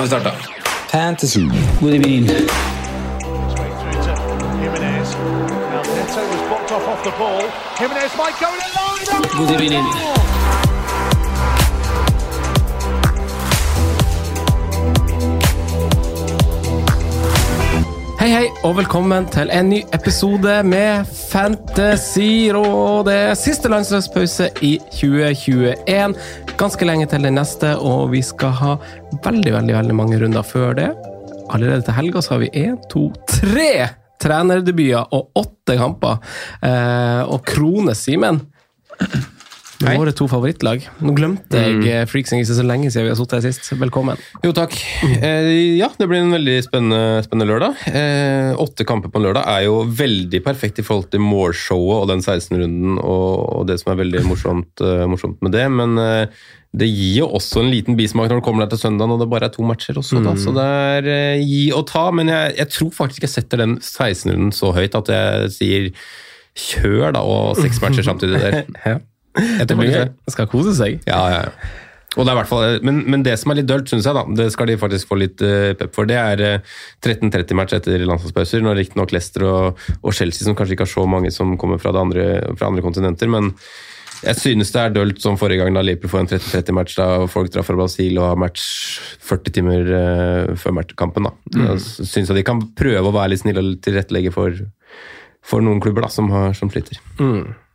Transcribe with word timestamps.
Nå 0.00 0.02
har 0.02 0.20
vi 0.20 0.20
starta. 0.20 0.32
Fantasy. 0.90 1.40
God 1.80 1.94
evening. 1.94 2.26
Jimenez. 4.62 5.14
Now 5.70 5.82
Neto 5.82 6.20
was 6.20 6.40
Hei, 18.20 18.26
hei, 18.34 18.48
og 18.68 18.74
velkommen 18.76 19.24
til 19.32 19.48
en 19.48 19.70
ny 19.72 19.78
episode 19.96 20.58
med 20.68 21.08
Fantasy 21.08 22.50
og 22.52 23.06
det 23.06 23.14
er 23.16 23.38
siste 23.40 23.70
landslagspause 23.72 24.50
i 24.60 24.74
2021. 24.92 26.12
Ganske 26.60 26.84
lenge 26.84 27.06
til 27.08 27.24
den 27.24 27.38
neste, 27.40 27.70
og 27.80 28.10
vi 28.12 28.20
skal 28.20 28.52
ha 28.58 28.74
veldig, 29.24 29.54
veldig, 29.56 29.76
veldig 29.78 29.96
mange 29.96 30.20
runder 30.20 30.44
før 30.44 30.76
det. 30.76 30.90
Allerede 31.48 31.80
til 31.88 31.96
helga 31.96 32.20
har 32.28 32.44
vi 32.44 32.52
én, 32.60 32.76
to, 32.92 33.06
tre 33.24 33.88
trenerdebuter 34.20 35.16
og 35.16 35.40
åtte 35.40 35.80
kamper. 35.80 36.20
Eh, 36.60 37.22
og 37.24 37.40
Krone 37.48 37.96
Simen. 37.96 38.44
Med 39.80 39.96
våre 40.00 40.12
to 40.16 40.26
favorittlag. 40.28 40.84
Nå 41.00 41.14
glemte 41.16 41.56
jeg 41.56 41.78
mm. 41.78 42.08
Freaks 42.10 42.34
and 42.34 42.42
Geeks 42.42 42.52
så 42.58 42.64
lenge 42.66 42.90
siden 42.92 43.06
vi 43.06 43.12
har 43.14 43.18
sittet 43.18 43.38
her 43.38 43.46
sist. 43.46 43.70
Velkommen. 43.80 44.20
Jo, 44.44 44.52
takk. 44.56 44.76
Eh, 45.20 45.78
ja, 45.78 45.88
det 45.96 46.08
blir 46.10 46.20
en 46.20 46.34
veldig 46.34 46.56
spennende, 46.66 47.22
spennende 47.24 47.48
lørdag. 47.48 47.82
Eh, 47.88 48.52
åtte 48.60 48.84
kamper 48.88 49.12
på 49.12 49.20
en 49.20 49.28
lørdag 49.28 49.48
er 49.48 49.66
jo 49.66 49.80
veldig 49.84 50.42
perfekt 50.44 50.82
i 50.82 50.84
forhold 50.86 51.08
til 51.12 51.24
målshowet 51.24 52.04
og 52.04 52.08
den 52.12 52.20
16-runden 52.20 53.00
og, 53.00 53.34
og 53.60 53.68
det 53.70 53.80
som 53.80 53.94
er 53.94 54.00
veldig 54.02 54.24
morsomt, 54.28 54.84
uh, 54.84 55.06
morsomt 55.10 55.40
med 55.44 55.56
det. 55.56 55.66
Men 55.72 55.96
eh, 56.00 56.40
det 56.76 56.86
gir 56.86 57.22
jo 57.22 57.30
også 57.40 57.64
en 57.64 57.72
liten 57.72 57.96
bismak 57.98 58.30
når 58.30 58.40
du 58.40 58.46
kommer 58.46 58.66
der 58.66 58.74
til 58.74 58.84
søndagen 58.84 59.16
og 59.16 59.22
det 59.22 59.30
bare 59.32 59.48
er 59.48 59.54
to 59.54 59.64
matcher 59.66 59.98
også. 59.98 60.20
Da. 60.22 60.36
Så 60.38 60.54
det 60.54 60.66
er 60.66 61.12
eh, 61.16 61.44
gi 61.44 61.70
og 61.74 61.86
ta. 61.90 62.08
Men 62.14 62.30
jeg, 62.30 62.56
jeg 62.60 62.74
tror 62.76 62.92
faktisk 63.00 63.26
jeg 63.26 63.32
setter 63.32 63.64
den 63.64 63.78
16-runden 63.80 64.52
så 64.54 64.74
høyt 64.76 64.98
at 64.98 65.14
jeg 65.16 65.54
sier 65.56 65.88
kjør, 66.60 67.12
da, 67.14 67.22
og 67.22 67.56
seks 67.58 67.80
matcher 67.82 68.06
samtidig 68.06 68.42
der. 68.42 68.62
Ja. 68.90 68.98
Jeg 69.38 69.68
Det 69.70 69.78
blir. 69.78 70.10
Skal 70.32 70.50
kose 70.50 70.74
seg. 70.78 71.00
Ja, 71.08 71.22
ja, 71.30 71.46
ja. 71.46 71.86
Og 72.18 72.26
det 72.26 72.32
er 72.32 72.34
i 72.34 72.38
hvert 72.40 72.50
fall, 72.50 72.80
men, 72.82 73.04
men 73.06 73.22
det 73.22 73.36
som 73.38 73.52
er 73.52 73.60
litt 73.60 73.68
dølt, 73.70 73.86
synes 73.90 74.08
jeg, 74.08 74.16
da, 74.16 74.24
det 74.34 74.48
skal 74.50 74.66
de 74.66 74.74
faktisk 74.80 75.12
få 75.12 75.20
litt 75.20 75.42
uh, 75.46 75.70
pep 75.78 75.92
for, 75.94 76.08
det 76.10 76.16
er 76.18 76.42
uh, 76.58 76.72
13-30-match 77.06 77.76
etter 77.76 78.02
landslagspauser. 78.02 78.64
Når 78.66 78.80
riktignok 78.80 79.14
Leicester 79.14 79.46
og, 79.46 79.84
og 80.02 80.16
Chelsea, 80.16 80.42
som 80.42 80.56
kanskje 80.58 80.74
ikke 80.74 80.88
har 80.88 80.90
så 80.90 81.06
mange 81.06 81.30
som 81.34 81.54
kommer 81.60 81.78
fra, 81.78 81.94
andre, 82.02 82.26
fra 82.58 82.72
andre 82.72 82.82
kontinenter, 82.82 83.30
men 83.30 83.52
jeg 84.20 84.36
synes 84.36 84.74
det 84.74 84.82
er 84.82 84.96
dølt 84.98 85.22
som 85.22 85.38
forrige 85.40 85.62
gang 85.62 85.72
da 85.76 85.86
Liverpool 85.86 86.12
får 86.12 86.24
en 86.24 86.32
13-30-match 86.34 86.98
da 86.98 87.06
folk 87.30 87.54
drar 87.54 87.64
fra 87.64 87.78
Brasil 87.78 88.18
og 88.18 88.26
har 88.32 88.42
match 88.42 88.66
40 89.30 89.56
timer 89.60 89.94
uh, 89.94 90.58
før 90.60 90.80
matchkampen. 90.82 91.30
da. 91.30 91.36
Mm. 91.54 91.78
synes 91.78 92.10
syns 92.10 92.34
de 92.34 92.44
kan 92.44 92.66
prøve 92.76 93.06
å 93.06 93.14
være 93.14 93.36
litt 93.36 93.46
snille 93.46 93.62
og 93.62 93.78
tilrettelegge 93.86 94.34
for, 94.34 94.58
for 95.46 95.62
noen 95.62 95.78
klubber 95.80 96.08
da, 96.08 96.10
som, 96.12 96.28
har, 96.34 96.58
som 96.58 96.74
sliter. 96.74 96.98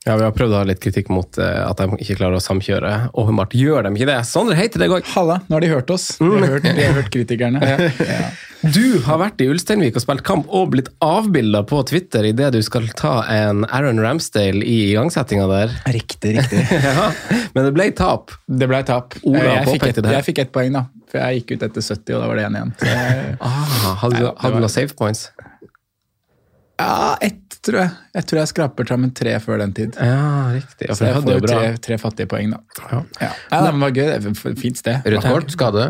Ja, 0.05 0.13
Vi 0.19 0.23
har 0.27 0.33
prøvd 0.37 0.53
å 0.53 0.57
ha 0.61 0.65
litt 0.69 0.81
kritikk 0.83 1.07
mot 1.09 1.37
eh, 1.41 1.61
at 1.65 1.79
de 1.81 1.97
ikke 1.97 2.19
klarer 2.19 2.37
å 2.37 2.41
samkjøre. 2.43 2.89
Åpenbart 3.17 3.55
gjør 3.57 3.87
de 3.87 3.91
ikke 3.97 4.05
det. 4.11 4.17
Sondre, 4.29 4.53
hei 4.59 4.67
til 4.69 4.83
deg 4.83 4.91
òg. 4.93 5.07
Halla, 5.15 5.39
nå 5.49 5.55
har 5.57 5.63
de 5.65 5.69
hørt 5.71 5.89
oss. 5.95 6.11
De 6.19 6.27
har 6.29 6.51
hørt, 6.51 6.67
de 6.67 6.83
har 6.83 6.99
hørt 6.99 7.09
kritikerne. 7.13 7.61
Ja. 8.05 8.27
Du 8.65 8.97
har 9.05 9.19
vært 9.21 9.41
i 9.43 9.47
Ulsteinvik 9.51 9.97
og 9.99 10.01
spilt 10.01 10.23
kamp 10.25 10.47
og 10.57 10.71
blitt 10.73 10.87
avbilda 11.03 11.59
på 11.69 11.83
Twitter 11.85 12.25
idet 12.25 12.47
du 12.55 12.57
skal 12.65 12.87
ta 12.97 13.19
en 13.29 13.59
Aaron 13.67 13.99
Ramsdale 14.01 14.63
i 14.65 14.77
igangsettinga 14.87 15.45
der. 15.51 15.75
Riktig, 15.93 16.31
riktig. 16.39 16.63
Ja, 16.85 17.11
Men 17.53 17.67
det 17.67 17.73
ble 17.75 17.85
tap. 17.97 18.33
Det 18.47 18.65
ble 18.71 18.79
tap. 18.87 19.13
Ola 19.27 19.43
jeg, 19.59 19.67
fikk 19.75 19.85
et, 19.91 19.99
jeg 20.15 20.25
fikk 20.31 20.41
ett 20.47 20.53
poeng, 20.55 20.73
da. 20.79 20.85
For 21.11 21.21
jeg 21.21 21.43
gikk 21.43 21.53
ut 21.59 21.67
etter 21.69 21.85
70, 21.85 22.15
og 22.17 22.23
da 22.23 22.31
var 22.31 22.41
det 22.41 22.47
én 22.47 22.57
igjen. 22.61 22.73
Så 22.81 22.95
Ah, 23.51 23.93
hadde 24.01 24.23
du, 24.23 24.25
hadde 24.31 24.53
du 24.57 24.65
noen 24.65 24.73
safe 24.79 24.97
points? 24.97 25.27
ja, 26.81 27.13
ett, 27.23 27.44
tror 27.65 27.79
jeg. 27.81 27.91
Jeg 28.15 28.27
tror 28.29 28.39
jeg 28.41 28.51
skraper 28.51 28.89
sammen 28.91 29.13
tre 29.17 29.35
før 29.43 29.61
den 29.63 29.73
tid. 29.77 29.95
Ja, 29.99 30.51
riktig. 30.55 30.87
Ja, 30.89 30.93
Så 30.93 31.01
for 31.01 31.05
jeg 31.09 31.15
jeg 31.15 31.23
får 31.23 31.33
jo 31.39 31.47
tre, 31.49 31.71
tre 31.87 31.97
fattige 32.01 32.29
poeng, 32.31 32.53
da. 32.55 32.59
Ja. 32.91 32.99
Ja. 33.21 33.31
Nei, 33.51 33.61
det 33.65 33.79
var 33.85 33.95
gøy. 33.95 34.05
Det 34.11 34.33
er 34.51 34.59
Fint 34.61 34.77
sted. 34.81 35.09
Rødt 35.15 35.25
kort, 35.29 35.51
skade. 35.55 35.87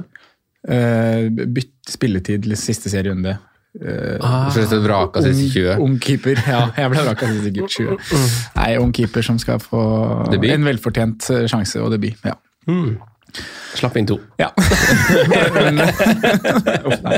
Uh, 0.65 1.27
bytt 1.53 1.91
spilletid 1.93 2.47
til 2.47 2.55
siste 2.57 2.89
serierunde. 2.89 3.35
Uh, 3.75 4.15
Ah. 4.23 4.47
Så 4.55 4.79
vraka 4.79 5.19
siste 5.21 5.49
20. 5.51 5.81
Ung 5.83 5.97
keeper. 5.99 6.39
Ja, 6.47 6.69
jeg 6.77 6.93
ble 6.93 7.01
vraka 7.03 7.27
siste 7.27 7.51
keeper 7.51 7.99
20. 8.07 8.29
Nei, 8.55 8.69
ung 8.79 8.93
keeper 8.95 9.21
som 9.25 9.37
skal 9.41 9.59
få 9.59 9.81
Debut? 10.31 10.49
en 10.53 10.63
velfortjent 10.63 11.27
eh, 11.35 11.43
sjanse 11.51 11.81
og 11.83 11.91
debut. 11.91 12.15
Ja. 12.23 12.37
Slapp 13.75 13.97
inn 13.99 14.07
to. 14.07 14.15
Ja. 14.39 14.49
Uff, 16.85 17.01
nei. 17.03 17.17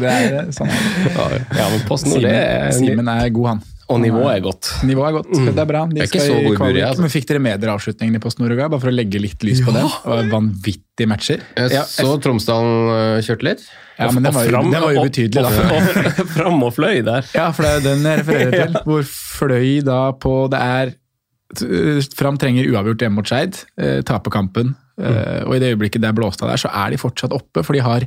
det 0.00 0.08
er 0.10 0.40
eh, 0.40 0.48
sånn. 0.54 0.70
Ja, 1.14 1.68
men 1.70 1.84
posten, 1.88 2.10
Simen, 2.16 2.26
det 2.26 2.34
er 2.40 2.72
Simen 2.74 3.08
er 3.12 3.28
god, 3.34 3.46
han. 3.52 3.60
Og 3.92 3.98
nivået 4.00 4.38
er 4.38 4.40
godt. 4.46 4.68
Nivået 4.88 5.10
er 5.10 5.14
godt. 5.18 5.28
Det 5.44 5.60
er 5.60 5.66
bra. 5.68 5.82
De 5.92 6.00
er 6.00 6.08
skal 6.08 6.30
i 6.32 6.54
kvalik, 6.56 6.80
altså. 6.88 7.02
Men 7.04 7.12
fikk 7.12 7.26
dere 7.28 7.42
med 7.44 7.60
dere 7.60 7.74
avslutningen 7.76 8.16
i 8.16 8.20
Post 8.24 8.38
Nord-Uruguay? 8.40 8.70
Bare 8.72 8.80
for 8.80 8.88
å 8.90 8.94
legge 8.96 9.20
litt 9.20 9.44
lys 9.44 9.60
på 9.66 9.74
det. 9.76 9.82
Det 9.84 10.08
var 10.08 10.30
vanvittige 10.32 11.08
matcher. 11.10 11.42
Jeg 11.58 11.74
Ja, 11.76 11.82
så 11.84 12.14
Tromsdalen 12.24 12.72
øh, 12.96 13.18
kjørte 13.26 13.44
litt. 13.50 13.66
Ja, 13.98 14.08
men 14.10 14.24
den 14.24 14.34
var, 14.34 14.48
jo- 14.48 14.62
den 14.72 14.80
var 14.82 14.94
jo 14.96 15.04
ubetydelig, 15.04 15.42
da. 15.44 15.50
og- 15.52 16.16
og- 16.24 16.32
Fram 16.32 16.62
og 16.66 16.72
fløy 16.74 17.02
der. 17.06 17.28
Ja, 17.36 17.50
for 17.54 17.62
det 17.68 17.72
er 17.76 17.84
den 17.90 18.08
jeg 18.08 18.22
refererer 18.24 18.56
til. 18.64 18.80
Hvor 18.88 19.04
fløy 19.12 19.68
da 19.86 20.00
på 20.18 20.34
Det 20.50 20.60
er 20.64 20.94
Fram 22.16 22.40
trenger 22.40 22.66
uavgjort 22.72 23.04
hjemme 23.04 23.20
mot 23.20 23.28
Skeid, 23.28 23.60
eh, 23.78 24.00
taper 24.02 24.32
kampen. 24.34 24.72
Eh, 24.98 25.40
og 25.46 25.56
i 25.56 25.58
det 25.62 25.72
øyeblikket 25.74 26.00
det 26.04 26.08
er 26.12 26.18
blåst 26.18 26.42
av 26.42 26.52
der, 26.52 26.60
så 26.60 26.70
er 26.70 26.90
de 26.94 27.00
fortsatt 27.02 27.32
oppe, 27.34 27.64
for 27.64 27.72
de 27.74 27.80
har 27.82 28.06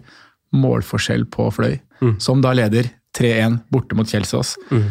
målforskjell 0.56 1.26
på 1.30 1.50
Fløy, 1.52 1.80
som 2.24 2.40
da 2.42 2.54
leder 2.56 2.88
3-1 3.18 3.60
borte 3.74 3.96
mot 3.98 4.08
Kjelsås. 4.08 4.56
Mm. 4.72 4.88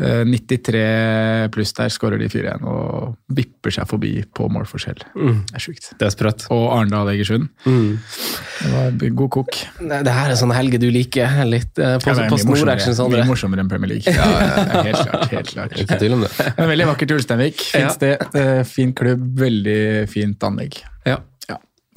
93 0.00 1.48
pluss 1.52 1.72
der 1.76 1.90
skårer 1.92 2.20
de 2.22 2.28
4-1 2.32 2.62
og 2.68 3.16
vipper 3.36 3.72
seg 3.74 3.88
forbi 3.90 4.12
på 4.36 4.46
målforskjell. 4.52 5.02
Det 5.12 5.58
er 5.58 5.60
sjukt. 5.60 5.90
Det 6.00 6.06
er 6.08 6.14
sprøtt. 6.14 6.46
Og 6.54 6.62
Arendal-Egersund. 6.78 7.48
Det 7.66 8.70
var 8.72 8.96
god 9.20 9.30
kok. 9.36 9.58
Nei, 9.84 10.00
Det 10.06 10.14
her 10.16 10.32
er 10.32 10.40
sånne 10.40 10.56
helger 10.56 10.80
du 10.82 10.88
liker. 10.94 11.36
Litt 11.48 11.78
eh, 11.78 11.98
på, 12.00 12.14
Ja, 12.14 12.28
morsommere- 12.32 12.62
Nord-action. 12.64 12.96
Sondre. 12.96 13.20
Mye 13.22 13.28
morsommere 13.28 13.64
enn 13.64 13.68
Premier 13.72 13.92
League. 13.92 14.08
Ja, 14.08 14.82
helt 14.88 15.02
klart. 15.04 15.28
helt 15.34 15.52
klart. 15.52 15.76
Ikke 15.84 16.00
tvil 16.00 16.16
om 16.16 16.24
det. 16.24 16.32
Men 16.58 16.72
veldig 16.72 16.88
vakkert 16.94 17.12
i 17.12 17.18
Ulsteinvik. 17.20 17.60
Fint 17.74 17.92
sted, 17.98 18.24
eh, 18.40 18.62
fin 18.68 18.94
klubb, 18.96 19.26
veldig 19.40 20.08
fint 20.12 20.48
anlegg. 20.48 20.80
Ja. 21.08 21.18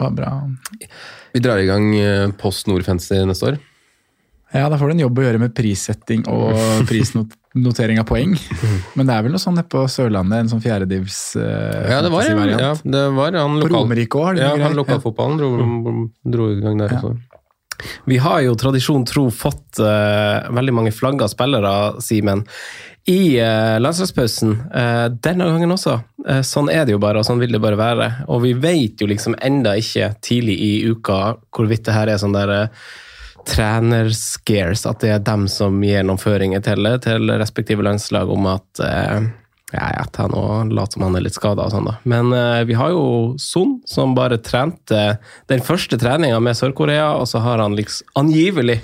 Var 0.04 0.16
bra. 0.18 0.32
Vi 1.34 1.42
drar 1.44 1.62
i 1.62 1.70
gang 1.70 1.90
øh, 1.98 2.32
Post 2.40 2.68
Nord 2.70 2.84
Fancy 2.88 3.18
neste 3.26 3.54
år. 3.54 3.62
Ja, 4.54 4.68
da 4.70 4.78
får 4.78 4.92
du 4.92 4.94
en 4.94 5.02
jobb 5.08 5.18
å 5.18 5.24
gjøre 5.26 5.40
med 5.42 5.54
prissetting 5.58 6.28
og 6.30 6.54
prisnotering 6.90 7.98
av 8.04 8.06
poeng. 8.10 8.36
Men 8.98 9.10
det 9.10 9.16
er 9.16 9.26
vel 9.26 9.34
noe 9.34 9.42
sånn 9.42 9.58
nede 9.58 9.66
på 9.72 9.82
Sørlandet, 9.90 10.44
en 10.44 10.52
sånn 10.52 10.62
fjerdedivs 10.62 11.22
uh, 11.42 11.90
Ja, 11.90 12.02
det 12.06 12.12
var, 12.14 12.30
ja, 12.30 12.74
det 12.78 13.04
var 13.18 13.40
han 13.40 13.58
På 13.58 13.64
lokal... 13.66 13.80
Romerike 13.80 14.20
òg, 14.20 14.28
har 14.28 14.38
de 14.38 14.44
Ja, 14.46 14.52
han 14.68 14.78
lokalfotballen 14.78 15.42
dro, 15.42 15.94
dro 16.36 16.52
i 16.54 16.60
gang 16.62 16.84
der 16.84 16.94
Ja. 16.94 17.02
også. 17.02 17.18
Vi 18.08 18.16
har 18.22 18.44
jo 18.46 18.54
tradisjon 18.56 19.04
tro 19.10 19.26
fått 19.34 19.82
uh, 19.82 20.46
veldig 20.54 20.76
mange 20.78 20.92
flagga 20.96 21.26
spillere, 21.28 21.72
Simen, 22.06 22.46
i 23.06 23.42
uh, 23.42 23.80
landslagspausen. 23.84 24.52
Eh, 24.74 25.06
denne 25.06 25.48
gangen 25.52 25.76
også. 25.76 25.98
Eh, 26.28 26.42
sånn 26.48 26.70
er 26.72 26.86
det 26.86 26.96
jo 26.96 27.02
bare, 27.04 27.20
og 27.20 27.28
sånn 27.28 27.42
vil 27.42 27.52
det 27.52 27.60
bare 27.64 27.80
være. 27.80 28.10
Og 28.32 28.44
vi 28.46 28.54
vet 28.56 29.02
jo 29.04 29.10
liksom 29.12 29.36
enda 29.44 29.76
ikke 29.80 30.14
tidlig 30.24 30.56
i 30.64 30.74
uka 30.88 31.36
hvorvidt 31.52 31.84
det 31.90 31.98
her 31.98 32.14
er 32.14 32.22
sånn 32.22 32.36
der 32.36 32.54
eh, 32.56 32.86
trenerscares, 33.50 34.86
at 34.88 35.04
det 35.04 35.12
er 35.12 35.24
dem 35.28 35.50
som 35.52 35.82
gir 35.84 36.06
noen 36.08 36.22
føringer 36.22 36.64
til, 36.64 36.88
til 37.04 37.34
respektive 37.42 37.84
landslag 37.84 38.32
om 38.32 38.48
at 38.54 38.84
eh, 38.88 39.26
ja, 39.74 39.88
ja, 39.98 40.04
ta 40.14 40.28
nå 40.30 40.42
lat 40.74 40.94
som 40.94 41.04
han 41.08 41.16
er 41.18 41.26
litt 41.26 41.36
skada 41.36 41.66
og 41.66 41.74
sånn, 41.74 41.88
da. 41.90 41.96
Men 42.10 42.32
eh, 42.38 42.62
vi 42.70 42.78
har 42.78 42.94
jo 42.94 43.04
Son, 43.42 43.80
som 43.90 44.14
bare 44.18 44.38
trente 44.44 45.18
den 45.50 45.64
første 45.66 45.98
treninga 46.00 46.40
med 46.44 46.56
Sør-Korea, 46.60 47.12
og 47.18 47.28
så 47.32 47.42
har 47.44 47.60
han 47.64 47.76
liksom 47.78 48.08
angivelig 48.22 48.80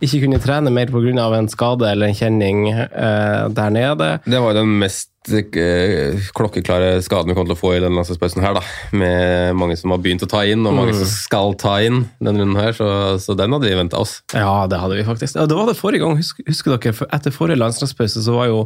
ikke 0.00 0.22
kunnet 0.24 0.44
trene 0.46 0.70
mer 0.72 0.86
pga. 0.94 1.28
en 1.38 1.48
skade 1.52 1.90
eller 1.90 2.08
en 2.08 2.14
kjenning 2.18 2.68
eh, 2.72 3.48
der 3.50 3.70
nede. 3.74 4.10
Det 4.24 4.40
var 4.40 4.54
jo 4.54 4.60
den 4.62 4.78
mest 4.80 5.10
eh, 5.28 6.16
klokkeklare 6.36 7.02
skaden 7.04 7.28
vi 7.32 7.36
kommer 7.36 7.50
til 7.52 7.56
å 7.58 7.60
få 7.60 7.72
i 7.76 7.80
denne 7.82 7.98
landslagspausen 7.98 8.42
her, 8.44 8.54
da. 8.58 8.62
Med 8.96 9.56
mange 9.58 9.76
som 9.76 9.92
har 9.92 10.00
begynt 10.04 10.24
å 10.24 10.30
ta 10.30 10.44
inn, 10.48 10.64
og 10.66 10.74
mange 10.78 10.94
Mm. 10.94 11.00
som 11.02 11.10
skal 11.12 11.54
ta 11.60 11.74
inn 11.84 12.04
denne 12.20 12.40
runden 12.44 12.56
her, 12.62 12.72
så, 12.72 13.18
så 13.20 13.36
den 13.36 13.52
hadde 13.52 13.68
vi 13.68 13.74
venta 13.76 13.98
oss. 14.00 14.22
Ja, 14.32 14.66
det 14.70 14.78
hadde 14.80 14.96
vi 14.96 15.04
faktisk. 15.04 15.36
Ja, 15.36 15.46
det 15.50 15.56
var 15.58 15.66
det 15.68 15.76
forrige 15.76 16.00
gang, 16.06 16.16
husker, 16.16 16.44
husker 16.48 16.76
dere? 16.78 17.08
Etter 17.12 17.34
forrige 17.34 17.58
landslagspause 17.60 18.22
så 18.24 18.36
var 18.38 18.48
jo 18.48 18.62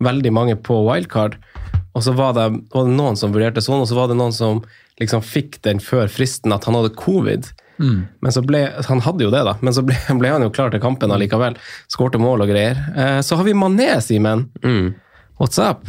veldig 0.00 0.32
mange 0.32 0.56
på 0.56 0.80
wildcard, 0.86 1.38
og 1.94 2.04
så 2.06 2.14
var 2.16 2.36
det, 2.36 2.46
var 2.72 2.86
det 2.86 2.96
noen 2.96 3.18
som 3.18 3.32
vurderte 3.34 3.62
sånn, 3.64 3.82
og 3.82 3.88
så 3.90 3.98
var 3.98 4.10
det 4.10 4.18
noen 4.20 4.34
som 4.34 4.62
liksom 5.00 5.24
fikk 5.24 5.58
den 5.66 5.80
før 5.82 6.10
fristen 6.12 6.54
at 6.54 6.68
han 6.68 6.76
hadde 6.78 6.94
covid. 6.98 7.50
Men 7.80 8.34
så 8.34 8.42
ble, 8.44 8.66
Han 8.88 9.00
hadde 9.00 9.24
jo 9.24 9.30
det, 9.32 9.40
da, 9.46 9.56
men 9.64 9.72
så 9.72 9.84
ble, 9.86 9.96
ble 10.20 10.34
han 10.34 10.44
jo 10.44 10.52
klar 10.52 10.72
til 10.72 10.82
kampen 10.82 11.12
allikevel. 11.14 11.56
Skårte 11.90 12.20
mål 12.20 12.44
og 12.44 12.52
greier. 12.52 12.78
Eh, 12.92 13.20
så 13.24 13.40
har 13.40 13.48
vi 13.48 13.56
Mané, 13.56 13.94
Simen. 14.04 14.48
Mm. 14.64 14.92
What's 15.40 15.60
up? 15.62 15.88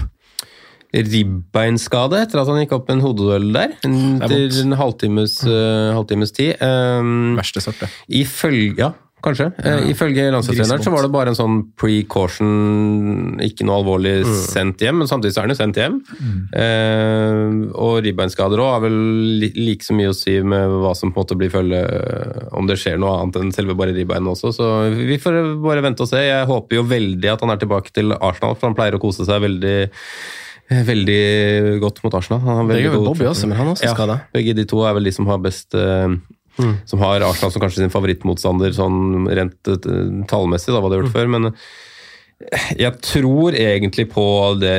Ribbeinskade 0.92 2.20
etter 2.20 2.42
at 2.42 2.50
han 2.52 2.60
gikk 2.64 2.74
opp 2.76 2.90
en 2.92 3.04
hodeduell 3.04 3.52
der. 3.56 3.78
Er 3.88 4.32
til 4.32 4.58
en 4.66 4.76
halvtimes, 4.80 5.38
uh, 5.48 5.92
halvtimes 5.96 6.34
tid. 6.36 6.60
Um, 6.60 7.38
Verste 7.40 7.64
sorte. 7.64 7.88
det. 7.88 8.20
Ifølge 8.24 8.76
Ja, 8.80 8.92
kanskje. 9.24 9.48
Eh, 9.64 9.86
ifølge 9.92 10.26
landslagstreneren 10.34 10.84
så 10.86 10.92
var 10.94 11.06
det 11.06 11.12
bare 11.14 11.32
en 11.34 11.38
sånn 11.38 11.58
precaution, 11.80 13.38
ikke 13.44 13.66
noe 13.68 13.80
alvorlig 13.82 14.14
sendt 14.50 14.82
hjem, 14.84 15.00
men 15.02 15.10
samtidig 15.10 15.36
så 15.36 15.42
er 15.42 15.48
han 15.48 15.54
jo 15.56 15.60
sendt 15.60 15.80
hjem. 15.82 16.00
Eh, 16.58 17.72
og 17.78 18.02
ribbeinskader 18.06 18.62
òg 18.64 18.72
har 18.76 18.84
vel 18.88 18.98
li- 19.44 19.54
like 19.70 19.86
så 19.86 19.96
mye 19.98 20.12
å 20.12 20.18
si 20.18 20.38
med 20.42 20.76
hva 20.82 20.94
som 20.98 21.12
på 21.14 21.22
en 21.22 21.26
måte 21.26 21.38
blir 21.40 21.52
følge 21.54 21.80
Om 22.58 22.68
det 22.68 22.78
skjer 22.82 23.00
noe 23.02 23.16
annet 23.22 23.40
enn 23.42 23.54
selve 23.56 23.76
bare 23.78 23.94
ribbein 23.96 24.28
også, 24.28 24.52
så 24.56 24.68
vi 24.96 25.18
får 25.22 25.40
bare 25.64 25.84
vente 25.86 26.04
og 26.06 26.10
se. 26.12 26.22
Jeg 26.26 26.48
håper 26.50 26.80
jo 26.82 26.84
veldig 26.90 27.32
at 27.34 27.42
han 27.46 27.54
er 27.54 27.62
tilbake 27.62 27.94
til 27.96 28.14
Arsenal, 28.18 28.56
for 28.56 28.70
han 28.70 28.78
pleier 28.78 28.98
å 28.98 29.04
kose 29.04 29.26
seg 29.28 29.42
veldig 29.48 29.78
Veldig 30.72 31.80
godt 31.84 31.98
mot 32.06 32.14
Arsenal. 32.16 32.40
Han 32.46 32.62
har 32.62 32.68
Det 32.70 32.84
gjør 32.86 33.02
Bobby 33.04 33.26
også, 33.28 33.48
men 33.50 33.58
han 33.60 33.68
er 33.68 33.74
også 33.74 33.90
ja, 33.90 33.96
skada. 33.96 34.16
Begge 34.32 34.54
de 34.56 34.64
to 34.72 34.80
er 34.88 34.94
vel 34.96 35.04
de 35.04 35.12
som 35.12 35.28
har 35.28 35.42
best 35.44 35.76
eh, 36.66 36.82
Som 36.90 37.04
har 37.04 37.24
Arsenal 37.26 37.54
som 37.54 37.64
kanskje 37.64 37.84
sin 37.84 37.94
favorittmotstander 37.94 38.76
sånn 38.76 39.30
rent 39.32 39.72
eh, 39.72 39.88
tallmessig, 40.32 40.74
da, 40.74 40.82
hva 40.82 40.92
det 40.92 41.00
har 41.00 41.06
gjort 41.06 41.18
før. 41.18 41.32
Men 41.36 41.52
eh, 41.52 41.66
jeg 42.80 42.98
tror 43.06 43.58
egentlig 43.58 44.08
på 44.14 44.26
det 44.62 44.78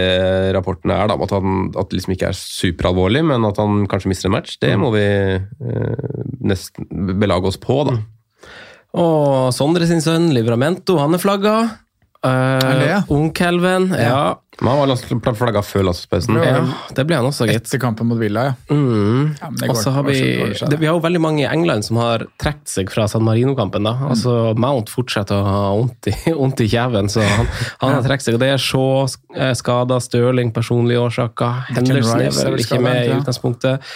rapporten 0.56 0.94
er, 0.94 1.06
da, 1.10 1.18
at, 1.18 1.34
han, 1.36 1.68
at 1.78 1.90
det 1.90 2.00
liksom 2.00 2.16
ikke 2.16 2.32
er 2.32 2.38
superalvorlig, 2.38 3.22
men 3.28 3.46
at 3.48 3.60
han 3.62 3.86
kanskje 3.90 4.12
mister 4.12 4.30
en 4.30 4.36
match. 4.38 4.56
Det 4.62 4.72
må 4.80 4.90
vi 4.94 5.06
eh, 5.38 6.18
nesten 6.42 6.90
belage 7.20 7.52
oss 7.52 7.60
på, 7.62 7.82
da. 7.90 8.00
Og 8.92 9.52
Sondre 9.56 9.86
sin 9.88 10.02
sønn, 10.04 10.32
Livramento, 10.36 10.98
han 11.00 11.16
er 11.16 11.22
flagga. 11.22 11.56
Er 12.22 12.78
det, 12.78 12.86
ja? 12.86 13.02
Uh, 13.02 13.16
Ungkelven, 13.16 13.90
ja. 13.98 14.38
Men 14.60 14.76
han 14.76 14.90
var 14.92 15.34
flagga 15.34 15.62
før 15.64 15.88
landslagspausen. 15.88 16.36
ja. 16.38 16.60
Det 16.94 17.02
ble 17.08 17.16
han 17.18 17.26
også, 17.26 17.48
gitt. 17.48 17.64
Etter 17.64 17.80
kampen 17.82 18.06
mot 18.06 18.20
Villa, 18.20 18.44
ja. 18.50 18.54
Mm. 18.70 19.32
ja 19.40 19.48
går- 19.58 19.90
har 19.96 20.04
vi, 20.06 20.18
det, 20.54 20.78
vi 20.78 20.86
har 20.86 20.94
jo 20.94 21.02
veldig 21.02 21.22
mange 21.24 21.42
i 21.42 21.48
England 21.48 21.86
som 21.88 21.98
har 21.98 22.26
trukket 22.38 22.68
seg 22.70 22.92
fra 22.92 23.08
San 23.10 23.24
Marino-kampen. 23.26 23.82
da. 23.82 23.96
Altså 24.12 24.54
Mount 24.54 24.92
fortsetter 24.92 25.34
å 25.34 25.48
ha 25.48 25.62
vondt 25.80 26.12
i, 26.12 26.14
i 26.66 26.70
kjeven, 26.70 27.10
så 27.10 27.24
han, 27.26 27.48
han 27.80 27.96
har 27.96 28.06
trukket 28.06 28.28
seg. 28.28 28.38
og 28.38 28.44
Det 28.44 28.52
er 28.54 28.62
Shaw 28.62 29.06
eh, 29.34 29.54
skada, 29.58 29.98
Stirling 30.04 30.52
personlige 30.54 31.02
årsaker. 31.02 31.64
Henderson 31.72 32.20
er 32.20 32.30
vel 32.52 32.62
ikke 32.62 32.82
med 32.82 33.00
i 33.02 33.08
ja. 33.10 33.18
utgangspunktet. 33.18 33.94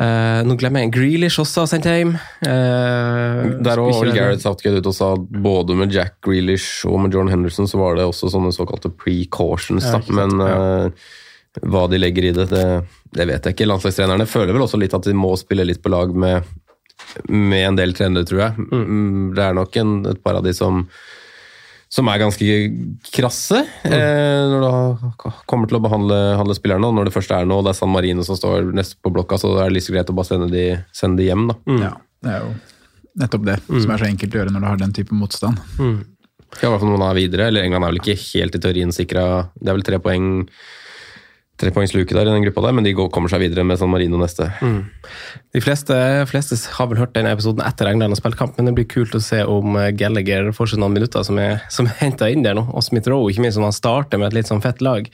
Eh, 0.00 0.40
nå 0.48 0.54
glemmer 0.56 0.86
jeg 0.86 0.94
Grealish 0.94 1.42
også 1.42 1.64
har 1.64 1.68
sendt 1.68 1.88
hjem. 1.88 2.14
Uh, 2.40 3.58
Der 3.60 3.80
og 3.82 3.90
Old 3.98 4.14
Gareth 4.16 4.40
Southgate 4.46 4.80
ut 4.80 4.88
og 4.88 4.96
sa 4.96 5.10
at 5.12 5.26
både 5.44 5.76
med 5.76 5.92
Jack 5.92 6.16
Grealish 6.24 6.86
og 6.88 7.02
med 7.04 7.12
John 7.12 7.28
Henderson 7.28 7.68
så 7.68 7.80
var 7.80 7.98
det 7.98 8.06
også 8.08 8.30
sånne 8.32 8.52
såkalte 8.56 8.92
precautions. 9.02 9.84
Ja. 9.84 10.00
Men 10.16 10.40
uh, 10.40 11.10
hva 11.68 11.84
de 11.90 12.00
legger 12.00 12.30
i 12.30 12.32
det, 12.32 12.48
det, 12.48 12.64
det 13.12 13.28
vet 13.28 13.44
jeg 13.44 13.58
ikke. 13.58 13.68
Landslagstrenerne 13.68 14.28
føler 14.30 14.56
vel 14.56 14.64
også 14.64 14.80
litt 14.80 14.96
at 14.96 15.04
de 15.04 15.16
må 15.18 15.34
spille 15.36 15.68
litt 15.68 15.82
på 15.84 15.92
lag 15.92 16.14
med, 16.16 16.48
med 17.28 17.66
en 17.66 17.80
del 17.82 17.92
trenere, 17.98 18.28
tror 18.30 18.44
jeg. 18.46 18.68
Mm, 18.70 19.32
Det 19.36 19.44
er 19.50 19.58
nok 19.58 19.80
en, 19.82 19.96
et 20.14 20.22
par 20.24 20.40
av 20.40 20.46
de 20.46 20.56
som 20.56 20.86
som 21.90 22.06
er 22.06 22.20
ganske 22.22 22.56
krasse 23.10 23.64
eh, 23.88 24.42
når 24.46 24.62
du 24.62 25.24
kommer 25.50 25.66
til 25.66 25.80
å 25.80 25.82
behandle, 25.82 26.54
spillerne. 26.54 26.86
Og 26.86 26.94
når 26.94 27.08
det 27.08 27.14
først 27.16 27.34
er 27.34 27.48
noe, 27.48 27.60
og 27.60 27.66
det 27.66 27.72
er 27.74 27.80
San 27.80 27.90
Marino 27.90 28.22
som 28.26 28.38
står 28.38 28.70
neste 28.76 29.00
på 29.02 29.10
blokka, 29.14 29.40
så 29.42 29.56
er 29.58 29.70
det 29.70 29.80
like 29.80 29.94
greit 29.96 30.12
å 30.12 30.16
bare 30.16 30.30
sende 30.30 30.50
de, 30.52 30.66
sende 30.94 31.18
de 31.18 31.26
hjem. 31.26 31.48
da. 31.50 31.58
Ja, 31.82 31.92
det 32.22 32.36
er 32.36 32.44
jo 32.44 32.54
nettopp 33.20 33.46
det 33.48 33.58
som 33.66 33.90
er 33.90 34.02
så 34.04 34.06
enkelt 34.06 34.34
å 34.36 34.40
gjøre 34.40 34.54
når 34.54 34.62
du 34.62 34.68
har 34.70 34.82
den 34.84 34.94
type 34.94 35.16
motstand. 35.18 35.58
Ja, 35.80 36.66
i 36.66 36.70
hvert 36.70 36.82
fall 36.82 36.90
noen 36.90 37.06
er 37.06 37.18
videre, 37.18 37.48
eller 37.50 37.66
England 37.66 37.86
er 37.86 37.92
vel 37.92 38.00
ikke 38.00 38.18
helt 38.22 38.56
i 38.58 38.60
teorien 38.62 38.90
sikra 38.94 39.24
Det 39.54 39.70
er 39.70 39.76
vel 39.76 39.84
tre 39.86 40.00
poeng 40.02 40.30
tre 41.60 41.72
poengs 41.74 41.92
der 41.92 42.02
i 42.02 42.24
den 42.30 42.44
gruppa 42.46 42.64
der, 42.64 42.74
men 42.76 42.86
de 42.86 42.94
går, 42.96 43.10
kommer 43.14 43.32
seg 43.32 43.42
videre 43.44 43.64
med 43.66 43.78
San 43.80 43.92
Marino 43.92 44.18
neste. 44.20 44.48
De 45.54 45.62
fleste, 45.62 45.94
fleste 46.30 46.58
har 46.76 46.90
vel 46.90 47.00
hørt 47.02 47.14
denne 47.16 47.32
episoden 47.34 47.64
etter 47.66 47.90
England 47.90 48.16
har 48.16 48.20
spilt 48.20 48.38
kamp, 48.40 48.56
men 48.56 48.70
det 48.70 48.76
blir 48.78 48.88
kult 48.90 49.14
å 49.16 49.22
se 49.22 49.42
om 49.44 49.78
eh, 49.80 49.92
Gallagher 49.96 50.50
får 50.56 50.72
seg 50.72 50.82
noen 50.82 50.96
minutter 50.96 51.24
som 51.26 51.38
er, 51.42 51.60
som 51.72 51.88
er 51.90 51.96
henta 52.00 52.30
inn 52.32 52.44
der 52.46 52.58
nå. 52.58 52.66
Og 52.72 52.84
Smith 52.86 53.10
Rowe, 53.10 53.30
ikke 53.30 53.44
minst, 53.44 53.58
som 53.58 53.68
han 53.68 53.76
starter 53.76 54.20
med 54.20 54.30
et 54.30 54.40
litt 54.40 54.50
sånn 54.50 54.64
fett 54.64 54.82
lag. 54.84 55.08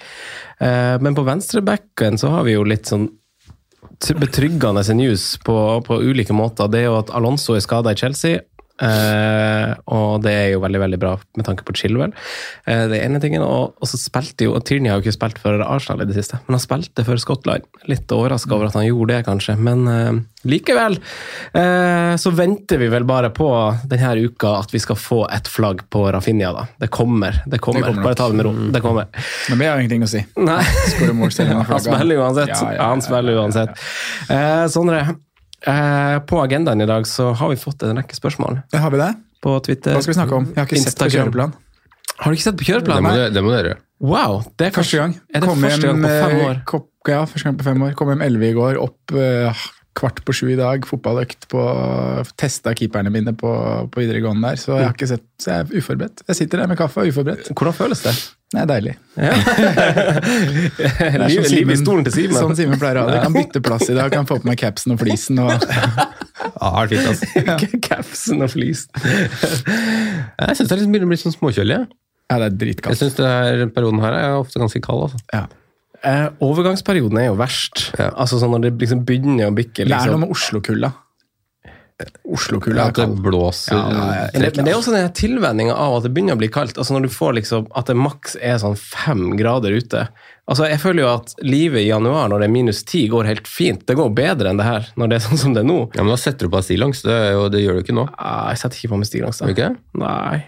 Eh, 0.61 0.97
men 1.03 1.17
på 1.17 1.27
venstrebacken 1.27 2.21
så 2.21 2.35
har 2.37 2.49
vi 2.49 2.57
jo 2.57 2.67
litt 2.67 2.91
sånn 2.91 3.09
betryggende 4.21 4.83
news 4.95 5.39
på, 5.45 5.57
på 5.87 6.03
ulike 6.03 6.35
måter. 6.37 6.69
Det 6.69 6.83
er 6.83 6.91
jo 6.91 6.99
at 7.01 7.13
Alonso 7.17 7.57
er 7.57 7.65
skada 7.65 7.95
i 7.95 7.99
Chelsea. 7.99 8.43
Eh, 8.77 9.73
og 9.89 10.21
det 10.25 10.35
er 10.37 10.49
jo 10.53 10.61
veldig 10.65 10.83
veldig 10.83 11.01
bra 11.01 11.15
med 11.39 11.47
tanke 11.49 11.65
på 11.67 11.77
Chilwell. 11.79 12.13
Uh, 12.69 12.87
det 12.91 12.99
er 12.99 13.07
ene 13.07 13.21
tingen, 13.23 13.45
og, 13.45 13.77
og 13.81 13.91
så 13.91 14.01
spilte 14.01 14.49
jo 14.49 14.57
og 14.57 14.65
Tierney 14.69 14.93
har 14.93 15.01
jo 15.01 15.07
ikke 15.07 15.17
spilt 15.17 15.41
for 15.41 15.63
Arsenal 15.65 16.05
i 16.05 16.09
det 16.09 16.17
siste, 16.19 16.41
men 16.47 16.59
han 16.59 16.65
spilte 16.65 17.07
for 17.07 17.21
Skottland. 17.21 17.67
Litt 17.91 18.13
overraska 18.13 18.57
over 18.57 18.71
at 18.71 18.79
han 18.79 18.89
gjorde 18.89 19.15
det, 19.15 19.27
kanskje, 19.29 19.57
men 19.61 19.87
uh, 19.89 20.25
likevel. 20.47 20.99
Eh, 21.53 22.17
så 22.17 22.31
venter 22.31 22.79
vi 22.79 22.89
vel 22.89 23.05
bare 23.05 23.31
på 23.35 23.49
denne 23.89 24.15
uka 24.29 24.57
at 24.61 24.75
vi 24.75 24.81
skal 24.83 24.99
få 25.01 25.21
et 25.33 25.49
flagg 25.51 25.85
på 25.91 26.07
Rafinha. 26.13 26.53
da. 26.53 26.67
Det 26.79 26.89
kommer. 26.89 27.43
det 27.47 27.59
kommer. 27.59 27.81
Det 27.81 27.87
kommer 27.87 28.03
bare 28.03 28.15
ta 28.15 28.29
det 28.29 28.39
med 28.39 28.47
ro. 28.47 28.55
Det 28.73 28.81
kommer. 28.85 29.07
Men 29.51 29.59
det 29.59 29.71
har 29.71 29.83
ingenting 29.83 30.07
å 30.07 30.11
si. 30.11 30.23
Nei. 30.37 30.63
Han 31.67 31.81
spiller 31.81 32.17
uansett. 32.17 32.49
Ja, 32.49 32.61
ja, 32.63 32.73
ja, 32.77 32.91
Han 32.93 33.03
spiller 33.03 33.41
uansett. 33.43 33.87
Eh, 34.31 34.67
Sondre, 34.73 35.03
eh, 35.67 36.17
på 36.27 36.41
agendaen 36.43 36.81
i 36.83 36.89
dag 36.89 37.07
så 37.11 37.33
har 37.37 37.53
vi 37.53 37.59
fått 37.61 37.83
en 37.87 37.99
rekke 38.01 38.17
spørsmål 38.19 38.63
Ja, 38.73 38.81
har 38.85 38.91
vi 38.95 39.01
det? 39.03 39.13
på 39.43 39.57
Twitter. 39.63 39.95
Hva 39.95 40.03
skal 40.03 40.15
vi 40.15 40.19
snakke 40.21 40.35
om? 40.41 40.47
Jeg 40.55 40.59
har 40.63 40.67
ikke 40.71 40.83
sett 40.83 40.99
på 40.99 41.11
kjøreplan. 41.13 41.53
Har 42.17 42.33
du 42.33 42.37
ikke 42.39 42.47
sett 42.49 42.57
på 42.57 42.65
Det 42.65 42.71
kjøreplanen? 42.73 43.05
må, 43.07 43.15
du- 43.15 43.35
det 43.37 43.43
må 43.45 43.51
dere 43.53 43.69
gjøre. 43.75 43.83
Wow! 44.01 44.43
Det 44.59 44.67
er 44.67 44.71
Første 44.77 44.97
gang. 45.01 45.13
Er 45.33 45.41
det 45.41 45.49
Kom 45.49 45.63
første 45.65 45.87
gang 45.87 46.03
på 46.03 46.09
fem 46.13 46.37
eh, 46.37 46.47
år? 46.49 46.59
Kom, 46.69 46.83
ja, 47.09 47.21
første 47.25 47.45
gang 47.49 47.59
på 47.59 47.65
fem 47.65 47.83
år. 47.87 47.95
Kom 47.97 48.09
hjem 48.13 48.23
elleve 48.27 48.51
i 48.51 48.57
går, 48.57 48.77
opp 48.83 49.13
uh, 49.17 49.63
kvart 49.97 50.19
på 50.27 50.35
sju 50.37 50.51
i 50.53 50.57
dag. 50.59 50.85
Fotballøkt 50.89 51.47
på 51.53 51.63
Testa 52.37 52.75
keeperne 52.77 53.13
mine 53.13 53.33
på, 53.37 53.53
på 53.93 54.03
videregående 54.03 54.51
der, 54.51 54.61
så 54.61 54.75
jeg 54.77 54.89
har 54.91 54.97
ikke 54.97 55.09
sett 55.15 55.25
Så 55.41 55.53
jeg 55.53 55.65
er 55.65 55.81
uforberedt. 55.81 56.25
Jeg 56.29 56.37
sitter 56.43 56.59
der 56.65 56.69
med 56.73 56.77
kaffe 56.81 57.01
og 57.01 57.07
er 57.07 57.15
uforberedt. 57.15 57.49
Hvordan 57.57 57.77
føles 57.77 58.03
det? 58.05 58.15
Det 58.55 58.61
er 58.63 58.69
deilig. 58.71 58.93
Liv, 59.19 60.77
Det 60.79 61.07
er 61.07 61.23
liv 61.27 61.47
sånn 61.49 61.73
i 61.75 61.77
stolen 61.81 62.07
til 62.07 62.15
Simen. 62.15 62.37
Sånn 62.39 62.55
Simen 62.59 62.79
pleier 62.79 63.01
å 63.01 63.07
ha 63.09 63.11
det. 63.11 63.23
Kan 63.25 63.35
bytte 63.35 63.63
plass 63.65 63.89
i 63.91 63.97
dag, 63.97 64.13
kan 64.15 64.29
få 64.29 64.39
på 64.39 64.47
meg 64.47 64.61
capsen 64.61 64.95
og 64.95 65.01
flisen. 65.03 65.41
Og, 65.43 65.67
ah, 66.63 66.79
fint, 66.87 67.09
altså. 67.11 67.27
Capsen 67.89 68.47
og 68.47 68.53
flisen. 68.55 69.03
Jeg 69.03 70.59
syns 70.61 70.71
det 70.71 70.79
liksom 70.79 70.95
begynner 70.95 71.09
å 71.09 71.13
bli 71.13 71.21
sånn 71.25 71.35
småkjølig. 71.35 71.81
ja, 72.31 72.39
det 72.39 72.51
er 72.55 72.73
Jeg 72.93 73.01
syns 73.03 73.19
denne 73.19 73.71
perioden 73.75 74.05
her 74.05 74.19
er 74.21 74.39
ofte 74.39 74.63
ganske 74.63 74.83
kald. 74.85 75.09
altså. 75.09 75.23
Ja. 75.35 75.47
Eh, 76.07 76.29
overgangsperioden 76.47 77.19
er 77.19 77.31
jo 77.33 77.39
verst. 77.41 77.89
Ja. 77.99 78.13
Altså 78.15 78.39
sånn 78.39 78.53
Når 78.55 78.67
det 78.69 78.73
liksom 78.85 79.03
begynner 79.09 79.51
å 79.51 79.55
bikke 79.57 79.83
Det 79.83 79.91
er 79.91 79.91
noe 79.91 80.05
liksom. 80.07 80.23
med 80.23 80.35
Oslo-kulda. 80.37 80.93
Oslo-kulda 82.29 82.91
At 82.91 82.99
det 83.01 83.07
blåser 83.25 83.77
Ja, 83.77 83.85
ja. 83.89 84.25
Men 84.35 84.43
det, 84.43 84.51
men 84.59 84.67
det 84.67 84.73
er 84.75 84.79
også 84.79 84.93
den 84.93 85.07
tilvenninga 85.17 85.77
av 85.81 85.97
at 85.97 86.05
det 86.05 86.11
begynner 86.13 86.37
å 86.37 86.41
bli 86.43 86.51
kaldt. 86.53 86.77
Altså 86.77 86.97
Når 86.97 87.07
du 87.07 87.13
får 87.15 87.37
liksom 87.39 87.69
at 87.73 87.89
det 87.89 87.97
maks 87.97 88.37
er 88.37 88.59
sånn 88.61 88.77
fem 88.77 89.31
grader 89.39 89.73
ute. 89.73 90.03
Altså 90.47 90.69
Jeg 90.69 90.83
føler 90.83 91.07
jo 91.07 91.13
at 91.15 91.33
livet 91.43 91.87
i 91.87 91.89
januar 91.89 92.29
når 92.31 92.45
det 92.45 92.51
er 92.51 92.55
minus 92.59 92.83
ti, 92.87 93.07
går 93.13 93.31
helt 93.31 93.49
fint. 93.49 93.87
Det 93.89 93.97
går 93.99 94.13
bedre 94.17 94.53
enn 94.53 94.61
det 94.61 94.69
her 94.69 94.91
når 95.01 95.13
det 95.13 95.21
er 95.21 95.25
sånn 95.29 95.41
som 95.41 95.57
det 95.57 95.65
er 95.65 95.71
nå. 95.71 95.79
Ja, 95.97 96.05
men 96.05 96.13
Da 96.13 96.21
setter 96.21 96.47
du 96.47 96.53
på 96.53 96.61
deg 96.61 96.69
stillongs. 96.69 97.01
Det, 97.07 97.17
det 97.55 97.65
gjør 97.65 97.81
du 97.81 97.87
ikke 97.87 97.97
nå. 97.97 98.07
Nei, 98.13 98.37
jeg 98.53 98.63
setter 98.65 98.83
ikke 98.83 98.93
på 98.93 99.01
meg 99.01 99.11
stillongs. 99.11 99.43
Ikke? 99.55 99.73
Nei. 100.03 100.45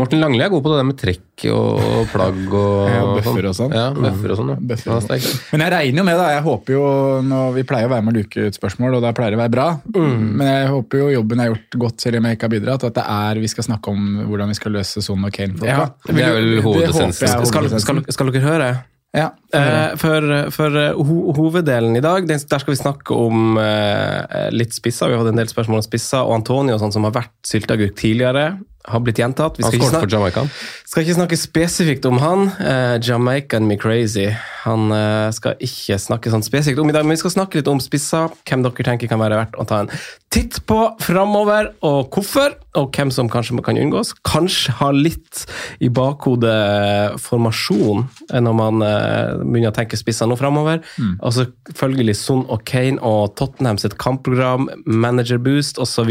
Morten 0.00 0.22
Langli 0.22 0.44
er 0.44 0.52
god 0.52 0.62
på 0.64 0.72
det 0.72 0.78
der 0.80 0.86
med 0.88 0.98
trekk 1.00 1.44
og 1.50 2.10
plagg 2.12 2.38
og 2.54 2.88
Ja, 2.94 3.02
bøffer 3.16 3.48
og 3.50 3.56
sånn. 3.58 3.74
Ja, 3.74 3.86
bøffer 3.96 4.34
og 4.34 4.40
sånn. 4.40 4.52
Ja. 4.54 4.56
Bøffer 4.70 4.94
og 4.94 5.02
sånn. 5.04 5.26
Men 5.52 5.64
jeg 5.64 5.74
regner 5.74 6.02
jo 6.02 6.06
med, 6.08 6.20
da, 6.20 6.30
jeg 6.34 6.46
håper 6.46 6.76
jo, 6.76 6.86
når 7.26 7.58
vi 7.58 7.66
pleier 7.68 7.90
å 7.90 7.92
være 7.94 8.06
med 8.06 8.14
å 8.14 8.22
luke 8.22 8.48
ut 8.48 8.58
spørsmål, 8.60 8.98
og 8.98 9.04
da 9.04 9.12
pleier 9.16 9.34
det 9.34 9.40
å 9.40 9.42
være 9.44 9.54
bra, 9.56 9.68
men 9.98 10.46
jeg 10.48 10.72
håper 10.72 11.04
jo 11.04 11.10
jobben 11.18 11.44
er 11.44 11.52
gjort 11.52 11.78
godt, 11.84 12.00
selv 12.06 12.20
om 12.20 12.28
jeg 12.28 12.38
ikke 12.38 12.50
har 12.50 12.56
bidratt, 12.56 12.88
at 12.88 12.98
det 12.98 13.06
er, 13.18 13.44
vi 13.44 13.52
skal 13.52 13.68
snakke 13.68 13.94
om 13.94 14.24
hvordan 14.30 14.54
vi 14.54 14.58
skal 14.60 14.76
løse 14.78 15.04
Son 15.04 15.28
og 15.28 15.34
Kane-folka. 15.34 15.70
Ja, 15.70 15.86
det 16.08 16.26
er 16.26 16.40
vel 16.40 16.58
hovedessensen. 16.64 17.46
Skal, 17.50 17.70
skal, 17.82 18.04
skal 18.14 18.34
dere 18.34 18.44
høre? 18.48 18.74
Ja. 19.14 19.30
Eh, 19.54 19.94
for 20.00 20.26
for 20.50 20.74
eh, 20.78 20.96
ho 20.98 21.34
hoveddelen 21.36 21.94
i 21.94 22.02
dag, 22.02 22.26
der 22.26 22.40
skal 22.42 22.72
vi 22.72 22.80
snakke 22.80 23.14
om 23.14 23.58
eh, 23.62 24.50
litt 24.50 24.74
spisser. 24.74 25.08
Vi 25.08 25.14
har 25.14 25.22
hatt 25.22 25.30
en 25.30 25.38
del 25.38 25.50
spørsmål 25.50 25.78
om 25.78 25.86
spisser, 25.86 26.24
og 26.24 26.40
Antonio 26.40 26.80
sånn, 26.82 26.92
som 26.94 27.06
har 27.06 27.14
vært 27.14 27.36
sylteagurk 27.46 27.94
tidligere, 28.00 28.56
har 28.84 29.00
blitt 29.00 29.18
gjentatt. 29.18 29.58
Vi 29.58 29.64
Han 29.64 29.72
skal 29.72 29.80
ikke, 29.80 29.90
snakke, 29.90 30.08
for 30.08 30.90
skal 30.90 31.04
ikke 31.04 31.16
snakke 31.16 31.38
spesifikt 31.40 32.08
om 32.08 32.18
han. 32.20 32.48
Uh, 32.58 32.96
Jamaican 33.00 33.68
me 33.68 33.78
crazy. 33.80 34.28
Han 34.64 34.92
uh, 34.92 35.30
skal 35.32 35.56
ikke 35.64 35.98
snakke 36.00 36.32
sånn 36.32 36.44
spesifikt 36.44 36.82
om 36.82 36.92
i 36.92 36.96
dag, 36.96 37.06
men 37.06 37.16
vi 37.16 37.22
skal 37.22 37.34
snakke 37.38 37.60
litt 37.60 37.70
om 37.70 37.80
spisser. 37.82 38.32
Hvem 38.44 38.66
dere 38.66 38.88
tenker 38.90 39.10
kan 39.10 39.22
være 39.22 39.40
verdt 39.40 39.56
å 39.56 39.66
ta 39.68 39.84
en 39.84 39.92
titt 40.34 40.56
på 40.66 40.78
framover, 41.02 41.70
og 41.86 42.10
hvorfor. 42.14 42.56
Og 42.74 42.88
hvem 42.96 43.10
som 43.14 43.28
kanskje 43.30 43.60
kan 43.62 43.78
unngås. 43.78 44.10
Kanskje 44.26 44.72
ha 44.80 44.88
litt 44.90 45.44
i 45.84 45.90
bakhodet 45.94 47.20
formasjon 47.22 48.02
eh, 48.32 48.40
når 48.42 48.56
man 48.58 48.82
eh, 48.82 49.36
begynner 49.44 49.70
å 49.70 49.76
tenke 49.76 49.98
spissene 49.98 50.32
nå 50.32 50.38
framover. 50.40 50.82
Og 51.20 51.36
selvfølgelig 51.36 52.16
Son 52.18 52.42
og 52.50 52.64
Kane 52.66 52.98
og 52.98 53.36
Tottenham 53.38 53.78
sitt 53.78 53.94
kampprogram, 54.02 54.66
manager 54.86 55.38
boost 55.42 55.78
osv. 55.82 56.10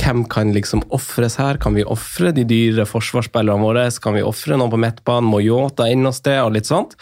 Hvem 0.00 0.24
kan 0.32 0.54
liksom 0.56 0.82
ofres 0.90 1.38
her? 1.38 1.60
Kan 1.62 1.78
vi 1.78 1.86
ofre 1.86 2.34
de 2.34 2.46
dyre 2.48 2.88
forsvarsspillerne 2.88 3.62
våre? 3.62 3.86
Kan 4.02 4.18
vi 4.18 4.26
ofre 4.26 4.58
noen 4.58 4.74
på 4.74 4.82
midtbanen? 4.82 5.30
Må 5.30 5.42
Yota 5.44 5.86
inn 5.90 6.06
hos 6.08 6.22
det? 6.26 6.40
Og 6.42 6.56
litt 6.58 6.70
sånt. 6.70 6.98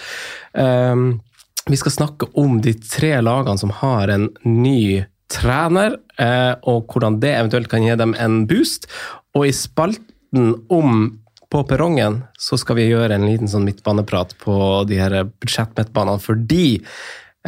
Um, 0.52 1.23
vi 1.68 1.76
skal 1.76 1.92
snakke 1.92 2.28
om 2.40 2.61
de 2.64 2.73
tre 2.80 3.16
lagene 3.20 3.61
som 3.61 3.73
har 3.80 4.12
en 4.12 4.28
ny 4.44 5.04
trener, 5.32 5.99
eh, 6.18 6.54
og 6.68 6.88
hvordan 6.90 7.20
det 7.23 7.35
eventuelt 7.37 7.70
kan 7.70 7.85
gi 7.85 7.97
dem 8.00 8.14
en 8.18 8.42
boost. 8.49 8.88
Og 9.37 9.49
i 9.49 9.54
spalten 9.54 10.54
om 10.73 11.18
på 11.49 11.62
perrongen 11.64 12.23
så 12.38 12.58
skal 12.61 12.76
vi 12.76 12.90
gjøre 12.90 13.16
en 13.16 13.25
liten 13.28 13.49
sånn 13.49 13.64
midtbaneprat 13.68 14.35
på 14.42 14.58
de 14.88 14.99
her 15.00 15.23
budsjettmidtbanene, 15.40 16.20
fordi 16.20 16.80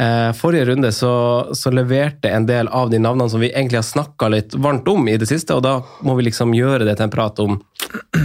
eh, 0.01 0.31
forrige 0.37 0.71
runde 0.71 0.89
så, 0.95 1.13
så 1.57 1.73
leverte 1.73 2.31
en 2.33 2.47
del 2.49 2.69
av 2.73 2.89
de 2.89 2.97
navnene 3.01 3.29
som 3.29 3.43
vi 3.43 3.51
egentlig 3.51 3.77
har 3.77 3.85
snakka 3.85 4.31
litt 4.33 4.57
varmt 4.57 4.89
om 4.89 5.05
i 5.09 5.19
det 5.21 5.29
siste, 5.29 5.53
og 5.53 5.65
da 5.67 5.77
må 6.01 6.17
vi 6.17 6.25
liksom 6.31 6.55
gjøre 6.57 6.87
det 6.87 6.97
til 6.97 7.09
en 7.09 7.13
prat 7.13 7.43
om 7.45 7.59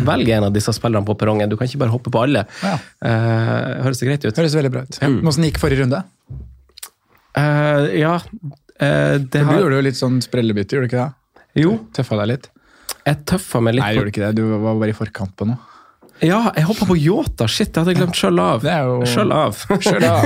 Velg 0.06 0.28
en 0.30 0.44
av 0.46 0.52
disse 0.54 0.70
spillerne 0.76 1.02
på 1.08 1.16
perrongen. 1.18 1.48
Du 1.50 1.56
kan 1.58 1.66
ikke 1.66 1.80
bare 1.80 1.90
hoppe 1.90 2.10
på 2.14 2.20
alle. 2.22 2.44
Ja. 2.62 2.76
Eh, 3.02 3.80
høres 3.82 3.98
det 3.98 4.06
greit 4.06 4.26
ut? 4.26 4.36
Høres 4.36 4.54
veldig 4.54 4.70
bra 4.70 4.82
ut. 4.86 4.98
Ja. 5.00 5.08
Hvordan 5.10 5.46
gikk 5.48 5.58
forrige 5.58 5.82
runde? 5.82 6.02
Eh, 7.36 7.96
ja 7.98 8.20
eh, 8.80 9.18
det 9.18 9.40
For 9.40 9.44
har, 9.50 9.54
Du 9.56 9.64
gjorde 9.64 9.76
jo 9.80 9.86
litt 9.88 9.98
sånn 10.00 10.20
sprellebytte, 10.24 10.76
gjorde 10.76 10.88
du 10.88 10.92
ikke 10.94 11.04
det? 11.06 11.40
Jo, 11.62 11.78
Tøffa 11.96 12.18
deg 12.22 12.28
litt? 12.34 12.50
jeg 13.06 13.18
tøffa 13.24 13.60
meg 13.62 13.74
litt 13.76 13.84
Nei, 13.84 13.90
på 13.92 13.96
gjorde 14.00 14.10
du 14.10 14.12
ikke 14.16 14.26
det. 14.26 14.34
Du 14.36 14.44
var 14.64 14.74
bare 14.80 14.90
i 14.90 14.96
forkant 14.98 15.34
på 15.38 15.46
noe. 15.46 15.58
Ja, 16.24 16.38
jeg 16.56 16.64
hoppa 16.66 16.86
på 16.88 16.96
Yota. 16.96 17.46
Shit, 17.46 17.74
jeg 17.76 17.84
hadde 17.84 17.94
glemt 17.98 18.16
sjøl 18.16 18.40
av. 18.40 18.62
Det 18.64 18.72
jo- 18.72 19.04
Sjøl 19.06 19.32
av. 19.36 19.58
Sjøl 19.84 20.06
av. 20.08 20.24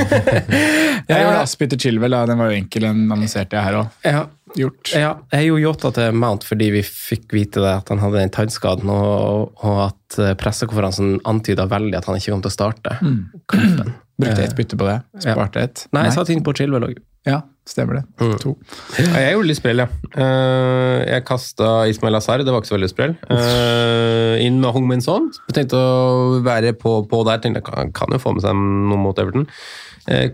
Jeg 1.10 1.24
gjorde 1.24 1.40
Aspi 1.42 1.66
til 1.72 1.80
Chilwell, 1.82 2.14
den 2.30 2.38
var 2.38 2.52
jo 2.52 2.56
enkel, 2.60 2.84
den 2.86 3.00
annonserte 3.10 3.56
jeg 3.58 3.64
her 3.66 3.76
òg. 3.80 3.88
ja, 4.06 4.20
Gjort. 4.58 4.90
ja, 4.96 5.12
jeg 5.30 5.46
gjorde 5.46 5.62
Yota 5.62 5.90
til 5.94 6.16
Mount 6.18 6.42
fordi 6.48 6.70
vi 6.74 6.80
fikk 6.82 7.30
vite 7.36 7.62
det 7.62 7.70
at 7.82 7.92
han 7.92 8.00
hadde 8.02 8.18
den 8.18 8.32
tannskaden, 8.34 8.90
og, 8.90 9.52
og 9.62 9.76
at 9.84 10.18
eh, 10.18 10.32
pressekonferansen 10.40 11.20
antyda 11.28 11.68
veldig 11.70 11.94
at 12.00 12.08
han 12.10 12.18
ikke 12.18 12.34
kom 12.34 12.42
til 12.44 12.50
å 12.50 12.56
starte 12.56 12.96
kampen. 13.00 13.94
Brukte 14.20 14.42
ett 14.44 14.56
bytte 14.58 14.76
på 14.76 14.84
det. 14.84 14.98
Sparte 15.24 15.62
ett. 15.64 15.86
Nei, 15.96 16.02
jeg 16.08 16.16
satt 16.18 16.28
inn 16.34 16.42
på 16.44 16.52
Chilwell 16.58 16.90
òg. 16.90 16.98
Ja, 17.24 17.38
stemmer 17.68 18.00
det. 18.00 18.02
To. 18.42 18.52
Ja, 18.98 19.22
jeg 19.22 19.32
gjorde 19.36 19.48
litt 19.48 19.58
sprell, 19.60 19.80
ja. 19.80 19.86
Eh, 20.12 20.96
jeg 21.06 21.24
kasta 21.28 21.70
Ismail 21.88 22.18
Azar, 22.18 22.44
det 22.44 22.52
var 22.52 22.60
ikke 22.60 22.72
så 22.72 22.76
veldig 22.76 22.90
sprell. 22.92 23.14
Eh, 23.32 24.42
inn 24.44 24.58
med 24.60 24.74
Hong 24.76 24.88
Min 24.90 25.00
Son. 25.04 25.30
Tenkte 25.56 25.80
å 25.80 26.40
være 26.44 26.74
på, 26.76 26.98
på 27.08 27.22
der. 27.28 27.40
Tenkte 27.40 27.62
jeg 27.62 27.68
kan, 27.70 27.94
kan 27.96 28.12
jo 28.12 28.20
få 28.20 28.34
med 28.36 28.44
seg 28.44 28.56
noe 28.60 29.00
mot 29.00 29.20
Everton. 29.20 29.46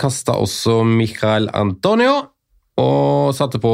Kasta 0.01 0.35
også 0.41 0.81
Michael 0.87 1.51
Antonio, 1.55 2.15
og 2.81 3.35
satte 3.37 3.59
på 3.63 3.73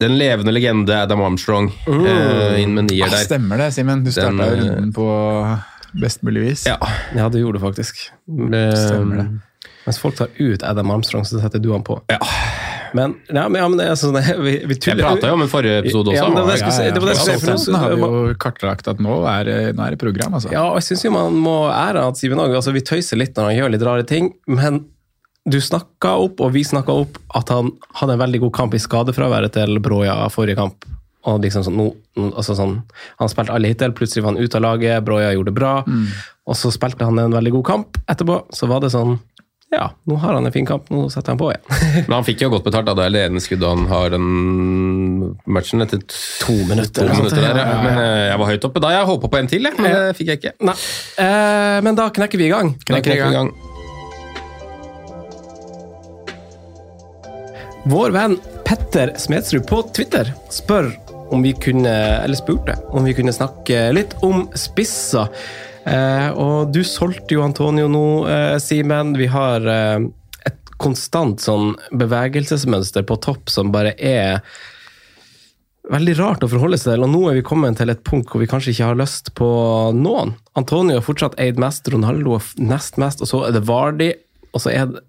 den 0.00 0.14
levende 0.18 0.52
legende 0.54 0.94
Adam 1.02 1.20
Armstrong 1.26 1.72
uh, 1.88 2.54
inn 2.60 2.74
med 2.76 2.90
nier 2.92 3.08
Ah, 3.08 3.16
der. 3.16 3.24
stemmer 3.26 3.58
det, 3.58 3.72
Simen. 3.74 4.04
Du 4.06 4.12
starta 4.14 4.46
eh, 4.52 4.60
runden 4.60 4.92
på 4.94 5.06
best 5.98 6.22
mulig 6.22 6.44
vis. 6.44 6.66
Ja. 6.68 6.76
Ja, 7.16 7.26
det 7.32 7.40
gjorde 7.42 7.58
du 7.58 7.64
faktisk. 7.64 8.04
Stemmer 8.28 9.16
det. 9.24 9.28
Mens 9.88 9.98
folk 9.98 10.14
tar 10.18 10.28
ut 10.36 10.62
Adam 10.62 10.90
Armstrong, 10.94 11.24
så 11.24 11.40
setter 11.40 11.58
du 11.64 11.72
han 11.72 11.82
på. 11.82 11.96
Ja. 12.12 12.18
Men, 12.94 13.14
ja, 13.28 13.48
men, 13.48 13.58
ja, 13.60 13.68
men 13.68 13.76
det 13.80 13.86
er 13.90 13.96
sånn, 14.00 14.16
vi, 14.46 14.52
vi 14.68 14.76
Jeg 14.76 14.80
tuller 14.84 15.04
prata 15.04 15.28
jo 15.32 15.36
om 15.36 15.42
en 15.44 15.50
forrige 15.50 15.80
episode 15.82 16.12
også. 16.12 16.20
Ja, 16.20 16.28
men 16.28 16.38
det 16.38 16.44
det 16.46 16.60
jeg 16.60 16.76
si. 16.76 16.84
Det 16.92 17.02
det 17.02 17.16
jeg 17.16 17.72
Nå 17.74 17.80
har 17.82 17.94
vi 17.96 18.06
jo 18.06 18.36
kartlagt 18.40 18.88
at 18.92 19.02
nå 19.04 19.16
er, 19.28 19.48
det- 19.48 19.74
nå 19.76 19.84
er 19.88 19.96
det 19.96 20.00
program, 20.00 20.36
altså. 20.38 20.52
Ja, 20.54 20.62
og 20.70 20.78
jeg 20.78 20.86
syns 20.92 21.04
jo 21.08 21.12
man 21.16 21.36
må 21.42 21.56
ære 21.72 22.06
at 22.08 22.20
Simen 22.20 22.40
òg 22.44 22.54
altså, 22.60 22.72
Vi 22.76 22.84
tøyser 22.86 23.20
litt 23.20 23.34
når 23.36 23.50
han 23.50 23.58
gjør 23.58 23.74
litt 23.74 23.84
rare 23.90 24.06
ting, 24.08 24.30
men 24.46 24.84
du 25.48 25.58
snakka 25.64 26.14
opp, 26.26 26.40
og 26.44 26.52
vi 26.54 26.62
snakka 26.66 26.94
opp, 27.04 27.18
at 27.38 27.48
han 27.54 27.72
hadde 28.00 28.16
en 28.16 28.22
veldig 28.26 28.40
god 28.46 28.54
kamp 28.58 28.74
i 28.74 28.80
skadefraværet 28.82 29.52
til 29.56 29.78
Broja 29.84 30.16
forrige 30.32 30.56
kamp. 30.60 30.84
Og 31.28 31.40
liksom 31.42 31.64
sånn, 31.66 31.76
no, 31.76 31.88
altså 32.30 32.54
sånn, 32.56 32.76
Han 33.18 33.28
spilte 33.28 33.52
alle 33.52 33.68
hittil, 33.72 33.92
plutselig 33.92 34.22
var 34.24 34.32
han 34.36 34.40
ute 34.44 34.56
av 34.56 34.62
laget, 34.64 35.02
Broja 35.04 35.32
gjorde 35.34 35.50
det 35.50 35.58
bra. 35.58 35.72
Og 36.48 36.56
så 36.56 36.70
spilte 36.72 37.04
han 37.04 37.18
en 37.20 37.34
veldig 37.34 37.52
god 37.58 37.66
kamp 37.66 37.98
etterpå. 38.08 38.38
Så 38.54 38.68
var 38.70 38.80
det 38.80 38.92
sånn 38.94 39.18
Ja, 39.68 39.90
nå 40.08 40.16
har 40.22 40.32
han 40.38 40.46
en 40.48 40.52
fin 40.54 40.64
kamp, 40.64 40.86
nå 40.88 41.10
setter 41.12 41.34
han 41.34 41.40
på 41.42 41.50
igjen. 41.52 41.66
Men 42.08 42.14
han 42.16 42.24
fikk 42.24 42.40
jo 42.46 42.48
godt 42.54 42.64
betalt. 42.64 42.86
da, 42.88 42.94
Det 42.96 43.04
er 43.04 43.12
det 43.12 43.24
ene 43.28 43.42
skuddet 43.44 43.68
han 43.68 43.84
har 43.90 44.08
den 44.14 45.34
matchen 45.44 45.84
etter 45.84 46.00
To 46.46 46.54
minutter. 46.70 47.04
to 47.10 47.18
minutter 47.18 47.42
der. 47.42 47.50
Ja, 47.52 47.66
ja, 47.66 47.74
ja. 47.74 47.82
Men 47.84 47.98
eh, 48.06 48.24
jeg 48.30 48.38
var 48.40 48.48
høyt 48.54 48.64
oppe 48.70 48.80
da. 48.80 48.94
Jeg 48.96 49.10
håpa 49.10 49.28
på 49.28 49.38
en 49.42 49.50
til, 49.52 49.68
jeg. 49.68 49.76
men 49.76 49.92
det 49.92 50.16
fikk 50.16 50.32
jeg 50.32 50.40
ikke. 50.40 50.54
Nei, 50.70 50.76
eh, 51.26 51.80
men 51.84 51.98
da 52.00 52.08
knekker 52.08 52.40
vi 52.40 52.48
i 52.48 52.54
gang. 52.54 52.72
Da 52.86 52.94
Knekker 52.94 53.12
vi 53.12 53.28
i 53.28 53.36
gang. 53.36 53.52
Vår 57.84 58.10
venn 58.10 58.38
Petter 58.64 59.14
Smedsrud 59.16 59.66
på 59.68 59.82
Twitter 59.96 60.32
spør 60.50 60.90
om 61.30 61.42
vi 61.42 61.52
kunne, 61.52 61.92
eller 62.24 62.36
spurte 62.36 62.74
om 62.90 63.04
vi 63.04 63.14
kunne 63.14 63.32
snakke 63.32 63.90
litt 63.94 64.16
om 64.24 64.46
spisser. 64.58 65.28
Eh, 65.88 66.28
og 66.34 66.72
du 66.74 66.82
solgte 66.84 67.36
jo 67.36 67.44
Antonio 67.44 67.88
nå, 67.88 68.06
eh, 68.28 68.56
Simen. 68.62 69.14
Vi 69.16 69.28
har 69.30 69.64
eh, 69.72 70.08
et 70.48 70.74
konstant 70.76 71.40
sånn 71.40 71.76
bevegelsesmønster 71.92 73.06
på 73.08 73.20
topp 73.24 73.52
som 73.52 73.72
bare 73.72 73.94
er 73.96 74.42
veldig 75.88 76.16
rart 76.18 76.44
å 76.44 76.50
forholde 76.50 76.80
seg 76.80 76.96
til. 76.96 77.06
Og 77.06 77.12
nå 77.14 77.22
er 77.30 77.38
vi 77.38 77.46
kommet 77.46 77.78
til 77.80 77.92
et 77.92 78.04
punkt 78.04 78.32
hvor 78.32 78.42
vi 78.42 78.50
kanskje 78.50 78.74
ikke 78.74 78.90
har 78.90 79.00
lyst 79.00 79.32
på 79.38 79.48
noen. 79.96 80.34
Antonio 80.58 80.98
har 80.98 81.06
fortsatt 81.06 81.38
eid 81.40 81.60
mest, 81.62 81.88
Ronaldo 81.92 82.36
er 82.36 82.50
nest 82.60 82.98
mest, 83.00 83.22
og 83.24 83.30
så 83.30 83.46
er 83.46 83.56
det 83.56 83.64
Vardi, 83.68 84.12
og 84.52 84.64
så 84.64 84.74
er 84.74 84.90
det 84.90 85.04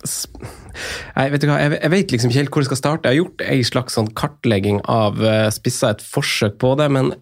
Nei, 0.00 1.26
vet 1.34 1.44
hva, 1.44 1.58
jeg, 1.60 1.74
jeg 1.76 1.92
vet 1.92 2.12
liksom 2.14 2.30
ikke 2.30 2.40
helt 2.40 2.54
hvor 2.54 2.64
jeg 2.64 2.70
skal 2.70 2.80
starte. 2.80 3.10
Jeg 3.10 3.18
har 3.18 3.24
gjort 3.24 3.42
ei 3.44 3.64
slags 3.66 3.98
sånn 3.98 4.12
kartlegging 4.16 4.80
av 4.88 5.18
uh, 5.20 5.48
spissa, 5.52 5.92
et 5.92 6.04
forsøk 6.04 6.60
på 6.62 6.76
det, 6.80 6.88
men 6.92 7.12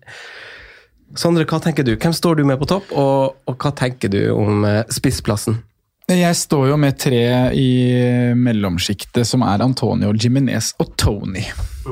Sondre, 1.16 1.47
hva 1.49 1.56
tenker 1.64 1.87
du? 1.87 1.94
Hvem 1.97 2.12
står 2.12 2.37
du 2.37 2.42
med 2.44 2.58
på 2.61 2.66
topp, 2.68 2.90
og, 2.92 3.38
og 3.49 3.54
hva 3.56 3.70
tenker 3.73 4.11
du 4.12 4.20
om 4.35 4.66
eh, 4.68 4.82
spissplassen? 4.92 5.62
Jeg 6.08 6.37
står 6.37 6.70
jo 6.70 6.76
med 6.80 6.99
tre 7.00 7.23
i 7.56 7.70
mellomsjiktet, 8.37 9.25
som 9.28 9.40
er 9.44 9.64
Antonio, 9.64 10.12
Jiminez 10.16 10.70
og 10.80 10.94
Tony. 11.00 11.42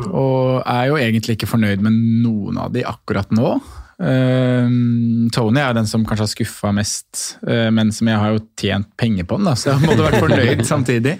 Og 0.07 0.63
er 0.63 0.87
jo 0.91 1.01
egentlig 1.01 1.37
ikke 1.37 1.49
fornøyd 1.49 1.85
med 1.85 1.97
noen 2.25 2.61
av 2.61 2.73
de 2.77 2.85
akkurat 2.89 3.33
nå. 3.37 3.55
Ehm, 3.97 5.31
Tony 5.33 5.61
er 5.63 5.73
den 5.73 5.87
som 5.89 6.03
kanskje 6.05 6.27
har 6.27 6.29
skuffa 6.29 6.73
mest, 6.77 7.39
eh, 7.49 7.71
men 7.73 7.89
som 7.97 8.11
jeg 8.11 8.21
har 8.21 8.35
jo 8.35 8.43
tjent 8.61 8.91
penger 9.01 9.25
på 9.25 9.39
den, 9.39 9.49
da, 9.49 9.55
så 9.57 9.71
jeg 9.71 9.87
måtte 9.87 10.05
vært 10.05 10.21
fornøyd 10.21 10.65
samtidig. 10.73 11.15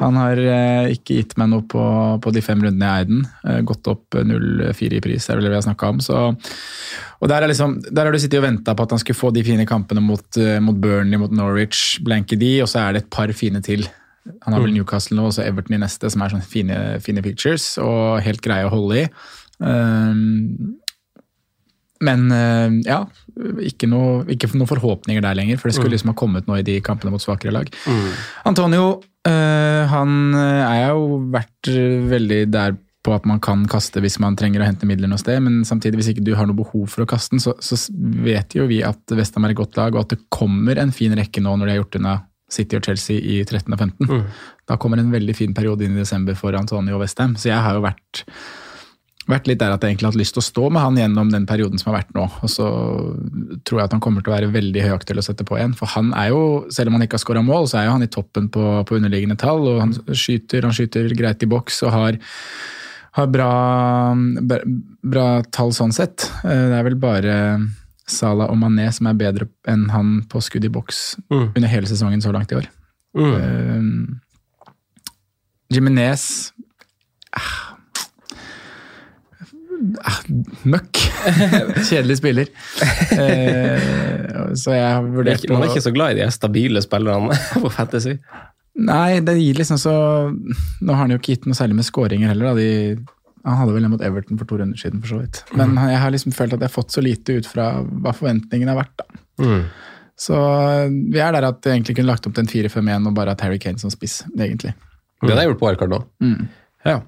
Han 0.00 0.16
har 0.22 0.40
eh, 0.40 0.94
ikke 0.96 1.18
gitt 1.18 1.36
meg 1.40 1.50
noe 1.52 1.66
på, 1.68 1.82
på 2.24 2.32
de 2.32 2.44
fem 2.44 2.62
rundene 2.64 2.88
jeg 2.88 3.04
eide 3.04 3.12
den. 3.12 3.26
Eh, 3.44 3.60
gått 3.68 3.92
opp 3.92 4.16
0,4 4.16 4.96
i 4.96 5.02
pris, 5.04 5.28
er 5.28 5.36
vel 5.36 5.48
det 5.48 5.52
vi 5.52 5.58
har 5.58 5.66
snakka 5.68 5.92
om. 5.92 6.00
Så, 6.04 6.22
og 7.20 7.32
der, 7.32 7.44
er 7.44 7.52
liksom, 7.52 7.76
der 7.90 8.08
har 8.08 8.16
du 8.16 8.22
sittet 8.22 8.40
og 8.40 8.48
venta 8.48 8.76
på 8.76 8.88
at 8.88 8.96
han 8.96 9.04
skulle 9.04 9.20
få 9.20 9.34
de 9.36 9.44
fine 9.44 9.68
kampene 9.68 10.04
mot, 10.04 10.40
mot 10.64 10.80
Burnley, 10.80 11.20
mot 11.20 11.36
Norwich, 11.36 12.00
blanke 12.06 12.40
de, 12.40 12.56
og 12.64 12.72
så 12.72 12.86
er 12.86 12.96
det 12.96 13.04
et 13.04 13.12
par 13.12 13.32
fine 13.36 13.60
til. 13.64 13.84
Han 14.46 14.56
har 14.56 14.64
vel 14.64 14.72
Newcastle 14.74 15.20
nå, 15.20 15.28
og 15.28 15.36
så 15.36 15.44
Everton 15.44 15.76
i 15.76 15.84
neste, 15.84 16.08
som 16.10 16.24
er 16.24 16.32
sånne 16.32 16.48
fine, 16.48 16.80
fine 17.04 17.22
pictures, 17.22 17.74
og 17.82 18.24
helt 18.24 18.42
greie 18.42 18.66
å 18.66 18.72
holde 18.72 19.04
i. 19.04 19.06
Um, 19.60 20.80
men 22.04 22.26
eh, 22.34 22.78
ja, 22.86 23.02
ikke, 23.64 23.88
noe, 23.90 24.24
ikke 24.32 24.50
noen 24.54 24.68
forhåpninger 24.68 25.24
der 25.24 25.36
lenger, 25.38 25.60
for 25.60 25.70
det 25.70 25.76
skulle 25.78 25.94
liksom 25.94 26.12
ha 26.12 26.18
kommet 26.18 26.48
noe 26.48 26.60
i 26.60 26.66
de 26.66 26.78
kampene 26.84 27.12
mot 27.14 27.22
svakere 27.22 27.54
lag. 27.54 27.70
Antonio, 28.48 28.98
eh, 29.28 29.84
han 29.92 30.34
eh, 30.36 30.64
er 30.66 30.90
jo 30.90 31.22
vært 31.32 31.72
veldig 32.12 32.42
der 32.52 32.76
på 33.06 33.14
at 33.14 33.26
man 33.28 33.38
kan 33.42 33.62
kaste 33.70 34.02
hvis 34.02 34.18
man 34.22 34.36
trenger 34.38 34.62
å 34.62 34.66
hente 34.66 34.88
midler 34.88 35.10
noe 35.10 35.22
sted, 35.22 35.38
men 35.44 35.60
samtidig, 35.68 36.00
hvis 36.00 36.12
ikke 36.12 36.24
du 36.26 36.34
har 36.38 36.48
noe 36.48 36.58
behov 36.58 36.88
for 36.90 37.04
å 37.04 37.10
kaste 37.10 37.36
den, 37.36 37.42
så, 37.44 37.54
så 37.62 37.78
vet 38.26 38.56
jo 38.58 38.66
vi 38.70 38.82
at 38.86 39.14
Westham 39.14 39.46
er 39.46 39.54
et 39.54 39.60
godt 39.60 39.78
lag, 39.78 39.94
og 39.94 40.04
at 40.04 40.16
det 40.16 40.24
kommer 40.34 40.80
en 40.82 40.94
fin 40.94 41.14
rekke 41.16 41.44
nå 41.44 41.54
når 41.54 41.68
de 41.68 41.76
har 41.76 41.82
gjort 41.84 42.00
unna 42.00 42.16
City 42.50 42.78
og 42.78 42.86
Chelsea 42.86 43.18
i 43.18 43.40
13 43.44 43.74
og 43.74 43.80
15. 43.80 44.10
Mm. 44.10 44.26
Da 44.70 44.76
kommer 44.78 45.00
en 45.02 45.10
veldig 45.14 45.34
fin 45.34 45.54
periode 45.54 45.86
inn 45.86 45.96
i 45.96 46.02
desember 46.02 46.36
for 46.38 46.54
Antonio 46.58 46.98
og 46.98 47.02
Westham, 47.02 47.34
så 47.38 47.50
jeg 47.50 47.62
har 47.62 47.78
jo 47.78 47.86
vært 47.86 48.26
vært 49.26 49.48
litt 49.50 49.58
der 49.58 49.72
at 49.74 49.82
jeg 49.82 49.90
egentlig 49.94 50.06
har 50.06 50.12
hatt 50.14 50.20
lyst 50.20 50.34
til 50.36 50.42
å 50.42 50.46
stå 50.46 50.68
med 50.70 50.82
han 50.82 50.98
gjennom 51.00 51.30
den 51.32 51.46
perioden 51.48 51.80
som 51.80 51.90
har 51.92 52.00
vært 52.00 52.14
nå. 52.14 52.26
Og 52.46 52.50
så 52.52 52.66
tror 53.66 53.80
jeg 53.80 53.88
at 53.88 53.94
han 53.96 54.02
kommer 54.04 54.22
til 54.22 54.32
å 54.32 54.36
være 54.36 54.52
veldig 54.54 54.82
høyaktuell 54.84 55.18
å 55.18 55.24
sette 55.26 55.46
på 55.48 55.58
igjen. 55.58 55.74
For 55.78 55.90
han 55.96 56.12
er 56.14 56.30
jo, 56.30 56.42
selv 56.70 56.88
om 56.92 56.96
han 56.98 57.06
ikke 57.06 57.18
har 57.18 57.24
skåra 57.24 57.42
mål, 57.46 57.66
så 57.70 57.80
er 57.80 57.88
jo 57.88 57.96
han 57.96 58.06
i 58.06 58.10
toppen 58.12 58.46
på, 58.54 58.64
på 58.86 58.98
underliggende 58.98 59.38
tall. 59.40 59.64
Og 59.72 59.80
han 59.82 59.94
skyter, 60.14 60.62
han 60.68 60.76
skyter 60.76 61.10
greit 61.18 61.42
i 61.42 61.50
boks 61.50 61.82
og 61.88 61.94
har, 61.96 62.20
har 63.18 63.26
bra, 63.34 63.50
bra, 64.46 64.60
bra 65.16 65.26
tall 65.50 65.74
sånn 65.74 65.94
sett. 65.96 66.28
Eh, 66.44 66.66
Det 66.70 66.78
er 66.78 66.86
vel 66.90 66.98
bare 67.02 67.36
Salah 68.06 68.52
og 68.52 68.58
Mané 68.60 68.86
som 68.94 69.08
er 69.10 69.18
bedre 69.18 69.48
enn 69.66 69.88
han 69.90 70.20
på 70.30 70.38
skudd 70.44 70.64
i 70.68 70.70
boks 70.70 71.16
Mm. 71.26 71.48
under 71.56 71.68
hele 71.68 71.86
sesongen 71.90 72.22
så 72.22 72.30
langt 72.30 72.52
i 72.54 72.60
år. 72.60 72.68
Mm. 73.16 73.34
Uh, 73.34 74.70
Jiminez 75.72 76.52
ah, 77.34 77.75
Møkk. 80.66 81.00
Kjedelig 81.88 82.16
spiller. 82.20 82.50
Eh, 83.12 84.54
så 84.56 84.74
jeg 84.76 84.86
har 84.88 85.02
Man 85.02 85.26
er 85.28 85.36
ikke- 85.68 85.82
så 85.84 85.92
glad 85.94 86.16
i 86.16 86.20
de 86.22 86.30
stabile 86.30 86.82
spillerne 86.84 87.34
på 87.62 87.70
Fantasy. 87.72 88.16
Nei, 88.76 89.20
det 89.24 89.38
gir 89.40 89.54
liksom 89.56 89.78
så 89.80 89.92
Nå 90.84 90.92
har 90.92 90.98
han 91.06 91.10
jo 91.14 91.16
ikke 91.16 91.32
gitt 91.36 91.46
noe 91.48 91.56
særlig 91.56 91.76
med 91.78 91.86
skåringer 91.88 92.28
heller. 92.28 92.54
De, 92.58 92.96
han 93.46 93.56
hadde 93.60 93.72
vel 93.76 93.84
en 93.88 93.90
mot 93.94 94.02
Everton 94.04 94.36
for 94.38 94.44
to 94.50 94.58
runder 94.60 94.76
siden, 94.80 95.00
for 95.00 95.14
så 95.14 95.20
vidt. 95.22 95.42
Men 95.56 95.70
Mhm. 95.74 95.88
jeg 95.92 95.98
har 96.02 96.10
liksom 96.10 96.32
følt 96.32 96.52
at 96.52 96.60
jeg 96.60 96.68
har 96.68 96.76
fått 96.82 96.92
så 96.92 97.02
lite 97.02 97.38
ut 97.38 97.46
fra 97.46 97.82
hva 97.82 98.12
forventningene 98.12 98.74
har 98.74 98.82
vært. 98.84 98.96
da. 98.98 99.04
Mm. 99.44 99.64
Så 100.18 100.34
vi 101.12 101.18
er 101.20 101.32
der 101.32 101.44
at 101.44 101.60
jeg 101.64 101.74
egentlig 101.80 101.96
kunne 101.96 102.08
lagt 102.12 102.26
opp 102.26 102.34
til 102.34 102.44
en 102.44 102.48
4-5-1 102.48 103.06
og 103.06 103.14
bare 103.14 103.28
hatt 103.34 103.40
Harry 103.42 103.58
Kane 103.58 103.78
som 103.78 103.90
spiss, 103.90 104.22
egentlig. 104.38 104.72
Det 105.22 105.30
hadde 105.30 105.42
jeg 105.42 105.48
gjort 105.50 105.60
på 105.60 105.66
wildcard 105.68 105.90
nå. 105.90 106.04
Mm. 106.22 106.48
Ja. 106.86 107.00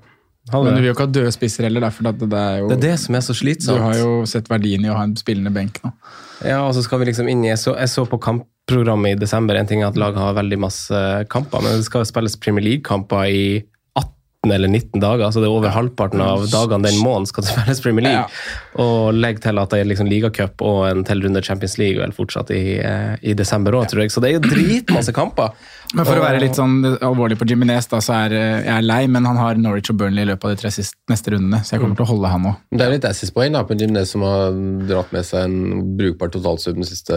Men 0.53 0.75
du 0.75 0.81
vil 0.81 0.89
jo 0.91 0.95
ikke 0.97 1.07
ha 1.07 1.13
døde 1.13 1.33
spisser 1.35 1.67
heller, 1.69 1.85
da, 1.85 1.91
for 1.95 2.09
at 2.11 2.21
det 2.21 2.41
er 2.41 2.61
jo 2.63 2.69
Det 2.71 2.79
er 2.79 2.85
det 2.87 2.95
som 3.03 3.19
er 3.19 3.25
så 3.25 3.37
slitsomt. 3.37 3.79
Du 3.79 3.85
har 3.85 3.97
jo 3.99 4.13
sett 4.29 4.49
verdien 4.51 4.85
i 4.85 4.91
å 4.93 4.97
ha 4.97 5.05
en 5.09 5.17
spillende 5.19 5.53
benk 5.55 5.81
nå. 5.85 5.93
Ja, 6.47 6.61
og 6.65 6.75
så 6.77 6.85
skal 6.87 7.03
vi 7.03 7.11
liksom 7.11 7.29
inn 7.31 7.43
i 7.45 7.51
Jeg 7.51 7.61
så, 7.61 7.75
jeg 7.77 7.91
så 7.93 8.05
på 8.09 8.21
kampprogrammet 8.23 9.17
i 9.17 9.21
desember. 9.21 9.59
En 9.59 9.69
ting 9.69 9.83
er 9.83 9.91
at 9.91 9.99
laget 10.01 10.23
har 10.23 10.37
veldig 10.39 10.61
masse 10.63 11.03
kamper, 11.33 11.65
men 11.65 11.81
det 11.81 11.89
skal 11.89 12.05
jo 12.05 12.11
spilles 12.13 12.39
Premier 12.41 12.65
League-kamper 12.65 13.27
i 13.29 13.45
18 14.47 14.55
eller 14.55 14.69
19 14.69 15.01
dager. 15.01 15.31
Så 15.33 15.41
det 15.41 15.49
er 15.49 15.55
over 15.55 15.73
halvparten 15.75 16.21
av 16.23 16.45
dagene 16.51 16.87
den 16.87 17.01
måneden 17.03 17.27
skal 17.27 17.43
det 17.45 17.51
spilles 17.53 17.81
Premier 17.83 18.05
League. 18.07 18.27
Og 18.79 19.15
legg 19.17 19.41
til 19.43 19.59
at 19.59 19.71
det 19.73 19.81
er 19.83 19.89
liksom 19.91 20.07
ligacup 20.11 20.63
og 20.63 20.85
en 20.89 21.03
til 21.07 21.23
runde 21.25 21.43
Champions 21.43 21.77
League 21.79 21.99
vel 21.99 22.13
fortsatt 22.15 22.53
i, 22.55 22.79
eh, 22.79 23.17
i 23.23 23.35
desember 23.35 23.73
òg, 23.75 23.89
tror 23.91 24.05
jeg. 24.05 24.13
Så 24.15 24.23
det 24.23 24.31
er 24.31 24.39
jo 24.39 24.45
dritmasse 24.47 25.13
kamper. 25.17 25.51
Men 25.95 26.05
for 26.05 26.21
å 26.21 26.23
være 26.23 26.41
litt 26.43 26.55
sånn 26.59 26.83
alvorlig 27.01 27.39
på 27.41 27.49
Jiminez, 27.49 27.89
da, 27.91 27.99
så 28.05 28.15
er 28.27 28.37
eh, 28.37 28.63
jeg 28.63 28.75
er 28.77 28.87
lei, 28.87 29.03
men 29.11 29.27
han 29.27 29.37
har 29.41 29.59
Norwich 29.59 29.91
og 29.91 29.99
Burnley 29.99 30.23
i 30.23 30.31
løpet 30.31 30.45
av 30.45 30.55
de 30.55 30.63
tre 30.63 30.71
siste, 30.71 30.99
neste 31.11 31.33
rundene, 31.35 31.63
så 31.65 31.75
jeg 31.75 31.83
kommer 31.83 31.97
til 31.99 32.07
å 32.07 32.11
holde 32.13 32.29
han 32.35 32.49
òg. 32.53 32.59
Det 32.71 32.85
er 32.87 32.93
litt 32.95 33.09
Assis-poeng 33.09 33.57
da, 33.57 33.65
på 33.67 33.75
en 33.75 33.83
Jimenez 33.83 34.13
som 34.15 34.23
har 34.27 34.53
dratt 34.87 35.15
med 35.17 35.27
seg 35.27 35.49
en 35.49 35.83
brukbar 35.99 36.31
totalsum 36.35 36.79
de 36.79 36.87
siste 36.87 37.17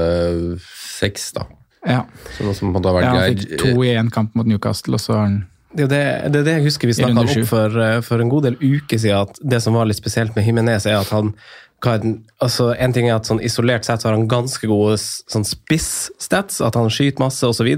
seks. 0.98 1.34
da. 1.38 1.46
Ja. 1.86 2.04
Så 2.38 2.46
noe 2.46 2.56
som 2.58 2.70
på 2.72 2.78
en 2.78 2.80
måte 2.80 2.90
har 2.94 2.98
vært 3.00 3.08
Ja, 3.10 3.14
han 3.14 3.36
greit. 3.36 3.46
fikk 3.50 3.60
to 3.76 3.84
i 3.84 3.94
én 3.98 4.10
kamp 4.14 4.36
mot 4.38 4.48
Newcastle, 4.48 4.96
og 4.96 5.04
så 5.04 5.14
har 5.18 5.24
han 5.28 5.40
Det 5.72 5.88
er 5.88 5.92
det, 5.92 6.06
det, 6.34 6.40
er 6.42 6.48
det 6.48 6.56
jeg 6.60 6.68
husker 6.68 6.90
vi 6.90 6.98
snakka 6.98 7.24
opp 7.24 7.50
for, 7.50 7.82
eh, 7.84 8.00
for 8.06 8.24
en 8.24 8.32
god 8.32 8.50
del 8.50 8.58
uker 8.60 9.00
siden. 9.00 9.28
at 9.28 9.40
Det 9.42 9.62
som 9.64 9.78
var 9.78 9.88
litt 9.88 10.00
spesielt 10.00 10.36
med 10.36 10.48
Jimenez, 10.48 10.86
er 10.86 11.00
at 11.00 11.14
han 11.16 11.34
altså 11.82 12.76
En 12.78 12.94
ting 12.94 13.08
er 13.10 13.16
at 13.16 13.26
sånn 13.26 13.42
isolert 13.42 13.86
sett 13.86 14.04
så 14.04 14.10
har 14.10 14.14
han 14.14 14.28
ganske 14.30 14.68
gode 14.70 15.00
sånn 15.02 15.46
spiss-stats, 15.48 16.62
at 16.62 16.76
han 16.78 16.92
skyter 16.94 17.24
masse 17.24 17.42
osv. 17.42 17.70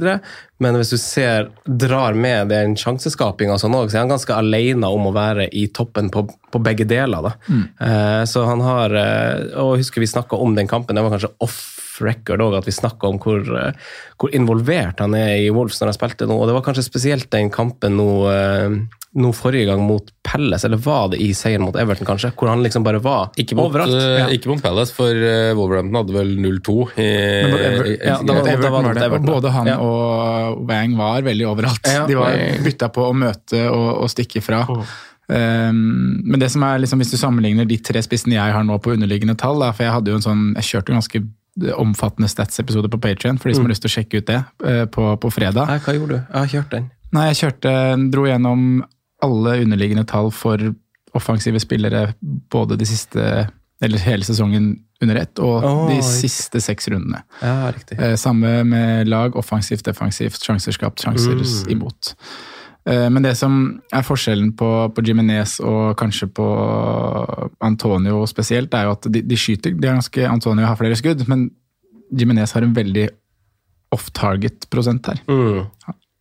Men 0.59 0.75
hvis 0.75 0.91
du 0.91 0.97
ser, 0.99 1.47
drar 1.63 2.13
med 2.13 2.51
den 2.51 2.75
sjanseskapinga 2.75 3.55
sånn 3.61 3.77
òg, 3.77 3.87
så 3.89 3.97
er 3.97 4.03
han 4.03 4.11
ganske 4.11 4.35
alene 4.35 4.89
om 4.91 5.07
å 5.07 5.15
være 5.15 5.47
i 5.55 5.69
toppen 5.71 6.11
på, 6.11 6.25
på 6.27 6.59
begge 6.59 6.83
deler. 6.89 7.29
da. 7.29 7.33
Uh, 7.79 8.23
så 8.27 8.43
han 8.47 8.61
har 8.63 8.91
uh, 8.91 9.63
Og 9.63 9.77
jeg 9.77 9.85
husker 9.85 10.03
vi 10.03 10.11
snakka 10.11 10.35
om 10.35 10.55
den 10.55 10.67
kampen, 10.67 10.95
det 10.99 11.05
var 11.05 11.15
kanskje 11.15 11.31
off 11.43 11.61
record 12.03 12.39
òg, 12.43 12.57
at 12.59 12.65
vi 12.67 12.71
snakka 12.75 13.09
om 13.09 13.17
hvor, 13.23 13.39
eh, 13.57 13.71
hvor 14.19 14.29
involvert 14.35 14.99
han 14.99 15.15
er 15.15 15.37
i 15.45 15.49
Wolves 15.49 15.79
når 15.81 15.91
han 15.93 15.97
spilte 15.97 16.27
nå. 16.29 16.35
Og 16.37 16.47
det 16.49 16.53
var 16.57 16.65
kanskje 16.67 16.83
spesielt 16.85 17.29
den 17.33 17.49
kampen 17.49 17.97
nå, 17.97 18.07
eh, 18.31 18.75
nå 19.15 19.29
forrige 19.37 19.67
gang 19.69 19.81
mot 19.85 20.07
Pelles, 20.25 20.63
eller 20.65 20.77
var 20.81 21.09
det 21.13 21.19
i 21.21 21.27
seieren 21.37 21.61
mot 21.67 21.75
Everton, 21.77 22.07
kanskje? 22.07 22.31
Hvor 22.33 22.49
han 22.49 22.63
liksom 22.65 22.83
bare 22.83 22.99
var 23.03 23.29
Ikke 23.37 23.55
mot, 23.55 23.69
overalt. 23.71 23.93
eh, 23.93 24.19
Ja. 24.23 24.27
ikke 24.33 24.47
mot 24.49 24.61
Pelles, 24.63 24.91
for 24.91 25.13
Wolverhampton 25.55 25.99
hadde 26.01 26.13
vel 26.17 26.31
0-2 26.37 26.89
i, 26.97 27.07
Men 27.43 27.51
mot 27.51 27.59
Ever- 27.59 27.85
i- 27.91 27.97
ja, 28.07 28.17
da 28.23 28.33
var- 28.33 28.47
Everton 28.47 28.71
var 28.71 28.93
det 28.93 29.03
Everton, 29.03 29.25
Både 29.33 29.51
han 29.51 29.67
ja. 29.67 29.77
og 29.77 30.67
Wang 30.67 30.97
var 30.97 31.21
veldig 31.21 31.45
overalt. 31.55 31.85
Ja. 31.85 32.05
De 32.07 32.15
var 32.15 32.31
bytta 32.63 32.89
på 32.89 33.05
å 33.09 33.13
møte 33.13 33.67
og, 33.69 34.01
og 34.03 34.09
stikke 34.09 34.41
fra. 34.41 34.65
Um, 35.29 36.19
men 36.27 36.39
det 36.41 36.49
som 36.51 36.63
er 36.67 36.79
liksom, 36.83 36.99
hvis 36.99 37.11
du 37.13 37.17
sammenligner 37.17 37.65
de 37.65 37.77
tre 37.77 38.01
spissene 38.03 38.33
jeg 38.35 38.51
har 38.53 38.63
nå 38.67 38.75
på 38.83 38.91
underliggende 38.91 39.37
tall 39.39 39.57
da, 39.63 39.69
For 39.71 39.85
jeg 39.85 39.93
hadde 39.95 40.11
jo 40.11 40.15
en 40.19 40.25
sånn, 40.25 40.41
jeg 40.57 40.63
kjørte 40.67 40.91
jo 40.91 40.97
ganske 40.99 41.21
omfattende 41.77 42.27
stats-episode 42.31 42.89
på 42.89 42.97
Patrion, 43.03 43.37
for 43.37 43.49
de 43.49 43.55
som 43.55 43.65
har 43.67 43.73
lyst 43.73 43.83
til 43.85 43.91
å 43.91 43.95
sjekke 43.97 44.21
ut 44.23 44.29
det, 44.29 44.39
eh, 44.65 44.85
på, 44.89 45.09
på 45.21 45.29
fredag. 45.31 45.67
Nei, 45.69 45.79
hva 45.85 45.93
gjorde 45.97 46.15
du? 46.17 46.21
Jeg 46.21 46.39
har 46.39 46.51
kjørt 46.55 46.71
den. 46.73 46.87
Nei, 47.13 47.27
jeg 47.29 47.39
kjørte, 47.43 47.73
dro 48.11 48.23
gjennom 48.25 48.63
alle 49.23 49.57
underliggende 49.61 50.05
tall 50.09 50.31
for 50.33 50.57
offensive 51.13 51.59
spillere 51.61 52.07
både 52.51 52.75
de 52.81 52.87
siste 52.89 53.27
eller 53.83 54.01
hele 54.01 54.23
sesongen 54.25 54.71
under 55.03 55.17
ett, 55.19 55.39
og 55.43 55.65
oh, 55.67 55.81
de 55.91 55.97
siste 56.07 56.61
seks 56.63 56.87
rundene. 56.89 57.19
Ja, 57.43 57.69
riktig. 57.75 57.97
Eh, 57.99 58.15
Samme 58.17 58.63
med 58.65 59.09
lag, 59.11 59.35
offensivt, 59.35 59.83
defensivt, 59.85 60.39
sjanser 60.41 60.71
skapt, 60.73 61.03
sjanser 61.03 61.35
Mm. 61.35 61.71
imot. 61.75 62.13
Eh, 62.85 63.09
Men 63.09 63.23
det 63.23 63.35
som 63.39 63.81
er 63.93 64.03
forskjellen 64.03 64.53
på, 64.59 64.69
på 64.95 65.03
Jimenez 65.05 65.59
og 65.63 65.95
kanskje 65.99 66.27
på 66.35 66.47
Antonio 67.63 68.23
spesielt, 68.27 68.73
er 68.73 68.87
jo 68.87 68.95
at 68.97 69.09
de, 69.11 69.21
de 69.23 69.39
skyter 69.39 69.75
de 69.75 69.87
er 69.87 69.99
ganske, 69.99 70.25
Antonio 70.27 70.67
har 70.67 70.79
flere 70.79 70.97
skudd, 70.99 71.25
men 71.31 71.49
Jimenez 72.13 72.53
har 72.53 72.65
en 72.65 72.75
veldig 72.75 73.07
off-target-prosent 73.93 75.07
her. 75.11 75.21
Mm. 75.29 75.69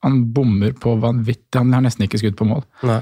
Han 0.02 0.22
bommer 0.34 0.72
på 0.76 0.94
vanvittig, 1.00 1.56
han 1.56 1.72
har 1.74 1.84
nesten 1.84 2.06
ikke 2.06 2.20
skudd 2.20 2.38
på 2.38 2.46
mål. 2.48 2.64
Nei. 2.86 3.00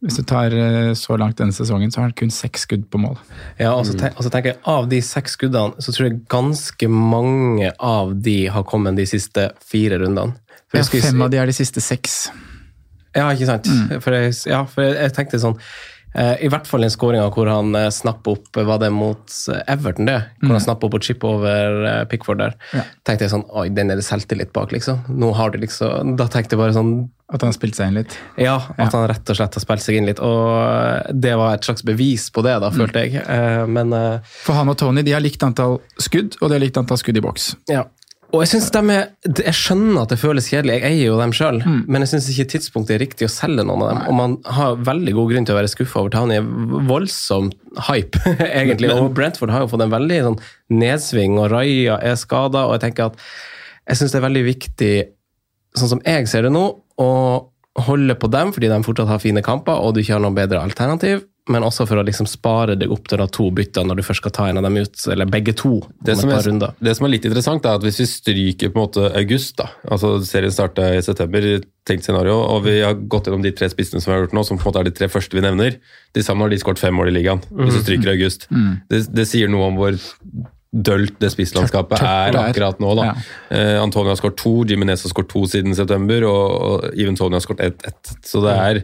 Hvis 0.00 0.16
du 0.16 0.24
tar 0.24 0.54
eh, 0.56 0.94
så 0.96 1.16
langt 1.20 1.36
denne 1.36 1.52
sesongen, 1.52 1.90
så 1.92 2.00
har 2.00 2.08
han 2.08 2.16
kun 2.16 2.30
seks 2.32 2.64
skudd 2.64 2.86
på 2.92 3.00
mål. 3.02 3.18
Ja, 3.60 3.74
og 3.74 3.84
så, 3.84 3.98
ten 4.00 4.14
og 4.16 4.24
så 4.24 4.32
tenker 4.32 4.54
jeg 4.54 4.60
Av 4.72 4.88
de 4.88 5.00
seks 5.04 5.36
skuddene, 5.36 5.76
så 5.84 5.92
tror 5.92 6.08
jeg 6.08 6.22
ganske 6.32 6.88
mange 6.88 7.68
av 7.76 8.14
de 8.24 8.38
har 8.52 8.64
kommet 8.68 8.96
de 8.96 9.04
siste 9.08 9.50
fire 9.60 10.00
rundene. 10.00 10.38
Ja, 10.72 10.84
fem 10.86 11.20
av 11.20 11.32
de 11.32 11.40
er 11.42 11.50
de 11.50 11.56
siste 11.56 11.82
seks. 11.84 12.30
Ja, 13.16 13.30
ikke 13.34 13.48
sant? 13.48 13.66
For, 14.04 14.14
jeg, 14.14 14.34
ja, 14.46 14.64
for 14.70 14.84
jeg, 14.86 14.94
jeg 15.02 15.12
tenkte 15.16 15.40
sånn 15.42 15.56
eh, 16.14 16.36
I 16.46 16.48
hvert 16.52 16.66
fall 16.70 16.84
den 16.84 16.92
skåringa 16.94 17.28
hvor 17.34 17.48
han 17.50 17.74
eh, 17.74 17.88
snapper 17.94 18.36
opp 18.38 18.60
Var 18.68 18.78
det 18.82 18.90
mot 18.94 19.34
eh, 19.50 19.62
Everton, 19.72 20.06
det? 20.06 20.18
Hvor 20.44 20.54
han 20.56 20.62
snapper 20.62 20.86
opp 20.90 20.98
og 21.00 21.06
chipper 21.06 21.36
over 21.40 21.80
eh, 21.90 22.04
Pickford 22.10 22.38
der. 22.42 22.54
Ja. 22.74 22.84
tenkte 23.06 23.26
jeg 23.26 23.32
sånn 23.34 23.46
Oi, 23.50 23.68
den 23.74 23.90
er 23.90 23.98
det 23.98 24.06
selvtillit 24.06 24.52
bak, 24.54 24.70
liksom. 24.76 25.02
Nå 25.10 25.32
har 25.38 25.50
du 25.54 25.58
liksom 25.62 26.14
Da 26.20 26.28
tenkte 26.30 26.54
jeg 26.54 26.62
bare 26.62 26.76
sånn 26.76 26.94
At 27.30 27.42
han 27.44 27.50
har 27.52 27.54
spilt 27.58 27.78
seg 27.78 27.90
inn 27.92 27.98
litt. 28.00 28.14
Ja, 28.42 28.56
at 28.74 28.94
han 28.94 29.04
rett 29.10 29.30
og 29.30 29.36
slett 29.38 29.54
har 29.58 29.62
spilt 29.62 29.84
seg 29.84 29.98
inn 30.00 30.06
litt. 30.10 30.18
Og 30.18 30.48
eh, 30.58 31.12
det 31.14 31.34
var 31.38 31.54
et 31.58 31.66
slags 31.66 31.84
bevis 31.86 32.24
på 32.34 32.42
det, 32.46 32.56
da, 32.62 32.70
følte 32.74 33.04
jeg. 33.06 33.20
Eh, 33.22 33.62
Men 33.70 33.92
eh, 33.94 34.34
For 34.46 34.58
han 34.58 34.70
og 34.72 34.78
Tony 34.80 35.04
de 35.06 35.14
har 35.14 35.22
likt 35.22 35.42
antall 35.46 35.76
skudd, 36.02 36.34
og 36.40 36.50
de 36.50 36.56
har 36.58 36.62
likt 36.64 36.78
antall 36.82 36.98
skudd 36.98 37.18
i 37.20 37.22
boks. 37.22 37.52
Ja. 37.70 37.84
Og 38.30 38.44
jeg 38.44 38.60
er, 38.78 39.08
jeg 39.26 39.56
skjønner 39.58 40.04
at 40.04 40.12
det 40.12 40.18
føles 40.20 40.46
kjedelig, 40.50 40.76
jeg 40.78 40.92
eier 40.92 41.10
jo 41.10 41.18
dem 41.18 41.32
sjøl, 41.34 41.58
men 41.90 42.04
jeg 42.04 42.12
syns 42.12 42.28
ikke 42.30 42.46
tidspunktet 42.52 42.94
er 42.94 43.02
riktig 43.02 43.26
å 43.26 43.32
selge 43.32 43.64
noen 43.66 43.82
av 43.82 43.90
dem. 43.90 44.02
Og 44.06 44.16
man 44.18 44.36
har 44.46 44.78
veldig 44.86 45.14
god 45.16 45.32
grunn 45.32 45.48
til 45.48 45.56
å 45.56 45.58
være 45.58 45.72
skuffa 45.72 46.02
over 46.02 46.14
Tony. 46.14 46.38
Voldsom 46.88 47.50
hype, 47.88 48.22
egentlig. 48.60 48.92
Og 48.94 49.10
Brentford 49.16 49.50
har 49.54 49.64
jo 49.64 49.70
fått 49.72 49.84
en 49.86 49.94
veldig 49.94 50.20
sånn 50.28 50.38
nedsving, 50.80 51.38
og 51.42 51.50
Raja 51.54 51.98
er 51.98 52.18
skada, 52.20 52.68
og 52.68 52.76
jeg 52.76 52.86
tenker 52.86 53.10
at 53.10 53.18
jeg 53.90 54.00
syns 54.00 54.14
det 54.14 54.20
er 54.20 54.28
veldig 54.28 54.44
viktig, 54.46 54.92
sånn 55.80 55.94
som 55.96 56.04
jeg 56.06 56.30
ser 56.30 56.46
det 56.46 56.54
nå, 56.54 56.66
å 57.00 57.10
holde 57.86 58.16
på 58.18 58.28
dem 58.30 58.50
fordi 58.54 58.68
de 58.70 58.80
fortsatt 58.84 59.10
har 59.10 59.22
fine 59.22 59.42
kamper, 59.46 59.78
og 59.78 59.94
du 59.94 60.02
ikke 60.02 60.16
har 60.16 60.22
noe 60.22 60.36
bedre 60.36 60.62
alternativ. 60.62 61.24
Men 61.48 61.64
også 61.64 61.86
for 61.88 61.98
å 61.98 62.04
liksom 62.04 62.28
spare 62.28 62.76
deg 62.78 62.92
opp 62.92 63.08
til 63.10 63.22
to 63.32 63.46
bytter 63.56 63.86
når 63.86 64.00
du 64.00 64.04
først 64.04 64.22
skal 64.22 64.34
ta 64.36 64.48
en 64.50 64.60
av 64.60 64.66
dem 64.66 64.76
ut, 64.76 65.06
eller 65.10 65.30
begge 65.30 65.54
to. 65.56 65.78
Det 66.04 66.14
om 66.14 66.20
som, 66.20 66.32
er, 66.36 66.74
det 66.78 66.94
som 66.98 67.08
er 67.08 67.14
litt 67.14 67.26
interessant, 67.26 67.64
er 67.64 67.80
at 67.80 67.86
hvis 67.86 68.02
vi 68.02 68.06
stryker 68.10 68.70
på 68.70 68.78
en 68.78 68.84
måte 68.84 69.08
august, 69.18 69.56
da, 69.58 69.70
altså 69.88 70.12
serien 70.26 70.54
starta 70.54 70.90
i 70.94 71.00
september, 71.02 71.48
tenkt 71.88 72.06
scenario, 72.06 72.36
og 72.36 72.66
vi 72.68 72.76
har 72.84 72.98
gått 73.10 73.26
gjennom 73.26 73.42
de 73.42 73.54
tre 73.56 73.70
spissene 73.72 74.04
som 74.04 74.12
vi 74.12 74.18
har 74.18 74.24
gjort 74.26 74.36
nå, 74.36 74.44
som 74.46 74.60
på 74.60 74.66
en 74.66 74.70
måte 74.70 74.84
er 74.84 74.90
de 74.90 74.96
tre 75.00 75.10
første 75.10 75.36
vi 75.36 75.44
nevner, 75.46 75.80
de 76.14 76.26
sammen 76.26 76.44
har 76.44 76.52
de 76.52 76.60
skåret 76.60 76.82
fem 76.82 76.94
mål 76.94 77.10
i 77.10 77.16
ligaen, 77.18 77.42
hvis 77.50 77.80
vi 77.80 77.84
stryker 77.86 78.14
august. 78.14 78.46
Det, 78.92 79.06
det 79.10 79.26
sier 79.30 79.50
noe 79.50 79.72
om 79.72 79.80
hvor 79.80 79.96
dølt 80.70 81.16
det 81.18 81.32
spisslandskapet 81.32 81.98
er 82.06 82.36
akkurat 82.38 82.78
nå. 82.78 82.92
da. 82.94 83.04
Ja. 83.08 83.14
Eh, 83.56 83.78
Antonio 83.82 84.12
har 84.12 84.18
skåret 84.20 84.36
to, 84.38 84.52
Jiminez 84.70 85.02
har 85.02 85.10
skåret 85.10 85.28
to 85.32 85.42
siden 85.50 85.74
september, 85.74 86.22
og, 86.28 86.52
og 86.68 86.84
Even 86.94 87.16
Tony 87.18 87.34
har 87.34 87.42
skåret 87.42 87.60
ett. 87.66 87.86
ett. 87.90 88.12
Så 88.22 88.42
det 88.44 88.52
er, 88.54 88.82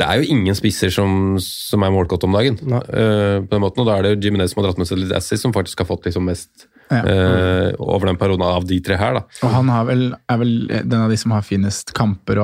det 0.00 0.06
er 0.06 0.22
jo 0.22 0.30
ingen 0.32 0.56
spisser 0.56 0.88
som, 0.94 1.36
som 1.44 1.84
er 1.84 1.92
målgått 1.92 2.24
om 2.24 2.32
dagen. 2.32 2.56
eh, 2.64 3.42
på 3.44 3.50
den 3.52 3.60
måten, 3.66 3.84
og 3.84 3.86
Da 3.90 3.98
er 3.98 4.02
det 4.08 4.14
jo 4.16 4.22
Jiminez 4.30 4.54
som 4.54 4.62
har 4.62 4.70
dratt 4.70 4.78
med 4.80 4.88
seg 4.88 4.98
litt 5.02 5.12
assis, 5.12 5.42
som 5.44 5.52
faktisk 5.52 5.84
har 5.84 5.90
fått 5.92 6.08
liksom 6.08 6.24
mest 6.24 6.66
Ja. 6.88 7.00
eh, 7.02 7.72
over 7.82 8.06
den 8.06 8.16
perioden 8.16 8.42
av 8.46 8.64
de 8.64 8.80
tre 8.80 8.96
her. 8.96 9.14
da. 9.14 9.22
Og 9.42 9.50
han 9.50 9.68
har 9.68 9.84
vel, 9.88 10.14
er 10.30 10.36
vel 10.38 10.68
den 10.70 11.00
av 11.02 11.10
de 11.10 11.16
som 11.18 11.32
har 11.34 11.42
finest 11.42 11.92
kamper 11.92 12.38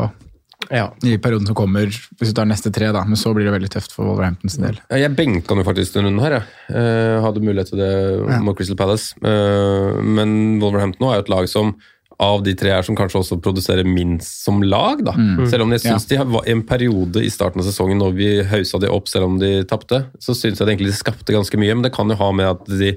og 0.70 1.05
i 1.05 1.16
perioden 1.18 1.46
som 1.46 1.55
kommer, 1.55 1.87
hvis 1.90 2.31
du 2.31 2.35
tar 2.35 2.46
neste 2.46 2.70
tre, 2.72 2.92
da. 2.92 3.03
Men 3.05 3.16
så 3.16 3.33
blir 3.35 3.44
det 3.44 3.55
veldig 3.61 3.70
tøft 3.75 3.92
for 3.92 4.05
Wolverhampton 4.07 4.48
sin 4.51 4.64
del. 4.64 4.79
Ja, 4.90 4.96
Jeg 4.96 5.16
benka 5.16 5.55
jo 5.57 5.64
faktisk 5.64 5.94
denne 5.94 6.09
runden 6.11 6.22
her. 6.22 6.31
Jeg. 6.38 6.77
Eh, 6.77 7.20
hadde 7.22 7.42
mulighet 7.42 7.68
til 7.70 7.79
det 7.79 8.29
Ja. 8.31 8.38
mot 8.40 8.57
Crystal 8.57 8.77
Palace. 8.77 9.14
Eh, 9.22 10.03
men 10.03 10.61
Wolverhampton 10.61 11.09
er 11.11 11.14
jo 11.16 11.20
et 11.27 11.29
lag 11.29 11.48
som 11.48 11.75
av 12.20 12.42
de 12.44 12.55
tre 12.55 12.70
her 12.70 12.83
som 12.83 12.94
kanskje 12.94 13.18
også 13.18 13.40
produserer 13.42 13.85
minst 13.85 14.44
som 14.44 14.62
lag. 14.62 15.03
da. 15.05 15.12
Mm. 15.12 15.48
Selv 15.51 15.62
om 15.62 15.70
jeg 15.72 15.83
Ja. 15.85 15.98
de 15.98 16.16
var 16.31 16.42
en 16.46 16.62
periode 16.62 17.16
i 17.16 17.29
starten 17.29 17.59
av 17.61 17.66
sesongen 17.66 17.98
når 17.98 18.14
vi 18.14 18.42
hausa 18.44 18.79
de 18.79 18.87
opp 18.88 19.09
selv 19.09 19.25
om 19.25 19.38
de 19.38 19.64
tapte, 19.64 20.07
så 20.20 20.31
syns 20.35 20.59
jeg 20.59 20.68
egentlig 20.68 20.92
de 20.92 21.03
skapte 21.03 21.33
ganske 21.33 21.59
mye. 21.59 21.75
Men 21.75 21.83
det 21.83 21.92
kan 21.92 22.09
jo 22.09 22.14
ha 22.14 22.31
med 22.31 22.46
at 22.46 22.64
de, 22.66 22.96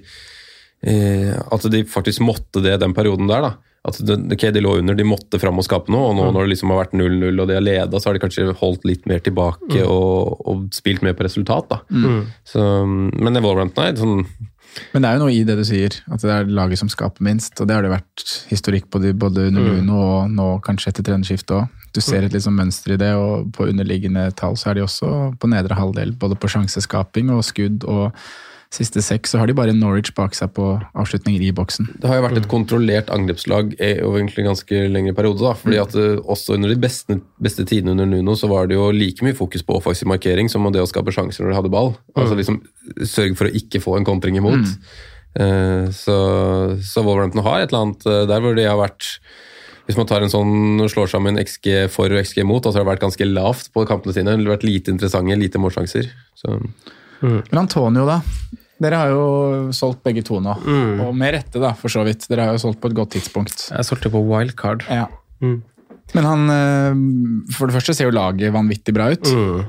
eh, 0.84 1.34
at 1.52 1.62
de 1.72 1.84
faktisk 1.84 2.20
måtte 2.20 2.62
det 2.62 2.80
den 2.80 2.94
perioden 2.94 3.28
der. 3.28 3.42
da. 3.42 3.54
At 3.86 4.00
det, 4.02 4.16
ok, 4.34 4.44
De 4.56 4.62
lå 4.66 4.72
under, 4.80 4.96
de 4.98 5.04
måtte 5.06 5.38
fram 5.40 5.60
og 5.62 5.66
skape 5.68 5.92
noe, 5.94 6.08
og 6.10 6.16
nå 6.18 6.32
når 6.34 6.48
det 6.48 6.54
liksom 6.56 6.72
har 6.74 6.80
vært 6.84 6.96
0-0 6.98 7.42
og 7.44 7.48
de 7.52 7.54
har 7.60 7.62
leda, 7.62 8.00
så 8.02 8.10
har 8.10 8.18
de 8.18 8.24
kanskje 8.24 8.48
holdt 8.58 8.86
litt 8.90 9.06
mer 9.06 9.20
tilbake 9.22 9.76
Mm. 9.76 9.86
og, 9.92 10.42
og 10.50 10.66
spilt 10.74 11.04
mer 11.06 11.14
på 11.14 11.24
resultat. 11.28 11.70
da. 11.70 11.78
Mm. 11.94 12.26
Så, 12.50 12.60
men 13.22 13.42
Wolverhampton 13.44 13.86
er 13.86 13.96
sånn 14.00 14.26
Men 14.92 15.02
det 15.06 15.08
er 15.10 15.16
jo 15.16 15.22
noe 15.24 15.32
i 15.32 15.44
det 15.48 15.56
du 15.56 15.64
sier, 15.64 15.94
at 16.12 16.20
det 16.20 16.32
er 16.34 16.50
laget 16.52 16.82
som 16.82 16.90
skaper 16.92 17.24
minst. 17.24 17.62
Og 17.62 17.68
det 17.70 17.76
har 17.78 17.86
det 17.86 17.94
vært 17.94 18.24
historikk 18.50 18.90
på 18.92 19.00
de, 19.00 19.14
både 19.16 19.46
under 19.48 19.62
Mm. 19.62 19.78
Luno 19.78 20.00
og 20.04 20.32
nå 20.34 20.48
kanskje 20.66 20.90
etter 20.92 21.06
trenerskiftet 21.08 21.54
òg. 21.56 21.70
Du 21.96 22.02
ser 22.04 22.26
et 22.28 22.34
liksom 22.36 22.58
mønster 22.60 22.92
i 22.92 22.98
det, 23.00 23.14
og 23.16 23.54
på 23.56 23.70
underliggende 23.70 24.26
tall 24.36 24.58
så 24.60 24.72
er 24.74 24.76
de 24.76 24.84
også 24.84 25.38
på 25.40 25.48
nedre 25.48 25.78
halvdel. 25.80 26.12
Både 26.20 26.36
på 26.36 26.50
sjanseskaping 26.52 27.30
og 27.32 27.46
skudd, 27.48 27.86
og 27.88 28.12
siste 28.74 29.02
seks 29.02 29.32
så 29.32 29.40
har 29.40 29.48
de 29.48 29.54
bare 29.56 29.74
Norwich 29.76 30.12
bak 30.18 30.34
seg 30.36 30.52
på 30.58 30.66
avslutninger 30.98 31.42
i 31.48 31.52
boksen. 31.56 31.88
Det 32.02 32.10
har 32.10 32.18
jo 32.20 32.26
vært 32.28 32.38
et 32.42 32.48
kontrollert 32.52 33.10
angrepslag 33.14 33.74
i- 33.80 34.02
over 34.04 34.20
egentlig 34.20 34.44
en 34.44 34.52
ganske 34.54 34.82
lengre 34.92 35.14
periode. 35.16 35.40
da, 35.40 35.54
fordi 35.54 35.78
at 35.82 35.96
eh, 35.96 36.20
Også 36.26 36.54
under 36.56 36.70
de 36.70 36.76
beste, 36.76 37.22
beste 37.42 37.64
tidene 37.66 37.92
under 37.92 38.06
Nuno 38.06 38.36
så 38.36 38.50
var 38.50 38.68
det 38.68 38.76
jo 38.76 38.92
like 38.92 39.22
mye 39.24 39.36
fokus 39.36 39.62
på 39.64 39.76
offensiv 39.78 40.08
markering 40.08 40.50
som 40.50 40.64
det 40.72 40.82
å 40.82 40.88
skape 40.88 41.12
sjanser 41.14 41.44
når 41.46 41.50
de 41.52 41.56
hadde 41.62 41.72
ball. 41.72 41.96
Altså 42.16 42.36
liksom 42.36 42.62
Sørge 43.06 43.36
for 43.38 43.48
å 43.48 43.54
ikke 43.56 43.82
få 43.82 43.98
en 43.98 44.06
kontring 44.06 44.38
imot. 44.38 44.66
Eh, 45.40 45.90
så, 45.92 46.16
så 46.82 47.04
Wolverhampton 47.04 47.44
har 47.44 47.62
et 47.62 47.72
eller 47.72 47.86
annet 47.86 48.06
eh, 48.08 48.26
der 48.30 48.40
hvor 48.44 48.56
de 48.56 48.64
har 48.68 48.78
vært 48.80 49.20
hvis 49.86 49.98
man 50.00 50.08
tar 50.10 50.24
en 50.26 50.32
sånn 50.34 50.82
og 50.82 50.90
slår 50.90 51.12
sammen 51.12 51.38
XG 51.38 51.90
for 51.94 52.10
og 52.10 52.18
XG 52.26 52.42
mot, 52.44 52.58
altså 52.66 52.80
har 52.80 52.86
det 52.88 52.90
vært 52.96 53.04
ganske 53.04 53.26
lavt 53.30 53.68
på 53.72 53.84
kampene 53.86 54.16
sine. 54.16 54.32
Det 54.34 54.42
har 54.48 54.56
vært 54.58 54.64
lite 54.66 54.90
interessante, 54.90 55.36
lite 55.38 55.62
målsjanser. 55.62 56.08
Så. 56.34 56.56
Men 57.52 57.62
Antonio, 57.66 58.06
da. 58.10 58.22
Dere 58.82 58.98
har 59.00 59.08
jo 59.14 59.72
solgt 59.72 60.02
begge 60.04 60.24
to 60.28 60.42
nå. 60.44 60.54
Mm. 60.66 61.00
Og 61.06 61.14
med 61.16 61.34
rette, 61.38 61.62
da, 61.64 61.72
for 61.80 61.88
så 61.94 62.04
vidt. 62.04 62.28
Dere 62.28 62.50
har 62.50 62.58
jo 62.58 62.64
solgt 62.66 62.82
på 62.84 62.90
et 62.92 62.98
godt 62.98 63.14
tidspunkt. 63.16 63.70
Jeg 63.72 63.88
solgte 63.88 64.12
på 64.12 64.20
wildcard. 64.28 64.84
Ja. 64.92 65.08
Mm. 65.42 65.62
Men 66.14 66.24
han 66.28 66.44
eh, 66.54 67.56
For 67.56 67.68
det 67.68 67.76
første 67.80 67.96
ser 67.98 68.10
jo 68.12 68.16
laget 68.16 68.52
vanvittig 68.54 68.94
bra 68.94 69.08
ut. 69.16 69.26
Mm. 69.32 69.64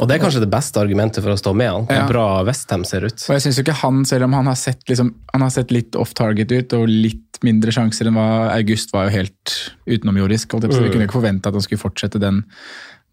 Og 0.00 0.08
det 0.08 0.16
er 0.16 0.22
kanskje 0.22 0.40
det 0.40 0.48
beste 0.50 0.80
argumentet 0.80 1.20
for 1.22 1.30
å 1.34 1.36
stå 1.38 1.52
med 1.54 1.68
han. 1.70 1.86
Hvor 1.86 1.96
Ja. 2.00 2.06
bra 2.08 2.26
Westham 2.48 2.84
ser 2.88 3.04
ut. 3.04 3.20
Og 3.28 3.34
jeg 3.36 3.42
synes 3.44 3.58
jo 3.58 3.64
ikke 3.66 3.78
han, 3.82 4.04
selv 4.08 4.24
om 4.24 4.32
han 4.32 4.46
har 4.46 4.56
sett, 4.56 4.82
liksom, 4.88 5.10
han 5.32 5.42
har 5.44 5.50
sett 5.50 5.70
litt 5.70 5.94
off 6.00 6.14
target 6.14 6.50
ut 6.52 6.72
og 6.78 6.88
litt 6.88 7.38
mindre 7.44 7.70
sjanser 7.72 8.08
enn 8.08 8.14
hva 8.16 8.50
August 8.56 8.92
var 8.92 9.08
jo 9.08 9.14
helt 9.18 9.54
utenomjordisk. 9.86 10.50
holdt 10.52 10.64
jeg 10.66 10.70
på 10.72 10.76
å 10.76 10.78
si. 10.78 10.82
Vi 10.82 10.88
Mm. 10.88 10.92
kunne 10.94 11.06
ikke 11.08 11.20
forvente 11.20 11.46
at 11.46 11.52
han 11.54 11.62
skulle 11.62 11.80
fortsette 11.84 12.18
den 12.20 12.44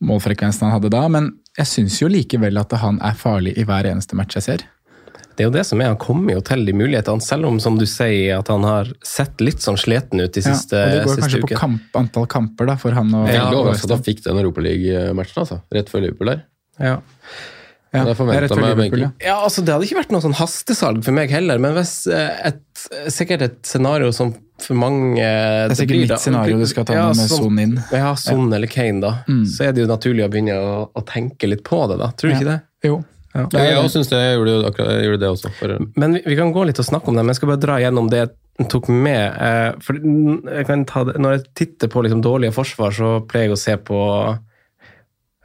målfrekvensen 0.04 0.68
han 0.68 0.76
hadde 0.78 0.94
da, 0.94 1.04
men 1.12 1.32
jeg 1.58 1.70
syns 1.72 2.02
jo 2.02 2.10
likevel 2.12 2.60
at 2.62 2.76
han 2.82 3.00
er 3.06 3.18
farlig 3.18 3.56
i 3.58 3.66
hver 3.68 3.88
eneste 3.90 4.18
match 4.18 4.38
jeg 4.38 4.46
ser. 4.46 4.66
Det 5.38 5.46
er 5.46 5.52
jo 5.52 5.54
det 5.54 5.64
som 5.70 5.82
er, 5.84 5.92
Han 5.92 6.00
kommer 6.02 6.34
jo 6.34 6.42
til 6.42 6.64
de 6.66 6.74
mulighetene, 6.74 7.22
selv 7.22 7.46
om 7.46 7.60
som 7.62 7.76
du 7.78 7.86
sier, 7.86 8.40
at 8.40 8.48
han 8.50 8.64
har 8.66 8.90
sett 9.06 9.38
litt 9.44 9.62
sånn 9.62 9.78
sliten 9.78 10.24
ut 10.24 10.34
de 10.34 10.42
Ja, 10.42 10.56
siste, 10.56 10.80
og 10.82 10.96
det 10.96 11.04
går 11.04 11.14
siste 11.14 11.26
kanskje 11.26 11.42
på 11.44 11.60
kamp, 11.60 12.00
antall 12.00 12.26
kamper 12.32 12.72
da, 12.72 12.78
for 12.82 12.98
han 12.98 13.14
å... 13.14 13.22
Ja, 13.30 13.44
og 13.52 13.60
overrasket 13.62 13.92
at 13.92 14.00
han 14.00 14.08
fikk 14.08 14.24
den 14.26 14.42
Europaliga-matchen, 14.42 15.44
altså. 15.44 15.60
Rett 15.78 15.94
før 15.94 16.08
Liverpool 16.08 16.34
der. 16.34 16.42
Ja. 16.82 16.96
Ja, 17.94 18.04
det 18.04 18.18
er 18.18 18.28
meg 18.28 18.42
Liverpool. 18.42 19.06
Ja, 19.24 19.38
altså 19.46 19.64
Det 19.66 19.74
hadde 19.74 19.88
ikke 19.88 20.02
vært 20.02 20.12
noe 20.12 20.26
sånn 20.26 20.36
hastesalg 20.38 21.06
for 21.06 21.16
meg 21.16 21.32
heller, 21.32 21.62
men 21.62 21.78
hvis 21.78 21.94
eh, 22.12 22.50
et, 22.50 22.88
sikkert 23.14 23.46
et 23.46 23.62
scenario 23.66 24.10
som 24.16 24.34
for 24.64 24.74
mange 24.80 25.16
Det 25.22 25.74
er 25.74 25.76
sikkert 25.82 26.02
mitt 26.06 26.20
scenario 26.24 26.58
du 26.62 26.66
skal 26.70 26.86
ta 26.90 26.96
med 27.12 27.30
Son 27.30 27.60
inn. 27.62 27.76
Ja, 27.94 28.16
Son 28.16 28.48
eller 28.54 28.68
Kane, 28.72 29.02
da. 29.04 29.12
Mm. 29.28 29.44
Så 29.46 29.68
er 29.68 29.76
det 29.76 29.84
jo 29.86 29.90
naturlig 29.92 30.26
å 30.26 30.32
begynne 30.34 30.58
å, 30.58 30.74
å 30.98 31.04
tenke 31.06 31.50
litt 31.52 31.64
på 31.68 31.84
det, 31.92 32.00
da. 32.02 32.10
Tror 32.18 32.32
du 32.32 32.34
Ja. 32.34 32.40
ikke 32.40 32.52
det? 32.54 32.60
Jo. 32.90 32.98
Ja. 33.36 33.46
Ja, 33.54 33.64
jeg 33.84 33.92
syns 33.94 34.10
jeg 34.10 34.34
gjorde, 34.40 34.54
akkurat, 34.72 34.96
jeg 34.98 35.06
gjorde 35.12 35.20
det 35.22 35.30
også. 35.30 35.52
For, 35.60 35.78
Men 35.96 36.14
vi, 36.18 36.22
vi 36.26 36.36
kan 36.40 36.52
gå 36.56 36.64
litt 36.66 36.80
og 36.82 36.88
snakke 36.88 37.12
om 37.12 37.16
det, 37.20 37.24
men 37.26 37.34
jeg 37.36 37.42
skal 37.42 37.52
bare 37.52 37.62
dra 37.68 37.76
gjennom 37.84 38.08
det 38.10 38.22
jeg 38.24 38.68
tok 38.74 38.88
med. 38.90 39.36
Eh, 39.38 39.72
for 39.86 40.00
jeg 40.58 40.66
kan 40.66 40.86
ta 40.90 41.04
det, 41.06 41.20
Når 41.22 41.36
jeg 41.36 41.44
titter 41.60 41.92
på 41.94 42.02
liksom 42.08 42.24
dårlige 42.26 42.56
forsvar, 42.56 42.96
så 42.98 43.12
pleier 43.30 43.52
jeg 43.52 43.54
å 43.54 43.62
se 43.62 43.76
på 43.78 44.00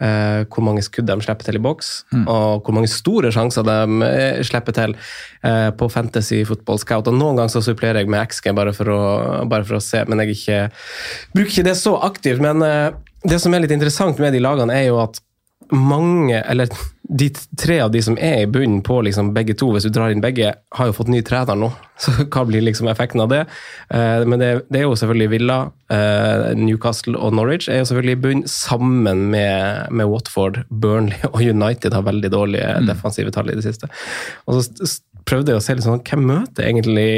eh, 0.02 0.42
hvor 0.50 0.64
mange 0.66 0.82
skudd 0.84 1.06
de 1.08 1.16
slipper 1.22 1.46
til 1.46 1.58
i 1.60 1.62
boks, 1.62 1.92
Mm. 2.12 2.26
og 2.28 2.62
hvor 2.66 2.74
mange 2.76 2.90
store 2.90 3.30
sjanser 3.32 3.64
de 3.64 4.08
eh, 4.08 4.42
slipper 4.44 4.74
til 4.76 4.96
uh, 5.44 5.70
på 5.78 5.88
Fantasy 5.90 6.42
Football 6.48 6.78
Scout. 6.82 7.08
Og 7.08 7.14
Noen 7.16 7.38
ganger 7.38 7.54
så 7.54 7.62
supplerer 7.64 8.02
jeg 8.02 8.10
med 8.12 8.26
XG 8.28 8.52
bare 8.56 8.74
for 8.76 8.90
å, 8.92 9.00
bare 9.48 9.64
for 9.68 9.78
å 9.78 9.82
se, 9.84 10.04
men 10.08 10.20
jeg 10.24 10.36
ikke, 10.36 10.60
bruker 11.34 11.54
ikke 11.54 11.68
det 11.70 11.76
så 11.80 11.96
aktivt. 12.02 12.42
Men 12.44 12.62
uh, 12.66 12.90
det 13.24 13.38
som 13.40 13.54
er 13.54 13.64
litt 13.64 13.74
interessant 13.74 14.18
med 14.18 14.34
de 14.34 14.42
lagene, 14.42 14.74
er 14.74 14.90
jo 14.90 14.98
at 15.02 15.20
mange, 15.72 16.40
eller 16.40 16.68
de 17.02 17.28
tre 17.61 17.78
av 17.80 17.90
de 17.92 18.00
som 18.04 18.16
er 18.20 18.42
i 18.42 18.48
bunnen 18.48 18.80
på 18.85 18.98
liksom 19.04 19.32
begge 19.37 19.54
to, 19.58 19.68
hvis 19.74 19.85
du 19.88 19.92
drar 19.92 20.12
inn 20.12 20.22
begge, 20.24 20.52
har 20.76 20.88
jo 20.88 20.94
fått 20.96 21.11
ny 21.12 21.20
trener 21.26 21.58
nå. 21.58 21.70
Så 22.02 22.14
hva 22.24 22.44
blir 22.48 22.64
liksom 22.64 22.88
effekten 22.90 23.22
av 23.24 23.30
det? 23.32 23.42
Eh, 23.92 24.24
men 24.28 24.40
det, 24.40 24.50
det 24.72 24.80
er 24.80 24.87
jo 24.87 24.96
selvfølgelig 24.98 25.30
Villa, 25.35 25.58
eh, 25.92 26.48
Newcastle 26.58 27.18
og 27.18 27.37
Norwich 27.37 27.68
er 27.68 27.82
jo 27.82 27.88
selvfølgelig 27.90 28.16
i 28.16 28.22
bunn, 28.26 28.44
sammen 28.48 29.26
med, 29.35 29.88
med 29.90 30.11
Watford, 30.12 30.62
Burnley 30.70 31.20
og 31.32 31.40
United 31.42 31.96
har 31.96 32.06
veldig 32.08 32.32
dårlige 32.32 32.76
defensive 32.88 33.35
tall 33.35 33.52
i 33.52 33.58
det 33.58 33.66
siste. 33.66 33.90
Og 34.46 34.62
så 34.62 34.90
prøvde 35.28 35.52
jeg 35.52 35.61
å 35.61 35.64
se 35.64 35.76
litt 35.76 35.87
sånn, 35.87 36.02
hvem 36.06 36.24
møter 36.32 36.68
egentlig 36.68 37.11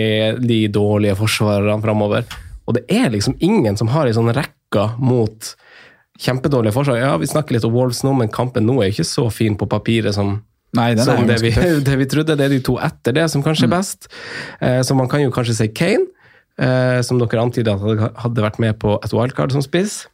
de 0.44 0.64
dårlige 0.72 1.16
forsvarerne 1.20 1.80
framover? 1.84 2.26
Og 2.64 2.78
det 2.78 2.86
er 2.92 3.12
liksom 3.12 3.36
ingen 3.44 3.76
som 3.80 3.90
har 3.92 4.08
ei 4.08 4.16
sånn 4.16 4.32
rekke 4.34 4.88
mot 5.00 5.54
kjempedårlige 6.20 6.74
forsvar. 6.74 6.98
Ja, 7.00 7.16
vi 7.18 7.26
snakker 7.26 7.56
litt 7.56 7.66
om 7.66 7.74
Wolves 7.74 8.02
nå, 8.06 8.14
men 8.18 8.32
kampen 8.32 8.66
nå 8.68 8.78
er 8.80 8.90
jo 8.90 8.98
ikke 8.98 9.08
så 9.08 9.28
fin 9.34 9.56
på 9.58 9.68
papiret 9.70 10.16
som, 10.16 10.36
Nei, 10.76 10.92
som 10.98 11.26
det, 11.28 11.40
vi, 11.42 11.52
det 11.86 11.98
vi 12.00 12.08
trodde. 12.10 12.36
Det 12.38 12.46
er 12.46 12.54
de 12.54 12.62
to 12.64 12.78
etter 12.82 13.16
det 13.16 13.28
som 13.32 13.44
kanskje 13.44 13.68
er 13.68 13.74
best. 13.74 14.10
Eh, 14.60 14.80
så 14.86 14.96
man 14.98 15.10
kan 15.10 15.24
jo 15.24 15.34
kanskje 15.34 15.58
si 15.58 15.70
Kane, 15.74 16.06
eh, 16.58 17.00
som 17.06 17.20
dere 17.20 17.42
antydet 17.42 17.74
at 17.74 18.18
hadde 18.26 18.46
vært 18.46 18.60
med 18.62 18.78
på 18.82 18.98
et 19.00 19.16
wildcard 19.16 19.54
som 19.54 19.64
spiss. 19.64 20.04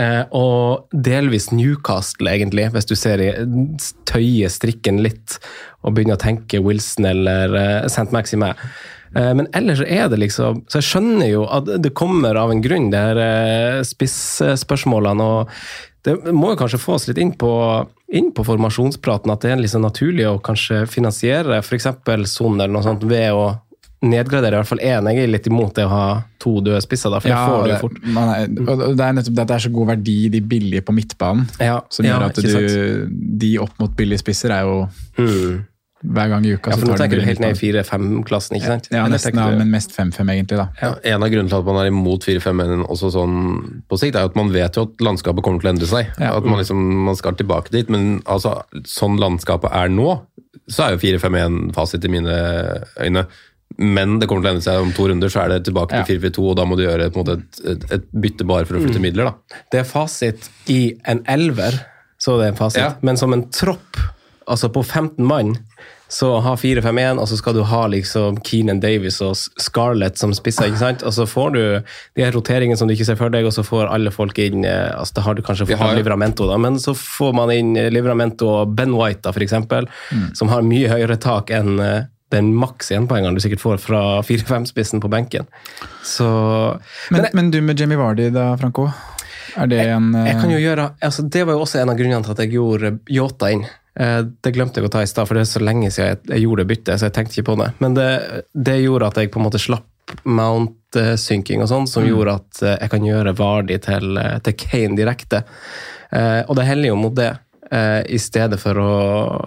Eh, 0.00 0.24
og 0.34 0.90
delvis 0.90 1.52
Newcastle, 1.54 2.32
egentlig, 2.32 2.66
hvis 2.74 2.88
du 2.90 2.96
ser 2.98 3.22
i 3.22 3.30
tøye 4.10 4.50
strikken 4.50 4.98
litt 5.04 5.38
og 5.84 5.94
begynner 5.94 6.18
å 6.18 6.24
tenke 6.24 6.62
Wilson 6.64 7.06
eller 7.12 7.54
eh, 7.60 7.78
St. 7.86 8.10
Maxime. 8.14 8.50
Eh, 9.14 9.32
men 9.38 9.48
ellers 9.54 9.84
er 9.86 10.08
det 10.10 10.18
liksom 10.18 10.64
Så 10.66 10.80
jeg 10.80 10.88
skjønner 10.88 11.30
jo 11.30 11.44
at 11.46 11.68
det 11.82 11.94
kommer 11.94 12.34
av 12.40 12.50
en 12.50 12.62
grunn, 12.64 12.90
det 12.90 13.02
her 13.02 13.20
eh, 13.22 13.82
spisspørsmålene. 13.86 15.24
og 15.24 15.52
det 16.04 16.18
må 16.36 16.50
jo 16.52 16.58
kanskje 16.60 16.82
få 16.82 16.98
oss 16.98 17.06
litt 17.08 17.20
inn 17.22 17.32
på, 17.40 17.50
inn 18.12 18.26
på 18.36 18.44
formasjonspraten, 18.44 19.30
at 19.32 19.40
det 19.40 19.54
er 19.54 19.62
liksom 19.62 19.86
naturlig 19.86 20.26
å 20.28 20.40
kanskje 20.44 20.82
finansiere 20.90 21.62
f.eks. 21.62 21.88
Son 22.28 22.58
eller 22.58 22.74
noe 22.74 22.84
sånt 22.84 23.06
ved 23.08 23.32
å 23.32 23.46
nedgradere 24.04 24.58
i 24.58 24.62
hvert 24.62 24.70
fall 24.70 24.82
én. 24.84 25.10
Jeg 25.10 25.26
er 25.26 25.32
litt 25.32 25.50
imot 25.50 25.74
det 25.76 25.86
å 25.88 25.92
ha 25.92 26.06
to 26.42 26.58
døde 26.64 26.80
spisser, 26.84 27.12
da, 27.12 27.20
for 27.24 27.32
det 27.32 27.40
får 27.40 27.54
du 27.54 27.68
jo 27.68 27.72
det, 27.72 27.82
fort. 27.82 28.00
er, 28.04 28.56
og 28.64 28.96
det 28.98 29.04
er 29.06 29.18
nettopp 29.18 29.36
det 29.36 29.44
at 29.44 29.52
det 29.52 29.58
er 29.58 29.66
så 29.66 29.74
god 29.74 29.92
verdi 29.94 30.16
i 30.26 30.32
de 30.32 30.40
billige 30.54 30.84
på 30.84 30.96
midtbanen. 30.96 31.46
Ja, 31.58 31.78
Som 31.92 32.08
ja, 32.08 32.16
gjør 32.16 32.26
at 32.28 32.42
du, 32.44 33.14
de 33.44 33.54
opp 33.64 33.78
mot 33.82 33.94
billige 33.96 34.22
spisser 34.24 34.54
er 34.54 34.66
jo 34.68 34.82
hver 36.04 36.28
gang 36.28 36.44
i 36.44 36.52
uka. 36.52 36.74
Ja, 36.74 36.76
for 36.76 36.90
nå 36.90 36.96
tar 36.98 37.06
tenker 37.06 37.16
du 37.16 37.22
billige 37.22 37.30
helt 37.30 37.40
ned 37.40 37.54
i 37.54 37.70
midtbanen. 37.72 38.18
4-5-klassen, 38.20 38.58
ikke 38.58 38.72
sant? 38.74 38.90
Ja, 38.92 39.06
nesten, 39.08 39.40
ja, 39.40 39.46
men 39.56 39.72
mest 39.72 39.94
5-5 39.96 40.34
egentlig, 40.34 40.58
da. 40.60 40.66
Ja, 40.82 40.90
en 41.14 41.24
av 41.24 41.32
grunnene 41.32 41.52
til 41.52 41.62
at 41.62 41.70
man 41.70 41.80
er 41.80 41.88
imot 41.88 42.28
4-5-1 42.28 42.84
også 42.92 43.12
sånn 43.14 43.38
på 43.88 44.00
sikt, 44.02 44.18
er 44.20 44.28
at 44.28 44.36
man 44.38 44.52
vet 44.52 44.76
jo 44.76 44.84
at 44.88 45.04
landskapet 45.04 45.46
kommer 45.46 45.64
til 45.64 45.70
å 45.70 45.74
endre 45.74 45.88
seg. 45.88 46.12
Ja. 46.20 46.34
At 46.36 46.44
man 46.48 46.60
liksom 46.60 46.82
man 47.08 47.16
skal 47.18 47.38
tilbake 47.40 47.72
dit. 47.72 47.88
Men 47.92 48.18
altså, 48.28 48.58
sånn 48.88 49.16
landskapet 49.22 49.72
er 49.72 49.92
nå, 49.92 50.18
så 50.68 50.86
er 50.86 50.94
jo 50.94 51.02
4-5-1 51.02 51.72
fasit 51.76 52.04
i 52.04 52.12
mine 52.12 52.38
øyne. 53.00 53.26
Men 53.78 54.18
det 54.20 54.28
kommer 54.30 54.42
til 54.44 54.50
å 54.52 54.54
endre 54.54 54.62
seg 54.68 54.80
om 54.84 54.92
to 54.94 55.08
runder, 55.10 55.28
så 55.32 55.40
er 55.44 55.48
det 55.56 55.64
tilbake 55.66 56.04
til 56.06 56.20
4-4-2, 56.20 56.44
og 56.52 56.56
da 56.60 56.64
må 56.64 56.76
du 56.78 56.84
gjøre 56.84 57.08
et, 57.10 57.16
et, 57.72 57.86
et 57.98 58.04
bytte 58.12 58.46
bare 58.46 58.64
for 58.68 58.78
å 58.78 58.82
flytte 58.84 59.00
Mm. 59.00 59.06
midler. 59.08 59.24
da. 59.24 59.58
Det 59.72 59.80
er 59.80 59.84
fasit 59.88 60.48
i 60.70 60.94
en 61.10 61.24
elver, 61.26 61.80
så 62.18 62.38
det 62.38 62.46
er 62.46 62.52
en 62.54 62.60
fasit. 62.60 62.78
Ja. 62.84 62.94
Men 63.02 63.16
som 63.16 63.32
en 63.34 63.48
tropp, 63.50 63.98
altså 64.46 64.68
på 64.70 64.84
15 64.84 65.24
mann, 65.26 65.56
Så 66.14 66.28
ha 66.44 66.52
4-5-1, 66.54 67.18
og 67.18 67.26
så 67.26 67.36
skal 67.40 67.54
du 67.56 67.62
ha 67.64 67.86
liksom 67.88 68.36
Keenan 68.44 68.78
Davis 68.78 69.16
og 69.24 69.34
Scarlett 69.58 70.18
som 70.20 70.30
spisser. 70.36 70.68
ikke 70.68 70.78
sant? 70.78 71.02
Og 71.02 71.10
så 71.16 71.24
får 71.26 71.52
du 71.56 71.82
de 72.14 72.22
her 72.22 72.30
roteringene 72.30 72.76
som 72.78 72.86
du 72.86 72.94
ikke 72.94 73.06
ser 73.08 73.16
for 73.16 73.30
deg, 73.30 73.44
og 73.48 73.50
så 73.56 73.64
får 73.66 73.88
alle 73.90 74.12
folk 74.14 74.38
inn 74.38 74.64
eh, 74.64 74.92
altså 74.94 75.14
Da 75.16 75.22
har 75.22 75.34
du 75.34 75.42
kanskje 75.42 75.66
fått 75.66 75.78
har- 75.80 75.96
Livramento, 75.96 76.46
da, 76.46 76.56
men 76.60 76.76
så 76.78 76.94
får 76.94 77.34
man 77.34 77.50
inn 77.50 77.76
eh, 77.76 77.88
Livramento 77.90 78.46
og 78.46 78.76
Ben 78.76 78.92
White, 78.94 79.22
da, 79.22 79.32
for 79.32 79.40
eksempel, 79.42 79.88
som 80.34 80.48
har 80.52 80.62
mye 80.62 80.86
høyere 80.92 81.18
tak 81.18 81.50
enn 81.50 81.80
eh, 82.34 82.36
den 82.36 82.52
maks 82.58 82.90
énpoengeren 82.92 83.34
du 83.38 83.40
sikkert 83.40 83.62
får 83.62 83.78
fra 83.82 84.02
4-5-spissen 84.26 85.00
på 85.00 85.08
benken. 85.12 85.46
Så 86.04 86.26
Men, 87.14 87.26
men 87.32 87.50
du 87.54 87.60
med 87.62 87.80
Jamie 87.80 87.96
Vardy 87.98 88.30
da, 88.34 88.56
Franco? 88.60 88.88
Er 89.56 89.68
det 89.70 89.80
en 89.86 90.10
jeg, 90.12 90.26
Jeg 90.32 90.40
kan 90.42 90.50
jo 90.50 90.58
gjøre, 90.58 90.84
altså 91.06 91.22
Det 91.30 91.44
var 91.46 91.54
jo 91.54 91.60
også 91.62 91.78
en 91.82 91.90
av 91.92 91.96
grunnene 91.98 92.24
til 92.26 92.32
at 92.34 92.40
jeg 92.42 92.54
gjorde 92.56 92.88
Yota 93.14 93.50
inn. 93.54 93.64
Eh, 93.94 94.20
Det 94.42 94.50
glemte 94.56 94.80
jeg 94.82 94.88
å 94.88 94.92
ta 94.92 95.02
i 95.04 95.06
stad, 95.06 95.28
for 95.28 95.38
det 95.38 95.44
er 95.46 95.50
så 95.52 95.62
lenge 95.62 95.90
siden 95.94 96.08
jeg, 96.10 96.18
jeg 96.32 96.42
gjorde 96.42 96.64
det 96.64 96.70
byttet, 96.72 96.98
så 96.98 97.06
jeg 97.06 97.14
tenkte 97.14 97.38
ikke 97.38 97.52
på 97.52 97.58
det. 97.62 97.68
Men 97.84 97.94
det, 97.94 98.08
det 98.52 98.80
gjorde 98.82 99.06
at 99.12 99.20
jeg 99.22 99.30
på 99.30 99.38
en 99.38 99.46
måte 99.46 99.62
slapp 99.62 99.86
mount-synking 100.28 101.62
og 101.64 101.70
sånn, 101.70 101.86
som 101.90 102.04
gjorde 102.06 102.34
at 102.40 102.62
eh, 102.62 102.76
jeg 102.82 102.92
kan 102.92 103.06
gjøre 103.06 103.36
Vardi 103.38 103.78
til, 103.82 104.16
eh, 104.20 104.38
til 104.44 104.56
Kane 104.60 104.98
direkte. 104.98 105.44
Eh, 106.12 106.42
Og 106.48 106.56
det 106.58 106.66
heller 106.68 106.90
jo 106.90 106.98
mot 106.98 107.14
det, 107.16 107.30
eh, 107.70 108.02
i 108.10 108.18
stedet 108.20 108.58
for 108.60 108.78
å, 108.82 108.90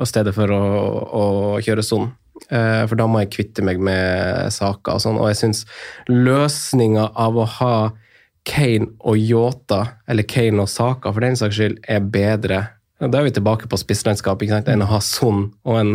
stedet 0.08 0.34
for 0.36 0.52
å, 0.56 0.62
å 1.22 1.26
kjøre 1.64 1.84
Son. 1.86 2.10
Eh, 2.52 2.84
For 2.88 2.96
da 3.00 3.08
må 3.12 3.20
jeg 3.24 3.34
kvitte 3.36 3.64
meg 3.66 3.80
med 3.84 4.52
saker 4.56 4.96
og 4.98 5.04
sånn, 5.04 5.20
og 5.20 5.30
jeg 5.32 5.40
syns 5.42 5.66
løsninga 6.08 7.10
av 7.16 7.38
å 7.38 7.48
ha 7.60 7.74
Kane 8.48 8.94
og 9.04 9.18
Yota, 9.20 9.82
eller 10.08 10.24
Kane 10.24 10.64
og 10.64 10.70
Saka 10.72 11.12
for 11.12 11.26
den 11.26 11.36
saks 11.36 11.58
skyld, 11.58 11.82
er 11.92 12.00
bedre. 12.00 12.62
Da 13.02 13.20
er 13.20 13.28
vi 13.28 13.34
tilbake 13.36 13.68
på 13.70 13.80
spisslandskap, 13.82 14.46
enn 14.48 14.86
å 14.86 14.88
ha 14.94 15.02
Son 15.04 15.50
og, 15.68 15.74
en, 15.76 15.92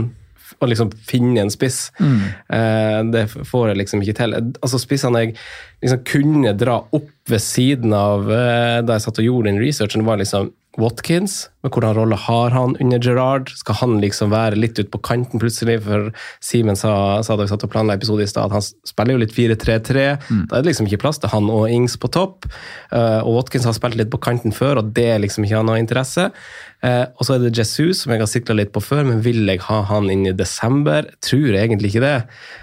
å 0.60 0.68
liksom 0.68 0.92
finne 1.08 1.40
en 1.46 1.50
spiss. 1.50 1.86
Eh, 1.98 2.98
det 3.08 3.24
får 3.32 3.72
jeg 3.72 3.80
liksom 3.80 4.04
ikke 4.04 4.18
til. 4.20 4.36
Altså 4.52 4.78
Spissene 4.82 5.24
jeg 5.24 5.32
liksom 5.80 6.04
kunne 6.12 6.52
dra 6.60 6.76
opp 6.92 7.08
ved 7.32 7.40
siden 7.40 7.96
av 7.96 8.28
eh, 8.28 8.82
da 8.84 8.98
jeg 8.98 9.06
satt 9.08 9.22
og 9.24 9.30
gjorde 9.30 9.48
den 9.48 9.62
researchen, 9.64 10.04
var 10.04 10.20
liksom 10.20 10.52
Watkins. 10.80 11.50
Men 11.62 11.72
hvordan 11.74 11.94
rolle 11.98 12.16
har 12.16 12.54
han 12.54 12.74
under 12.80 13.00
Gerrard? 13.02 13.50
Skal 13.58 13.76
han 13.82 13.98
liksom 14.00 14.32
være 14.32 14.56
litt 14.56 14.78
ute 14.78 14.88
på 14.92 15.00
kanten 15.04 15.40
plutselig? 15.42 15.78
For 15.84 16.08
Simen 16.44 16.78
sa, 16.78 16.94
sa 17.22 17.36
da 17.36 17.44
vi 17.44 17.52
satt 17.52 17.66
og 17.66 17.72
planla 17.74 17.96
episode 17.98 18.24
i 18.24 18.30
stad, 18.30 18.48
at 18.48 18.56
han 18.56 18.88
spiller 18.88 19.16
jo 19.16 19.22
litt 19.22 19.36
4-3-3. 19.36 20.06
Da 20.48 20.58
er 20.58 20.64
det 20.64 20.70
liksom 20.70 20.88
ikke 20.88 21.02
plass 21.04 21.20
til 21.20 21.32
han 21.32 21.50
og 21.52 21.68
Ings 21.72 21.98
på 22.00 22.10
topp. 22.12 22.48
Uh, 22.88 23.20
og 23.20 23.36
Watkins 23.38 23.68
har 23.68 23.76
spilt 23.76 23.98
litt 24.00 24.12
på 24.12 24.22
kanten 24.24 24.56
før, 24.56 24.80
og 24.80 24.92
det 24.96 25.08
er 25.12 25.22
liksom 25.22 25.46
ikke 25.46 25.60
han 25.60 25.68
noe 25.68 25.80
interesse. 25.82 26.30
Uh, 26.82 27.04
og 27.14 27.26
så 27.28 27.36
er 27.36 27.44
det 27.44 27.56
Jesus, 27.60 28.02
som 28.02 28.16
jeg 28.16 28.24
har 28.24 28.32
sikla 28.32 28.56
litt 28.62 28.72
på 28.74 28.84
før, 28.84 29.04
men 29.08 29.24
vil 29.26 29.44
jeg 29.44 29.64
ha 29.68 29.82
han 29.92 30.08
inn 30.12 30.28
i 30.30 30.36
desember? 30.36 31.10
Tror 31.24 31.50
jeg 31.52 31.66
egentlig 31.66 31.92
ikke 31.92 32.06
det. 32.08 32.18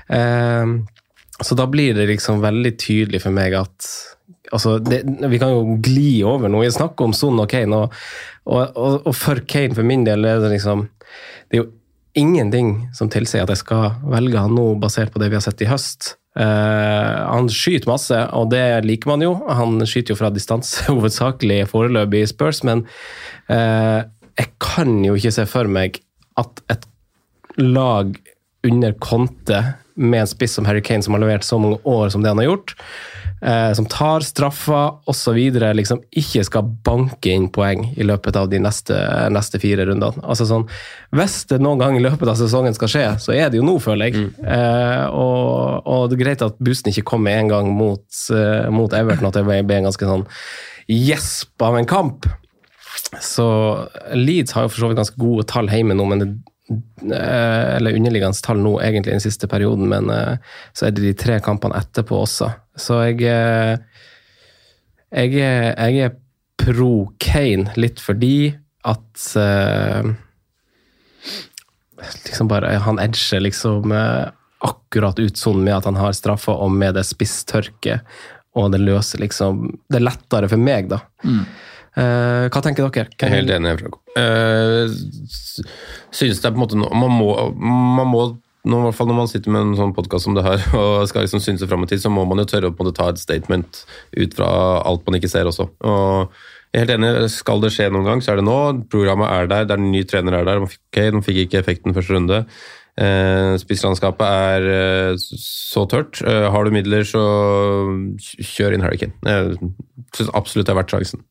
Uh, 0.10 0.80
så 1.40 1.56
da 1.56 1.70
blir 1.72 1.94
det 1.96 2.10
liksom 2.10 2.42
veldig 2.44 2.74
tydelig 2.82 3.22
for 3.24 3.36
meg 3.36 3.54
at 3.56 3.94
altså 4.52 4.78
det, 4.84 5.02
Vi 5.32 5.40
kan 5.42 5.54
jo 5.54 5.80
gli 5.84 6.22
over 6.28 6.52
noe. 6.52 6.66
Vi 6.68 6.76
snakker 6.76 7.10
om 7.10 7.16
Son 7.16 7.40
og 7.42 7.50
Kane, 7.52 7.76
og, 7.76 7.98
og, 8.46 8.62
og, 8.76 8.96
og 9.10 9.18
for 9.18 9.42
Kane, 9.50 9.76
for 9.78 9.88
min 9.88 10.06
del, 10.08 10.26
er 10.26 10.42
det 10.44 10.54
liksom 10.56 10.88
Det 11.50 11.58
er 11.58 11.64
jo 11.64 11.70
ingenting 12.20 12.90
som 12.98 13.10
tilsier 13.12 13.46
at 13.46 13.52
jeg 13.54 13.62
skal 13.62 14.00
velge 14.10 14.42
han 14.42 14.56
nå 14.58 14.74
basert 14.82 15.14
på 15.14 15.22
det 15.22 15.30
vi 15.30 15.38
har 15.38 15.46
sett 15.46 15.62
i 15.64 15.70
høst. 15.70 16.16
Uh, 16.38 17.26
han 17.30 17.50
skyter 17.52 17.90
masse, 17.90 18.18
og 18.36 18.50
det 18.54 18.64
liker 18.86 19.12
man 19.12 19.24
jo. 19.24 19.34
Han 19.50 19.80
skyter 19.88 20.14
jo 20.14 20.20
fra 20.20 20.32
distanse 20.34 20.86
hovedsakelig 20.90 21.64
foreløpig 21.72 22.24
i 22.26 22.30
Spurs, 22.32 22.64
men 22.68 22.86
uh, 23.50 24.06
jeg 24.40 24.52
kan 24.64 25.00
jo 25.06 25.18
ikke 25.18 25.34
se 25.36 25.46
for 25.50 25.70
meg 25.70 26.02
at 26.40 26.62
et 26.72 26.86
lag 27.60 28.14
under 28.64 28.94
Conte 28.94 29.64
med 30.00 30.22
en 30.22 30.28
spiss 30.28 30.54
som 30.54 30.66
Harry 30.66 30.82
Kane, 30.82 31.04
som 31.04 31.14
har 31.14 31.22
levert 31.22 31.44
så 31.44 31.60
mange 31.60 31.80
år 31.84 32.10
som 32.10 32.24
det 32.24 32.32
han 32.32 32.40
har 32.40 32.46
gjort, 32.46 32.74
eh, 33.42 33.74
som 33.74 33.86
tar 33.86 34.24
straffer 34.24 35.10
osv., 35.12 35.38
liksom 35.76 36.02
ikke 36.12 36.44
skal 36.48 36.70
banke 36.88 37.34
inn 37.34 37.50
poeng 37.52 37.84
i 38.00 38.08
løpet 38.08 38.40
av 38.40 38.48
de 38.52 38.62
neste, 38.64 38.96
neste 39.36 39.60
fire 39.60 39.90
rundene. 39.90 40.24
Altså 40.24 40.48
sånn, 40.48 40.68
Hvis 41.16 41.42
det 41.52 41.60
noen 41.60 41.84
gang 41.84 41.98
i 41.98 42.04
løpet 42.04 42.32
av 42.32 42.40
sesongen 42.40 42.76
skal 42.78 42.92
skje, 42.92 43.06
så 43.20 43.36
er 43.36 43.50
det 43.50 43.60
jo 43.60 43.68
nå, 43.68 43.76
føler 43.84 44.08
jeg. 44.08 44.30
Eh, 44.40 45.06
og, 45.12 45.84
og 45.86 46.10
det 46.10 46.20
er 46.20 46.24
greit 46.24 46.48
at 46.48 46.60
boosten 46.64 46.94
ikke 46.94 47.08
kom 47.12 47.28
med 47.28 47.44
en 47.44 47.52
gang 47.52 47.72
mot, 47.76 48.06
uh, 48.32 48.70
mot 48.72 48.94
Everton, 48.94 49.28
at 49.28 49.40
det 49.40 49.48
ble 49.48 49.64
en 49.64 49.90
ganske 49.90 50.14
sånn 50.14 50.28
gjesp 50.90 51.68
av 51.68 51.76
en 51.78 51.90
kamp. 51.90 52.30
Så 53.20 53.50
Leeds 54.16 54.54
har 54.56 54.66
jo 54.66 54.72
for 54.72 54.84
så 54.84 54.90
vidt 54.90 55.00
ganske 55.00 55.20
gode 55.20 55.46
tall 55.50 55.70
hjemme 55.72 55.98
nå, 55.98 56.08
men 56.08 56.24
det, 56.24 56.30
eller 57.02 57.96
underliggende 57.98 58.44
tall 58.46 58.62
nå, 58.62 58.76
egentlig, 58.84 59.16
den 59.16 59.24
siste 59.24 59.50
perioden, 59.50 59.90
men 59.92 60.10
eh, 60.14 60.38
så 60.74 60.88
er 60.88 60.96
det 60.96 61.06
de 61.06 61.14
tre 61.18 61.40
kampene 61.44 61.80
etterpå 61.80 62.24
også. 62.24 62.52
Så 62.80 63.02
jeg 63.10 63.24
eh, 63.28 63.78
Jeg 65.10 65.40
er, 65.42 65.74
jeg 65.90 66.04
er 66.06 66.18
pro 66.60 67.10
Kane, 67.18 67.72
litt 67.80 68.02
fordi 68.04 68.52
at 68.86 69.24
eh, 69.36 70.12
liksom 72.26 72.48
bare 72.52 72.76
Han 72.86 73.00
edger 73.02 73.42
liksom 73.42 73.92
eh, 73.92 74.28
akkurat 74.60 75.20
ut 75.20 75.40
sånn 75.40 75.64
med 75.64 75.78
at 75.78 75.88
han 75.88 75.98
har 76.00 76.14
straffa, 76.14 76.54
og 76.54 76.72
med 76.76 76.96
det 76.98 77.06
spisstørket, 77.08 78.06
og 78.60 78.72
det 78.74 78.82
løser 78.84 79.22
liksom 79.24 79.66
Det 79.88 80.00
er 80.00 80.08
lettere 80.08 80.50
for 80.52 80.62
meg, 80.62 80.90
da. 80.92 81.04
Eh, 81.26 81.68
hva 82.00 82.62
tenker 82.64 82.88
dere? 82.88 83.10
Jeg 83.20 83.28
er 83.28 83.36
helt 83.36 83.56
enig. 83.56 83.74
Uh, 84.16 84.92
synes 86.16 86.40
det 86.40 86.48
er 86.48 86.54
på 86.54 86.60
en 86.60 86.64
måte 86.64 86.78
Man 86.80 87.12
må, 87.12 87.34
man 87.60 88.08
må 88.08 88.22
nå, 88.68 88.80
i 88.80 88.86
hvert 88.90 88.98
fall 88.98 89.08
når 89.08 89.18
man 89.22 89.30
sitter 89.32 89.54
med 89.54 89.64
en 89.64 89.78
sånn 89.78 89.96
podkast 89.96 90.28
som 90.28 90.36
det 90.36 90.44
her 90.46 90.64
og 90.80 91.08
skal 91.10 91.26
liksom 91.26 91.42
synse 91.44 91.68
fram 91.70 91.86
i 91.86 91.90
tid, 91.90 92.04
så 92.04 92.12
må 92.12 92.26
man 92.28 92.42
jo 92.42 92.48
tørre 92.50 92.72
å 92.72 92.76
på 92.76 92.84
en 92.84 92.90
måte 92.90 93.00
ta 93.00 93.10
et 93.12 93.22
statement 93.22 93.84
ut 94.20 94.36
fra 94.38 94.50
alt 94.88 95.06
man 95.08 95.20
ikke 95.20 95.32
ser 95.32 95.50
også. 95.50 95.70
Og 95.80 96.34
jeg 96.70 96.84
er 96.84 96.86
helt 96.86 96.98
enig, 97.00 97.30
Skal 97.34 97.64
det 97.64 97.72
skje 97.74 97.88
noen 97.94 98.06
gang, 98.06 98.20
så 98.22 98.34
er 98.34 98.42
det 98.42 98.46
nå. 98.46 98.58
Programmet 98.94 99.32
er 99.32 99.48
der, 99.50 99.66
det 99.66 99.74
er 99.74 99.82
en 99.82 99.94
ny 99.94 100.04
trener 100.06 100.38
er 100.38 100.46
der. 100.46 100.62
Ok, 100.68 101.00
De 101.16 101.24
fikk 101.26 101.40
ikke 101.46 101.64
effekten 101.64 101.96
første 101.96 102.14
runde. 102.14 102.44
Eh, 103.00 103.54
Spisslandskapet 103.62 104.28
er 104.28 104.68
eh, 104.70 105.16
så 105.18 105.86
tørt. 105.90 106.20
Eh, 106.22 106.46
har 106.52 106.66
du 106.66 106.76
midler, 106.76 107.08
så 107.08 107.24
kjør 108.20 108.76
inn 108.76 108.86
Hurricane. 108.86 109.16
Jeg 109.26 109.72
syns 110.18 110.34
absolutt 110.38 110.68
det 110.68 110.76
er 110.76 110.80
verdt 110.82 110.94
sjansen. 110.94 111.24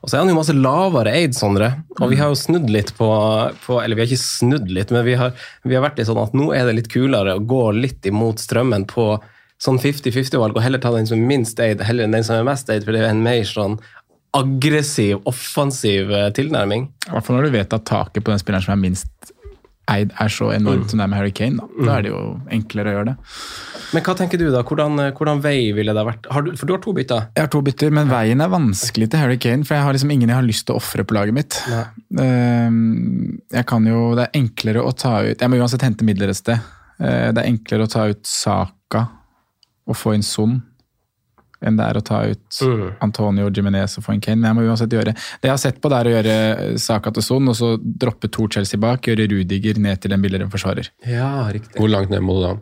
Og 0.00 0.08
så 0.08 0.16
er 0.16 0.22
han 0.22 0.30
jo 0.32 0.38
masse 0.38 0.56
lavere 0.56 1.12
eid, 1.18 1.34
Sondre. 1.36 1.70
Og 1.98 2.12
vi 2.12 2.18
har 2.20 2.30
jo 2.32 2.38
snudd 2.38 2.70
litt 2.72 2.94
på, 2.96 3.08
på 3.66 3.80
Eller 3.82 3.98
vi 3.98 4.04
har 4.04 4.08
ikke 4.08 4.22
snudd 4.22 4.70
litt, 4.72 4.92
men 4.94 5.04
vi 5.06 5.18
har, 5.20 5.34
vi 5.66 5.76
har 5.76 5.84
vært 5.84 6.00
litt 6.00 6.08
sånn 6.08 6.22
at 6.22 6.36
nå 6.36 6.50
er 6.56 6.68
det 6.68 6.78
litt 6.78 6.92
kulere 6.92 7.36
å 7.36 7.44
gå 7.44 7.66
litt 7.76 8.08
imot 8.08 8.40
strømmen 8.42 8.88
på 8.90 9.12
sånn 9.60 9.80
50-50-valg, 9.80 10.56
og 10.56 10.64
heller 10.64 10.80
ta 10.80 10.92
den 10.94 11.08
som 11.08 11.20
er 11.20 11.28
minst 11.28 11.58
eid, 11.60 11.82
heller 11.84 12.06
enn 12.06 12.16
den 12.16 12.24
som 12.24 12.38
er 12.38 12.46
mest 12.48 12.70
eid, 12.72 12.86
for 12.86 12.96
det 12.96 13.02
er 13.04 13.10
en 13.12 13.20
mer 13.24 13.42
sånn 13.44 13.76
aggressiv, 14.36 15.18
offensiv 15.28 16.12
eh, 16.14 16.30
tilnærming. 16.32 16.86
I 17.08 17.12
hvert 17.12 17.26
fall 17.26 17.36
når 17.36 17.48
du 17.48 17.56
vet 17.58 17.76
at 17.76 17.86
taket 17.88 18.24
på 18.24 18.32
den 18.32 18.40
spilleren 18.40 18.64
som 18.64 18.76
er 18.76 18.80
minst 18.80 19.34
eid, 19.90 20.12
er 20.20 20.28
så 20.32 20.52
enormt 20.54 20.90
som 20.92 21.00
det 21.00 21.04
er 21.06 21.10
med 21.12 21.18
Harry 21.20 21.32
Kane. 21.36 21.56
Da, 21.58 21.84
da 21.86 21.96
er 21.98 22.06
det 22.06 22.12
jo 22.12 22.22
enklere 22.56 22.92
å 22.92 22.96
gjøre 22.98 23.10
det. 23.10 23.16
Men 23.90 24.04
hva 24.06 24.14
tenker 24.14 24.38
du, 24.38 24.44
da? 24.54 24.62
Hvordan, 24.62 24.98
eh, 25.02 25.10
hvordan 25.18 25.40
vei 25.42 25.72
ville 25.74 25.94
det 25.96 26.04
vært? 26.06 26.28
Har 26.30 26.44
du, 26.46 26.52
for 26.56 26.66
du 26.70 26.74
har 26.76 26.82
to 26.84 26.92
bytter. 26.94 27.24
Jeg 27.34 27.42
har 27.42 27.50
to 27.50 27.60
bytter, 27.66 27.90
men 27.90 28.10
veien 28.12 28.40
er 28.44 28.52
vanskelig 28.52 29.08
til 29.10 29.18
Harry 29.24 29.36
Kane, 29.42 29.64
for 29.66 29.74
jeg 29.74 29.82
har 29.86 29.96
liksom 29.96 30.12
ingen 30.14 30.30
jeg 30.30 30.38
har 30.38 30.46
lyst 30.46 30.66
til 30.68 30.76
å 30.76 30.78
ofre 30.82 31.02
på 31.04 31.16
laget 31.18 31.34
mitt. 31.34 31.58
Ehm, 32.20 33.40
Jeg 33.50 33.66
kan 33.66 33.84
jo, 33.86 34.14
Det 34.14 34.28
er 34.28 34.38
enklere 34.40 34.82
å 34.84 34.92
ta 34.96 35.20
ut 35.22 35.40
Jeg 35.40 35.50
må 35.50 35.58
uansett 35.58 35.82
hente 35.82 36.04
midler 36.06 36.30
et 36.30 36.36
sted. 36.38 36.60
Eh, 37.00 37.32
Det 37.32 37.38
er 37.42 37.50
enklere 37.50 37.86
å 37.86 37.90
ta 37.90 38.06
ut 38.10 38.22
Saka 38.26 39.08
og 39.88 39.96
få 39.96 40.14
inn 40.14 40.22
Son 40.22 40.62
enn 41.62 41.76
det 41.76 41.84
er 41.86 41.98
å 42.00 42.02
ta 42.04 42.22
ut 42.24 42.60
Antonio 43.04 43.50
Jimenez 43.50 43.98
og 43.98 44.04
få 44.06 44.12
en 44.14 44.20
Kane. 44.20 44.40
Men 44.40 44.50
jeg 44.50 44.56
må 44.56 44.68
uansett 44.70 44.90
gjøre 44.96 45.12
Det 45.14 45.48
jeg 45.48 45.50
har 45.52 45.58
sett 45.60 45.80
på, 45.80 45.90
det 45.92 45.98
er 45.98 46.08
å 46.10 46.14
gjøre 46.16 46.78
Saka 46.80 47.10
til 47.12 47.22
Son, 47.22 47.48
og 47.48 47.54
så 47.58 47.74
droppe 47.78 48.30
to 48.32 48.46
Chelsea 48.48 48.80
bak, 48.80 49.02
gjøre 49.10 49.28
Rudiger 49.30 49.78
ned 49.78 50.00
til 50.00 50.12
en 50.16 50.22
billigere 50.22 50.48
forsvarer. 50.50 50.88
Ja, 51.06 51.48
riktig. 51.52 51.76
Hvor 51.76 51.88
langt 51.92 52.10
ned 52.10 52.22
må 52.24 52.38
du 52.38 52.46
da? 52.46 52.54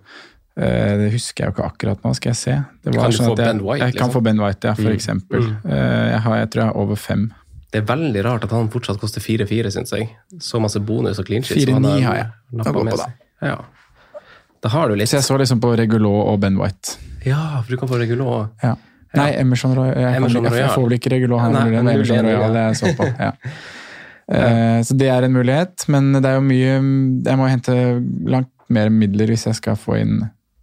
Eh, 0.59 0.97
Det 1.05 1.13
husker 1.13 1.45
jeg 1.45 1.53
jo 1.53 1.57
ikke 1.63 1.69
akkurat 1.71 2.03
nå, 2.03 2.15
skal 2.19 2.31
jeg 2.33 2.37
se. 2.37 2.57
Det 2.83 2.95
Kan 2.95 3.11
du 3.11 3.17
sånn 3.17 3.27
få 3.31 3.33
at 3.33 3.39
jeg, 3.39 3.47
Ben 3.47 3.65
White, 3.65 3.85
Jeg 3.85 3.93
kan 3.95 4.09
liksom? 4.09 4.15
få 4.19 4.23
Ben 4.25 4.41
White, 4.43 4.65
ja, 4.67 4.75
for 4.75 4.83
Mm. 4.91 4.97
eksempel. 4.97 5.41
Mm. 5.41 5.71
Jeg, 6.11 6.21
har, 6.27 6.37
jeg 6.43 6.51
tror 6.51 6.63
jeg 6.65 6.73
har 6.73 6.77
over 6.83 6.97
fem. 6.97 7.33
Det 7.71 7.83
er 7.83 7.95
veldig 7.95 8.25
rart 8.25 8.45
at 8.45 8.51
han 8.51 8.69
fortsatt 8.73 8.99
koster 8.99 9.21
4-4, 9.21 9.71
syns 9.71 9.91
jeg. 9.93 10.09
Så 10.41 10.59
masse 10.59 10.81
bonus 10.81 11.19
og 11.21 11.27
clean 11.27 11.43
shit. 11.45 11.69
4-9 11.69 12.03
har 12.03 12.15
jeg. 12.17 12.27
Da 12.65 12.73
går 12.73 12.89
på, 12.91 12.97
da. 12.97 13.07
Ja. 13.43 13.57
Da 14.63 14.69
har 14.73 14.89
du 14.89 14.97
litt. 14.97 15.07
Så 15.09 15.19
jeg 15.21 15.23
så 15.29 15.37
liksom 15.39 15.61
på 15.61 15.77
Regulot 15.79 16.27
og 16.33 16.41
Ben 16.41 16.57
White. 16.59 16.97
Ja, 17.27 17.61
for 17.63 17.71
du 17.71 17.77
kan 17.77 17.89
få 17.89 17.99
Regulot. 18.01 18.49
Ja. 18.65 18.75
Nei, 19.17 19.31
Emerson 19.41 19.75
Royal. 19.77 19.95
Jeg, 19.97 20.17
Emerson 20.21 20.45
jeg, 20.45 20.53
jeg 20.61 20.71
får 20.75 20.85
vel 20.85 20.97
ikke 20.99 21.11
Regulot, 21.15 21.41
han 21.41 21.53
Nei, 21.57 21.63
blir 21.65 21.73
det, 21.73 21.79
men 21.79 21.87
men 21.89 21.95
Emerson 21.95 22.27
Royal, 22.29 22.57
det 22.59 22.65
jeg 22.67 22.81
så 22.83 22.95
på. 22.99 23.09
Ja. 23.29 23.33
Eh, 24.29 24.81
Så 24.85 24.95
det 25.01 25.09
er 25.09 25.25
en 25.25 25.33
mulighet, 25.33 25.87
men 25.89 26.11
det 26.13 26.29
er 26.29 26.35
jo 26.37 26.43
mye 26.45 26.75
Jeg 27.25 27.39
må 27.41 27.47
hente 27.49 27.73
langt 28.29 28.51
mer 28.69 28.91
midler 28.93 29.31
hvis 29.33 29.47
jeg 29.49 29.57
skal 29.57 29.79
få 29.81 29.97
inn 30.03 30.19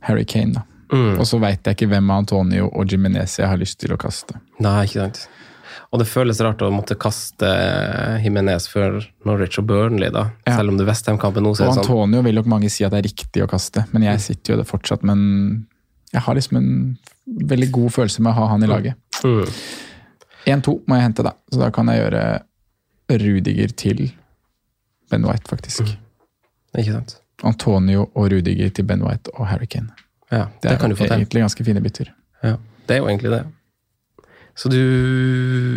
Harry 0.06 0.26
Kane, 0.30 0.54
da. 0.60 0.62
Mm. 0.94 1.16
Og 1.18 1.26
så 1.26 1.40
veit 1.42 1.66
jeg 1.66 1.74
ikke 1.80 1.88
hvem 1.90 2.12
av 2.14 2.22
Antonio 2.22 2.68
og 2.70 2.86
Jimenez 2.94 3.40
jeg 3.40 3.50
har 3.50 3.58
lyst 3.58 3.80
til 3.82 3.96
å 3.96 3.98
kaste. 3.98 4.38
Nei, 4.62 4.84
ikke 4.86 5.08
sant. 5.08 5.24
Og 5.90 5.98
det 6.02 6.06
føles 6.06 6.38
rart 6.46 6.62
å 6.62 6.70
måtte 6.70 6.94
kaste 7.00 7.50
Jimenez 8.22 8.68
før 8.70 9.00
Norwich 9.26 9.58
og 9.62 9.66
Burnley, 9.70 10.12
da. 10.14 10.28
Ja. 10.46 10.60
Selv 10.60 10.74
om 10.74 10.78
det 10.78 10.86
Westham-kampen 10.86 11.46
nå 11.46 11.56
ser 11.58 11.72
Og 11.72 11.80
sånn 11.80 11.86
Antonio 11.88 12.22
vil 12.26 12.38
nok 12.38 12.50
mange 12.52 12.70
si 12.70 12.86
at 12.86 12.94
det 12.94 13.02
er 13.02 13.08
riktig 13.10 13.42
å 13.46 13.50
kaste, 13.50 13.88
men 13.96 14.06
jeg 14.06 14.22
sitter 14.24 14.54
jo 14.54 14.60
det 14.62 14.68
fortsatt. 14.70 15.02
Men 15.08 15.66
jeg 16.14 16.22
har 16.22 16.36
liksom 16.38 16.58
en 16.58 16.70
veldig 17.50 17.72
god 17.72 17.92
følelse 17.96 18.22
med 18.22 18.32
å 18.32 18.36
ha 18.40 18.48
han 18.54 18.64
i 18.64 18.70
laget. 18.70 18.96
Mm. 19.26 19.50
1-2 20.46 20.76
må 20.88 20.96
jeg 21.00 21.08
hente, 21.08 21.24
da. 21.26 21.32
Så 21.52 21.60
da 21.64 21.72
kan 21.74 21.88
jeg 21.90 22.04
gjøre 22.04 22.24
Rudiger 23.10 23.74
til 23.78 24.12
Ben 25.12 25.26
White, 25.26 25.48
faktisk. 25.50 25.90
Ikke 26.78 26.92
sant? 26.94 27.18
Antonio 27.46 28.08
og 28.16 28.30
Rudiger 28.32 28.70
til 28.74 28.86
Ben 28.88 29.04
White 29.06 29.34
og 29.36 29.48
Harry 29.50 29.66
Kane. 29.70 29.90
Ja, 30.32 30.46
Det, 30.62 30.62
det, 30.64 30.72
er 30.72 30.78
kan 30.82 30.90
du 30.90 30.96
få 30.98 31.06
til. 31.08 31.14
egentlig 31.18 31.42
ganske 31.44 31.64
fine 31.68 31.82
bytter. 31.84 32.10
Ja, 32.44 32.56
det 32.88 32.96
er 32.96 33.02
jo 33.04 33.08
egentlig 33.10 33.32
det. 33.36 33.44
Så 34.56 34.70
du 34.72 34.78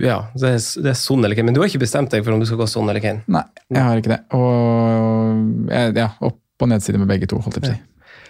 Ja, 0.05 0.21
det 0.39 0.53
er, 0.55 0.61
det 0.83 0.91
er 0.93 0.95
Son 0.95 1.25
eller 1.25 1.35
Kane. 1.35 1.47
Men 1.51 1.55
du 1.57 1.61
har 1.61 1.69
ikke 1.69 1.83
bestemt 1.83 2.13
deg 2.15 2.23
for 2.25 2.33
om 2.37 2.41
du 2.41 2.47
skal 2.47 2.61
gå 2.61 2.69
Son 2.71 2.89
eller 2.89 3.01
Kane? 3.03 3.25
Nei, 3.27 3.43
jeg 3.75 3.83
har 3.83 3.99
ikke 4.01 4.13
det. 4.15 4.21
Og 4.39 5.97
ja, 5.99 6.09
opp- 6.21 6.45
og 6.63 6.69
nedside 6.73 6.99
med 6.99 7.07
begge 7.11 7.27
to, 7.31 7.39
holdt 7.39 7.55
jeg 7.59 7.63
på 7.63 7.69
å 7.71 7.75
si. 7.75 7.83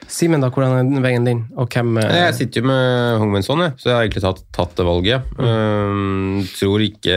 Simen, 0.09 0.41
da, 0.41 0.49
hvordan 0.49 0.97
er 0.97 1.05
veien 1.05 1.27
din? 1.27 1.43
Og 1.61 1.69
hvem 1.69 1.99
eh, 2.01 2.15
Jeg 2.23 2.37
sitter 2.39 2.63
jo 2.63 2.69
med 2.71 3.19
Hongmenson, 3.21 3.63
jeg, 3.67 3.75
så 3.77 3.91
jeg 3.91 3.97
har 3.97 4.07
egentlig 4.07 4.25
tatt, 4.25 4.45
tatt 4.57 4.77
det 4.79 4.87
valget. 4.89 5.33
Um, 5.37 6.45
tror 6.57 6.85
ikke 6.85 7.17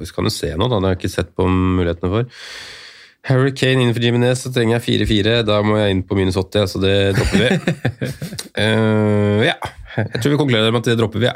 Vi 0.00 0.08
kan 0.14 0.26
jo 0.26 0.34
se 0.34 0.50
nå, 0.58 0.66
da. 0.66 0.80
Det 0.80 0.88
har 0.88 0.96
jeg 0.96 1.02
ikke 1.04 1.12
sett 1.14 1.30
på 1.38 1.46
mulighetene 1.46 2.10
for. 2.10 2.48
Harry 3.30 3.52
Kane 3.54 3.84
innenfor 3.84 4.02
Jimenez, 4.02 4.42
så 4.42 4.50
trenger 4.50 4.80
jeg 4.80 5.06
4-4. 5.06 5.36
Da 5.46 5.60
må 5.62 5.78
jeg 5.78 5.94
inn 5.94 6.02
på 6.06 6.18
minus 6.18 6.40
80, 6.40 6.66
så 6.72 6.82
det 6.82 6.96
dropper 7.14 7.44
vi. 7.44 8.10
Uh, 8.58 9.46
ja. 9.52 9.56
Jeg 9.96 10.20
tror 10.22 10.32
vi 10.32 10.38
konkluderer 10.40 10.72
med 10.72 10.82
at 10.82 10.88
det 10.90 10.96
dropper 11.00 11.20
vi, 11.22 11.28
ja. 11.28 11.34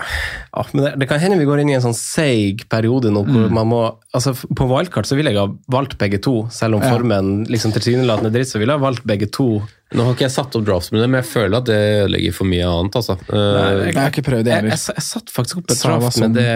Ja, 0.55 0.65
men 0.73 0.85
det, 0.87 0.93
det 1.03 1.09
kan 1.11 1.21
hende 1.21 1.39
vi 1.41 1.47
går 1.49 1.61
inn 1.63 1.71
i 1.73 1.77
en 1.77 1.85
sånn 1.85 1.97
seig 1.97 2.65
periode 2.73 3.11
nå 3.13 3.23
hvor 3.29 3.51
man 3.53 3.69
må 3.69 3.81
altså 4.17 4.33
På 4.57 4.69
valgkart 4.71 5.09
så 5.09 5.19
ville 5.19 5.33
jeg 5.35 5.41
ha 5.43 5.49
valgt 5.73 5.99
begge 6.01 6.21
to, 6.25 6.47
selv 6.55 6.79
om 6.79 6.85
Ja. 6.85 6.93
formen 6.95 7.45
liksom 7.53 7.75
tilsynelatende 7.77 8.31
er 8.33 8.39
dritt, 8.39 8.49
så 8.53 8.61
ville 8.63 8.73
jeg 8.73 8.81
ha 8.81 8.87
valgt 8.87 9.05
begge 9.09 9.29
to. 9.33 9.49
Nå 9.95 10.07
har 10.07 10.17
ikke 10.17 10.27
jeg 10.27 10.35
satt 10.35 10.57
opp 10.59 10.65
drafts 10.67 10.91
med 10.93 11.03
det, 11.05 11.09
men 11.13 11.21
jeg 11.23 11.31
føler 11.31 11.59
at 11.61 11.69
det 11.69 11.81
ødelegger 12.07 12.35
for 12.35 12.49
mye 12.51 12.67
annet, 12.67 12.97
altså. 12.99 13.19
Uh, 13.29 13.85
Jeg 13.87 13.99
har 14.01 14.11
ikke 14.15 14.25
prøvd 14.27 14.49
det 14.49 14.55
Jeg, 14.55 14.63
jeg, 14.65 14.73
heller. 14.73 14.95
jeg 14.97 15.07
satt 15.11 15.35
faktisk 15.37 15.61
opp 15.61 15.71
et 15.77 15.83
draft 15.85 16.23
med 16.25 16.39
det 16.41 16.49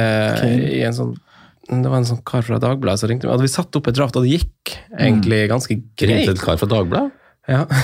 i 0.80 0.84
en 0.88 0.96
sånn 0.96 1.18
det 1.70 1.86
var 1.86 2.00
en 2.00 2.06
sånn 2.08 2.24
kar 2.26 2.42
fra 2.42 2.56
Dagbladet 2.58 2.98
som 2.98 3.10
ringte 3.12 3.28
meg. 3.28 3.36
Hadde 3.36 3.46
vi 3.46 3.52
satt 3.52 3.76
opp 3.78 3.86
et 3.86 3.94
draft, 3.94 4.16
og 4.18 4.24
det 4.26 4.40
gikk 4.40 4.72
egentlig 4.90 5.44
ganske 5.52 5.76
greit. 5.94 6.24
Ringte 6.24 6.32
et 6.34 6.42
kar 6.42 6.58
fra 6.58 6.66
Dagbladet? 6.66 7.12
Ja. 7.50 7.64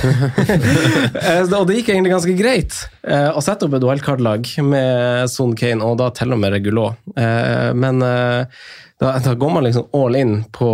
Eh, 1.26 1.42
og 1.56 1.66
det 1.68 1.80
gikk 1.80 1.88
egentlig 1.92 2.12
ganske 2.12 2.34
greit 2.38 2.74
eh, 3.02 3.30
å 3.34 3.40
sette 3.42 3.66
opp 3.66 3.74
et 3.76 3.84
wildcard-lag 3.86 4.46
med 4.62 5.30
Son 5.32 5.54
Kane 5.58 5.82
og 5.84 5.96
da 6.00 6.10
til 6.14 6.34
og 6.34 6.40
med 6.42 6.52
Regulot. 6.54 7.00
Eh, 7.18 7.72
men 7.74 7.98
eh, 8.04 8.60
da, 9.02 9.16
da 9.24 9.34
går 9.34 9.54
man 9.56 9.66
liksom 9.66 9.88
all 9.96 10.16
in 10.18 10.36
på 10.54 10.68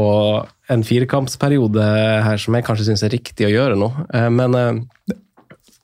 en 0.73 0.85
firekampsperiode 0.87 1.87
her 2.27 2.41
som 2.41 2.57
jeg 2.59 2.67
kanskje 2.67 2.91
syns 2.91 3.05
er 3.07 3.15
riktig 3.15 3.49
å 3.49 3.53
gjøre 3.53 3.79
nå. 3.81 3.89
Eh, 4.13 4.29
men 4.35 4.59
eh, 4.59 5.17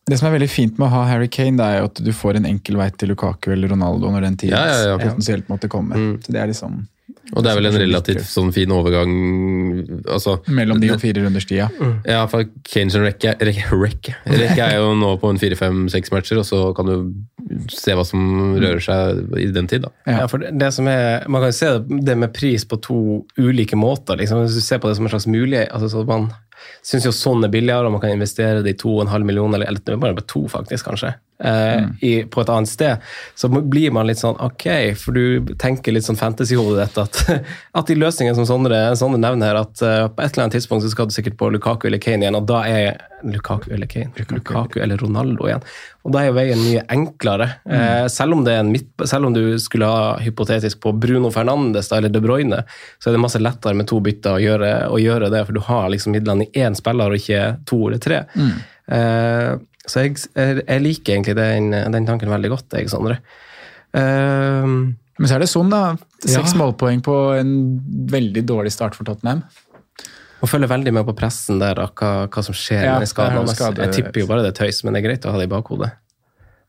Det 0.09 0.17
som 0.21 0.29
er 0.31 0.37
veldig 0.39 0.51
fint 0.53 0.79
med 0.81 0.89
å 0.89 0.93
ha 0.99 1.07
Harry 1.11 1.29
Kane, 1.33 1.59
det 1.59 1.65
er 1.65 1.81
jo 1.83 1.89
at 1.91 2.05
du 2.05 2.13
får 2.17 2.39
en 2.41 2.47
enkel 2.49 2.79
vei 2.81 2.91
til 2.97 3.13
Lukaku 3.13 3.51
eller 3.55 3.73
Ronaldo 3.75 4.13
når 4.15 4.29
den 4.29 4.39
tiden 4.45 4.57
Ja, 4.57 4.69
ja, 4.69 4.95
ja. 4.95 5.01
potensielt 5.03 5.51
måtte 5.53 5.69
komme. 5.73 5.99
Så 6.25 6.33
det 6.35 6.41
er 6.43 6.53
liksom 6.53 6.83
Og 7.37 7.45
det 7.45 7.51
er 7.51 7.59
vel 7.59 7.69
en 7.69 7.77
relativt 7.81 8.25
sånn 8.25 8.51
fin 8.57 8.71
overgang 8.73 9.11
altså, 10.09 10.39
mellom 10.55 10.81
de 10.81 10.91
og 10.95 11.01
fire 11.03 11.25
runders 11.25 11.47
tida. 11.49 11.69
Ja, 12.09 12.23
for 12.31 12.49
Kane 12.69 12.93
sin 12.93 13.05
rekke, 13.05 13.35
rekke, 13.45 14.15
er 14.25 14.75
jo 14.79 14.95
nå 14.97 15.15
på 15.21 15.33
en 15.33 15.41
fire-fem-seks 15.41 16.13
matcher, 16.15 16.41
og 16.41 16.49
så 16.49 16.63
kan 16.77 16.89
du 16.89 17.69
se 17.73 17.97
hva 17.97 18.05
som 18.09 18.57
rører 18.57 18.83
seg 18.85 19.23
i 19.41 19.49
den 19.55 19.69
tid. 19.71 19.87
da. 19.87 19.93
Ja, 20.09 20.27
for 20.31 20.43
det, 20.43 20.73
som 20.75 20.89
er, 20.91 21.29
Man 21.29 21.45
kan 21.45 21.53
jo 21.53 21.59
se 21.59 21.73
det 22.09 22.19
med 22.19 22.35
pris 22.37 22.65
på 22.69 22.81
to 22.85 23.01
ulike 23.39 23.77
måter. 23.77 24.17
liksom, 24.21 24.45
Hvis 24.45 24.59
du 24.61 24.65
ser 24.65 24.83
på 24.83 24.89
det 24.89 24.97
som 24.99 25.09
en 25.09 25.13
slags 25.13 25.29
mulighet 25.29 25.73
altså 25.73 25.89
så 25.93 26.05
Man 26.09 26.31
syns 26.83 27.07
jo 27.07 27.15
sånn 27.15 27.45
er 27.47 27.53
billigere, 27.53 27.87
og 27.87 27.95
man 27.95 28.03
kan 28.03 28.15
investere 28.15 28.65
det 28.65 28.75
i 28.75 28.79
to 28.79 28.97
og 28.97 29.05
en 29.05 29.13
halv 29.13 29.27
million, 29.29 29.55
eller, 29.55 29.97
bare 29.97 30.25
to, 30.27 30.47
faktisk, 30.51 30.89
kanskje, 30.89 31.13
eh, 31.45 31.83
i, 32.01 32.13
på 32.25 32.43
et 32.43 32.53
annet 32.53 32.71
sted. 32.71 33.05
Så 33.35 33.49
blir 33.49 33.93
man 33.95 34.09
litt 34.09 34.21
sånn 34.21 34.39
ok, 34.43 34.67
for 34.99 35.17
du 35.17 35.55
tenker 35.61 35.95
litt 35.95 36.07
sånn 36.07 36.19
fantasy-hodet 36.19 36.89
ditt 36.89 37.03
at, 37.03 37.23
at 37.79 37.91
de 37.91 37.99
løsningene 37.99 38.39
som 38.39 38.49
Sondre, 38.49 38.81
Sondre 38.99 39.21
nevner 39.23 39.53
her, 39.53 39.61
at 39.63 39.85
uh, 39.85 40.07
på 40.13 40.25
et 40.25 40.33
eller 40.33 40.47
annet 40.47 40.59
tidspunkt 40.59 40.87
så 40.87 40.93
skal 40.93 41.09
du 41.09 41.15
sikkert 41.17 41.39
på 41.41 41.51
Lukaku 41.55 41.89
eller 41.89 42.03
Kane 42.03 42.27
igjen, 42.27 42.39
og 42.39 42.49
da 42.49 42.65
er 42.69 42.99
Lukaku 43.27 43.73
eller 43.75 43.87
Kane, 43.91 44.27
Lukaku, 44.31 44.81
eller 44.83 45.01
Ronaldo 45.01 45.49
igjen. 45.49 45.65
Og 46.07 46.13
da 46.15 46.23
er 46.25 46.37
veien 46.37 46.61
mye 46.63 46.85
enklere. 46.95 47.49
Eh, 47.67 48.05
selv, 48.13 48.37
om 48.37 48.45
det 48.47 48.55
er 48.55 48.63
en 48.63 48.71
midt, 48.73 48.91
selv 49.11 49.29
om 49.29 49.35
du 49.35 49.59
skulle 49.61 49.89
ha 49.91 50.13
hypotetisk 50.23 50.81
på 50.85 50.93
Bruno 50.97 51.33
Fernandes 51.35 51.91
da, 51.91 51.99
eller 51.99 52.13
De 52.15 52.23
Bruyne, 52.23 52.63
så 52.99 53.11
er 53.11 53.17
det 53.17 53.23
masse 53.25 53.43
lettere 53.43 53.77
med 53.77 53.89
to 53.91 53.99
bytter 54.05 54.39
å 54.39 54.43
gjøre, 54.43 54.71
å 54.95 55.01
gjøre 55.03 55.33
det, 55.35 55.43
for 55.49 55.59
du 55.59 55.65
har 55.67 55.91
liksom 55.93 56.15
midlene 56.15 56.47
i 56.47 56.63
én 56.63 56.79
spiller 56.79 57.11
og 57.11 57.19
ikke 57.19 57.43
to 57.69 57.81
eller 57.89 58.03
tre. 58.03 58.23
Eh, 58.89 59.51
så 59.89 60.05
jeg, 60.05 60.17
jeg, 60.37 60.83
liker 60.85 61.15
egentlig 61.17 61.35
den, 61.39 61.71
den 61.95 62.07
tanken 62.07 62.29
veldig 62.31 62.51
godt, 62.53 62.77
jeg, 62.77 62.91
Sondre. 62.93 63.19
Eh, 63.97 64.67
Men 65.19 65.27
så 65.27 65.35
er 65.35 65.43
det 65.43 65.49
sånn, 65.51 65.71
da. 65.73 65.97
Seks 66.23 66.53
Ja. 66.55 66.59
målpoeng 66.61 67.01
på 67.03 67.15
en 67.39 67.53
veldig 68.11 68.45
dårlig 68.47 68.71
start 68.75 68.95
for 68.95 69.05
Tottenham. 69.09 69.43
og 70.41 70.47
følger 70.49 70.69
veldig 70.71 70.93
med 70.95 71.05
på 71.09 71.17
pressen 71.19 71.59
der, 71.59 71.75
da, 71.75 71.89
hva, 71.99 72.29
hva 72.31 72.43
som 72.47 72.55
skjer 72.55 72.85
Ja, 72.85 72.99
med 73.01 73.09
skadene 73.11 73.41
hans. 73.43 73.57
skade- 73.59 73.83
Jeg 73.83 73.93
tipper 74.05 74.21
jo 74.21 74.27
bare 74.29 74.43
det 74.47 74.53
er 74.55 74.67
tøys, 74.67 74.85
men 74.85 74.93
det 74.95 75.01
er 75.05 75.09
greit 75.09 75.25
å 75.27 75.33
ha 75.33 75.39
det 75.39 75.49
i 75.51 75.55
bakhodet. 75.55 75.91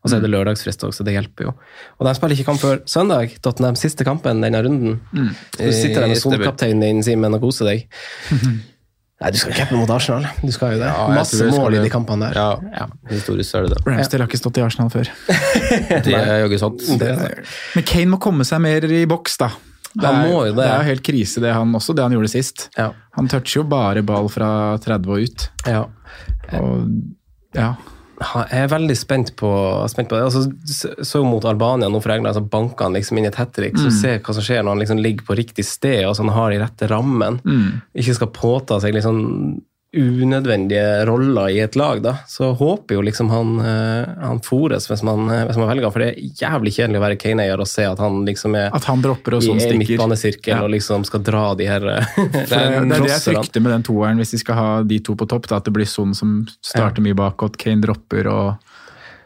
Og 0.02 0.10
så 0.10 0.16
er 0.16 0.20
det 0.24 0.30
lørdagsfrist 0.32 0.82
også, 0.82 1.02
så 1.02 1.04
det 1.04 1.12
hjelper 1.14 1.44
jo. 1.44 1.52
Og 2.00 2.06
de 2.08 2.14
spiller 2.16 2.34
ikke 2.34 2.46
kamp 2.48 2.58
før 2.58 2.80
søndag, 2.88 3.30
Tottenham. 3.42 3.76
Siste 3.76 4.02
kampen 4.02 4.40
denne 4.42 4.62
runden. 4.64 4.98
Du 5.12 5.70
sitter 5.70 6.00
der 6.00 6.08
med 6.08 6.16
Eh, 6.16 6.20
solkapteinen 6.24 6.80
din, 6.80 7.02
Simen, 7.04 7.34
og 7.34 7.40
koser 7.42 7.66
deg. 7.68 7.86
Nei, 9.20 9.30
du 9.34 9.36
skal 9.36 9.52
cappe 9.52 9.76
mot 9.76 9.90
Arsenal. 9.92 10.24
Du 10.40 10.48
skal 10.54 10.74
jo 10.74 10.78
det. 10.80 10.88
Ja, 10.88 11.08
Masse 11.12 11.44
mål 11.52 11.74
i 11.76 11.80
de 11.84 11.90
kampene 11.92 12.30
der. 12.30 12.38
Ja, 12.72 12.86
historisk 13.10 13.58
er 13.58 13.66
det 13.66 13.74
det. 13.74 13.82
Ramsdale 13.84 14.24
har 14.24 14.30
ikke 14.30 14.40
stått 14.40 14.56
i 14.56 14.62
Arsenal 14.64 14.88
før. 14.94 15.10
Det 16.06 16.14
er 16.16 16.38
jaggu 16.40 16.56
sant. 16.62 16.86
Det 17.02 17.10
er 17.10 17.18
det. 17.20 17.44
Men 17.76 17.84
Kane 17.90 18.14
må 18.14 18.20
komme 18.22 18.46
seg 18.48 18.62
mer 18.64 18.86
i 18.88 19.02
boks, 19.10 19.36
da. 19.42 19.50
Det 19.92 20.06
Han 20.06 20.20
er, 20.22 20.30
må 20.30 20.40
jo 20.46 20.54
det. 20.54 20.62
det 20.62 20.70
er 20.72 20.86
helt 20.86 21.02
krise, 21.04 21.40
det 21.44 21.52
han 21.52 21.74
også, 21.76 21.92
det 21.98 22.04
han 22.06 22.12
gjorde 22.16 22.30
sist. 22.32 22.68
Ja. 22.78 22.92
Han 23.18 23.28
toucher 23.28 23.60
jo 23.60 23.64
bare 23.68 24.04
ball 24.06 24.28
fra 24.32 24.50
30 24.80 25.12
og 25.12 25.24
ut. 25.28 25.48
ja. 25.68 25.84
Og 26.56 26.86
ja. 27.58 27.74
Jeg 28.20 28.64
er 28.64 28.66
veldig 28.68 28.96
spent 29.00 29.30
på, 29.40 29.48
spent 29.88 30.08
på 30.10 30.16
det. 30.18 30.24
Altså, 30.26 30.42
så- 30.66 31.04
så 31.08 31.22
mot 31.24 31.44
Albania 31.48 31.88
nå 31.88 32.02
for 32.02 32.12
England, 32.12 32.34
så 32.36 32.42
banker 32.46 32.84
han 32.84 32.92
liksom 32.92 33.16
inn 33.18 33.24
et 33.26 33.34
hat 33.36 33.52
trick. 33.52 33.74
Så 33.76 33.90
se 33.90 34.18
hva 34.18 34.34
som 34.34 34.42
skjer 34.44 34.62
når 34.62 34.68
han 34.76 34.78
liksom 34.78 34.98
ligger 35.02 35.24
på 35.24 35.36
riktig 35.38 35.64
sted 35.64 36.04
og 36.04 36.14
så 36.16 36.24
han 36.24 36.34
har 36.34 36.50
de 36.50 36.58
rette 36.60 36.88
rammen. 36.90 37.40
Ikke 37.96 38.14
skal 38.14 38.28
påta 38.28 38.78
seg 38.80 38.92
liksom 38.94 39.62
unødvendige 39.96 41.04
roller 41.08 41.48
i 41.50 41.58
et 41.64 41.74
lag, 41.78 41.98
da. 42.04 42.12
Så 42.30 42.52
håper 42.54 42.94
jo 42.94 43.02
liksom 43.02 43.30
han, 43.32 43.56
eh, 43.58 44.12
han 44.22 44.38
fores 44.46 44.86
hvis 44.90 45.02
man, 45.02 45.24
eh, 45.30 45.44
hvis 45.48 45.58
man 45.58 45.68
velger. 45.72 45.90
For 45.92 45.98
det 46.04 46.08
er 46.12 46.20
jævlig 46.38 46.72
kjedelig 46.76 47.00
å 47.00 47.04
være 47.04 47.18
Kane-eier 47.18 47.58
og 47.60 47.66
se 47.66 47.84
at 47.88 47.98
han 47.98 48.20
liksom 48.26 48.54
er 48.56 48.70
At 48.76 48.84
han 48.86 49.02
dropper 49.02 49.34
og 49.38 49.42
sånn 49.42 49.58
stikker. 49.58 49.74
I 49.74 49.82
midtbanesirkel 49.82 50.54
Ja. 50.54 50.62
og 50.62 50.70
liksom 50.70 51.04
skal 51.04 51.20
dra 51.26 51.54
de 51.58 51.66
her 51.66 51.82
eh, 51.88 52.06
det, 52.16 52.46
det 52.50 52.52
er 52.52 52.84
det 52.86 53.08
jeg 53.10 53.24
frykter 53.34 53.60
med 53.66 53.72
den 53.72 53.82
toeren, 53.82 54.16
hvis 54.22 54.30
de 54.30 54.38
skal 54.38 54.54
ha 54.54 54.82
de 54.84 54.98
to 55.00 55.14
på 55.18 55.26
topp. 55.26 55.48
Da, 55.50 55.56
at 55.56 55.64
det 55.64 55.72
blir 55.74 55.86
sånn 55.90 56.14
som 56.14 56.46
starter 56.62 57.02
mye 57.02 57.14
bakåt, 57.18 57.58
Kane 57.58 57.82
dropper 57.82 58.26
og 58.30 58.54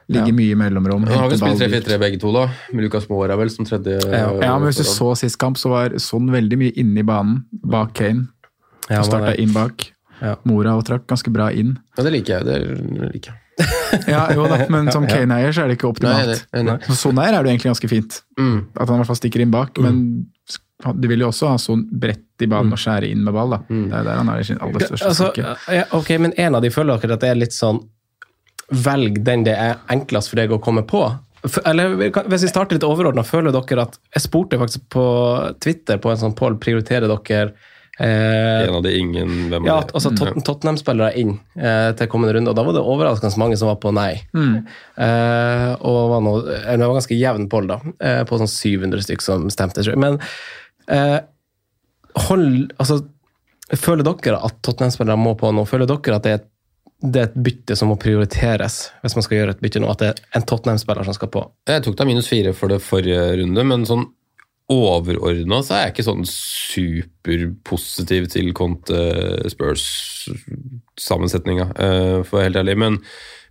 ligger 0.09 0.33
Ja. 0.33 0.37
mye 0.37 0.53
i 0.53 0.55
mellomrom. 0.55 1.05
Nå 1.05 1.13
har 1.17 1.29
vi 1.29 1.37
spilt 1.41 1.59
dit. 1.61 1.85
3-4-3 1.85 1.99
begge 2.01 2.21
to, 2.21 2.33
da. 2.33 2.49
Med 2.73 2.85
Lukas 2.85 3.09
Moura 3.09 3.37
vel 3.37 3.49
som 3.51 3.65
tredje. 3.65 4.01
Ja. 4.05 4.33
Ja, 4.41 4.59
men 4.59 4.69
hvis 4.73 4.81
du 4.81 4.85
så 4.89 5.15
sist 5.17 5.39
kamp, 5.41 5.57
så 5.57 5.69
var 5.73 5.91
sånn 6.01 6.29
veldig 6.33 6.59
mye 6.61 6.73
inne 6.77 7.01
i 7.01 7.03
banen 7.09 7.45
bak 7.53 7.95
Kane. 7.95 8.29
Ja, 8.91 8.99
Og 9.01 9.07
starta 9.09 9.33
inn 9.41 9.53
bak. 9.53 9.93
Ja. 10.25 10.35
Mora 10.49 10.75
og 10.79 10.85
trakk 10.89 11.07
ganske 11.11 11.33
bra 11.35 11.51
inn. 11.53 11.75
Ja, 11.99 12.05
det 12.07 12.13
liker 12.15 12.39
jeg. 12.39 12.47
Det 12.49 13.11
liker 13.15 13.35
jeg. 13.35 13.41
Ja, 14.11 14.25
jo 14.35 14.49
da, 14.51 14.65
men 14.73 14.89
som 14.91 15.05
Kane-eier 15.11 15.53
så 15.55 15.63
er 15.63 15.71
det 15.71 15.77
ikke 15.79 15.93
optimalt. 15.93 16.27
Nei, 16.51 16.63
nei, 16.63 16.63
nei. 16.73 16.79
Så 16.89 16.97
Sånn 16.99 17.21
her 17.23 17.37
er 17.37 17.45
det 17.45 17.53
egentlig 17.53 17.71
ganske 17.71 17.91
fint. 17.93 18.17
Mm. 18.41 18.57
At 18.75 18.89
han 18.89 18.97
i 18.97 19.03
hvert 19.03 19.11
fall 19.13 19.21
stikker 19.21 19.45
inn 19.45 19.53
bak. 19.55 19.79
Men 19.85 20.01
du 20.99 21.07
vil 21.09 21.23
jo 21.23 21.31
også 21.31 21.53
ha 21.53 21.59
sånn 21.61 21.85
bredt 21.89 22.43
i 22.45 22.49
banen 22.51 22.75
og 22.75 22.81
skjære 22.81 23.09
inn 23.13 23.23
med 23.25 23.37
ball. 23.37 23.55
da. 23.55 23.61
Det 23.69 23.99
er 24.01 24.09
der 24.09 24.19
han 24.19 24.33
er 24.33 24.43
i 24.43 24.49
sin 24.49 24.59
aller 24.65 24.83
største 24.83 25.11
altså, 25.13 25.29
styrke. 25.31 25.77
ja, 25.79 25.85
ok, 25.97 26.11
men 26.25 26.35
en 26.47 26.59
av 26.59 26.65
de 26.65 26.73
føler 26.75 26.99
dere 27.01 27.17
at 27.17 27.23
det 27.25 27.31
er 27.31 27.39
litt 27.45 27.57
sånn 27.57 27.85
Velg 28.85 29.19
den 29.27 29.43
det 29.45 29.53
er 29.61 29.75
enklest 29.93 30.31
for 30.33 30.41
deg 30.41 30.53
å 30.57 30.59
komme 30.65 30.81
på. 30.89 31.03
Eller 31.69 31.93
hvis 32.01 32.47
vi 32.47 32.49
starter 32.49 32.79
litt 32.79 32.87
overordna, 32.87 33.21
føler 33.29 33.53
dere 33.53 33.85
at 33.85 33.99
Jeg 34.17 34.25
spurte 34.25 34.59
faktisk 34.59 34.87
på 34.95 35.05
Twitter 35.61 36.01
på 36.01 36.11
en 36.11 36.21
sånn 36.23 36.37
poll 36.39 36.57
prioriterer 36.57 37.11
dere 37.13 37.53
eh, 37.99 38.65
En 38.69 38.75
av 38.79 38.83
de 38.85 38.93
ingen 38.99 39.51
Hvem 39.53 39.67
ja, 39.69 39.77
er 39.81 39.87
det? 39.89 39.95
altså 39.95 40.13
Tot 40.19 40.41
Tottenham-spillere 40.47 41.13
inn 41.21 41.35
eh, 41.59 41.91
til 41.99 42.09
kommende 42.11 42.35
runde, 42.39 42.51
og 42.51 42.57
da 42.59 42.65
var 42.67 42.77
det 42.77 42.83
overraskende 42.83 43.41
mange 43.43 43.59
som 43.61 43.71
var 43.71 43.79
på 43.83 43.93
nei. 43.95 44.13
Eh, 44.35 45.71
og 45.81 46.01
var 46.15 46.25
noe, 46.25 46.43
eh, 46.59 46.75
det 46.77 46.87
var 46.87 46.99
ganske 46.99 47.19
jevn 47.19 47.49
poll, 47.53 47.69
da, 47.71 47.79
eh, 48.01 48.23
på 48.29 48.39
sånn 48.41 48.51
700 48.51 49.05
stykk 49.07 49.23
som 49.25 49.47
stemte. 49.53 49.83
tror 49.83 49.95
jeg. 49.95 50.03
Men 50.03 50.19
eh, 50.89 51.21
hold 52.29 52.73
Altså, 52.79 53.01
føler 53.75 54.05
dere 54.07 54.41
at 54.45 54.59
Tottenham-spillere 54.63 55.17
må 55.19 55.35
på 55.41 55.51
nå? 55.55 55.65
Føler 55.69 55.89
dere 55.91 56.19
at 56.19 56.27
det 56.27 56.35
er, 56.35 56.43
et, 56.43 56.51
det 57.05 57.21
er 57.23 57.31
et 57.31 57.39
bytte 57.47 57.77
som 57.79 57.89
må 57.91 57.97
prioriteres, 58.01 58.77
hvis 59.03 59.17
man 59.19 59.25
skal 59.27 59.39
gjøre 59.41 59.55
et 59.57 59.63
bytte 59.65 59.81
nå? 59.83 59.89
At 59.91 60.03
det 60.03 60.11
er 60.13 60.21
en 60.39 60.45
Tottenham-spiller 60.47 61.07
som 61.09 61.17
skal 61.17 61.31
på? 61.35 61.43
Jeg 61.71 61.83
tok 61.87 61.97
da 61.99 62.07
minus 62.09 62.29
fire 62.31 62.53
for 62.57 62.73
det 62.73 62.83
forrige 62.85 63.25
runde, 63.41 63.65
men 63.71 63.87
sånn 63.89 64.05
overordna 64.73 65.59
så 65.65 65.75
er 65.77 65.83
jeg 65.85 65.93
ikke 65.95 66.07
sånn 66.07 66.25
superpositiv 66.29 68.29
til 68.33 68.53
Conte 68.57 68.99
Spurs-sammensetninga, 69.53 71.67
uh, 71.77 72.19
for 72.25 72.37
å 72.37 72.39
være 72.41 72.49
helt 72.49 72.61
ærlig. 72.63 72.77
Men, 72.81 72.93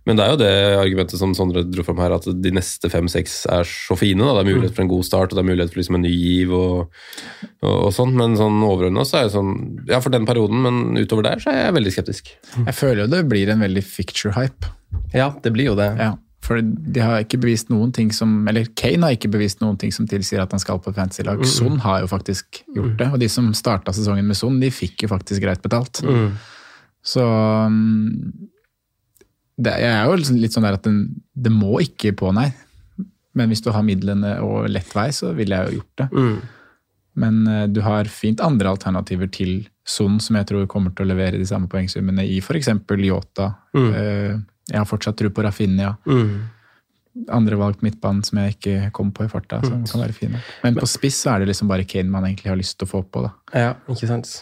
men 0.08 0.14
det 0.18 0.24
er 0.24 0.30
jo 0.32 0.42
det 0.42 0.54
argumentet 0.80 1.18
som 1.20 1.36
Sondre 1.38 1.60
dro 1.68 1.82
fram 1.86 2.00
her, 2.02 2.12
at 2.16 2.24
de 2.26 2.50
neste 2.54 2.86
fem-seks 2.90 3.32
er 3.46 3.64
så 3.68 3.94
fine. 3.98 4.24
Da. 4.26 4.32
Det 4.34 4.40
er 4.42 4.50
mulighet 4.50 4.76
for 4.76 4.84
en 4.86 4.94
god 4.94 5.04
start, 5.06 5.30
og 5.30 5.36
det 5.38 5.44
er 5.44 5.50
mulighet 5.52 5.72
for 5.72 5.80
liksom 5.80 5.98
en 6.00 6.06
ny 6.08 6.14
giv 6.14 6.48
og, 6.58 6.78
og, 7.62 7.76
og 7.76 7.90
sånn. 7.94 8.12
Men 8.18 8.30
sånn 8.40 8.58
overordna 8.66 9.02
så 9.06 9.14
er 9.20 9.24
jeg 9.28 9.36
sånn 9.38 9.52
Ja, 9.92 9.98
for 10.02 10.10
den 10.14 10.28
perioden, 10.28 10.58
men 10.66 10.74
utover 10.98 11.22
der 11.30 11.38
så 11.44 11.48
er 11.54 11.58
jeg 11.68 11.78
veldig 11.78 11.94
skeptisk. 11.94 12.24
Jeg 12.58 12.74
føler 12.74 13.00
jo 13.04 13.12
det 13.14 13.22
blir 13.30 13.46
en 13.54 13.62
veldig 13.62 13.84
ficture-hype. 13.86 14.64
Ja, 15.14 15.28
det 15.42 15.50
blir 15.54 15.66
jo 15.70 15.76
det. 15.78 15.90
Ja, 15.98 16.12
for 16.44 16.60
de 16.60 17.00
har 17.00 17.22
ikke 17.24 17.40
bevist 17.40 17.70
noen 17.72 17.92
ting 17.94 18.10
som 18.12 18.42
Eller 18.50 18.68
Kane 18.76 19.06
har 19.06 19.16
ikke 19.16 19.30
bevist 19.32 19.62
noen 19.62 19.78
ting 19.80 19.92
som 19.94 20.08
tilsier 20.08 20.42
at 20.42 20.52
han 20.52 20.62
skal 20.62 20.80
på 20.84 20.92
fantasy-lag. 20.92 21.40
Mm. 21.40 21.48
Son 21.48 21.78
har 21.84 22.02
jo 22.02 22.10
faktisk 22.10 22.60
gjort 22.74 22.98
det, 23.00 23.08
og 23.12 23.22
de 23.22 23.28
som 23.32 23.48
starta 23.56 23.94
sesongen 23.96 24.28
med 24.28 24.38
Son, 24.38 24.58
de 24.60 24.72
fikk 24.74 25.06
jo 25.06 25.12
faktisk 25.12 25.44
greit 25.44 25.62
betalt. 25.64 26.02
Mm. 26.04 26.34
Så 27.04 27.24
um, 27.24 27.78
det, 29.56 29.76
jeg 29.84 29.92
er 29.92 30.04
jo 30.08 30.18
liksom 30.20 30.40
litt 30.42 30.56
sånn 30.56 30.66
der 30.66 30.78
at 30.78 30.86
den, 30.86 31.00
det 31.32 31.52
må 31.54 31.78
ikke 31.84 32.14
på, 32.18 32.32
nei. 32.36 32.50
Men 33.34 33.50
hvis 33.50 33.64
du 33.64 33.70
har 33.74 33.86
midlene 33.86 34.36
og 34.44 34.68
lett 34.70 34.92
vei, 34.94 35.08
så 35.14 35.32
ville 35.36 35.56
jeg 35.56 35.70
jo 35.70 35.80
gjort 35.80 36.02
det. 36.02 36.08
Mm. 36.14 36.36
Men 37.24 37.46
eh, 37.50 37.66
du 37.70 37.80
har 37.86 38.10
fint 38.10 38.42
andre 38.42 38.72
alternativer 38.74 39.30
til 39.30 39.62
Son, 39.86 40.16
som 40.22 40.38
jeg 40.38 40.48
tror 40.48 40.66
kommer 40.70 40.94
til 40.94 41.06
å 41.06 41.10
levere 41.12 41.38
de 41.38 41.46
samme 41.46 41.68
poengsummene 41.70 42.24
i 42.26 42.40
f.eks. 42.42 42.70
Yota. 43.04 43.50
Mm. 43.76 43.90
Eh, 44.00 44.34
jeg 44.70 44.80
har 44.80 44.88
fortsatt 44.88 45.16
tro 45.20 45.30
på 45.34 45.44
Rafinha. 45.44 45.94
Mm. 46.08 46.44
Andre 47.30 47.58
valgt 47.60 47.84
midtbanen 47.84 48.24
som 48.26 48.40
jeg 48.42 48.56
ikke 48.56 48.88
kom 48.96 49.12
på 49.14 49.26
i 49.26 49.30
farta, 49.30 49.60
som 49.62 49.84
kan 49.86 50.02
være 50.02 50.16
fine. 50.16 50.40
Men 50.64 50.78
på 50.80 50.88
spiss 50.90 51.20
så 51.22 51.34
er 51.34 51.44
det 51.44 51.52
liksom 51.52 51.70
bare 51.70 51.86
Kane 51.86 52.10
man 52.10 52.26
egentlig 52.26 52.50
har 52.50 52.58
lyst 52.58 52.78
til 52.80 52.88
å 52.88 52.90
få 52.90 53.02
på, 53.06 53.22
da. 53.26 53.30
Ja, 53.54 53.74
ikke 53.92 54.08
sant. 54.10 54.32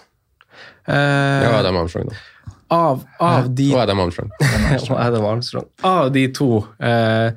Uh, 0.86 0.94
Ja, 0.94 1.52
Adam 1.58 1.76
Armstrong, 1.80 2.08
da. 2.08 2.54
av, 2.72 3.04
av 3.20 3.50
de 3.52 3.68
Og 3.74 3.82
Adam 3.82 4.00
Armstrong. 4.04 4.32
og 4.90 4.96
Adam 4.96 5.28
Armstrong. 5.28 5.68
Av 5.84 6.10
de 6.14 6.26
to, 6.32 6.48
eh, 6.80 7.32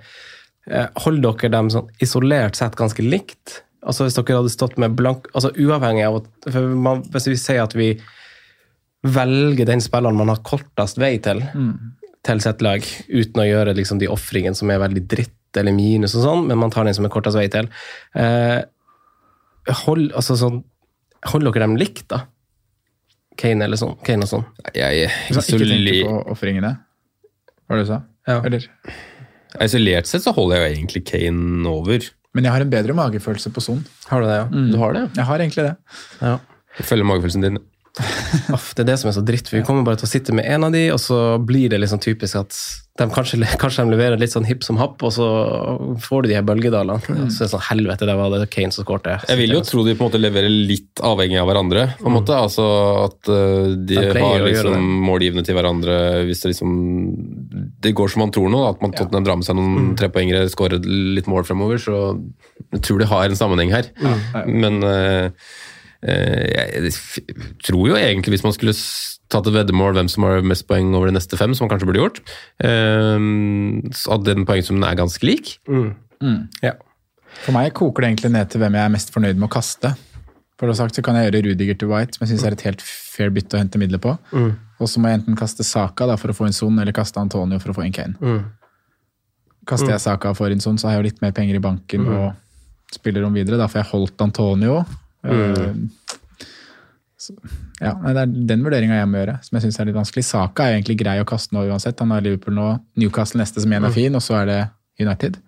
eh, 0.69 0.87
holder 1.03 1.35
dere 1.41 1.53
dem 1.57 1.71
sånn 1.73 1.89
isolert 2.03 2.59
sett 2.59 2.77
ganske 2.79 3.03
likt? 3.03 3.61
Altså 3.85 4.07
Hvis 4.07 4.17
dere 4.17 4.39
hadde 4.39 4.53
stått 4.53 4.79
med 4.81 4.95
blank 4.97 5.27
altså 5.33 5.51
Uavhengig 5.61 6.07
av 6.07 6.21
at 6.23 6.47
for 6.49 6.71
man, 6.87 7.03
Hvis 7.13 7.27
vi 7.29 7.35
sier 7.37 7.61
at 7.67 7.75
vi 7.77 7.91
velger 9.05 9.67
den 9.69 9.83
spilleren 9.85 10.17
man 10.17 10.31
har 10.31 10.39
kortest 10.41 10.97
vei 10.97 11.19
til, 11.21 11.43
til 12.25 12.41
sitt 12.43 12.63
lag, 12.65 12.85
uten 13.09 13.41
å 13.41 13.47
gjøre 13.47 13.75
liksom, 13.77 13.99
de 14.01 14.09
ofringene 14.11 14.57
som 14.57 14.71
er 14.73 14.81
veldig 14.81 15.03
dritt 15.09 15.59
eller 15.59 15.75
minus 15.75 16.15
og 16.17 16.25
sånn, 16.25 16.47
men 16.49 16.59
man 16.59 16.73
tar 16.73 16.87
den 16.87 16.95
som 16.97 17.07
er 17.07 17.13
kortest 17.13 17.37
vei 17.37 17.45
til. 17.51 17.69
Eh, 18.17 18.61
hold, 19.85 20.09
altså, 20.17 20.37
sånn, 20.39 20.63
hold 21.31 21.47
dere 21.47 21.63
dem 21.63 21.77
likt, 21.79 22.07
da? 22.11 22.25
Kane 23.39 23.67
eller 23.67 23.79
sånn? 23.79 23.95
Kane 24.05 24.25
og 24.25 24.31
sånn? 24.31 24.45
Jeg, 24.73 25.05
jeg, 25.05 25.13
ikke 25.31 25.59
tenke 25.61 25.95
på 26.07 26.19
ofringene, 26.35 26.75
hva 27.65 27.73
var 27.73 27.81
det 27.81 27.87
du 27.87 27.91
sa? 27.93 28.01
Ja. 28.25 28.39
Eller? 28.47 28.69
isolert 29.63 30.09
sett 30.09 30.23
så 30.25 30.33
holder 30.35 30.57
jeg 30.57 30.63
jo 30.65 30.75
egentlig 30.79 31.01
Kane 31.07 31.69
over. 31.69 32.09
Men 32.35 32.47
jeg 32.47 32.51
har 32.51 32.65
en 32.65 32.71
bedre 32.73 32.95
magefølelse 32.97 33.51
på 33.55 33.63
Son. 33.63 33.79
Har 34.09 34.23
du 34.23 34.27
det, 34.27 34.35
ja? 34.41 34.47
Du 34.73 34.75
har 34.81 34.95
det? 34.97 35.05
Jeg 35.15 35.27
har 35.29 35.43
egentlig 35.43 35.69
det. 35.69 35.75
ja. 36.19 36.35
Jeg 36.75 36.87
følger 36.89 37.07
magefølelsen 37.07 37.45
din. 37.45 37.61
Det 38.75 38.83
er 38.83 38.89
det 38.89 38.97
som 38.99 39.09
er 39.09 39.15
så 39.15 39.23
dritt, 39.25 39.49
for 39.49 39.59
vi 39.59 39.65
kommer 39.67 39.85
bare 39.87 39.99
til 40.01 40.09
å 40.09 40.11
sitte 40.11 40.35
med 40.35 40.47
en 40.51 40.67
av 40.67 40.73
de, 40.75 40.87
og 40.93 40.99
så 41.01 41.37
blir 41.39 41.71
det 41.71 41.79
liksom 41.81 42.01
typisk 42.03 42.41
at 42.41 42.57
de 42.95 43.05
kanskje, 43.11 43.41
kanskje 43.59 43.83
de 43.83 43.91
leverer 43.91 44.19
litt 44.19 44.31
sånn 44.31 44.45
hipp 44.47 44.63
som 44.63 44.77
happ, 44.79 45.01
og 45.03 45.11
så 45.11 45.25
får 45.99 46.23
du 46.23 46.29
de 46.29 46.37
her 46.37 46.45
bølgedalene. 46.47 46.95
Og 47.25 47.31
Så 47.33 47.43
er 47.43 47.49
det 47.49 47.51
sånn, 47.51 47.65
helvete, 47.67 48.07
det 48.07 48.15
var 48.15 48.31
det 48.31 48.47
Kane 48.53 48.71
som 48.71 48.87
skårte. 48.87 49.17
Jeg 49.27 49.39
vil 49.41 49.55
jo 49.57 49.61
tro 49.67 49.83
de 49.83 49.97
på 49.97 50.05
en 50.05 50.11
måte 50.11 50.21
leverer 50.21 50.51
litt 50.51 51.03
avhengig 51.03 51.41
av 51.41 51.49
hverandre. 51.49 51.85
på 51.99 52.07
en 52.07 52.15
måte, 52.15 52.37
altså 52.39 52.67
At 53.03 53.19
uh, 53.27 53.75
de 53.75 53.99
De 53.99 54.15
har 54.15 54.45
liksom 54.47 54.87
målgivende 55.09 55.43
til 55.43 55.59
hverandre 55.59 55.97
hvis 56.27 56.45
det 56.45 56.53
liksom 56.53 56.71
Det 57.83 57.91
går 57.99 58.13
som 58.13 58.23
man 58.23 58.31
tror 58.35 58.47
nå, 58.51 58.63
da, 58.63 58.71
at 58.77 58.83
man 58.85 58.95
Tottenham 58.95 59.27
drar 59.27 59.39
med 59.41 59.49
seg 59.49 59.59
noen 59.59 59.91
trepoengere, 59.99 60.47
skårer 60.51 60.87
litt 60.87 61.27
mål 61.27 61.43
fremover. 61.47 61.81
Så 61.81 61.99
jeg 62.77 62.83
tror 62.87 63.03
de 63.03 63.11
har 63.11 63.27
en 63.27 63.39
sammenheng 63.43 63.75
her. 63.75 63.91
Men 64.47 64.79
uh, 64.87 65.51
jeg 66.05 66.91
tror 67.65 67.87
jo 67.89 67.95
egentlig, 67.97 68.35
hvis 68.35 68.45
man 68.45 68.53
skulle 68.55 68.75
tatt 69.33 69.47
et 69.49 69.55
veddemål 69.55 69.95
hvem 69.97 70.09
som 70.11 70.27
har 70.27 70.45
mest 70.45 70.67
poeng 70.69 70.93
over 70.93 71.09
de 71.09 71.15
neste 71.17 71.37
fem, 71.39 71.53
som 71.57 71.65
man 71.65 71.71
kanskje 71.73 71.89
burde 71.89 72.03
gjort, 72.03 72.19
så 72.61 74.07
at 74.13 74.25
den 74.27 74.45
poengsummen 74.45 74.85
er 74.85 74.99
ganske 74.99 75.25
lik. 75.25 75.55
Ja. 76.61 76.75
For 77.41 77.51
meg 77.55 77.73
koker 77.75 78.05
det 78.05 78.11
egentlig 78.13 78.31
ned 78.35 78.51
til 78.53 78.61
hvem 78.61 78.77
jeg 78.77 78.85
er 78.85 78.93
mest 78.93 79.09
fornøyd 79.15 79.39
med 79.39 79.49
å 79.49 79.55
kaste. 79.57 79.95
For 80.55 80.71
det 80.71 80.77
sagt 80.79 80.95
så 80.95 81.03
kan 81.03 81.17
jeg 81.17 81.27
gjøre 81.27 81.41
Rudiger 81.49 81.75
til 81.81 81.89
White, 81.91 82.15
som 82.15 82.23
jeg 82.23 82.31
syns 82.31 82.45
er 82.47 82.53
et 82.55 82.67
helt 82.69 82.83
fair 82.85 83.33
bytte 83.35 83.57
å 83.57 83.59
hente 83.59 83.81
midler 83.81 83.99
på. 83.99 84.13
Og 84.35 84.87
så 84.91 85.01
må 85.01 85.09
jeg 85.09 85.19
enten 85.19 85.35
kaste 85.39 85.65
Saka 85.67 86.07
da, 86.07 86.15
for 86.21 86.31
å 86.31 86.37
få 86.37 86.45
en 86.47 86.55
Son, 86.55 86.77
eller 86.79 86.95
kaste 86.95 87.19
Antonio 87.19 87.59
for 87.63 87.73
å 87.73 87.75
få 87.75 87.83
en 87.87 87.95
Kane. 87.95 88.15
Kaster 89.67 89.91
jeg 89.95 90.03
Saka 90.05 90.31
for 90.37 90.53
en 90.53 90.61
Son, 90.63 90.77
så 90.79 90.87
har 90.87 90.95
jeg 90.95 91.01
jo 91.01 91.07
litt 91.09 91.23
mer 91.25 91.33
penger 91.35 91.57
i 91.57 91.63
banken 91.63 92.05
og 92.07 92.93
spiller 92.93 93.25
om 93.25 93.35
videre. 93.35 93.57
Da 93.59 93.67
får 93.67 93.81
jeg 93.81 93.91
holdt 93.91 94.23
Antonio. 94.23 94.85
Eh, 95.25 95.73
så, 97.17 97.33
ja, 97.81 97.93
Det 98.05 98.21
er 98.21 98.33
den 98.51 98.63
vurderinga 98.65 98.99
jeg 98.99 99.09
må 99.09 99.17
gjøre, 99.21 99.37
som 99.43 99.57
jeg 99.57 99.65
syns 99.65 99.79
er 99.81 99.89
litt 99.89 99.97
vanskelig. 99.97 100.23
Saka 100.27 100.67
er 100.67 100.77
egentlig 100.77 100.97
grei 101.01 101.17
å 101.21 101.27
kaste 101.27 101.55
nå 101.55 101.65
uansett. 101.69 101.99
Han 102.03 102.13
har 102.13 102.21
Liverpool 102.25 102.53
nå, 102.57 102.67
Newcastle 103.01 103.41
neste 103.41 103.63
som 103.63 103.71
igjen 103.73 103.87
er 103.89 103.95
fin, 103.95 104.15
og 104.15 104.21
så 104.21 104.41
er 104.43 104.45
det 104.51 104.59
United. 105.01 105.39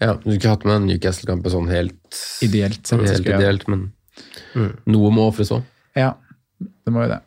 Ja, 0.00 0.14
Du 0.14 0.30
ikke 0.32 0.48
hatt 0.54 0.64
med 0.64 0.76
en 0.76 0.86
Newcastle-kamp 0.88 1.44
sånn 1.52 1.68
helt 1.68 2.20
Ideelt 2.44 2.86
sett. 2.88 3.00
Helt 3.04 3.26
ideelt, 3.26 3.66
men 3.68 3.92
noe 4.86 5.10
må 5.12 5.28
ofres 5.30 5.52
òg. 5.52 5.64
Ja, 5.96 6.14
det 6.60 6.92
må 6.92 7.04
jo 7.04 7.14
det. 7.14 7.20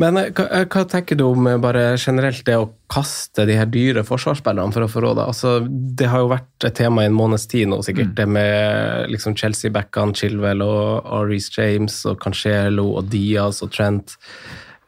Men 0.00 0.18
eh, 0.18 0.30
hva, 0.34 0.46
eh, 0.50 0.66
hva 0.70 0.84
tenker 0.90 1.18
du 1.18 1.24
om 1.26 1.46
eh, 1.50 1.58
bare 1.62 1.84
generelt 2.00 2.44
det 2.46 2.56
å 2.58 2.70
kaste 2.90 3.46
de 3.48 3.56
her 3.58 3.68
dyre 3.70 4.04
forsvarsspillerne 4.06 4.74
for 4.74 4.86
å 4.86 4.90
få 4.90 5.04
råd? 5.04 5.22
Altså, 5.24 5.54
det 5.68 6.10
har 6.10 6.24
jo 6.24 6.32
vært 6.32 6.68
et 6.68 6.76
tema 6.78 7.04
i 7.04 7.10
en 7.10 7.16
måneds 7.16 7.46
tid 7.50 7.70
nå, 7.70 7.80
sikkert. 7.86 8.14
Det 8.18 8.26
med 8.30 9.10
liksom 9.12 9.36
Chelsea-backene, 9.38 10.16
Chilwell 10.18 10.64
og, 10.66 11.06
og 11.06 11.34
James 11.34 12.00
og 12.10 12.18
Cancelo 12.22 12.90
og 12.98 13.10
Diaz 13.12 13.62
og 13.64 13.72
Trent. 13.74 14.16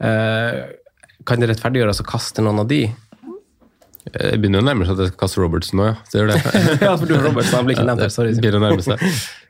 Eh, 0.02 0.62
kan 1.26 1.42
det 1.42 1.50
rettferdiggjøres 1.50 2.02
å 2.04 2.08
kaste 2.08 2.44
noen 2.44 2.62
av 2.62 2.70
de? 2.70 2.84
Jeg 4.06 4.38
begynner 4.38 4.62
å 4.62 4.66
nærme 4.68 4.86
seg 4.86 4.94
at 4.94 5.02
jeg 5.02 5.10
skal 5.10 5.22
kaste 5.24 5.40
Robertson 5.42 5.80
nå, 5.80 5.88
ja. 5.88 5.96
Det 6.12 6.20
gjør 6.20 6.30
det. 6.30 6.42
ja, 6.86 6.92
for 6.92 7.08
du 7.08 7.16
har 7.16 7.26
Robertson, 7.26 7.58
han 7.58 7.66
blir 7.66 7.74
ikke 7.78 7.88
nevnt 7.88 8.04
her. 8.06 8.12
Sorry. 8.14 8.36
Begynner 8.38 8.62
å 8.62 8.68
nærme 8.68 8.84
seg. 8.86 9.02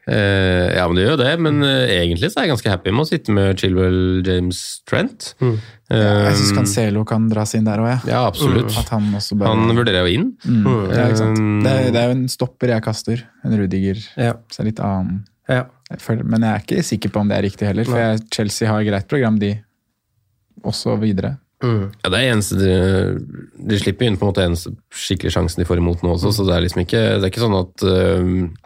Eh, 0.07 0.77
ja, 0.77 0.85
men 0.87 0.95
det 0.95 1.03
gjør 1.05 1.15
jo 1.17 1.21
det. 1.23 1.31
Men 1.43 1.57
uh, 1.67 1.85
egentlig 1.91 2.31
så 2.31 2.39
er 2.41 2.47
jeg 2.47 2.53
ganske 2.55 2.71
happy 2.71 2.93
med 2.95 3.03
å 3.03 3.09
sitte 3.09 3.35
med 3.35 3.59
Chilwell, 3.59 4.01
James, 4.27 4.61
Trent. 4.87 5.33
Mm. 5.43 5.57
Jeg 5.91 6.35
syns 6.39 6.53
Cancelo 6.57 7.05
kan 7.07 7.29
dras 7.31 7.55
inn 7.59 7.67
der 7.67 7.83
òg, 7.83 7.89
jeg. 7.93 8.11
ja, 8.11 8.25
absolutt. 8.27 8.75
At 8.79 8.91
han 8.95 9.07
også 9.15 9.39
bare 9.39 9.55
Han 9.55 9.77
vurderer 9.79 10.07
jo 10.07 10.19
inn. 10.19 10.29
mm. 10.43 10.67
ja, 10.91 11.07
ikke 11.07 11.21
sant? 11.23 11.39
Um, 11.43 11.57
Det, 11.67 11.73
er, 11.73 11.89
det 11.95 12.03
er 12.03 12.11
jo 12.11 12.17
en 12.19 12.27
stopper 12.33 12.75
jeg 12.75 12.85
kaster. 12.87 13.25
En 13.47 13.57
Rudiger. 13.61 14.03
Ja. 14.19 14.35
Så 14.51 14.63
er 14.63 14.71
litt 14.73 14.83
annen 14.83 15.25
Ja. 15.51 15.65
jeg 15.91 16.03
føler, 16.03 16.27
Men 16.27 16.43
jeg 16.43 16.51
er 16.53 16.65
ikke 16.65 16.87
sikker 16.91 17.15
på 17.15 17.23
om 17.23 17.29
det 17.31 17.37
er 17.39 17.47
riktig 17.47 17.67
heller, 17.71 17.87
for 17.87 18.03
jeg, 18.03 18.23
Chelsea 18.35 18.71
har 18.71 18.87
greit 18.87 19.07
program, 19.11 19.39
de 19.43 19.53
også 20.67 20.97
videre. 20.99 21.37
Ja, 21.63 22.11
det 22.13 22.19
er 22.19 22.33
eneste 22.35 22.57
de, 22.59 22.73
de 23.71 23.79
slipper 23.81 24.05
inn 24.07 24.19
på 24.21 24.27
en 24.27 24.31
måte 24.33 24.45
eneste 24.45 24.75
skikkelig 24.93 25.33
sjansen 25.33 25.63
de 25.63 25.67
får 25.69 25.81
imot 25.81 26.03
nå 26.05 26.13
også, 26.13 26.33
så 26.37 26.45
det 26.45 26.53
er 26.53 26.65
liksom 26.67 26.83
ikke, 26.83 27.01
det 27.17 27.25
er 27.25 27.31
ikke 27.33 27.43
sånn 27.43 27.57
at, 27.57 27.85
uh, 27.87 28.66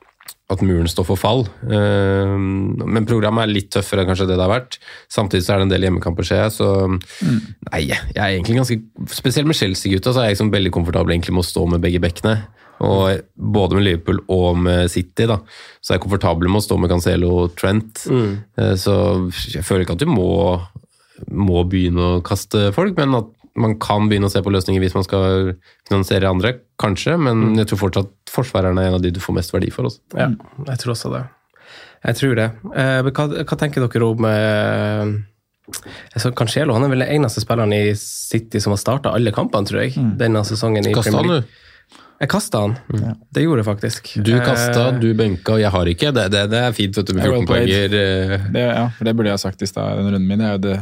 at 0.51 0.62
muren 0.66 0.88
står 0.90 1.07
for 1.09 1.20
fall. 1.20 1.44
Uh, 1.62 2.34
men 2.36 3.07
programmet 3.09 3.46
er 3.46 3.53
litt 3.55 3.70
tøffere 3.74 4.05
enn 4.05 4.11
kanskje 4.11 4.28
det 4.30 4.38
det 4.38 4.44
har 4.44 4.53
vært. 4.53 4.78
Samtidig 5.12 5.46
så 5.46 5.55
er 5.55 5.61
det 5.61 5.68
en 5.68 5.74
del 5.74 5.86
hjemmekamper, 5.86 6.26
ser 6.26 6.42
jeg, 6.44 6.55
så 6.59 6.70
nei, 6.90 7.84
jeg 7.90 8.16
er 8.16 8.26
egentlig 8.32 8.61
ganske 8.61 8.80
Spesielt 9.11 9.48
med 9.48 9.57
Chelsea-gutta 9.59 10.12
så 10.14 10.22
er 10.22 10.28
jeg 10.28 10.36
liksom 10.36 10.51
veldig 10.53 10.72
komfortabel 10.74 11.14
egentlig 11.14 11.34
med 11.36 11.42
å 11.44 11.48
stå 11.48 11.64
med 11.70 11.82
begge 11.82 12.01
bekkene. 12.03 12.34
Og 12.84 13.20
både 13.34 13.76
med 13.76 13.84
Liverpool 13.84 14.22
og 14.32 14.61
med 14.64 14.90
City 14.92 15.26
da, 15.28 15.36
så 15.80 15.92
er 15.92 15.98
jeg 15.98 16.05
komfortabel 16.07 16.48
med 16.48 16.62
å 16.62 16.64
stå 16.64 16.78
med 16.80 16.92
Cancelo 16.92 17.32
og 17.42 17.57
Trent. 17.61 18.05
Uh, 18.09 18.74
så 18.80 18.94
jeg 19.53 19.66
føler 19.66 19.84
ikke 19.86 19.98
at 19.98 20.05
du 20.05 20.11
må 20.11 20.30
må 21.28 21.64
begynne 21.68 22.07
å 22.16 22.22
kaste 22.24 22.70
folk, 22.72 22.96
men 22.96 23.18
at 23.18 23.28
man 23.57 23.78
kan 23.82 24.07
begynne 24.11 24.28
å 24.28 24.32
se 24.32 24.42
på 24.44 24.53
løsninger 24.53 24.82
hvis 24.84 24.94
man 24.94 25.05
skal 25.07 25.55
finansiere 25.88 26.28
andre, 26.30 26.53
kanskje. 26.80 27.16
Men 27.18 27.57
jeg 27.59 27.66
tror 27.70 27.80
fortsatt 27.86 28.12
forsvareren 28.30 28.78
er 28.78 28.90
en 28.90 28.98
av 29.01 29.03
de 29.03 29.11
du 29.11 29.20
får 29.20 29.36
mest 29.40 29.53
verdi 29.55 29.70
for. 29.74 29.88
Også. 29.90 30.01
Ja, 30.18 30.28
jeg 30.68 30.82
tror 30.82 30.94
også 30.94 31.11
det. 31.16 31.24
Jeg 32.07 32.16
tror 32.16 32.38
det. 32.38 32.48
Eh, 32.74 33.01
men 33.05 33.12
hva, 33.16 33.26
hva 33.44 33.59
tenker 33.61 33.84
dere 33.84 34.07
om 34.07 34.24
eh, 34.24 35.16
altså 36.14 36.30
Cancelo 36.36 36.74
han 36.76 36.86
er 36.86 36.92
vel 36.94 37.05
den 37.05 37.12
eneste 37.18 37.42
spilleren 37.44 37.74
i 37.76 37.82
City 37.98 38.62
som 38.62 38.72
har 38.74 38.80
starta 38.80 39.12
alle 39.14 39.32
kampene, 39.36 39.68
tror 39.68 39.84
jeg. 39.84 39.98
Denne 40.20 40.44
sesongen 40.48 40.86
i 40.88 40.94
Kasta 40.96 41.12
Premier 41.18 41.42
han, 41.42 41.51
du? 41.51 41.66
Jeg 42.20 42.28
kasta 42.28 42.59
han. 42.61 42.74
Det 43.32 43.42
gjorde 43.46 43.62
jeg 43.62 43.66
faktisk. 43.70 44.11
du. 44.18 44.26
Du 44.28 44.34
kasta, 44.44 44.82
Eh, 44.90 44.98
du 45.01 45.07
benka, 45.16 45.55
og 45.55 45.61
jeg 45.62 45.70
har 45.72 45.88
ikke. 45.88 46.11
Det, 46.12 46.26
det, 46.34 46.42
det 46.53 46.59
er 46.66 46.74
fint, 46.76 46.98
vet 46.98 47.09
du, 47.09 47.14
med 47.16 47.24
14 47.24 47.46
poenger. 47.48 47.94
eh. 47.96 48.34
Det, 48.53 48.64
ja, 48.66 48.82
for 48.92 49.09
det 49.09 49.14
burde 49.16 49.30
jeg 49.30 49.38
ha 49.38 49.40
sagt 49.40 49.62
i 49.64 49.68
stad 49.70 49.96
den 49.96 50.11
runden 50.12 50.26
min. 50.28 50.42
Er 50.44 50.59
jo 50.59 50.61
det 50.66 50.74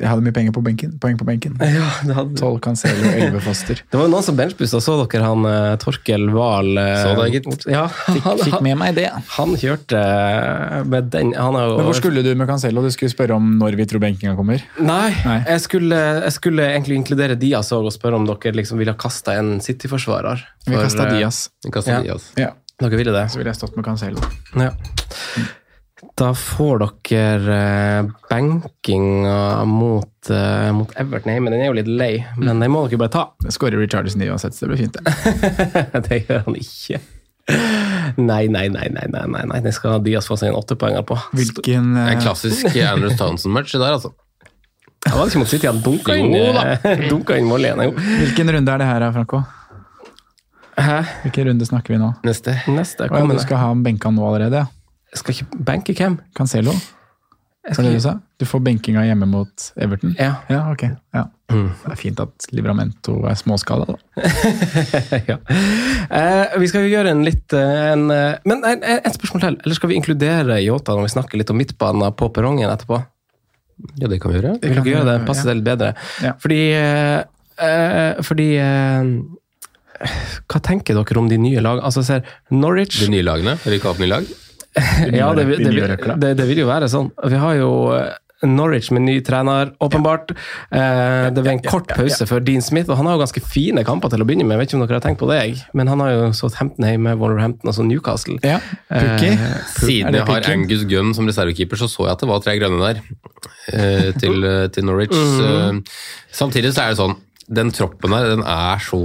Jeg 0.00 0.08
hadde 0.08 0.24
mye 0.24 0.32
penger 0.34 0.54
på 0.56 0.62
benken. 0.64 0.94
Poeng 1.02 1.18
på 1.20 1.26
benken. 1.28 1.58
Ja, 1.60 1.88
det 2.08 2.14
hadde 2.16 2.38
12 2.40 2.56
Cancelo, 2.64 3.10
11 3.12 3.42
Foster. 3.44 3.82
Det 3.84 3.98
var 3.98 4.06
jo 4.08 4.12
noen 4.14 4.24
som 4.24 4.38
benchbusta. 4.38 4.80
Så 4.82 4.94
dere 5.04 5.26
han 5.28 5.44
eh, 5.48 5.74
Torkel 5.82 6.24
Wahl 6.32 6.72
eh, 6.80 6.94
Så 7.02 7.12
det, 7.18 7.26
gitt. 7.34 7.66
Ja, 7.70 7.84
han, 8.26 8.40
Fikk 8.40 8.56
med 8.64 8.80
meg 8.80 8.96
det. 8.96 9.10
han 9.36 9.52
kjørte 9.60 10.00
eh, 10.00 10.78
med 10.88 11.12
den 11.12 11.34
Han 11.36 11.58
jo 11.60 11.76
Men 11.76 11.86
Hvor 11.90 11.98
skulle 12.00 12.24
du 12.24 12.32
med 12.38 12.48
Cancelo? 12.48 12.82
Du 12.86 12.90
skulle 12.94 13.12
spørre 13.12 13.36
om 13.36 13.52
når 13.60 13.76
vi 13.78 13.86
tror 13.92 14.02
benkinga 14.02 14.34
kommer? 14.40 14.64
Nei, 14.80 15.12
Nei. 15.26 15.38
Jeg, 15.44 15.64
skulle, 15.68 16.00
jeg 16.24 16.36
skulle 16.40 16.70
egentlig 16.72 17.02
inkludere 17.02 17.36
Diaz 17.38 17.70
og 17.76 17.92
spørre 17.94 18.18
om 18.18 18.26
dere 18.32 18.56
liksom 18.56 18.80
ville 18.80 18.96
ha 18.96 18.98
kasta 18.98 19.36
en 19.38 19.58
City-forsvarer. 19.62 20.42
Vi 20.66 20.72
For, 20.74 20.82
kasta 20.88 21.06
eh, 21.10 21.18
Diaz. 21.18 21.44
Vi 21.66 21.76
kaster 21.76 21.98
Ja. 22.00 22.04
Diaz. 22.08 22.30
Ja, 22.40 22.54
Dere 22.82 22.98
ville 22.98 23.12
det? 23.14 23.28
så 23.30 23.38
ville 23.38 23.52
jeg 23.52 23.60
stått 23.60 23.76
med 23.78 23.84
Cancelo. 23.86 24.32
Ja. 24.56 24.72
Da 26.14 26.34
får 26.36 26.82
dere 27.08 27.54
eh, 27.56 28.10
benkinga 28.28 29.64
mot, 29.64 30.30
eh, 30.30 30.68
mot 30.76 30.92
Everton 31.00 31.32
hjemme. 31.32 31.52
Den 31.54 31.62
er 31.64 31.70
jo 31.70 31.76
litt 31.78 31.88
lei, 31.88 32.12
men 32.36 32.60
den 32.60 32.72
må 32.72 32.84
dere 32.86 33.00
bare 33.00 33.14
ta. 33.14 33.22
Det 33.40 33.54
skårer 33.54 33.80
Richardson 33.80 34.20
i 34.22 34.28
uansett, 34.28 34.54
så 34.54 34.66
det 34.66 34.74
blir 34.74 34.82
fint. 34.84 34.98
det. 34.98 36.02
det 36.08 36.18
gjør 36.26 36.44
han 36.48 36.58
ikke. 36.60 37.00
Nei, 38.20 38.44
nei, 38.52 38.66
nei, 38.70 38.88
nei, 38.92 39.06
nei, 39.08 39.24
nei, 39.32 39.46
nei. 39.48 39.60
Den 39.64 39.74
skal 39.74 40.02
Dias 40.04 40.28
få 40.28 40.36
seg 40.38 40.52
en 40.52 40.58
åttepoenger 40.60 41.06
på. 41.08 41.16
Hvilken 41.38 41.94
Det 41.96 42.04
eh, 42.04 42.12
En 42.12 42.20
klassisk 42.20 42.76
Andrews 42.76 43.16
Townsend-match 43.20 43.72
der, 43.78 43.96
altså. 43.96 44.12
Han 45.08 45.18
var 45.18 45.32
ikke 45.32 45.40
mot 45.42 45.50
City, 45.50 45.66
han 45.66 45.80
dunka 45.82 46.14
inn, 46.14 46.36
dunka 47.10 47.40
inn 47.40 47.48
mål 47.48 47.66
igjen. 47.66 47.82
Jo. 47.88 47.96
Hvilken 47.96 48.52
runde 48.58 48.76
er 48.76 48.84
det 48.84 48.90
her, 48.92 49.08
Franco? 49.16 49.42
Hæ? 50.76 51.00
Hvilken 51.24 51.50
runde 51.50 51.66
snakker 51.66 51.96
vi 51.96 51.98
nå? 52.04 52.12
Neste. 52.28 52.54
Neste 52.70 53.08
Å, 53.08 53.10
ja, 53.10 53.16
kommer 53.16 53.40
du 53.40 53.42
skal 53.42 53.60
ha 53.64 53.72
benka 53.88 54.12
nå 54.12 54.28
allerede, 54.28 54.62
ja. 54.62 54.81
Jeg 55.12 55.20
skal 55.20 55.34
ikke 55.36 55.62
benke 55.68 55.94
hvem? 55.96 56.18
Cancelo? 56.36 56.74
Var 57.62 57.84
det 57.86 57.92
du 57.94 58.00
sa? 58.02 58.16
Du 58.40 58.46
får 58.48 58.62
benkinga 58.66 59.04
hjemme 59.06 59.26
mot 59.30 59.66
Everton? 59.78 60.16
Ja. 60.18 60.32
Ja, 60.50 60.64
ok. 60.72 60.82
Ja. 61.14 61.28
Det 61.52 61.92
er 61.92 61.98
fint 62.00 62.18
at 62.22 62.46
Livramento 62.50 63.20
er 63.28 63.36
småskala, 63.38 63.86
da. 63.92 63.98
ja. 65.30 65.36
Eh, 66.08 66.56
vi 66.58 66.70
skal 66.70 66.88
jo 66.88 66.90
gjøre 66.90 67.12
en 67.12 67.22
litt 67.26 67.54
eh, 67.54 67.92
en, 67.92 68.06
eh, 68.10 68.40
Men 68.48 68.64
ett 68.66 68.82
et 68.82 69.14
spørsmål 69.14 69.44
til. 69.44 69.58
Eller 69.62 69.78
skal 69.78 69.92
vi 69.92 69.98
inkludere 70.00 70.58
Yota 70.64 70.96
når 70.96 71.06
vi 71.06 71.14
snakker 71.14 71.38
litt 71.38 71.52
om 71.54 71.60
midtbanen 71.60 72.16
på 72.18 72.32
perrongen 72.34 72.72
etterpå? 72.72 72.98
Ja, 74.00 74.08
det 74.08 74.18
kan 74.22 74.32
vi 74.32 74.40
gjøre. 74.40 74.56
Vil 74.62 74.74
dere 74.74 74.94
gjøre 74.96 75.08
det? 75.12 75.16
Passer 75.28 75.52
det 75.52 75.58
litt 75.60 75.68
bedre? 75.68 75.92
Ja. 76.24 76.34
Fordi 76.42 76.60
eh, 76.78 77.18
eh, 77.62 78.22
Fordi 78.26 78.48
eh, 78.62 79.12
Hva 80.50 80.62
tenker 80.66 80.98
dere 80.98 81.22
om 81.22 81.30
de 81.30 81.38
nye 81.38 81.62
lagene? 81.62 81.86
Altså, 81.86 82.02
ser 82.06 82.26
Norwich 82.50 82.98
De 83.04 83.12
nye 83.12 83.26
lagene. 83.26 83.54
Rykke 83.62 83.92
opp 83.92 84.02
nye 84.02 84.16
lag. 84.16 84.32
Ja, 85.12 85.32
det, 85.36 85.44
det, 85.58 85.68
det, 85.68 86.16
det, 86.16 86.34
det 86.38 86.44
vil 86.48 86.62
jo 86.64 86.68
være 86.70 86.88
sånn. 86.88 87.10
Vi 87.28 87.36
har 87.40 87.56
jo 87.58 87.70
eh, 87.92 88.14
Norwich 88.48 88.88
med 88.90 89.04
ny 89.04 89.18
trener, 89.22 89.70
åpenbart. 89.84 90.32
Ja. 90.72 91.28
det 91.30 91.44
var 91.44 91.52
en 91.52 91.60
kort 91.62 91.92
pause 91.94 92.26
for 92.26 92.42
Dean 92.42 92.64
Smith, 92.64 92.90
og 92.90 92.96
han 92.98 93.06
har 93.06 93.14
jo 93.14 93.20
ganske 93.22 93.42
fine 93.46 93.84
kamper 93.86 94.10
til 94.10 94.24
å 94.24 94.26
begynne 94.26 94.46
med. 94.48 94.56
Jeg 94.56 94.62
vet 94.62 94.72
ikke 94.72 94.78
om 94.80 94.84
dere 94.86 94.98
har 94.98 95.04
tenkt 95.04 95.20
på 95.20 95.28
det, 95.30 95.36
jeg. 95.38 95.60
men 95.78 95.90
han 95.92 96.02
har 96.02 96.10
jo 96.10 96.24
Southampton 96.34 96.88
hjemme, 96.88 97.12
Wolverhampton 97.20 97.70
og 97.70 97.76
så 97.76 97.86
Newcastle. 97.86 98.40
Ja, 98.42 98.58
Pukki. 98.90 99.30
Eh, 99.36 99.58
Siden 99.76 100.18
jeg 100.18 100.26
har? 100.32 100.48
Angus 100.56 100.82
Gunn 100.90 101.14
som 101.14 101.28
reservekeeper, 101.30 101.78
så 101.78 101.90
så 101.92 102.08
jeg 102.08 102.16
at 102.16 102.24
det 102.24 102.30
var 102.32 102.42
tre 102.42 102.56
grønne 102.58 102.82
der 102.82 103.02
eh, 103.76 104.08
til, 104.18 104.42
eh, 104.50 104.64
til 104.74 104.88
Norwich. 104.90 105.14
Eh, 105.14 105.78
Samtidig 106.34 106.74
så 106.74 106.88
er 106.88 106.96
det 106.96 107.02
sånn, 107.04 107.14
den 107.52 107.70
troppen 107.76 108.14
her, 108.16 108.32
den 108.32 108.42
er 108.48 108.82
så 108.82 108.98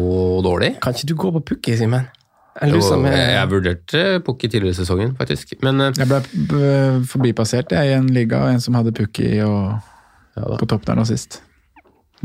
dårlig. 0.45 0.78
Kan 0.82 0.97
ikke 0.97 1.11
du 1.13 1.18
gå 1.28 1.36
på 1.38 1.45
Pukki, 1.51 1.78
Simen? 1.78 2.07
Jeg 2.62 3.01
med 3.03 3.14
jeg, 3.14 3.34
jeg 3.36 3.49
vurderte 3.51 4.03
Pukki 4.26 4.47
tidligere 4.49 4.74
i 4.74 4.78
sesongen, 4.80 5.12
faktisk. 5.18 5.53
Men 5.62 5.82
eh, 5.82 5.91
Jeg 5.97 6.10
ble 6.10 6.72
forbipassert 7.05 7.76
jeg, 7.76 7.91
i 7.91 7.97
en 7.97 8.08
liga, 8.14 8.39
og 8.45 8.55
en 8.55 8.64
som 8.64 8.78
hadde 8.80 8.95
Pukki 8.97 9.36
ja, 9.38 9.51
på 10.34 10.66
topp 10.66 10.88
der 10.88 10.97
nå 10.97 11.05
sist. 11.05 11.41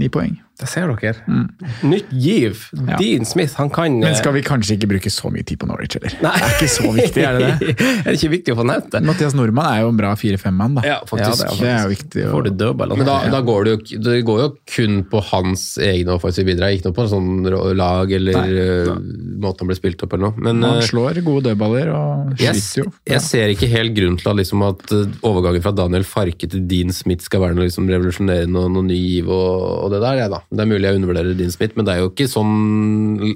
Ni 0.01 0.09
poeng. 0.13 0.39
Det 0.61 0.69
ser 0.71 0.91
dere. 0.93 1.39
Nytt 1.87 2.11
giv. 2.13 2.61
Ja. 2.77 2.99
Dean 3.01 3.25
Smith, 3.27 3.57
han 3.59 3.71
kan 3.73 3.99
Men 4.03 4.15
skal 4.19 4.35
vi 4.37 4.43
kanskje 4.47 4.77
ikke 4.77 4.91
bruke 4.93 5.11
så 5.13 5.31
mye 5.33 5.47
tid 5.47 5.59
på 5.63 5.69
Norwich, 5.71 5.97
eller? 5.99 6.15
Nei. 6.23 6.35
Det 6.39 6.49
er 6.49 6.55
ikke 6.59 6.71
så 6.71 6.93
viktig, 6.95 7.25
er 7.27 7.39
det 7.39 7.49
det? 7.49 7.75
er 8.05 8.09
det 8.11 8.17
ikke 8.19 8.33
viktig 8.37 8.55
å 8.55 8.59
få 8.61 8.67
nevnt 8.69 8.91
det? 8.95 9.03
Mathias 9.09 9.37
Nordmann 9.39 9.71
er 9.73 9.83
jo 9.83 9.93
en 9.93 9.99
bra 9.99 10.13
4-5-mann, 10.19 10.79
da. 10.79 10.85
ja, 10.87 10.99
faktisk. 11.09 11.45
Ja, 11.47 11.57
Det 11.59 11.71
er 11.73 11.83
jo 11.83 11.93
viktig. 11.95 12.27
Får 12.33 12.47
du 12.47 12.51
dødball? 12.63 12.95
Men 13.01 13.09
da, 13.09 13.17
da 13.33 13.41
går 13.47 13.67
det, 13.67 13.75
jo, 13.75 14.03
det 14.07 14.19
går 14.29 14.43
jo 14.45 14.49
kun 14.77 15.01
på 15.13 15.25
hans 15.33 15.67
egne 15.83 16.17
offensive 16.17 16.47
bidrag, 16.51 16.77
ikke 16.77 16.91
noe 16.91 16.99
på 17.01 17.07
en 17.07 17.13
sånn 17.13 17.31
lag 17.79 18.13
eller 18.19 18.39
Nei, 18.43 18.97
måten 19.43 19.65
han 19.65 19.73
ble 19.73 19.79
spilt 19.79 20.03
opp 20.05 20.15
eller 20.17 20.31
noe. 20.31 20.45
Men 20.47 20.63
Han 20.67 20.79
eh, 20.81 20.87
slår 20.87 21.21
gode 21.25 21.49
dødballer 21.51 21.91
og 21.95 22.33
skyter 22.37 22.49
yes, 22.49 22.71
jo. 22.79 22.87
jeg 23.09 23.25
ser 23.25 23.53
ikke 23.53 23.71
helt 23.73 23.95
grunn 23.97 24.19
til 24.21 24.31
at, 24.33 24.39
liksom, 24.41 24.65
at 24.67 24.95
eh, 24.95 25.19
overgangen 25.29 25.65
fra 25.65 25.75
Daniel 25.77 26.07
Farke 26.09 26.49
til 26.51 26.65
Dean 26.71 26.93
Smith 26.95 27.27
skal 27.27 27.45
være 27.45 27.59
noe 27.59 27.69
liksom, 27.69 27.89
revolusjonerende 27.91 28.63
og 28.67 28.75
noe 28.77 28.87
ny 28.89 28.99
giv 28.99 29.31
og, 29.33 29.57
og 29.87 29.93
det 29.95 30.03
der. 30.05 30.21
jeg, 30.23 30.33
da. 30.33 30.43
Det 30.53 30.61
er 30.65 30.69
mulig 30.69 30.85
jeg 30.85 30.99
undervurderer 31.01 31.39
din 31.39 31.53
smitt, 31.55 31.77
men 31.79 31.87
det 31.89 31.95
er 31.95 32.03
jo 32.03 32.11
ikke 32.13 32.29
sånn 32.29 33.33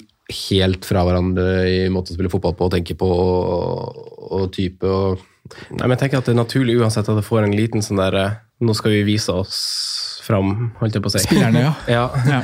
helt 0.51 0.85
fra 0.85 1.05
hverandre 1.07 1.47
i 1.71 1.79
måte 1.93 2.13
å 2.13 2.17
spille 2.17 2.31
fotball 2.33 2.57
på 2.59 2.67
og 2.67 2.73
tenke 2.75 2.97
på 2.99 3.07
og, 3.07 4.01
og 4.37 4.49
type 4.57 4.91
og 4.91 5.23
Nei, 5.47 5.85
men 5.87 5.93
jeg 5.95 6.01
tenker 6.01 6.19
at 6.19 6.27
det 6.27 6.33
er 6.35 6.41
naturlig 6.41 6.75
uansett 6.81 7.07
at 7.07 7.21
det 7.21 7.23
får 7.23 7.45
en 7.47 7.53
liten 7.55 7.85
sånn 7.85 8.01
der 8.01 8.17
eh, 8.19 8.33
Nå 8.67 8.75
skal 8.75 8.97
vi 8.97 9.05
vise 9.07 9.31
oss 9.31 9.61
fram, 10.27 10.73
holdt 10.81 10.97
jeg 10.97 11.05
på 11.05 11.11
å 11.11 11.13
si. 11.15 11.21
Spillerne, 11.23 11.61
ja. 11.63 11.73
Ja. 11.97 12.05
Ja. 12.27 12.41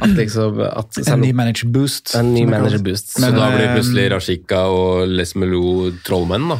At 0.00 0.16
liksom 0.16 0.58
at 0.66 0.98
En 1.04 1.22
ny 1.22 1.30
manager 1.36 1.70
boost. 1.70 2.16
en 2.18 2.32
ny 2.34 2.42
manager 2.48 2.82
boost. 2.82 3.12
boost. 3.12 3.20
Så 3.22 3.30
da 3.36 3.50
blir 3.52 3.68
eh, 3.68 3.74
plutselig 3.76 4.08
Rashika 4.16 4.64
og 4.72 5.04
Les 5.14 5.36
Melou 5.38 5.92
trollmenn, 6.02 6.48
da. 6.56 6.58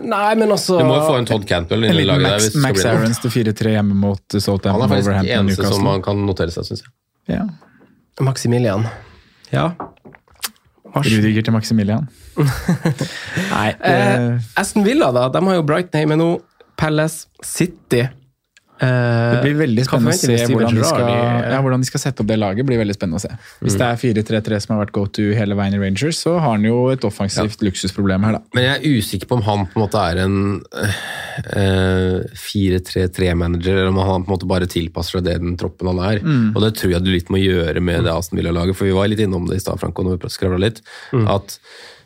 Nei, 0.00 0.34
men 0.40 0.48
også 0.54 0.78
Du 0.80 0.86
må 0.88 0.94
jo 0.96 1.02
få 1.04 1.16
en 1.20 1.26
Todd 1.28 1.42
Cantwell 1.48 1.84
inn 1.84 1.92
i 1.92 1.98
liten 2.00 2.14
laget 2.14 2.24
der. 2.24 2.36
Max, 2.38 2.46
hvis 2.54 2.62
Max. 2.64 2.84
Aarons 2.88 3.18
til 3.20 3.32
4-3 3.34 3.74
hjemme 3.74 3.96
mot 4.00 4.36
Han 4.38 4.84
er 4.86 4.88
faktisk 4.88 5.10
den 5.12 5.28
eneste 5.36 5.68
som 5.68 5.84
man 5.84 6.04
kan 6.04 6.22
notere 6.26 6.54
seg, 6.54 6.64
syns 6.70 6.84
jeg. 6.86 6.92
Ja. 7.36 7.44
Maximilian. 8.24 8.86
Ja. 9.52 9.66
Mars. 10.94 11.06
Rudiger 11.08 11.44
til 11.44 11.54
Maximilian. 11.54 12.08
Nei, 13.52 13.68
Eh, 13.80 14.40
Aston 14.60 14.84
Villa, 14.84 15.10
da. 15.12 15.28
De 15.32 15.44
har 15.44 15.54
jo 15.60 15.62
Brighton 15.68 16.02
hjemme 16.04 16.16
nå. 16.20 16.30
Palace, 16.80 17.26
City. 17.44 18.06
Eh, 18.82 19.32
det 19.36 19.42
blir 19.44 19.58
veldig 19.60 19.84
spennende 19.86 20.14
å 20.14 20.18
se 20.18 20.36
hvordan 20.50 20.74
de, 20.74 20.86
skal, 20.86 21.10
ja, 21.52 21.58
hvordan 21.62 21.84
de 21.84 21.88
skal 21.88 22.02
sette 22.02 22.24
opp 22.24 22.30
det 22.30 22.38
laget. 22.40 22.66
blir 22.66 22.80
veldig 22.80 22.96
spennende 22.96 23.20
å 23.20 23.22
se. 23.22 23.30
Hvis 23.62 23.76
det 23.78 23.86
er 23.86 24.00
4-3-3 24.00 24.58
som 24.64 24.74
har 24.74 24.82
vært 24.82 24.94
go 24.96 25.04
to 25.18 25.28
hele 25.36 25.56
veien 25.58 25.76
i 25.76 25.82
Rangers, 25.82 26.18
så 26.24 26.34
har 26.38 26.56
han 26.56 26.66
jo 26.66 26.80
et 26.90 27.06
offensivt 27.06 27.62
luksusproblem 27.62 28.26
her, 28.26 28.38
da. 28.38 28.42
Men 28.58 28.66
jeg 28.66 28.74
er 28.74 28.98
usikker 28.98 29.30
på 29.30 29.38
om 29.38 29.46
han 29.46 29.64
på 29.70 29.78
en 29.78 29.84
måte 29.84 30.02
er 30.02 30.22
en 30.24 30.36
uh, 30.74 32.42
4-3-3-manager, 32.42 33.78
eller 33.78 33.92
om 33.92 34.02
han 34.02 34.26
på 34.26 34.32
en 34.32 34.34
måte 34.34 34.50
bare 34.50 34.70
tilpasser 34.70 35.20
seg 35.20 35.28
det 35.30 35.38
den 35.44 35.56
troppen 35.60 35.92
han 35.92 36.02
er. 36.08 36.24
Og 36.52 36.60
det 36.66 36.74
tror 36.80 36.96
jeg 36.96 37.06
du 37.06 37.12
litt 37.14 37.30
må 37.32 37.40
gjøre 37.42 37.82
med 37.84 38.08
det 38.08 38.14
Aston 38.14 38.40
Villa-laget, 38.40 38.78
for 38.78 38.90
vi 38.90 38.98
var 38.98 39.10
litt 39.12 39.22
innom 39.22 39.46
det 39.50 39.60
i 39.60 39.64
stad, 39.64 39.78
Franco, 39.82 40.06
når 40.06 40.18
vi 40.18 40.32
skravla 40.32 40.58
litt. 40.66 40.82
at 41.12 41.58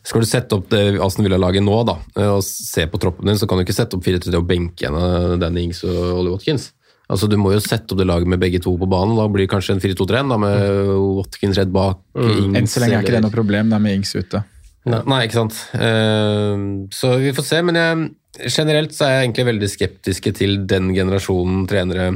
skal 0.06 0.22
du 0.22 0.28
sette 0.28 0.54
opp 0.54 0.68
det 0.70 1.00
Aston 1.02 1.26
Villa-laget 1.26 1.64
nå 1.66 1.76
da, 1.88 1.98
eh, 2.14 2.30
og 2.30 2.42
se 2.46 2.86
på 2.86 3.00
troppen 3.02 3.26
din, 3.26 3.38
så 3.40 3.48
kan 3.48 3.58
du 3.58 3.66
ikke 3.66 3.76
sette 3.76 3.98
opp 3.98 4.06
4-3 4.06 4.34
og 4.38 4.48
benke 4.48 4.90
av 4.90 5.36
Danny 5.42 5.66
Ings 5.66 5.82
og 5.86 5.96
Ollie 6.20 6.34
Watkins. 6.34 6.70
Altså, 7.06 7.28
Du 7.30 7.36
må 7.38 7.52
jo 7.54 7.62
sette 7.62 7.94
opp 7.94 8.00
det 8.00 8.06
laget 8.08 8.30
med 8.30 8.40
begge 8.42 8.58
to 8.62 8.72
på 8.78 8.88
banen. 8.90 9.14
Da 9.18 9.28
blir 9.30 9.46
det 9.46 9.52
kanskje 9.52 9.76
en 9.76 9.82
4-2-3 9.82 10.22
da, 10.30 10.38
med 10.42 10.92
Watkins 11.20 11.58
redd 11.58 11.72
bak. 11.74 12.02
Ings, 12.18 12.58
Enn 12.58 12.70
så 12.70 12.82
lenge 12.82 12.98
er 12.98 13.06
ikke 13.06 13.14
det 13.14 13.24
noe 13.26 13.34
problem 13.34 13.70
da 13.70 13.78
med 13.82 14.00
Ings 14.00 14.14
ute. 14.18 14.42
Nei, 14.86 15.24
ikke 15.26 15.40
sant. 15.40 15.58
Uh, 15.74 16.86
Så 16.94 17.16
vi 17.18 17.34
får 17.34 17.46
se, 17.46 17.60
men 17.66 17.78
jeg, 17.78 18.08
generelt 18.54 18.94
så 18.94 19.06
er 19.06 19.14
jeg 19.16 19.26
egentlig 19.26 19.46
veldig 19.48 19.70
skeptiske 19.70 20.32
til 20.38 20.60
den 20.70 20.92
generasjonen 20.94 21.64
trenere 21.70 22.12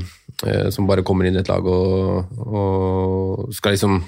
som 0.73 0.87
bare 0.89 1.05
kommer 1.07 1.29
inn 1.29 1.37
i 1.37 1.43
et 1.43 1.51
lag 1.51 1.67
og, 1.69 2.31
og 2.41 3.51
skal 3.53 3.75
liksom 3.75 3.99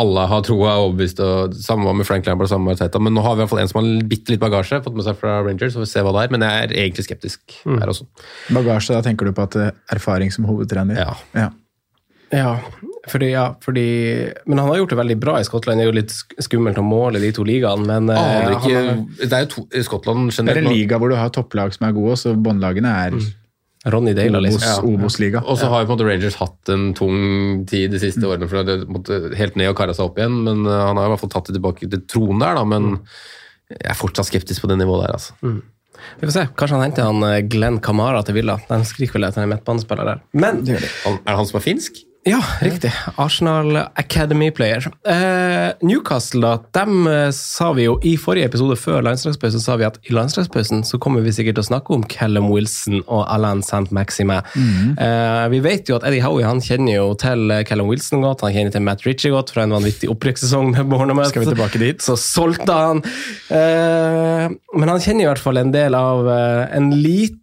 Alle 0.00 0.24
har 0.30 0.42
troa 0.46 0.72
og 0.80 0.88
overbevist, 0.88 1.22
og 1.22 1.54
samme 1.58 1.86
var 1.86 1.96
med 1.98 2.08
Frank 2.08 2.26
Lambert 2.26 2.48
og 2.48 2.54
samme 2.54 2.70
med 2.70 2.80
Teta. 2.80 2.98
men 3.02 3.14
nå 3.14 3.22
har 3.26 3.36
vi 3.36 3.40
i 3.40 3.44
hvert 3.44 3.52
fall 3.54 3.62
en 3.62 3.70
som 3.70 3.80
har 3.80 4.04
bitte 4.10 4.34
litt 4.34 4.42
bagasje, 4.42 4.82
fått 4.84 4.98
med 4.98 5.06
seg 5.06 5.18
fra 5.18 5.40
Rangers, 5.46 5.74
så 5.74 5.84
vi 5.84 5.90
ser 5.90 6.06
hva 6.06 6.14
det 6.16 6.26
er, 6.26 6.34
men 6.34 6.46
jeg 6.46 6.66
er 6.66 6.76
egentlig 6.84 7.06
skeptisk 7.06 7.56
her 7.66 7.90
også. 7.90 8.06
Bagasje, 8.54 8.94
da 8.94 9.02
tenker 9.06 9.30
du 9.30 9.34
på 9.36 9.46
at 9.46 9.58
er 9.58 9.74
erfaring 9.94 10.30
som 10.34 10.46
hovedtrener? 10.50 10.98
Ja. 10.98 11.16
ja. 11.38 11.50
Ja, 12.30 12.60
fordi, 13.10 13.32
ja, 13.32 13.56
fordi 13.64 14.30
Men 14.46 14.58
han 14.58 14.68
har 14.68 14.76
gjort 14.76 14.92
det 14.92 14.98
veldig 15.00 15.16
bra 15.18 15.40
i 15.40 15.44
Skottland. 15.44 15.80
Det 15.80 15.86
er 15.86 15.90
jo 15.90 15.96
litt 15.96 16.12
skummelt 16.44 16.78
å 16.78 16.84
måle 16.86 17.18
de 17.22 17.32
to 17.34 17.42
ligaene, 17.46 17.86
men 17.86 18.12
eh, 18.12 18.20
Aner 18.20 18.54
ikke, 18.54 18.82
han 18.86 19.02
det 19.18 19.32
er 19.32 19.46
jo 19.46 19.50
to, 19.56 19.64
i 19.74 19.82
Skottland 19.86 20.30
Det 20.30 20.54
er 20.54 20.62
en 20.62 20.70
liga 20.70 21.00
hvor 21.00 21.10
du 21.10 21.16
har 21.18 21.32
topplag 21.34 21.74
som 21.74 21.88
er 21.88 21.96
gode, 21.96 22.18
så 22.20 22.36
båndlagene 22.38 22.92
er 23.06 23.18
Ronny 23.88 24.12
Deila, 24.12 24.42
liksom. 24.44 24.84
Obos-liga. 24.90 25.40
Og 25.48 25.56
så 25.56 25.70
har 25.72 25.82
jo 25.82 25.88
på 25.88 25.94
en 25.94 25.96
måte 25.96 26.08
Rangers 26.08 26.36
hatt 26.36 26.72
en 26.72 26.90
tung 26.96 27.62
tid 27.70 27.94
de 27.94 28.00
siste 28.02 28.26
årene, 28.28 28.48
for 28.50 28.66
det 28.66 28.82
måtte 28.92 29.22
helt 29.38 29.56
ned 29.56 29.72
og 29.72 29.78
kara 29.78 29.94
seg 29.96 30.10
opp 30.10 30.20
igjen. 30.20 30.36
Men 30.44 30.66
uh, 30.68 30.74
han 30.90 31.00
har 31.00 31.08
i 31.08 31.14
hvert 31.14 31.22
fall 31.22 31.32
tatt 31.32 31.48
det 31.48 31.56
tilbake 31.56 31.88
til 31.88 32.02
troen 32.10 32.42
der, 32.42 32.60
da. 32.60 32.66
Men 32.68 32.90
jeg 33.72 33.92
er 33.94 33.96
fortsatt 33.96 34.28
skeptisk 34.28 34.66
på 34.66 34.68
det 34.68 34.76
nivået 34.82 35.06
der, 35.06 35.16
altså. 35.16 35.38
Vi 36.20 36.26
får 36.26 36.36
se. 36.36 36.44
Kanskje 36.60 36.76
han 36.76 36.84
henter 36.86 37.08
han 37.08 37.24
eh, 37.28 37.40
Glenn 37.48 37.80
Kamara 37.84 38.20
til 38.24 38.36
Villa. 38.38 38.56
De 38.68 38.78
skriker 38.88 39.18
vel 39.18 39.28
etter 39.28 39.44
en 39.44 39.50
midtbanespiller 39.52 40.08
der. 40.08 40.22
Men 40.32 40.62
er 40.68 40.80
det 40.80 41.36
han 41.40 41.48
som 41.48 41.60
er 41.60 41.64
finsk? 41.64 42.00
Ja, 42.28 42.40
riktig. 42.60 42.92
Arsenal 43.16 43.76
Academy 43.94 44.50
Player. 44.50 44.84
Eh, 45.08 45.72
Newcastle, 45.80 46.40
da. 46.44 46.58
Dem 46.84 47.06
eh, 47.08 47.30
sa 47.32 47.70
vi 47.72 47.86
jo 47.86 47.94
i 48.04 48.12
forrige 48.20 48.50
episode 48.50 48.76
før 48.76 49.00
landslagspausen 49.06 49.62
sa 49.64 49.78
vi 49.80 49.86
at 49.88 49.96
i 50.04 50.12
landslagspausen 50.12 50.84
så 50.84 51.00
kommer 51.00 51.24
vi 51.24 51.32
sikkert 51.32 51.56
til 51.56 51.64
å 51.64 51.68
snakke 51.70 51.96
om 51.96 52.04
Callum 52.12 52.50
Wilson 52.52 53.00
og 53.06 53.24
Alain 53.24 53.64
Saint-Maximin. 53.64 54.44
eh, 55.00 55.46
vi 55.54 55.62
vet 55.64 55.88
jo 55.88 55.96
at 55.96 56.04
Eddie 56.10 56.20
Howie 56.26 56.44
han 56.44 56.60
kjenner 56.60 56.98
jo 56.98 57.08
til 57.24 57.48
eh, 57.56 57.64
Callum 57.64 57.88
Wilson 57.88 58.20
godt. 58.26 58.44
Han 58.44 58.52
kjenner 58.52 58.76
til 58.76 58.84
Matt 58.84 59.06
Ritchie 59.08 59.32
godt 59.32 59.54
fra 59.56 59.64
en 59.64 59.72
vanvittig 59.78 60.12
opprykkssesong 60.12 60.74
med 60.76 60.92
Bournemouth. 60.92 61.32
Skal 61.32 61.46
vi 61.46 61.54
tilbake 61.54 61.80
dit? 61.80 62.04
Så 62.04 62.18
solgte 62.20 62.76
han. 62.76 63.00
Eh, 63.48 64.46
men 64.76 64.92
han 64.92 65.00
kjenner 65.00 65.24
i 65.24 65.30
hvert 65.32 65.40
fall 65.40 65.64
en 65.64 65.72
del 65.72 65.96
av 65.96 66.28
en 66.28 66.92
liten 67.00 67.39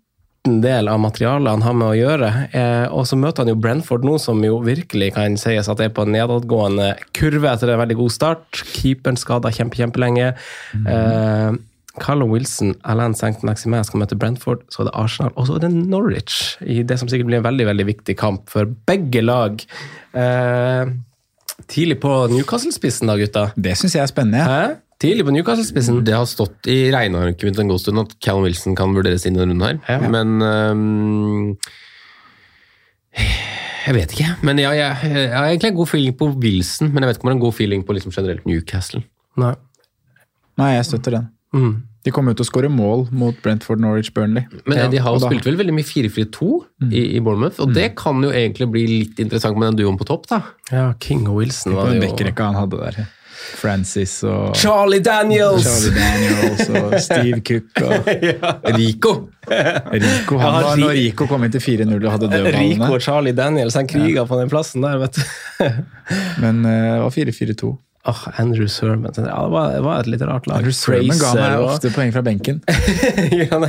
del 0.63 0.89
av 0.91 0.99
materialet 1.03 1.53
han 1.55 1.65
har 1.65 1.75
med 1.77 1.87
å 1.91 1.97
gjøre. 1.97 2.31
Eh, 2.55 2.85
og 2.93 3.07
så 3.09 3.17
møter 3.19 3.43
han 3.43 3.51
jo 3.51 3.59
Brentford 3.61 4.05
nå, 4.07 4.17
som 4.21 4.41
jo 4.45 4.59
virkelig 4.65 5.13
kan 5.17 5.37
sies 5.39 5.69
at 5.71 5.81
er 5.83 5.93
på 5.93 6.05
en 6.05 6.13
nedadgående 6.15 6.93
kurve 7.17 7.51
etter 7.51 7.73
en 7.73 7.81
veldig 7.83 7.97
god 7.99 8.13
start. 8.15 8.61
Keeperen 8.75 9.19
skada 9.19 9.51
kjempe, 9.53 9.79
kjempelenge. 9.79 10.33
Eh, 10.77 11.57
Callum 12.01 12.29
Wilson, 12.29 12.75
Alain 12.85 13.15
Saint-Maximin 13.17 13.85
skal 13.87 14.03
møte 14.03 14.17
Brentford, 14.19 14.63
så 14.73 14.83
er 14.83 14.89
det 14.89 14.95
Arsenal, 14.99 15.33
og 15.35 15.47
så 15.47 15.57
er 15.57 15.65
det 15.65 15.71
Norwich 15.73 16.57
i 16.61 16.83
det 16.85 16.99
som 17.01 17.09
sikkert 17.09 17.31
blir 17.31 17.41
en 17.41 17.47
veldig 17.47 17.67
veldig 17.71 17.87
viktig 17.87 18.17
kamp 18.19 18.51
for 18.53 18.69
begge 18.89 19.23
lag. 19.25 19.63
Eh, 20.13 20.91
tidlig 21.65 21.99
på 22.03 22.13
Newcastle-spissen 22.33 23.09
da, 23.09 23.17
gutta. 23.17 23.47
Det 23.57 23.73
syns 23.79 23.97
jeg 23.97 24.05
er 24.05 24.13
spennende. 24.13 24.45
Hæ? 24.45 24.86
Tidlig 24.97 25.25
på 25.27 25.33
Newcastle-spissen. 25.35 25.99
Det 26.07 26.13
har 26.17 26.25
stått 26.25 26.65
i 26.73 26.77
regnearket 26.93 27.43
mitt 27.45 27.59
en 27.61 27.69
god 27.69 27.81
stund 27.83 27.99
at 28.01 28.15
Callum 28.23 28.47
Wilson 28.47 28.73
kan 28.75 28.95
vurderes 28.97 29.27
inn 29.29 29.35
i 29.37 29.39
denne 29.43 29.53
runden 29.53 29.67
her, 29.67 29.99
Ja. 30.01 30.09
men 30.09 30.41
um, 30.41 31.57
Jeg 33.87 33.95
vet 33.95 34.11
ikke. 34.17 34.31
Men 34.43 34.59
ja, 34.59 34.71
jeg, 34.75 35.11
jeg 35.13 35.29
har 35.31 35.45
egentlig 35.47 35.69
en 35.71 35.77
god 35.79 35.87
feeling 35.93 36.15
på 36.19 36.27
Wilson, 36.43 36.89
men 36.91 37.03
jeg 37.05 37.11
vet 37.11 37.19
ikke 37.19 37.27
om 37.27 37.29
jeg 37.29 37.35
har 37.35 37.39
en 37.39 37.45
god 37.45 37.55
feeling 37.55 37.85
på 37.87 37.95
liksom 37.95 38.11
generelt 38.15 38.45
Newcastle. 38.49 39.03
Nei. 39.39 39.53
Nei, 40.59 40.71
jeg 40.75 40.89
støtter 40.89 41.15
den. 41.19 41.29
Mm. 41.55 41.75
De 42.07 42.11
kommer 42.15 42.31
jo 42.33 42.39
til 42.39 42.45
å 42.45 42.49
skåre 42.49 42.69
mål 42.71 43.05
mot 43.15 43.37
Brentford, 43.43 43.79
Norwich, 43.83 44.09
Burnley. 44.15 44.43
Men 44.65 44.77
Ja, 44.79 45.01
har 45.03 45.15
jo 45.15 45.21
spilt 45.23 45.43
da- 45.43 45.49
vel 45.51 45.57
veldig 45.59 45.75
mye 45.77 45.87
4-4-2 45.87 46.49
i, 46.91 47.01
i 47.17 47.19
Bournemouth, 47.23 47.59
og 47.63 47.73
det 47.75 47.93
kan 47.99 48.21
jo 48.23 48.29
egentlig 48.31 48.67
bli 48.71 48.83
litt 48.87 49.19
interessant 49.23 49.57
med 49.59 49.71
den 49.73 49.79
duoen 49.85 49.97
på 49.99 50.07
topp, 50.07 50.27
da. 50.31 50.41
Ja, 50.71 50.93
King 50.99 51.27
og 51.27 51.39
Wilson 51.41 51.75
var 51.75 51.91
det 51.91 52.01
jo. 52.01 52.05
bekkerekka 52.07 52.49
han 52.51 52.55
hadde 52.59 52.79
der. 52.83 53.07
Francis 53.37 54.19
og 54.27 54.55
Charlie 54.57 54.99
Daniels! 55.05 55.63
Charlie 55.63 55.93
Daniels 55.95 56.69
og 56.69 56.95
Steve 57.05 57.39
Cook 57.45 57.81
og 57.85 58.09
Rico! 58.77 59.13
Rico. 59.47 60.37
Han 60.41 60.53
Ja, 60.53 60.61
var 60.67 60.79
når 60.81 60.95
Rico 60.97 61.27
kom 61.29 61.45
inn 61.47 61.53
til 61.53 61.63
4-0 61.63 61.95
og 62.01 62.11
hadde 62.17 62.41
Rico 62.57 62.89
og 62.97 63.01
Charlie 63.05 63.35
Daniels 63.37 63.77
han 63.79 63.87
kriga 63.89 64.25
på 64.27 64.39
den 64.41 64.49
plassen 64.51 64.83
der, 64.85 64.97
vet 65.05 65.19
du. 65.19 65.23
Men 66.43 66.65
eh, 66.65 66.95
det 66.97 67.03
var 67.05 67.13
4-4-2. 67.15 67.73
Åh, 68.07 68.19
Andrew 68.39 68.67
Sermon. 68.71 69.11
Ja, 69.17 69.23
det 69.23 69.51
var, 69.51 69.71
det 69.73 69.81
var 69.83 69.99
et 69.99 70.07
litt 70.07 70.21
rart 70.23 70.45
lag. 70.47 70.61
Andrew 70.61 70.75
Sermon 70.75 71.17
ga 71.19 71.33
meg 71.35 71.63
ofte 71.65 71.91
poeng 71.91 72.13
fra 72.15 72.23
benken. 72.23 72.61
Ja, 73.35 73.59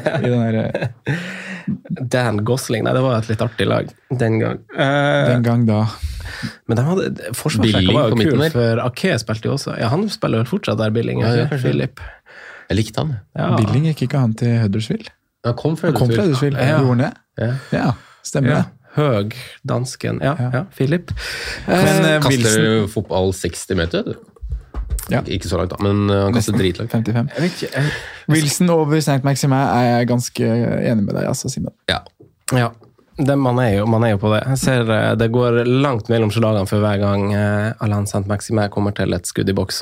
eh, 1.69 2.05
Dan 2.15 2.43
Gosling. 2.49 2.85
Nei, 2.87 2.93
det 2.97 3.03
var 3.05 3.19
et 3.19 3.29
litt 3.31 3.43
artig 3.45 3.67
lag 3.69 3.91
den 4.23 4.39
gang. 4.43 4.61
Eh, 4.77 5.29
den 5.33 5.43
gang 5.47 5.67
da. 5.69 5.83
men 6.69 6.77
de 6.81 6.85
hadde, 6.87 7.09
forsvarsrekka 7.37 7.79
Billing 7.81 7.97
var 7.99 8.13
jo 8.13 8.19
kul, 8.23 8.45
for 8.55 8.83
Ake 8.87 9.15
spilte 9.23 9.51
jo 9.51 9.57
også. 9.57 9.77
Ja, 9.81 9.91
han 9.93 10.07
spiller 10.13 10.43
vel 10.45 10.51
fortsatt 10.51 10.81
der, 10.81 10.91
Billing. 10.95 11.21
Ja, 11.25 11.35
ja. 11.45 11.47
Philip. 11.53 12.01
Jeg 12.69 12.77
likte 12.83 13.05
han. 13.05 13.15
Ja. 13.39 13.53
Billing 13.57 13.87
gikk 13.91 14.03
ikke 14.09 14.21
han 14.25 14.35
til 14.39 14.59
Huddersfield? 14.65 15.09
Han 15.47 15.55
kom 15.57 15.77
fra 15.81 15.93
Huddersfield. 15.95 16.59
Ja. 16.59 16.81
gjorde 16.83 16.97
han 16.97 17.05
det? 17.07 17.13
Ja. 17.39 17.53
Ja, 17.73 17.93
stemmer 18.27 18.51
Ja. 18.55 18.57
det. 18.65 18.75
Høg, 18.99 19.35
dansken. 19.69 20.19
Ja, 20.25 20.33
ja. 20.41 20.49
Ja. 20.53 20.63
Philip. 20.75 21.13
Men 21.69 22.05
eh, 22.09 22.17
Kaster 22.25 22.65
du 22.65 22.89
fotball 22.91 23.31
60 23.37 23.77
meter, 23.79 24.03
du. 24.03 24.17
Ja. 25.13 25.23
Ikke 25.27 25.51
så 25.51 25.61
langt, 25.61 25.73
da, 25.75 25.81
men 25.85 26.11
uh, 26.11 26.25
han 26.27 26.37
kaster 26.37 26.57
dritlangt. 26.59 26.93
55. 26.93 27.33
Jeg 27.35 27.45
vet 27.45 27.63
ikke, 27.63 27.73
jeg, 27.75 27.95
Wilson 28.29 28.75
over 28.75 29.01
St. 29.01 29.23
Maximin 29.25 29.61
er 29.63 29.89
jeg 29.89 30.11
ganske 30.11 30.53
enig 30.53 31.07
med 31.07 31.15
deg, 31.15 31.25
altså, 31.31 31.51
Simen. 31.53 31.75
Ja. 31.91 32.03
Ja, 32.57 32.71
det, 33.19 33.35
man, 33.37 33.59
er 33.59 33.73
jo, 33.81 33.87
man 33.91 34.05
er 34.07 34.13
jo 34.13 34.21
på 34.23 34.31
det. 34.31 34.45
Jeg 34.47 34.59
ser 34.63 34.91
eh, 34.95 35.13
Det 35.19 35.27
går 35.35 35.65
langt 35.67 36.07
mellom 36.13 36.31
slagene 36.31 36.69
for 36.71 36.83
hver 36.85 37.01
gang 37.03 37.33
eh, 37.35 37.73
Alain 37.83 38.07
St. 38.07 38.23
Maximin 38.31 38.71
kommer 38.71 38.95
til 38.95 39.17
et 39.17 39.27
skudd 39.27 39.51
i 39.51 39.57
boks. 39.59 39.81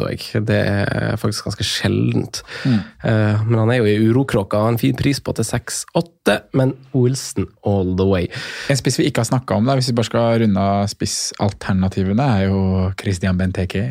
Det 0.49 0.57
er 0.57 1.20
faktisk 1.20 1.51
ganske 1.51 1.66
sjeldent. 1.68 2.41
Eh, 2.64 3.45
men 3.45 3.59
han 3.61 3.74
er 3.74 3.83
jo 3.83 3.91
i 3.91 4.09
urokråka, 4.09 4.57
og 4.57 4.70
har 4.70 4.74
en 4.74 4.81
fin 4.81 4.97
pris 4.97 5.20
på 5.20 5.37
til 5.37 5.45
6-8, 5.45 6.39
men 6.57 6.72
Wilson 6.95 7.51
all 7.68 7.93
the 7.99 8.09
way. 8.09 8.31
En 8.72 8.81
spiss 8.81 8.97
vi 9.03 9.11
ikke 9.11 9.27
har 9.27 9.29
snakka 9.29 9.61
om, 9.61 9.68
da, 9.68 9.77
hvis 9.77 9.93
vi 9.93 9.99
bare 10.01 10.09
skal 10.09 10.41
runde 10.47 10.68
av 10.72 10.89
spissalternativene, 10.97 12.33
er 12.39 12.49
jo 12.49 12.61
Christian 12.97 13.37
Benteke. 13.37 13.85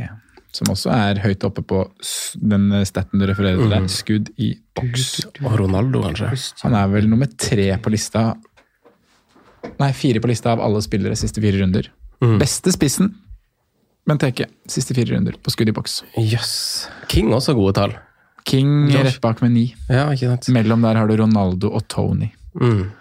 Som 0.55 0.71
også 0.71 0.91
er 0.95 1.19
høyt 1.23 1.43
oppe 1.47 1.63
på 1.67 1.81
den 2.39 2.69
staten 2.87 3.19
du 3.21 3.27
refererer 3.27 3.59
til 3.59 3.75
Mm. 3.75 3.89
Skudd 3.91 4.31
i 4.39 4.53
boks. 4.77 5.25
Og 5.43 5.59
Ronaldo, 5.59 6.01
kanskje. 6.07 6.31
Han 6.63 6.77
er 6.79 6.87
vel 6.93 7.09
nummer 7.11 7.27
tre 7.37 7.73
på 7.77 7.91
lista 7.93 8.33
Nei, 9.81 9.89
fire 9.97 10.21
på 10.21 10.29
lista 10.29 10.51
av 10.53 10.61
alle 10.61 10.79
spillere 10.85 11.17
siste 11.17 11.41
fire 11.41 11.57
runder. 11.63 11.87
Beste 12.39 12.71
spissen 12.71 13.09
men 14.05 14.21
Teke. 14.21 14.45
Siste 14.69 14.93
fire 14.93 15.15
runder 15.15 15.37
på 15.41 15.53
skudd 15.53 15.71
i 15.71 15.73
boks. 15.75 16.03
Yes. 16.21 16.51
King 17.09 17.33
også 17.33 17.55
gode 17.57 17.73
tall. 17.79 17.95
King 18.45 18.91
Josh. 18.91 19.07
rett 19.07 19.23
bak 19.23 19.41
med 19.41 19.55
ni. 19.55 19.65
Ja, 19.89 20.11
ikke 20.13 20.29
sant. 20.35 20.51
Mellom 20.53 20.85
der 20.85 20.99
har 20.99 21.09
du 21.09 21.15
Ronaldo 21.17 21.71
og 21.73 21.87
Tony. 21.89 22.29
Mm. 22.61 22.91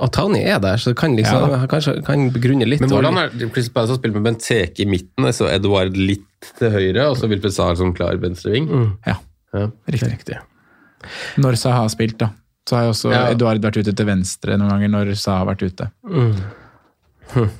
Og 0.00 0.12
Tony 0.12 0.40
er 0.44 0.58
der, 0.60 0.80
så 0.80 0.92
det 0.92 0.98
kan 1.00 1.14
liksom, 1.16 1.52
Ja 1.52 1.68
kanskje 1.70 1.98
kan 2.04 2.26
begrunne 2.32 2.66
litt. 2.68 2.80
Men 2.84 2.92
hvordan 2.92 3.20
er 3.20 3.30
det 3.32 3.50
Crystal 3.52 3.74
Palace 3.76 3.96
har 3.96 4.16
med 4.16 4.24
Benteke 4.24 4.84
i 4.84 4.88
midten, 4.88 5.28
så 5.36 5.48
Edward 5.52 5.96
litt 5.96 6.24
til 6.58 6.70
høyre, 6.70 7.08
og 7.10 7.16
så 7.18 7.28
Wilfred 7.30 7.52
Sahr 7.54 7.76
som 7.76 7.92
klar 7.96 8.16
venstreving? 8.22 8.68
Ja, 9.06 9.16
Ja. 9.54 9.66
riktig. 9.88 10.10
Riktig. 10.12 10.38
Når 11.38 11.56
Sa 11.56 11.72
har 11.72 11.88
spilt, 11.88 12.18
da. 12.18 12.30
Så 12.68 12.76
har 12.76 12.84
jo 12.84 12.90
også 12.90 13.12
Ja. 13.12 13.26
Eduard 13.30 13.60
vært 13.62 13.76
ute 13.78 13.94
til 13.94 14.06
venstre 14.06 14.56
noen 14.58 14.70
ganger 14.70 14.88
når 14.90 15.14
Sa 15.16 15.38
har 15.38 15.46
vært 15.46 15.62
ute. 15.62 15.90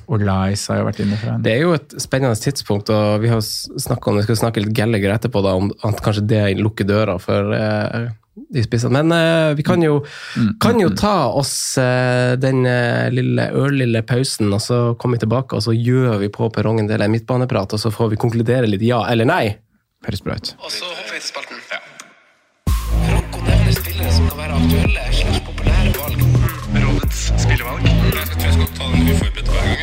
Og 0.07 0.21
Lice 0.23 0.71
har 0.71 0.79
jo 0.79 0.85
vært 0.87 0.99
inne 1.03 1.17
fra 1.19 1.33
Det 1.43 1.51
er 1.53 1.61
jo 1.65 1.73
et 1.75 1.89
spennende 1.99 2.35
tidspunkt, 2.39 2.89
og 2.93 3.21
vi 3.21 3.27
har 3.31 3.41
snakket 3.43 4.07
om, 4.07 4.15
vi 4.15 4.23
skal 4.23 4.39
snakke 4.39 4.63
litt 4.63 4.73
Gallagher 4.77 5.11
etterpå, 5.17 5.41
da, 5.43 5.55
om 5.59 5.71
at 5.83 5.99
kanskje 6.05 6.23
det 6.27 6.43
lukker 6.61 6.87
døra 6.87 7.17
for 7.19 7.51
eh, 7.53 8.07
de 8.53 8.63
spissene. 8.63 9.01
Men 9.01 9.11
uh, 9.13 9.55
vi 9.57 9.65
kan 9.65 9.83
jo, 9.83 9.99
kan 10.63 10.79
jo 10.81 10.91
ta 10.97 11.29
oss 11.35 11.53
uh, 11.81 12.35
den 12.39 12.65
eh, 12.69 13.09
lille 13.13 13.49
ørlille 13.57 14.03
pausen, 14.07 14.51
og 14.53 14.61
så 14.63 14.79
kommer 14.99 15.17
vi 15.17 15.25
tilbake, 15.25 15.57
og 15.57 15.65
så 15.65 15.75
gjør 15.75 16.21
vi 16.23 16.31
på 16.33 16.49
perrongen 16.53 16.89
del 16.89 17.03
en 17.03 17.13
midtbaneprat, 17.13 17.73
og 17.73 17.81
så 17.81 17.91
får 17.93 18.13
vi 18.13 18.21
konkludere 18.21 18.69
litt 18.69 18.85
ja 18.85 19.03
eller 19.11 19.27
nei. 19.27 19.45
høres 20.07 20.23
bra 20.23 20.37
ut. 20.37 20.53
Og 20.63 20.71
så 20.71 20.85
hopper 20.85 21.13
vi 21.15 21.21
til 21.21 21.29
spalten. 21.31 21.63
Franco 23.07 23.43
nevner 23.43 23.75
spillere 23.75 24.13
som 24.13 24.29
kan 24.29 24.43
være 24.43 24.61
aktuelle 24.61 25.07
slags 25.19 25.43
populære 25.49 25.93
valg. 25.97 26.23
Rådets 26.77 27.21
spillevalg. 27.43 27.87
Jeg 27.87 28.27
skal, 28.29 28.41
jeg 28.45 28.53
skal 28.57 28.73
ta 28.77 28.91
den 28.93 29.11
uforberedt 29.13 29.53
hver 29.53 29.76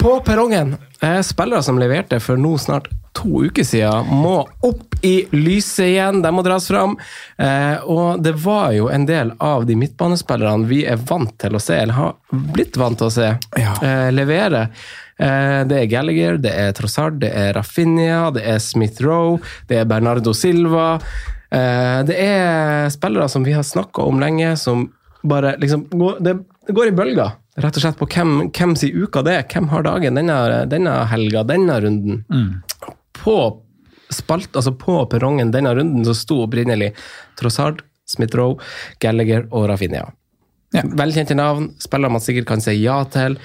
På 0.00 0.20
perrongen. 0.20 0.76
Spillere 1.24 1.62
som 1.62 1.78
leverte 1.78 2.20
for 2.20 2.36
nå 2.40 2.54
snart 2.58 2.86
to 3.14 3.44
uker 3.44 3.64
siden, 3.64 4.08
må 4.10 4.38
opp 4.66 4.96
i 5.06 5.26
lyset 5.36 5.86
igjen. 5.92 6.22
De 6.24 6.30
må 6.34 6.42
dras 6.46 6.66
fram. 6.70 6.96
Eh, 7.38 7.76
og 7.84 8.22
det 8.24 8.32
var 8.42 8.72
jo 8.74 8.88
en 8.90 9.04
del 9.06 9.30
av 9.44 9.66
de 9.68 9.76
midtbanespillerne 9.78 10.66
vi 10.70 10.80
er 10.90 10.96
vant 11.06 11.34
til 11.38 11.54
å 11.54 11.60
se, 11.62 11.76
eller 11.84 11.94
har 11.98 12.14
blitt 12.56 12.76
vant 12.80 12.98
til 12.98 13.06
å 13.10 13.14
se, 13.14 13.28
Ja. 13.60 13.74
eh, 13.82 14.10
levere. 14.12 14.68
Eh, 15.18 15.62
Det 15.64 15.78
er 15.82 15.86
Gallagher, 15.86 16.36
det 16.38 16.52
er 16.58 16.72
Trossard, 16.72 17.20
det 17.20 17.30
er 17.36 17.52
Rafinha, 17.54 18.32
det 18.32 18.42
er 18.46 18.58
Smith 18.58 19.00
Rowe, 19.00 19.38
det 19.68 19.78
er 19.78 19.84
Bernardo 19.84 20.32
Silva. 20.32 20.98
Det 21.54 22.16
er 22.18 22.88
spillere 22.90 23.28
som 23.30 23.44
vi 23.44 23.52
har 23.52 23.62
snakka 23.62 24.02
om 24.02 24.18
lenge, 24.18 24.56
som 24.58 24.88
bare 25.22 25.56
liksom 25.56 25.86
det 26.20 26.34
går 26.74 26.88
i 26.88 26.90
bølger, 26.90 27.30
rett 27.60 27.76
og 27.78 27.84
slett, 27.84 27.98
på 28.00 28.08
hvem, 28.10 28.32
hvem 28.54 28.74
sin 28.78 28.96
uka 29.04 29.22
det 29.26 29.36
er. 29.38 29.44
Hvem 29.50 29.68
har 29.72 29.86
dagen 29.86 30.18
denne, 30.18 30.38
denne 30.70 30.96
helga, 31.10 31.44
denne 31.48 31.78
runden? 31.84 32.24
På 33.16 33.38
spalt, 34.12 34.52
altså 34.54 34.74
på 34.78 34.98
perrongen 35.10 35.52
denne 35.54 35.74
runden 35.74 36.04
så 36.06 36.14
sto 36.16 36.42
opprinnelig 36.44 36.92
Trossard, 37.40 37.82
Smith 38.06 38.36
Rowe, 38.36 38.60
Gallagher 39.02 39.46
og 39.50 39.68
Rafinha. 39.70 40.08
Ja. 40.74 40.82
Velkjente 40.98 41.36
navn, 41.38 41.70
spiller 41.82 42.10
man 42.10 42.22
sikkert 42.22 42.48
kan 42.50 42.62
si 42.62 42.74
ja 42.80 42.98
til 43.10 43.38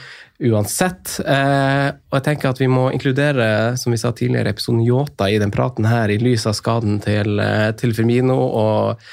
uansett. 0.49 1.19
Eh, 1.19 1.87
og 2.09 2.17
jeg 2.17 2.25
tenker 2.25 2.49
at 2.49 2.61
vi 2.61 2.69
må 2.71 2.87
inkludere, 2.95 3.77
som 3.79 3.93
vi 3.93 3.99
sa 4.01 4.11
tidligere, 4.15 4.53
episoden 4.55 4.81
Yota 4.85 5.29
i 5.29 5.39
den 5.41 5.53
praten 5.53 5.87
her, 5.89 6.09
i 6.09 6.19
lys 6.21 6.47
av 6.49 6.55
skaden 6.57 6.99
til, 7.03 7.39
eh, 7.43 7.69
til 7.79 7.93
Firmino 7.97 8.39
og 8.39 9.03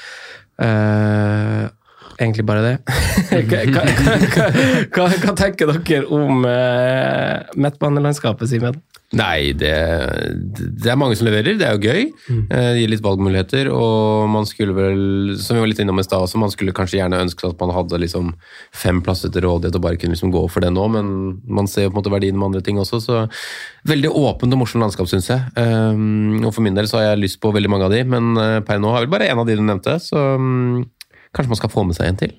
eh, 0.63 1.67
egentlig 2.19 2.45
bare 2.47 2.65
det. 2.65 2.75
hva, 3.49 3.63
hva, 3.71 3.85
hva, 4.93 5.07
hva, 5.23 5.33
tenker 5.37 5.71
dere 5.71 6.05
om 6.13 6.45
eh, 6.49 7.57
midtbanelandskapet, 7.57 8.49
Simen? 8.51 8.81
Nei, 9.15 9.53
det, 9.55 9.71
det 10.83 10.89
er 10.91 10.97
mange 10.99 11.15
som 11.15 11.29
leverer. 11.29 11.55
Det 11.55 11.63
er 11.63 11.77
jo 11.77 11.87
gøy. 11.87 12.09
Mm. 12.27 12.41
Eh, 12.51 12.65
Det 12.75 12.81
gir 12.81 12.89
litt 12.91 13.03
valgmuligheter. 13.05 13.69
Og 13.71 14.27
man 14.33 14.47
skulle 14.49 14.75
vel, 14.75 15.37
som 15.39 15.55
vi 15.55 15.61
var 15.63 15.71
litt 15.71 15.79
innom 15.79 16.01
i 16.01 16.03
stad 16.03 16.25
også, 16.25 16.41
man 16.41 16.51
skulle 16.51 16.75
kanskje 16.75 16.99
gjerne 16.99 17.21
ønske 17.23 17.47
at 17.47 17.63
man 17.63 17.71
hadde 17.71 18.01
liksom 18.03 18.33
fem 18.75 18.99
plasser 19.05 19.31
til 19.31 19.45
rådighet 19.47 19.79
og 19.79 19.85
bare 19.85 19.99
kunne 20.01 20.17
liksom 20.17 20.33
gå 20.35 20.43
for 20.51 20.65
det 20.65 20.73
nå, 20.75 20.89
men 20.91 21.13
man 21.47 21.71
ser 21.71 21.87
jo 21.87 21.93
på 21.93 21.95
en 21.95 22.01
måte 22.01 22.13
verdien 22.17 22.35
med 22.35 22.49
andre 22.49 22.63
ting 22.65 22.81
også. 22.83 22.99
Så 22.99 23.23
veldig 23.87 24.11
åpent 24.11 24.57
og 24.57 24.63
morsomt 24.65 24.83
landskap, 24.83 25.07
syns 25.07 25.31
jeg. 25.31 25.39
Um, 25.55 26.43
og 26.43 26.51
for 26.51 26.65
min 26.67 26.75
del 26.75 26.91
så 26.91 26.99
har 26.99 27.13
jeg 27.13 27.23
lyst 27.23 27.39
på 27.39 27.53
veldig 27.55 27.71
mange 27.71 27.87
av 27.87 27.95
de, 27.95 28.03
men 28.03 28.35
eh, 28.43 28.59
per 28.67 28.83
nå 28.83 28.91
har 28.91 29.05
jeg 29.05 29.07
vel 29.07 29.15
bare 29.15 29.31
én 29.31 29.39
av 29.39 29.47
de 29.47 29.55
du 29.55 29.63
nevnte, 29.63 29.95
så 30.03 30.33
um, 30.35 30.83
kanskje 31.37 31.53
man 31.53 31.59
skal 31.61 31.71
få 31.73 31.85
med 31.87 31.97
seg 31.97 32.09
en 32.11 32.19
til. 32.25 32.33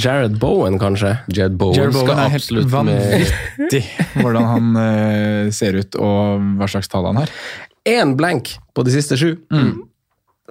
Jared 0.00 0.38
Bowen, 0.40 0.78
kanskje? 0.80 1.10
Jared 1.28 1.58
Bowen, 1.60 1.76
Jared 1.76 1.92
Bowen 1.92 2.08
skal 2.08 2.20
er 2.24 2.32
helt 2.32 2.70
vanvittig 2.72 3.82
hvordan 4.16 4.46
han 4.48 4.70
uh, 4.78 5.50
ser 5.52 5.76
ut 5.76 5.98
og 6.00 6.46
hva 6.60 6.68
slags 6.72 6.88
tall 6.88 7.04
han 7.10 7.20
har. 7.20 7.32
Én 7.84 8.14
blank 8.16 8.54
på 8.74 8.84
de 8.86 8.94
siste 8.94 9.18
sju. 9.20 9.34
Mm. 9.52 9.74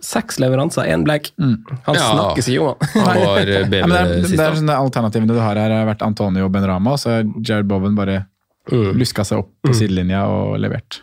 Seks 0.04 0.38
leveranser, 0.42 0.86
én 0.94 1.02
blank. 1.06 1.32
Han 1.40 1.98
Ja. 1.98 2.06
snakkes. 2.14 2.52
Han 2.94 3.10
var 3.10 3.42
eh, 3.42 3.58
Ja, 3.58 3.66
men 3.88 3.90
det, 3.90 4.00
er, 4.04 4.14
det 4.22 4.38
er 4.38 4.38
da. 4.38 4.54
sånne 4.60 4.78
Alternativene 4.78 5.34
du 5.34 5.40
har 5.42 5.58
her, 5.58 5.74
har 5.80 5.90
vært 5.90 6.06
Antonio 6.06 6.50
Benrama, 6.54 6.94
og 6.94 7.02
så 7.02 7.16
har 7.18 7.28
Jared 7.42 7.70
Bowen 7.70 7.98
bare 7.98 8.24
luska 8.72 9.26
seg 9.28 9.42
opp 9.42 9.50
på 9.66 9.74
sidelinja 9.76 10.22
og 10.30 10.54
levert. 10.62 11.02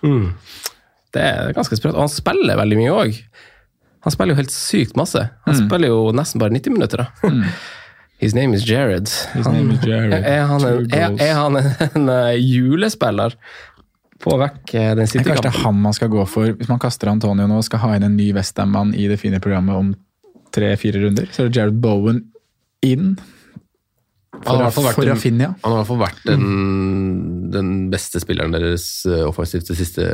Det 1.11 1.21
er 1.27 1.51
ganske 1.57 1.77
sprøtt. 1.77 1.97
Og 1.99 2.07
han 2.07 2.13
spiller 2.13 2.57
veldig 2.63 2.79
mye 2.79 2.95
òg. 2.95 3.19
Han 4.05 4.15
spiller 4.15 4.35
jo 4.35 4.41
helt 4.41 4.55
sykt 4.55 4.97
masse. 4.97 5.27
Han 5.45 5.57
spiller 5.57 5.93
jo 5.93 6.11
nesten 6.17 6.41
bare 6.41 6.55
90 6.55 6.77
minutter. 6.77 7.05
da. 7.05 7.31
His 8.21 8.35
name 8.35 8.53
is 8.57 8.69
Jared. 8.69 9.09
His 9.33 9.47
name 9.47 9.73
is 9.73 9.85
Jared. 9.87 10.13
Er 10.13 10.45
han 10.45 10.65
en, 10.65 10.87
er, 10.93 11.15
er 11.25 11.35
han 11.39 11.57
en, 11.57 11.71
en 11.95 12.09
eh, 12.13 12.37
julespiller? 12.37 13.37
Få 14.21 14.37
vekk 14.37 14.75
eh, 14.77 14.91
den 14.93 15.07
er 15.07 15.25
kanskje 15.25 15.47
det 15.47 15.53
er 15.55 15.63
han 15.63 15.79
man 15.81 15.97
skal 15.97 16.11
gå 16.13 16.27
for 16.29 16.53
hvis 16.53 16.69
man 16.69 16.81
kaster 16.83 17.09
Antonio 17.09 17.47
nå 17.49 17.63
og 17.63 17.65
skal 17.65 17.81
ha 17.81 17.95
inn 17.97 18.05
en 18.05 18.19
ny 18.19 18.27
Westham-mann 18.37 18.93
i 18.93 19.07
det 19.09 19.17
fine 19.23 19.41
programmet 19.41 19.79
om 19.79 19.95
tre-fire 20.53 21.01
runder. 21.01 21.31
Så 21.33 21.47
er 21.47 21.49
det 21.49 21.57
Jared 21.57 21.81
Bowen 21.81 22.27
inn 22.85 23.15
Han 24.33 24.71
for, 24.71 24.87
har 24.87 24.95
for 24.95 25.03
en- 25.05 25.11
Rafinha. 25.11 25.49
Han 25.65 25.73
har 25.73 25.81
i 25.81 25.81
hvert 25.83 25.89
fall 25.91 26.03
vært 26.05 26.21
den, 26.29 26.45
den 27.53 27.71
beste 27.93 28.21
spilleren 28.23 28.55
deres 28.55 28.85
eh, 29.11 29.25
offensivt 29.27 29.67
de 29.69 29.77
siste 29.77 30.05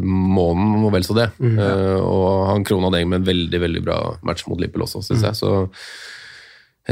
måneden, 0.00 0.78
og 0.86 0.92
vel 0.94 1.04
så 1.04 1.16
det. 1.18 1.28
Eh, 1.42 1.98
og 2.00 2.46
han 2.52 2.64
krona 2.64 2.92
det 2.94 3.02
med 3.10 3.20
en 3.22 3.26
veldig 3.28 3.60
veldig 3.66 3.82
bra 3.84 3.98
match 4.22 4.46
mot 4.48 4.60
Liverpool 4.62 4.86
også, 4.86 5.02
syns 5.08 5.26
jeg. 5.26 5.36
Så 5.42 5.50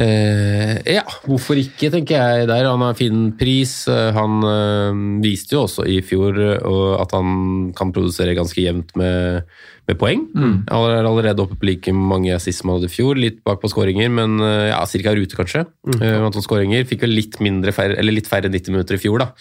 uh, 0.02 0.74
ja, 0.88 1.02
hvorfor 1.28 1.58
ikke, 1.60 1.90
tenker 1.92 2.16
jeg 2.18 2.48
der. 2.50 2.68
Han 2.70 2.80
har 2.84 2.98
fin 2.98 3.26
pris. 3.38 3.74
Eh, 3.92 4.10
Han 4.16 4.42
uh, 4.44 5.20
viste 5.24 5.54
jo 5.56 5.64
også 5.66 5.86
i 5.88 6.00
fjor 6.04 6.38
eh, 6.40 7.00
at 7.02 7.12
han 7.16 7.72
kan 7.76 7.92
produsere 7.94 8.34
ganske 8.38 8.60
jevnt 8.64 8.94
med, 8.98 9.44
med 9.90 9.98
poeng. 9.98 10.24
Er 10.70 11.08
allerede 11.08 11.42
oppe 11.42 11.58
på 11.58 11.68
like 11.68 11.92
mange 11.96 12.34
assist 12.36 12.62
som 12.62 12.70
han 12.70 12.80
hadde 12.80 12.90
i 12.90 12.94
fjor, 12.94 13.18
litt 13.18 13.42
bak 13.46 13.60
på 13.62 13.70
skåringer, 13.72 14.12
men 14.14 14.38
eh, 14.44 14.70
ja, 14.70 14.80
ca. 14.86 15.14
rute, 15.18 15.38
kanskje. 15.38 15.66
Mm. 15.88 16.00
antall 16.28 16.46
skåringer. 16.46 16.86
Fikk 16.88 17.06
vel 17.06 17.16
litt, 17.18 17.38
mindre, 17.42 17.74
litt 18.06 18.30
færre 18.30 18.52
90 18.52 18.76
minutter 18.76 18.98
i 18.98 19.02
fjor, 19.02 19.24
da. 19.24 19.32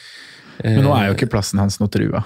Men 0.61 0.83
nå 0.85 0.93
er 0.93 1.09
jo 1.09 1.17
ikke 1.17 1.31
plassen 1.31 1.61
hans 1.61 1.79
noe 1.81 1.89
trua. 1.89 2.21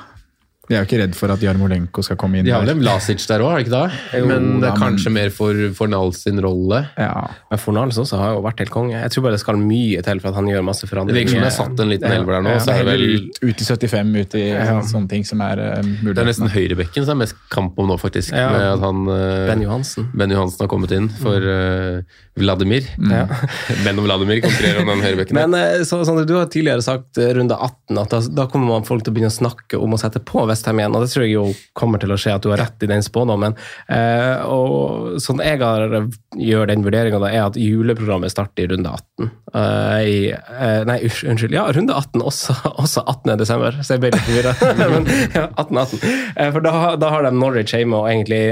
Vi 0.70 0.76
er 0.76 0.84
jo 0.84 0.88
ikke 0.88 1.00
redd 1.04 1.16
for 1.18 1.34
at 1.34 1.44
Jarmolenko 1.44 2.04
skal 2.06 2.18
komme 2.20 2.40
inn 2.40 2.48
De 2.48 2.54
har 2.54 2.66
vel 2.66 2.80
Vlasic 2.82 3.24
der 3.30 3.44
òg, 3.46 3.54
har 3.54 3.62
de 3.62 3.66
ikke 3.68 3.76
det? 3.76 4.00
Jo, 4.20 4.30
men 4.30 4.48
det 4.64 4.70
er 4.72 4.80
kanskje 4.80 5.14
mer 5.14 5.34
for 5.34 5.60
Fornal 5.78 6.14
sin 6.18 6.42
rolle. 6.44 6.82
Ja. 6.98 7.28
Men 7.52 7.62
Fornals 7.62 8.00
også 8.02 8.20
har 8.22 8.36
jo 8.36 8.44
vært 8.46 8.64
helt 8.64 8.74
konge. 8.74 8.98
Jeg 8.98 9.14
tror 9.14 9.28
bare 9.28 9.38
det 9.38 9.44
skal 9.44 9.60
mye 9.62 10.04
til 10.06 10.24
for 10.24 10.32
at 10.32 10.40
han 10.40 10.50
gjør 10.50 10.66
masse 10.66 10.90
forandringer. 10.90 11.20
Det 11.20 11.26
virker 11.26 11.38
som 11.38 11.46
det 11.46 11.52
er 11.52 11.58
satt 11.58 11.84
en 11.86 11.94
liten 11.94 12.16
elver 12.18 12.38
der 12.38 12.46
nå. 12.48 12.56
Ja, 12.56 12.64
så 12.66 12.76
er 12.76 12.82
det, 12.84 12.96
vel, 12.96 13.06
ut, 13.16 13.42
ut 13.46 13.64
i 13.64 13.70
75, 13.70 14.14
ut 14.16 14.38
i 14.40 14.46
sånne 14.92 15.12
ting 15.12 15.28
som 15.28 15.44
er 15.46 15.62
uh, 15.62 15.94
det 16.06 16.16
er 16.24 16.30
nesten 16.30 16.52
høyrebekken 16.52 17.06
som 17.06 17.16
er 17.16 17.26
mest 17.26 17.40
kamp 17.54 17.78
om 17.82 17.90
nå, 17.92 17.98
faktisk. 18.02 18.34
Ja. 18.36 18.50
Med 18.54 18.68
at 18.74 18.86
han 18.86 19.06
uh, 19.10 19.46
Ben 19.50 19.66
Johansen. 19.66 20.10
Ben 20.18 20.34
Johansen 20.34 20.66
har 20.66 20.72
kommet 20.72 20.94
inn 20.96 21.10
for 21.22 21.46
uh, 21.46 22.02
Vladimir. 22.40 22.88
Ben 23.86 24.00
og 24.02 24.08
Vladimir 24.08 24.42
konkurrerer 24.44 24.82
om 24.82 24.92
den 24.94 25.04
høyrebekken. 25.06 25.40
Men 25.40 25.56
uh, 25.56 25.84
så, 25.88 26.02
Sander, 26.08 26.28
du 26.28 26.36
har 26.40 26.50
tidligere 26.52 26.84
sagt 26.86 27.20
eh, 27.22 27.32
runde 27.38 27.56
18 27.56 28.02
at 28.02 28.14
da, 28.14 28.22
da 28.42 28.48
kommer 28.52 28.74
man 28.76 28.88
folk 28.88 29.06
til 29.06 29.14
å 29.14 29.16
begynne 29.16 29.32
å 29.32 29.36
snakke 29.36 29.80
om 29.82 29.96
å 29.96 30.00
sette 30.02 30.22
på 30.26 30.46
Westham 30.56 30.80
igjen, 30.80 30.96
og 30.96 31.04
det 31.04 31.12
tror 31.12 31.28
jeg 31.28 31.36
jo 31.36 31.46
kommer 31.76 32.00
til 32.02 32.16
å 32.16 32.18
skje, 32.18 32.34
at 32.40 32.42
du 32.48 32.50
har 32.54 32.64
rett 32.64 32.88
i 32.88 32.90
den 32.90 33.04
spådommen. 33.06 33.54
Eh, 33.92 34.42
og 34.48 35.20
sånn 35.22 35.44
jeg 35.44 35.60
har, 35.62 35.94
gjør 36.40 36.72
den 36.72 36.86
vurderinga, 36.88 37.20
er 37.30 37.44
at 37.50 37.60
juleprogrammet 37.60 38.32
starter 38.34 38.64
i 38.66 38.72
runde 38.72 38.90
18. 38.96 39.30
Eh, 39.56 40.00
i, 40.08 40.18
eh, 40.34 40.82
nei, 40.88 40.98
unnskyld. 41.06 41.54
Ja, 41.56 41.68
runde 41.76 41.94
18, 41.96 42.24
også, 42.24 42.56
også 42.82 43.04
18. 43.06 43.36
desember, 43.44 43.78
så 43.84 43.96
jeg 43.98 44.04
ble 44.06 44.14
litt 44.16 44.26
forvirra. 44.26 44.56
Men 44.96 45.06
ja, 45.36 45.46
18-18. 45.60 46.04
Eh, 46.36 46.52
for 46.56 46.66
da, 46.66 46.74
da 47.04 47.12
har 47.14 47.28
de 47.28 47.34
Norwich 47.36 47.76
hjemme, 47.76 48.00
og 48.02 48.10
egentlig 48.10 48.44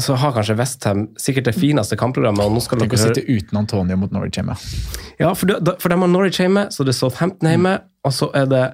så 0.00 0.14
har 0.20 0.32
kanskje 0.36 0.54
Westham 0.58 1.06
sikkert 1.20 1.48
det 1.50 1.54
fineste 1.56 1.96
kampprogrammet. 2.00 2.44
og 2.46 2.54
nå 2.56 2.62
skal 2.64 2.80
Tenk 2.82 2.92
dere 2.94 3.02
høre- 3.04 3.14
sitte 3.14 3.38
uten 3.38 3.58
Antonio 3.62 3.96
mot 4.00 4.12
Norwich 4.14 4.38
hjemme. 4.38 4.56
ja, 5.20 5.32
for, 5.34 5.46
de, 5.50 5.74
for 5.78 5.88
de 5.92 5.98
har 6.00 6.10
Norwich 6.10 6.40
hjemme, 6.42 6.66
så 6.72 6.84
det 6.86 6.94
er 6.94 6.98
Southampton 7.00 7.50
hjemme, 7.50 7.74
og 8.06 8.14
så 8.16 8.30
er 8.34 8.46
det 8.50 8.64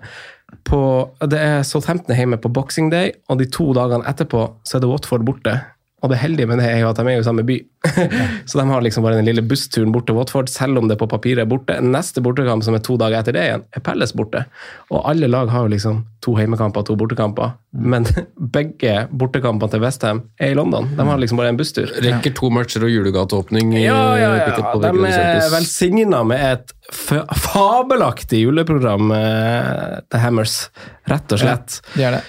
på, 0.64 0.80
det 1.28 1.40
er 1.40 1.64
Southampton 1.66 2.16
hjemme 2.16 2.38
på 2.40 2.52
Boxing 2.52 2.90
Day, 2.92 3.12
og 3.28 3.40
de 3.40 3.48
to 3.50 3.72
dagene 3.76 4.07
etterpå 4.09 4.48
så 4.66 4.78
er 4.78 4.84
det 4.84 4.92
Watford 4.92 5.26
borte. 5.26 5.59
Og 6.04 6.11
det 6.12 6.18
heldige 6.20 6.46
med 6.46 6.61
det 6.61 6.66
er 6.68 6.82
jo 6.82 6.90
at 6.90 6.98
de 7.00 7.09
er 7.09 7.18
i 7.18 7.24
samme 7.24 7.42
by. 7.46 7.57
så 8.48 8.59
de 8.61 8.64
har 8.68 8.82
liksom 8.84 9.04
bare 9.07 9.16
den 9.16 9.26
lille 9.26 9.42
bussturen 9.42 9.94
bort 9.94 10.07
til 10.07 10.18
Watford, 10.18 10.50
selv 10.52 10.78
om 10.78 10.90
det 10.90 10.98
på 11.00 11.09
papiret 11.09 11.42
er 11.42 11.48
borte. 11.48 11.78
Neste 11.80 12.20
bortekamp, 12.22 12.62
som 12.66 12.76
er 12.76 12.82
to 12.84 12.98
dager 13.00 13.22
etter 13.22 13.34
det 13.34 13.46
igjen, 13.46 13.64
er 13.72 13.84
Pelles 13.86 14.12
borte. 14.16 14.44
Og 14.92 15.00
alle 15.09 15.30
lag 15.32 15.48
har 15.50 15.64
jo 15.64 15.72
liksom 15.72 16.02
to 16.22 16.36
heimekamper 16.36 16.84
og 16.84 16.90
to 16.90 16.98
bortekamper. 17.00 17.57
Men 17.72 18.07
begge 18.59 19.07
bortekampene 19.09 19.72
til 19.72 19.82
Westham 19.86 20.22
er 20.36 20.52
i 20.52 20.59
London. 20.59 20.92
De 20.98 21.09
har 21.09 21.22
liksom 21.22 21.40
bare 21.40 21.54
en 21.54 21.61
busstur. 21.62 21.90
Rekker 22.04 22.36
to 22.36 22.52
matcher 22.52 22.84
og 22.86 22.92
julegateåpning. 22.92 23.72
Ja, 23.80 23.98
ja, 24.20 24.30
ja. 24.44 24.72
De 24.84 24.92
er 25.16 25.50
velsigna 25.57 26.22
med 26.28 26.44
et 26.44 26.76
fabelaktig 26.93 28.41
juleprogram, 28.45 29.11
uh, 29.11 30.01
The 30.12 30.18
Hammers. 30.22 30.70
Rett 31.07 31.30
og 31.34 31.39
slett. 31.39 31.76
Det 31.95 32.03
er 32.09 32.16
det. 32.16 32.20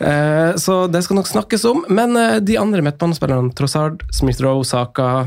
Uh, 0.00 0.56
Så 0.60 0.74
det 0.92 1.00
skal 1.06 1.16
nok 1.20 1.28
snakkes 1.30 1.64
om. 1.70 1.82
Men 1.88 2.16
uh, 2.16 2.36
de 2.44 2.58
andre 2.60 2.82
midtbanespillerne, 2.84 3.52
Trossard, 3.56 4.02
Smith-Roe, 4.12 4.64
Saka, 4.68 5.26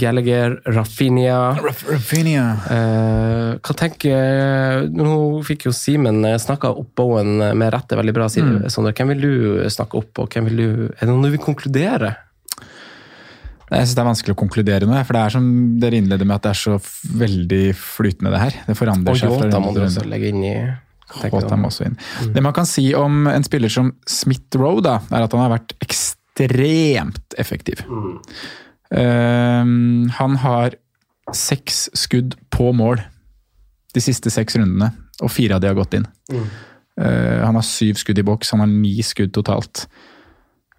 Gallagher, 0.00 0.56
Rafinha 0.66 1.54
Rafinha. 1.60 2.44
eh, 2.70 3.50
Hva 3.60 3.74
tenker 3.76 4.86
Nå 4.94 5.42
fikk 5.46 5.66
jo 5.68 5.72
Simen 5.76 6.22
snakka 6.40 6.70
opp 6.72 6.94
Bowen 6.96 7.36
med 7.38 7.72
rette 7.74 7.96
veldig 7.98 8.14
bra. 8.16 8.28
Simen. 8.32 8.64
Sondre. 8.72 8.94
Hvem 8.96 9.12
vil 9.14 9.24
du 9.24 9.68
snakke 9.72 10.00
opp, 10.00 10.18
og 10.24 10.32
hvem 10.32 10.48
vil 10.50 10.56
du 10.62 10.68
Er 10.94 11.04
det 11.04 11.10
noe 11.12 11.24
du 11.28 11.34
vil 11.36 11.44
konkludere? 11.44 12.14
Jeg 13.74 13.86
synes 13.86 13.94
Det 13.96 14.02
er 14.02 14.08
vanskelig 14.08 14.34
å 14.34 14.38
konkludere 14.38 14.88
noe, 14.88 15.02
for 15.06 15.16
det 15.16 15.22
er 15.26 15.34
som 15.34 15.46
dere 15.82 16.00
innleder 16.00 16.28
med 16.28 16.38
at 16.38 16.46
det 16.46 16.52
er 16.54 16.60
så 16.62 16.78
veldig 17.22 17.62
flytende, 17.78 18.32
det 18.34 18.42
her. 18.42 18.58
Det 18.68 18.76
forandrer 18.78 19.18
seg 19.18 19.32
Og 19.32 19.44
Yota 19.44 19.60
må 19.62 19.72
du 19.74 19.82
også 19.84 20.04
legge 20.08 20.30
inn 20.32 20.42
i 20.46 20.56
om? 20.64 21.66
også 21.68 21.86
inn. 21.86 21.96
Det 22.34 22.42
man 22.42 22.54
kan 22.56 22.66
si 22.66 22.88
om 22.96 23.26
en 23.30 23.46
spiller 23.46 23.70
som 23.70 23.92
Smith 24.08 24.58
Rowe, 24.58 24.82
da, 24.82 24.98
er 25.12 25.26
at 25.26 25.34
han 25.36 25.44
har 25.44 25.52
vært 25.52 25.74
ekstremt 25.84 27.36
effektiv. 27.38 27.84
Ehm, 28.94 30.08
han 30.16 30.38
har 30.42 30.78
seks 31.34 31.88
skudd 31.96 32.34
på 32.52 32.72
mål 32.76 33.02
de 33.94 34.02
siste 34.02 34.32
seks 34.32 34.56
rundene, 34.58 34.90
og 35.22 35.30
fire 35.30 35.56
av 35.56 35.62
de 35.62 35.70
har 35.70 35.78
gått 35.78 35.94
inn. 36.00 36.08
Eh, 36.34 37.40
han 37.44 37.54
har 37.54 37.66
syv 37.66 38.00
skudd 38.00 38.18
i 38.18 38.26
boks, 38.26 38.50
han 38.54 38.64
har 38.64 38.70
ni 38.72 38.96
skudd 39.06 39.34
totalt. 39.34 39.86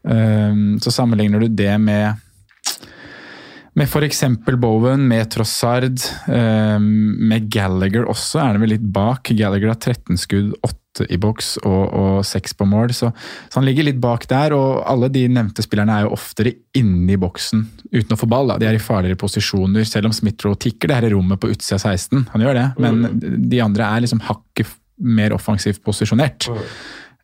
Uh, 0.05 0.77
så 0.77 0.91
sammenligner 0.93 1.41
du 1.41 1.47
det 1.49 1.79
med 1.81 2.19
med 3.76 3.89
f.eks. 3.89 4.23
Bowen, 4.61 5.03
med 5.09 5.28
Trossard, 5.34 5.99
eh, 6.32 6.80
med 6.80 7.49
Gallagher 7.51 8.07
også, 8.07 8.39
er 8.39 8.55
det 8.55 8.63
vel 8.63 8.73
litt 8.78 8.89
bak. 8.95 9.32
Gallagher 9.36 9.73
har 9.73 9.80
13 9.82 10.19
skudd, 10.21 10.53
8 10.63 11.09
i 11.11 11.17
boks 11.19 11.57
og, 11.67 11.82
og 11.91 12.19
6 12.23 12.53
på 12.55 12.67
mål, 12.71 12.93
så, 12.95 13.09
så 13.51 13.59
han 13.59 13.65
ligger 13.67 13.84
litt 13.89 13.99
bak 13.99 14.30
der. 14.32 14.55
Og 14.55 14.80
alle 14.88 15.09
de 15.11 15.26
nevnte 15.28 15.65
spillerne 15.65 15.97
er 15.97 16.05
jo 16.05 16.13
oftere 16.15 16.53
inne 16.80 17.17
i 17.17 17.19
boksen 17.19 17.65
uten 17.91 18.15
å 18.15 18.19
få 18.19 18.30
ball. 18.32 18.53
Da. 18.53 18.59
De 18.61 18.69
er 18.69 18.80
i 18.80 18.84
farligere 18.84 19.19
posisjoner, 19.19 19.84
selv 19.89 20.07
om 20.07 20.15
Smith-Roe 20.15 20.55
tikker 20.55 20.91
det 20.91 21.01
her 21.01 21.09
i 21.09 21.13
rommet 21.15 21.41
på 21.43 21.51
utsida 21.51 21.82
16. 21.82 22.30
Han 22.32 22.45
gjør 22.45 22.61
det, 22.61 22.67
men 22.80 23.19
de 23.51 23.63
andre 23.65 23.91
er 23.91 24.05
liksom 24.07 24.23
hakket 24.23 24.71
mer 25.03 25.36
offensivt 25.36 25.84
posisjonert. 25.84 26.47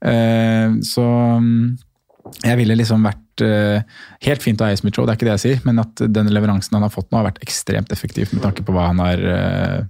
Eh, 0.04 0.68
så 0.84 1.08
mm, 1.40 1.64
jeg 2.44 2.60
ville 2.60 2.76
liksom 2.76 3.08
vært 3.08 3.24
eh, 3.46 4.04
helt 4.28 4.44
fint 4.44 4.62
av 4.62 4.72
Ace 4.72 4.86
Mitchell, 4.86 5.08
det 5.08 5.16
er 5.16 5.20
ikke 5.20 5.30
det 5.30 5.36
jeg 5.38 5.44
sier, 5.46 5.64
men 5.68 5.82
at 5.84 6.04
den 6.14 6.32
leveransen 6.34 6.78
han 6.78 6.86
har 6.86 6.94
fått 6.94 7.10
nå 7.12 7.20
har 7.20 7.30
vært 7.30 7.42
ekstremt 7.46 7.92
effektiv 7.94 8.34
med 8.36 8.44
tanke 8.46 8.66
på 8.66 8.76
hva 8.76 8.90
han 8.90 9.02
har 9.04 9.26
eh, 9.34 9.82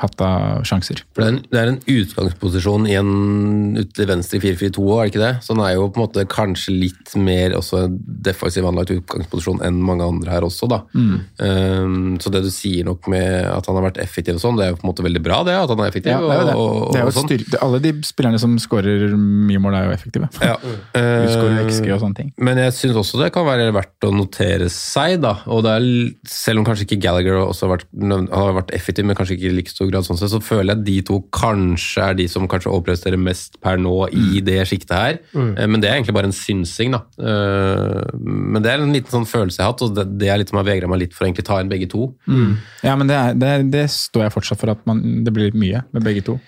hatt 0.00 0.24
av 0.24 0.64
sjanser. 0.68 1.02
For 1.14 1.22
det 1.22 1.28
er, 1.28 1.34
en, 1.34 1.40
det 1.50 1.60
er 1.60 1.72
en 1.72 1.80
utgangsposisjon 1.94 2.88
i 2.90 2.96
en 2.98 3.12
ute 3.78 3.92
til 3.96 4.08
venstre 4.10 4.40
i 4.40 4.44
4-4-2 4.44 4.86
òg, 4.86 4.96
er 5.00 5.08
det 5.08 5.12
ikke 5.12 5.24
det? 5.24 5.32
Så 5.44 5.54
han 5.54 5.64
er 5.66 5.74
jo 5.76 5.88
på 5.90 6.00
en 6.00 6.06
måte 6.06 6.26
kanskje 6.30 6.76
litt 6.76 7.14
mer 7.20 7.56
også 7.58 7.84
en 7.84 7.98
defensiv 8.26 8.66
anlagt 8.68 8.94
utgangsposisjon 8.94 9.62
enn 9.66 9.80
mange 9.84 10.06
andre 10.06 10.34
her 10.34 10.46
også, 10.46 10.68
da. 10.70 10.82
Um, 10.94 12.18
så 12.22 12.32
det 12.32 12.44
du 12.46 12.50
sier 12.54 12.88
nok 12.88 13.10
med 13.12 13.46
at 13.50 13.70
han 13.70 13.78
har 13.78 13.88
vært 13.90 14.02
effektiv 14.02 14.38
og 14.38 14.44
sånn, 14.44 14.58
det 14.60 14.66
er 14.66 14.74
jo 14.74 14.80
på 14.80 14.86
en 14.86 14.92
måte 14.92 15.06
veldig 15.06 15.24
bra, 15.24 15.42
det. 15.46 15.56
At 15.60 15.72
han 15.72 15.84
er 15.84 15.92
effektiv. 15.92 16.14
Ja, 16.14 16.20
det 16.24 16.34
er 16.34 16.42
jo 16.42 16.48
det. 16.50 16.56
Og, 16.56 16.70
og, 16.70 16.90
det 16.90 17.00
er 17.00 17.06
jo 17.06 17.14
og 17.14 17.18
sånn. 17.20 17.62
alle 17.68 17.82
de 17.84 17.94
spillerne 18.06 18.42
som 18.42 18.58
skårer 18.60 19.06
mye 19.16 19.62
mål, 19.62 19.78
er 19.80 19.88
jo 19.90 19.96
effektive. 19.96 20.30
Ja. 20.42 20.56
Du 21.20 21.28
skårer 21.30 21.60
Eh, 21.60 21.68
XG 21.68 21.90
og 21.94 22.00
sånne 22.02 22.18
ting. 22.18 22.30
Men 22.40 22.60
jeg 22.60 22.74
syns 22.76 22.98
også 23.00 23.20
det 23.20 23.30
kan 23.34 23.46
være 23.46 23.70
verdt 23.74 24.06
å 24.06 24.12
notere 24.14 24.68
seg, 24.72 25.18
da. 25.24 25.36
Og 25.50 25.64
det 25.66 25.74
er, 25.76 25.88
selv 26.30 26.62
om 26.62 26.66
kanskje 26.68 26.86
ikke 26.86 27.00
Gallagher 27.04 27.40
også 27.42 27.66
har 27.66 27.74
vært, 27.76 27.88
har 28.30 28.56
vært 28.60 28.74
effektiv, 28.76 29.08
men 29.08 29.18
kanskje 29.18 29.36
ikke 29.38 29.54
likest 29.58 29.79
like 29.79 29.79
stor 29.80 29.88
grad 29.90 30.04
sånn 30.04 30.18
sett, 30.20 30.28
så 30.34 30.42
føler 30.44 30.74
jeg 30.74 30.78
at 30.78 30.84
de 30.86 30.96
to 31.08 31.16
kanskje 31.32 32.04
er 32.04 32.16
de 32.18 32.26
som 32.28 32.44
kanskje 32.50 32.68
overpresterer 32.70 33.16
mest 33.20 33.56
per 33.64 33.80
nå 33.80 33.94
i 34.12 34.42
det 34.44 34.58
sjiktet 34.68 34.92
her. 34.92 35.18
Mm. 35.32 35.50
Men 35.72 35.80
det 35.80 35.88
er 35.88 35.96
egentlig 35.96 36.16
bare 36.18 36.28
en 36.28 36.36
synsing, 36.36 36.92
da. 36.92 37.00
Eh, 37.16 38.12
Men 38.20 38.60
det 38.62 38.70
er 38.74 38.84
en 38.84 38.92
liten 38.92 39.10
sånn 39.14 39.28
følelse 39.28 39.58
jeg 39.60 39.64
har 39.64 39.72
hatt, 39.72 39.84
og 39.88 39.96
det, 39.96 40.28
er 40.28 40.38
litt 40.42 40.52
som 40.52 40.60
har 40.60 40.68
vegra 40.68 40.90
meg 40.90 41.00
litt 41.06 41.16
for 41.16 41.24
å 41.24 41.30
egentlig 41.30 41.46
ta 41.48 41.60
inn 41.64 41.72
begge 41.72 41.88
to. 41.90 42.10
Ja, 42.84 42.94
men 43.00 43.08
det, 43.08 43.16
er, 43.16 43.34
det, 43.40 43.52
det 43.72 43.86
står 43.94 44.26
jeg 44.28 44.36
fortsatt 44.36 44.60
for 44.60 44.74
at 44.74 44.84
man, 44.90 45.02
det 45.24 45.32
blir 45.32 45.48
litt 45.50 45.58
mye 45.58 45.82
med 45.96 46.04
begge 46.04 46.22
to. 46.28 46.38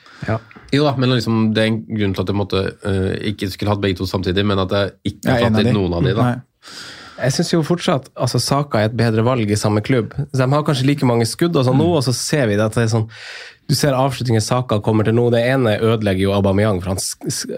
Jo 0.72 0.86
da, 0.86 0.94
men 1.00 1.10
liksom, 1.16 1.50
det 1.56 1.62
er 1.64 1.70
en 1.72 1.82
grunn 1.88 2.14
til 2.16 2.22
at 2.24 2.30
jeg 2.32 2.38
måtte, 2.38 2.62
eh, 2.88 3.12
ikke 3.32 3.50
skulle 3.52 3.72
hatt 3.74 3.82
begge 3.82 3.98
to 4.00 4.08
samtidig, 4.08 4.44
men 4.48 4.60
at 4.62 4.72
jeg 4.76 5.14
ikke 5.14 5.28
Ja, 5.28 5.38
har 5.48 5.56
tatt 5.56 5.66
inn 5.72 5.76
noen 5.80 5.96
av 5.98 6.04
de. 6.06 6.14
da. 6.16 6.28
Nei. 6.34 6.40
Jeg 7.22 7.34
syns 7.36 7.52
jo 7.52 7.62
fortsatt 7.66 8.08
altså 8.18 8.40
Saka 8.42 8.80
er 8.80 8.90
et 8.90 8.98
bedre 8.98 9.24
valg 9.26 9.50
i 9.50 9.58
samme 9.58 9.82
klubb. 9.84 10.14
De 10.32 10.46
har 10.54 10.66
kanskje 10.66 10.88
like 10.88 11.06
mange 11.08 11.28
skudd 11.28 11.56
og 11.56 11.66
sånn 11.68 11.78
nå, 11.78 11.88
og 11.98 12.02
så 12.06 12.14
ser 12.16 12.48
vi 12.50 12.58
det 12.58 12.66
at 12.66 12.78
det 12.78 12.86
er 12.86 12.94
sånn 12.96 13.08
Du 13.70 13.76
ser 13.76 13.94
avslutningen 13.96 14.42
Saka 14.42 14.80
kommer 14.84 15.06
til 15.06 15.14
nå. 15.16 15.28
Det 15.32 15.40
ene 15.48 15.76
ødelegger 15.78 16.26
jo 16.26 16.34
Aubameyang, 16.36 16.80
for 16.82 16.92
han, 16.92 17.00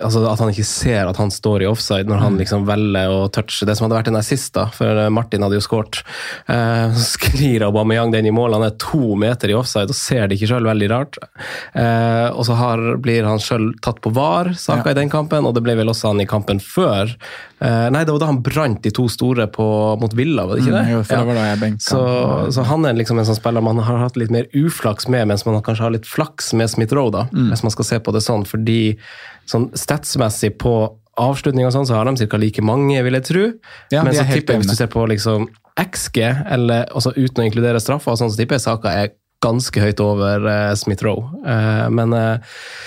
altså 0.05 0.23
at 0.31 0.43
han 0.43 0.53
ikke 0.53 0.67
ser 0.69 1.09
at 1.11 1.19
han 1.19 1.33
står 1.35 1.65
i 1.65 1.69
offside 1.71 2.11
når 2.11 2.21
han 2.23 2.37
liksom 2.39 2.67
velger 2.69 3.11
å 3.11 3.25
touche 3.35 3.67
det 3.67 3.75
som 3.79 3.87
hadde 3.87 3.99
vært 3.99 4.11
en 4.13 4.21
assist, 4.21 4.53
da, 4.55 4.69
for 4.75 5.01
eh, 5.05 5.11
Martin 5.15 5.43
hadde 5.43 5.59
jo 5.59 5.65
skåret. 5.65 6.03
Eh, 6.51 6.95
sklir 7.01 7.65
Aubameyang 7.67 8.13
den 8.15 8.29
i 8.31 8.35
mål. 8.35 8.59
Han 8.59 8.67
er 8.69 8.77
to 8.83 9.17
meter 9.19 9.51
i 9.51 9.57
offside 9.59 9.91
og 9.91 9.99
ser 9.99 10.29
det 10.29 10.39
ikke 10.39 10.53
sjøl, 10.53 10.69
veldig 10.71 10.91
rart. 10.93 11.19
Eh, 11.73 12.29
og 12.31 12.45
så 12.47 12.59
har, 12.61 12.85
blir 13.03 13.27
han 13.27 13.43
sjøl 13.43 13.73
tatt 13.83 13.99
på 14.05 14.13
var, 14.15 14.53
Saka, 14.61 14.93
i 14.93 15.01
den 15.01 15.11
kampen, 15.13 15.49
og 15.49 15.57
det 15.57 15.65
ble 15.67 15.75
vel 15.81 15.91
også 15.91 16.13
han 16.13 16.23
i 16.23 16.29
kampen 16.31 16.63
før. 16.63 17.17
Eh, 17.65 17.91
nei, 17.95 18.03
det 18.05 18.13
var 18.13 18.21
da 18.21 18.29
han 18.29 18.43
brant 18.45 18.83
de 18.85 18.91
to 18.93 19.07
store 19.09 19.47
på, 19.53 19.67
mot 20.01 20.15
Villa, 20.17 20.45
var 20.45 20.59
det 20.59 20.65
ikke 20.65 20.75
det? 20.75 20.83
Mm, 20.85 20.91
jo, 20.93 21.03
for 21.07 21.17
det 21.17 21.29
var 21.29 21.39
da 21.39 21.45
jeg 21.47 21.61
benka 21.63 21.85
så, 21.85 22.01
så 22.53 22.65
han 22.69 22.85
er 22.89 22.97
liksom 22.99 23.21
en 23.21 23.29
sånn 23.29 23.39
spiller 23.39 23.65
man 23.65 23.81
har 23.87 24.03
hatt 24.03 24.19
litt 24.21 24.33
mer 24.35 24.49
uflaks 24.53 25.09
med, 25.09 25.29
mens 25.31 25.47
man 25.47 25.63
kanskje 25.65 25.87
har 25.87 25.95
litt 25.95 26.04
flaks 26.05 26.53
med 26.55 26.71
Smith-Roe, 26.71 27.11
da, 27.13 27.25
Mm. 27.33 27.51
hvis 27.51 27.63
man 27.65 27.75
skal 27.75 27.85
se 27.85 27.99
på 27.99 28.13
det 28.13 28.23
sånn. 28.23 28.45
Fordi 28.47 28.97
sånn 29.51 29.71
statsmessig 29.73 30.59
på 30.59 30.75
avslutning 31.19 31.67
og 31.67 31.73
sånn, 31.73 31.87
så 31.87 31.95
har 31.95 32.05
de 32.09 32.27
ca. 32.27 32.37
like 32.37 32.63
mange, 32.63 33.03
vil 33.03 33.15
jeg 33.15 33.25
tro. 33.25 33.45
Ja, 33.93 34.03
Men 34.03 34.15
så 34.15 34.25
er 34.25 34.33
tipper 34.35 34.55
jeg, 34.55 34.63
hvis 34.63 34.71
du 34.71 34.77
ser 34.77 34.89
på 34.89 35.07
liksom 35.09 35.49
XG, 35.79 36.23
eller 36.51 36.87
også 36.95 37.15
uten 37.17 37.43
å 37.45 37.47
inkludere 37.51 37.81
straffer, 37.81 38.17
sånn, 38.17 38.31
så 38.31 38.37
tipper 38.39 38.59
jeg 38.59 38.67
saka 38.67 38.89
er 38.91 39.13
ganske 39.45 39.77
høyt 39.81 40.01
over 40.01 40.47
uh, 40.47 40.75
Smith-Roe. 40.75 41.21
Uh, 41.45 41.91
men 41.91 42.13
uh, 42.17 42.39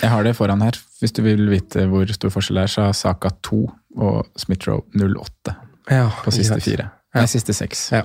Jeg 0.02 0.10
har 0.10 0.24
det 0.24 0.34
foran 0.36 0.60
her. 0.64 0.72
Hvis 1.00 1.12
du 1.14 1.22
vil 1.22 1.48
vite 1.48 1.86
hvor 1.88 2.08
stor 2.10 2.32
forskjell 2.34 2.58
det 2.58 2.64
er, 2.66 2.72
så 2.72 2.86
har 2.88 2.96
Saka 2.98 3.30
2 3.46 3.60
og 3.98 4.26
Smith-Roe 4.36 4.82
0,8 4.98 5.54
ja, 5.90 6.08
på 6.24 6.32
siste 6.34 6.58
ikke 6.58 6.90
sant. 7.12 7.22
fire. 7.22 7.28
Siste 7.32 7.54
seks. 7.56 7.86
Ja. 7.92 8.02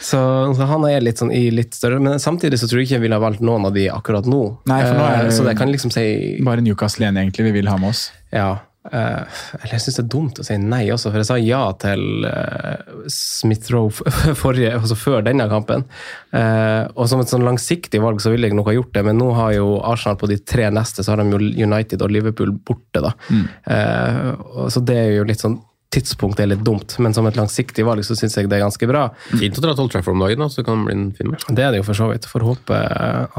Så, 0.00 0.18
så 0.56 0.66
han 0.68 0.84
er 0.84 1.00
litt 1.00 1.18
sånn 1.22 1.32
i 1.32 1.46
litt 1.50 1.74
større, 1.74 2.00
men 2.00 2.18
samtidig 2.20 2.58
så 2.60 2.68
tror 2.68 2.80
jeg 2.82 2.86
ikke 2.90 2.98
jeg 2.98 3.06
ville 3.06 3.16
ha 3.16 3.22
valgt 3.24 3.40
noen 3.40 3.64
av 3.66 3.72
de 3.74 3.88
akkurat 3.90 4.26
nå. 4.28 4.42
Nei, 4.68 4.82
for 4.84 4.94
nå 4.98 5.06
er 5.08 5.16
Eh, 5.22 5.24
det- 5.30 5.36
så 5.38 5.44
det 5.44 5.56
kan 5.56 5.72
liksom 5.72 5.90
si 5.92 6.38
Bare 6.44 6.60
Newcastle 6.60 7.06
igjen, 7.06 7.16
egentlig, 7.16 7.44
vi 7.52 7.52
vil 7.60 7.66
ha 7.68 7.76
med 7.78 7.90
oss. 7.90 8.10
Ja. 8.32 8.58
Uh, 8.82 9.22
eller 9.62 9.76
jeg 9.76 9.80
syns 9.84 9.94
det 9.94 10.02
er 10.02 10.08
dumt 10.10 10.38
å 10.40 10.44
si 10.44 10.56
nei 10.58 10.88
også, 10.90 11.12
for 11.12 11.20
jeg 11.20 11.26
sa 11.28 11.36
ja 11.38 11.60
til 11.78 12.24
uh, 12.26 13.04
Smith-Roe 13.06 13.92
forrige, 14.42 14.72
altså 14.74 14.96
før 14.98 15.22
denne 15.22 15.46
kampen. 15.48 15.84
Uh, 16.34 16.88
og 16.96 17.06
som 17.06 17.20
et 17.22 17.30
sånn 17.30 17.46
langsiktig 17.46 18.00
valg 18.02 18.18
så 18.20 18.32
ville 18.32 18.48
jeg 18.50 18.56
nok 18.58 18.66
ha 18.72 18.74
gjort 18.74 18.90
det, 18.96 19.04
men 19.06 19.20
nå 19.22 19.28
har 19.38 19.52
jo 19.54 19.76
Arsenal 19.86 20.18
på 20.18 20.26
de 20.32 20.40
tre 20.42 20.66
neste, 20.74 21.04
så 21.06 21.14
har 21.14 21.22
de 21.22 21.30
jo 21.30 21.38
United 21.62 22.02
og 22.02 22.10
Liverpool 22.10 22.50
borte, 22.66 23.04
da. 23.06 23.12
Eh, 23.70 24.32
og, 24.34 24.66
så 24.74 24.82
det 24.84 24.96
er 24.98 25.12
jo 25.20 25.28
litt 25.30 25.40
sånn 25.46 25.60
Tidspunktet 25.92 26.44
er 26.44 26.52
litt 26.54 26.64
dumt, 26.64 26.96
men 27.04 27.14
som 27.16 27.26
et 27.28 27.36
langsiktig 27.36 27.84
valg 27.84 28.04
så 28.06 28.16
syns 28.16 28.38
jeg 28.38 28.48
det 28.48 28.58
er 28.58 28.64
ganske 28.64 28.88
bra. 28.88 29.06
Fint 29.30 29.58
å 29.60 29.64
dra 29.64 29.74
til 29.76 29.84
Old 29.84 29.92
Trafford 29.92 30.16
om 30.16 30.24
dagen, 30.24 30.44
da, 30.44 30.48
så 30.52 30.64
kan 30.64 30.80
det 30.80 30.88
bli 30.88 30.96
en 30.96 31.08
fin 31.18 31.32
match. 31.32 31.48
Det 31.48 31.64
er 31.66 31.74
det 31.74 31.82
jo 31.82 31.88
for 31.90 32.00
så 32.00 32.08
vidt. 32.12 32.28
Får 32.30 32.46
håpe 32.48 32.78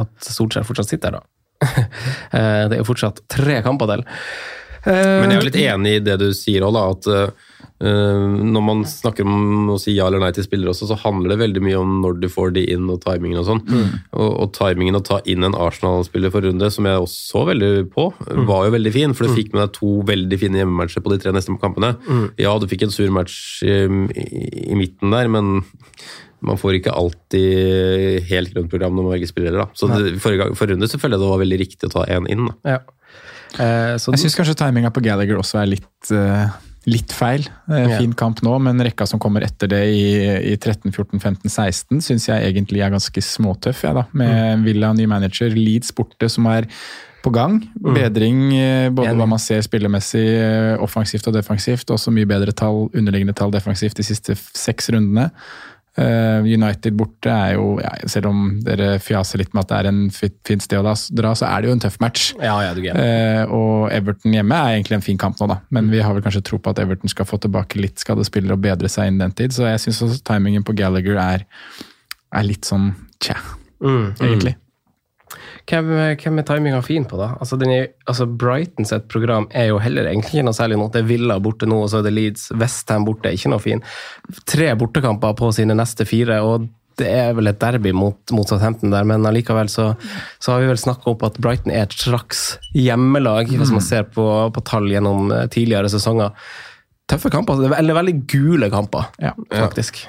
at 0.03 0.27
Solskjær 0.29 0.67
fortsatt 0.67 0.93
sitter 0.93 1.17
der, 1.17 1.21
da. 1.21 1.29
Eh, 2.33 2.63
det 2.67 2.75
er 2.75 2.79
jo 2.81 2.87
fortsatt 2.87 3.21
tre 3.29 3.59
kamper 3.63 3.91
til. 3.91 4.03
Men 4.83 5.31
jeg 5.31 5.35
er 5.35 5.37
jo 5.37 5.47
litt 5.47 5.59
enig 5.61 5.91
i 5.95 5.99
det 6.03 6.15
du 6.19 6.25
sier 6.35 6.65
òg. 6.65 6.77
At 6.81 7.09
eh, 7.13 7.51
når 7.83 8.63
man 8.63 8.83
snakker 8.87 9.27
om 9.27 9.73
å 9.73 9.77
si 9.81 9.95
ja 9.97 10.05
eller 10.07 10.21
nei 10.23 10.31
til 10.35 10.45
spillere 10.45 10.71
også, 10.71 10.87
så 10.87 10.97
handler 11.01 11.33
det 11.33 11.39
veldig 11.41 11.63
mye 11.65 11.79
om 11.81 11.97
når 12.03 12.19
du 12.23 12.27
får 12.31 12.53
de 12.55 12.63
inn, 12.71 12.85
og 12.93 13.01
timingen 13.03 13.41
og 13.41 13.47
sånn. 13.49 13.61
Og, 14.15 14.29
og 14.45 14.51
timingen 14.55 14.95
å 14.99 15.03
ta 15.03 15.19
inn 15.29 15.43
en 15.43 15.57
Arsenal-spiller 15.57 16.31
for 16.33 16.45
runde, 16.47 16.69
som 16.71 16.87
jeg 16.87 17.03
også 17.03 17.21
så 17.33 17.45
veldig 17.51 17.71
på, 17.93 18.07
var 18.47 18.67
jo 18.67 18.75
veldig 18.77 18.93
fin. 18.95 19.15
For 19.17 19.27
du 19.27 19.35
fikk 19.35 19.51
med 19.53 19.65
deg 19.65 19.73
to 19.75 19.93
veldig 20.07 20.39
fine 20.41 20.61
hjemmematcher 20.61 21.03
på 21.03 21.13
de 21.13 21.19
tre 21.23 21.35
neste 21.35 21.55
kampene. 21.61 21.93
Ja, 22.41 22.55
du 22.59 22.69
fikk 22.71 22.87
en 22.87 22.93
sur 22.93 23.09
match 23.13 23.37
i, 23.67 23.81
i, 23.83 24.27
i 24.71 24.79
midten 24.79 25.11
der, 25.13 25.31
men 25.31 25.57
man 26.43 26.59
får 26.59 26.79
ikke 26.79 26.93
alltid 26.95 28.25
helt 28.29 28.51
grønt 28.53 28.71
program 28.71 28.95
når 28.97 29.05
man 29.05 29.15
velger 29.15 29.31
spillere. 29.31 29.63
da. 29.63 29.69
Så 29.77 29.87
det, 29.91 30.17
forrige, 30.23 30.51
forrige 30.59 30.75
runde 30.77 30.89
så 30.91 30.99
føler 30.99 31.17
jeg 31.17 31.23
det 31.23 31.31
var 31.31 31.41
veldig 31.43 31.59
riktig 31.61 31.89
å 31.89 31.93
ta 31.93 32.03
én 32.11 32.27
inn. 32.31 32.49
da. 32.49 32.75
Ja. 32.75 32.81
Eh, 33.53 33.95
så 34.01 34.11
Jeg 34.13 34.23
syns 34.23 34.37
kanskje 34.39 34.57
timinga 34.59 34.91
på 34.93 35.03
Gallagher 35.05 35.39
også 35.39 35.61
er 35.61 35.71
litt, 35.75 36.11
eh, 36.11 36.47
litt 36.89 37.13
feil. 37.15 37.45
Eh, 37.71 37.95
Fin 37.99 38.13
kamp 38.17 38.41
nå, 38.45 38.57
men 38.63 38.81
rekka 38.83 39.07
som 39.09 39.21
kommer 39.21 39.45
etter 39.45 39.71
det 39.71 39.81
i, 39.93 40.03
i 40.51 40.57
13, 40.57 40.91
14, 40.91 41.19
15, 41.19 41.47
16 41.49 42.03
syns 42.03 42.27
jeg 42.29 42.49
egentlig 42.49 42.83
er 42.83 42.93
ganske 42.93 43.23
småtøff. 43.23 43.85
Ja, 43.87 43.95
da. 44.01 44.05
Med 44.11 44.65
Villa, 44.67 44.91
ny 44.95 45.07
manager, 45.09 45.55
Leeds 45.55 45.93
borte, 45.95 46.29
som 46.31 46.49
er 46.51 46.67
på 47.23 47.31
gang. 47.31 47.61
Bedring 47.79 48.49
eh, 48.57 48.89
både 48.91 49.13
hva 49.15 49.27
man 49.29 49.39
ser 49.39 49.63
spillemessig, 49.63 50.25
eh, 50.43 50.73
offensivt 50.83 51.29
og 51.31 51.37
defensivt. 51.37 51.93
Også 51.95 52.11
mye 52.11 52.27
bedre 52.27 52.55
tall, 52.55 52.89
underliggende 52.91 53.35
tall 53.37 53.53
defensivt 53.53 53.99
de 53.99 54.05
siste 54.07 54.35
seks 54.35 54.91
rundene. 54.91 55.29
Eh, 55.95 56.39
United 56.41 56.95
borte 56.97 57.29
er 57.29 57.51
jo, 57.53 57.75
ja, 57.83 57.91
selv 58.09 58.31
om 58.31 58.39
dere 58.65 58.95
fjaser 59.03 59.37
litt 59.43 59.51
med 59.53 59.61
at 59.61 59.69
det 59.69 59.77
er 59.83 59.89
en 59.91 59.99
fin 60.09 60.31
fint 60.47 60.63
sted 60.65 60.79
å 60.81 60.93
dra, 61.13 61.33
så 61.37 61.45
er 61.51 61.61
det 61.61 61.69
jo 61.69 61.75
en 61.75 61.83
tøff 61.83 61.99
match. 62.01 62.31
Ja, 62.41 62.55
ja, 62.65 62.71
du. 62.73 62.81
Eh, 62.89 63.43
og 63.53 63.91
Everton 63.93 64.33
hjemme 64.33 64.57
er 64.57 64.79
egentlig 64.79 64.97
en 64.97 65.05
fin 65.05 65.19
kamp 65.21 65.37
nå, 65.37 65.47
da. 65.51 65.59
Men 65.69 65.91
vi 65.93 66.01
har 66.01 66.15
vel 66.17 66.25
kanskje 66.25 66.41
tro 66.49 66.57
på 66.57 66.73
at 66.73 66.81
Everton 66.81 67.13
skal 67.13 67.29
få 67.29 67.37
tilbake 67.43 67.77
litt 67.77 68.01
skadespillere 68.01 68.57
og 68.57 68.63
bedre 68.65 68.89
seg 68.89 69.11
innen 69.11 69.27
den 69.27 69.37
tid. 69.37 69.53
Så 69.53 69.67
jeg 69.69 69.83
syns 69.85 70.01
også 70.07 70.23
timingen 70.25 70.65
på 70.65 70.73
Gallagher 70.79 71.19
er, 71.21 71.45
er 72.33 72.43
litt 72.49 72.65
sånn 72.65 72.95
tja, 73.21 73.37
Mm. 73.83 74.15
egentlig. 74.17 74.55
Hvem, 75.69 75.89
er 75.95 76.43
timinga 76.43 76.81
fin 76.83 77.05
på, 77.07 77.15
da? 77.17 77.29
Altså, 77.39 77.55
den 77.59 77.71
er, 77.71 77.85
altså 78.09 78.25
Brighton 78.27 78.87
sitt 78.87 79.05
program 79.11 79.45
er 79.55 79.69
jo 79.69 79.79
heller 79.79 80.09
egentlig 80.09 80.41
ikke 80.41 80.47
noe 80.49 80.57
særlig 80.57 80.79
nå. 80.81 80.89
Det 80.91 81.03
er 81.03 81.07
Villa 81.07 81.37
borte 81.39 81.69
nå, 81.69 81.77
og 81.85 81.91
så 81.91 82.01
er 82.01 82.07
det 82.09 82.13
Leeds. 82.17 82.49
Westham 82.59 83.05
borte, 83.07 83.31
ikke 83.31 83.51
noe 83.53 83.63
fin. 83.63 83.83
Tre 84.49 84.73
bortekamper 84.79 85.37
på 85.39 85.51
sine 85.55 85.77
neste 85.79 86.07
fire, 86.09 86.41
og 86.43 86.67
det 86.99 87.07
er 87.09 87.31
vel 87.33 87.49
et 87.49 87.61
derby 87.61 87.93
mot, 87.95 88.19
mot 88.35 88.49
Southampton 88.49 88.91
der, 88.93 89.07
men 89.07 89.23
allikevel 89.25 89.71
så, 89.71 89.93
så 90.43 90.53
har 90.53 90.61
vi 90.61 90.67
vel 90.69 90.81
snakka 90.81 91.13
opp 91.13 91.23
at 91.25 91.39
Brighton 91.41 91.73
er 91.73 91.87
et 91.87 91.95
slags 91.97 92.43
hjemmelag, 92.77 93.49
hvis 93.49 93.71
man 93.73 93.81
ser 93.81 94.05
på, 94.13 94.27
på 94.53 94.65
tall 94.67 94.91
gjennom 94.91 95.31
eh, 95.33 95.47
tidligere 95.53 95.89
sesonger. 95.89 96.35
Tøffe 97.09 97.31
kamper, 97.33 97.63
eller 97.79 97.97
veldig 97.97 98.17
gule 98.29 98.69
kamper, 98.73 99.09
Ja. 99.23 99.31
faktisk. 99.49 100.03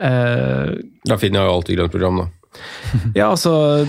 Eh, 0.00 0.74
finner 1.20 1.40
jeg 1.40 1.48
jo 1.48 1.54
alltid 1.54 1.78
grønt 1.80 1.94
program, 1.94 2.20
da. 2.24 2.28
ja, 3.18 3.30
altså 3.30 3.86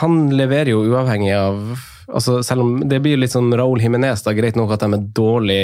Han 0.00 0.20
leverer 0.32 0.72
jo 0.72 0.84
uavhengig 0.88 1.34
av 1.36 1.78
altså 2.08 2.38
Selv 2.46 2.64
om 2.64 2.76
det 2.88 3.00
blir 3.04 3.18
litt 3.20 3.32
sånn 3.34 3.50
Raúl 3.56 3.82
Jiménez, 3.82 4.22
da, 4.24 4.34
greit 4.36 4.56
nok 4.58 4.72
at 4.74 4.84
de 4.84 4.96
er 4.96 5.06
dårlig 5.16 5.60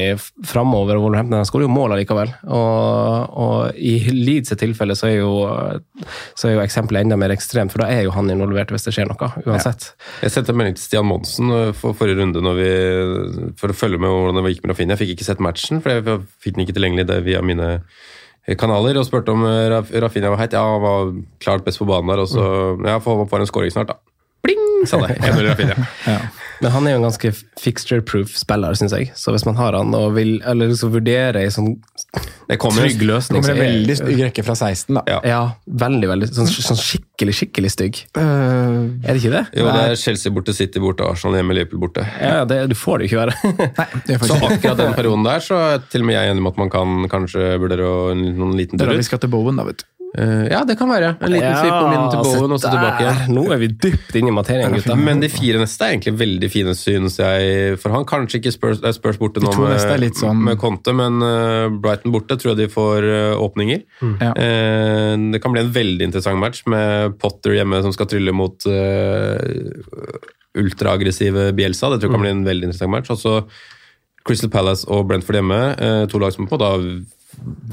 framover. 0.46 0.98
Wolverhampton 1.00 1.40
de 1.40 1.48
skårer 1.48 1.66
jo 1.66 1.72
mål 1.72 1.94
allikevel. 1.96 2.32
Og, 2.44 3.38
og 3.44 3.78
i 3.80 3.94
Leeds 4.12 4.54
tilfelle 4.60 4.96
så 4.98 5.08
er, 5.10 5.16
jo, 5.22 5.32
så 6.36 6.50
er 6.50 6.56
jo 6.56 6.64
eksempelet 6.64 7.06
enda 7.06 7.18
mer 7.20 7.34
ekstremt, 7.34 7.72
for 7.72 7.84
da 7.84 7.90
er 7.92 8.04
jo 8.06 8.14
han 8.14 8.30
involvert 8.32 8.74
hvis 8.74 8.88
det 8.88 8.94
skjer 8.96 9.10
noe, 9.10 9.30
uansett. 9.46 9.92
Jeg 10.24 10.34
sendte 10.34 10.54
en 10.54 10.60
melding 10.60 10.78
til 10.78 10.86
Stian 10.86 11.08
Monsen 11.08 11.52
uh, 11.52 11.70
for 11.76 11.96
forrige 11.96 12.20
runde 12.20 12.56
vi, 12.58 12.70
for 13.60 13.72
å 13.72 13.78
følge 13.78 14.00
med 14.02 14.12
hvordan 14.12 14.42
det 14.42 14.54
gikk 14.54 14.66
med 14.66 14.74
Rafinha. 14.74 14.98
Jeg 14.98 15.04
fikk 15.04 15.14
ikke 15.16 15.30
sett 15.30 15.44
matchen, 15.44 15.80
for 15.84 15.96
jeg 15.96 16.20
fikk 16.44 16.58
den 16.58 16.66
ikke 16.66 16.76
tilgjengelig 16.76 17.22
via 17.24 17.40
mine 17.44 17.70
kanaler, 18.60 18.98
og 19.00 19.06
spurte 19.08 19.32
om 19.32 19.42
uh, 19.42 19.82
Rafinha 20.04 20.28
var 20.28 20.36
heit. 20.42 20.52
Ja, 20.52 20.64
han 20.74 20.82
var 20.84 21.14
klart 21.40 21.64
best 21.64 21.80
på 21.80 21.88
banen 21.88 22.12
der, 22.12 22.24
og 22.24 22.28
så 22.28 22.42
Ja, 22.84 22.98
får 22.98 23.16
håpe 23.16 23.24
han 23.24 23.30
får 23.32 23.40
en 23.40 23.46
scoring 23.52 23.72
snart, 23.72 23.88
da. 23.94 24.00
Bling! 24.84 24.92
Sa 24.92 25.02
det. 25.06 25.20
1-0 25.32 25.48
Rafinha. 25.48 25.86
Ja. 26.06 26.18
Men 26.62 26.72
han 26.72 26.86
er 26.86 26.94
jo 26.94 26.98
en 27.00 27.06
ganske 27.08 27.30
fixture-proof 27.60 28.36
spiller, 28.38 28.76
syns 28.78 28.94
jeg. 28.94 29.10
Så 29.18 29.32
hvis 29.34 29.44
man 29.44 29.56
har 29.58 29.74
han 29.76 29.90
og 29.96 30.14
vil 30.16 30.36
eller 30.46 30.70
liksom 30.70 30.92
vurdere 30.94 31.42
ei 31.42 31.50
sånn 31.52 31.74
Det 32.48 32.56
kommer 32.62 32.86
trygg 32.86 33.02
løsning 33.04 33.42
Det 33.42 33.48
Kommer 33.48 33.64
en 33.64 33.74
veldig 33.74 33.96
stygg 33.98 34.22
rekke 34.22 34.44
fra 34.46 34.54
16, 34.56 34.94
da. 34.96 35.02
Ja. 35.10 35.18
Ja, 35.28 35.40
veldig, 35.66 36.08
veldig. 36.12 36.28
Sånn, 36.36 36.48
sånn 36.48 36.80
skikkelig, 36.80 37.34
skikkelig 37.40 37.72
stygg. 37.74 38.00
Uh, 38.16 38.94
Er 39.02 39.10
det 39.12 39.18
ikke 39.20 39.34
det? 39.34 39.42
Jo, 39.58 39.66
det 39.68 39.84
er 39.90 39.98
Chelsea 40.00 40.32
borte, 40.34 40.54
City 40.56 40.82
borte, 40.82 41.06
Arsenal 41.10 41.40
hjemme, 41.40 41.56
Liverpool 41.58 41.82
borte. 41.86 42.06
Ja, 42.22 42.44
det, 42.48 42.60
du 42.70 42.76
får 42.78 43.02
det 43.02 43.08
jo 43.08 43.12
ikke 43.12 43.22
være. 43.24 43.54
nei, 43.80 43.88
det 44.06 44.20
Så 44.30 44.38
akkurat 44.38 44.80
den 44.80 44.94
perioden 44.96 45.26
der, 45.26 45.44
så 45.44 45.60
er 45.66 45.82
til 45.90 46.04
og 46.04 46.10
med 46.10 46.18
jeg 46.18 46.32
enig 46.32 46.46
med 46.46 46.54
at 46.54 46.62
man 46.64 46.72
kan 46.72 47.10
kanskje 47.12 47.54
vurdere 47.60 47.90
noen 48.14 48.54
liten 48.56 48.80
tur 48.80 48.88
da 48.88 48.96
vi 48.96 49.06
skal 49.06 49.20
til 49.22 49.32
Bowen, 49.32 49.58
da, 49.58 49.66
vet 49.66 49.82
du. 49.82 49.88
Eh, 50.14 50.46
ja, 50.52 50.60
det 50.62 50.76
kan 50.78 50.86
være. 50.90 51.08
En 51.26 51.32
liten 51.32 51.56
svipp 51.58 51.74
om 51.74 51.90
inn 51.90 52.04
til 52.12 52.20
Bowen 52.22 52.52
og 52.54 52.60
så 52.62 52.70
tilbake 52.70 53.32
Nå 53.34 53.42
er 53.50 53.58
vi 53.58 53.68
dypt 53.72 54.14
inne 54.20 54.30
i 54.30 54.34
materien, 54.36 54.74
gutta. 54.76 54.94
Men 54.98 55.22
de 55.22 55.30
fire 55.32 55.58
neste 55.62 55.88
er 55.88 55.96
egentlig 55.96 56.14
veldig 56.20 56.50
fine, 56.52 56.74
synes 56.78 57.18
jeg. 57.18 57.78
For 57.82 57.94
han 57.94 58.06
kanskje 58.06 58.38
ikke 58.38 58.52
spørs, 58.54 58.82
spørs 58.94 59.18
borte 59.18 59.42
nå 59.42 59.50
med, 59.58 60.04
sånn- 60.14 60.44
med 60.46 60.60
Conte, 60.62 60.94
men 60.94 61.18
uh, 61.24 61.66
Brighton 61.82 62.14
borte 62.14 62.38
tror 62.38 62.52
jeg 62.52 62.62
de 62.62 62.70
får 62.70 63.08
uh, 63.08 63.42
åpninger. 63.42 63.82
Ja. 64.22 64.30
Eh, 64.38 65.16
det 65.34 65.42
kan 65.42 65.54
bli 65.54 65.64
en 65.64 65.74
veldig 65.74 66.06
interessant 66.10 66.38
match 66.38 66.62
med 66.70 67.18
Potter 67.18 67.58
hjemme 67.58 67.82
som 67.82 67.94
skal 67.96 68.10
trylle 68.10 68.34
mot 68.36 68.68
uh, 68.70 69.34
ultraaggressive 70.54 71.50
Bielsa. 71.58 71.90
Det 71.90 71.98
tror 71.98 72.12
jeg 72.12 72.14
kan 72.20 72.26
bli 72.28 72.34
en 72.36 72.46
veldig 72.46 72.70
interessant 72.70 72.94
match. 72.94 73.10
Og 73.10 73.18
så 73.18 73.40
Crystal 74.24 74.52
Palace 74.52 74.86
og 74.86 75.08
Brentford 75.10 75.42
hjemme, 75.42 75.60
to 76.08 76.22
lag 76.22 76.32
som 76.32 76.46
på 76.48 76.56
da 76.62 76.70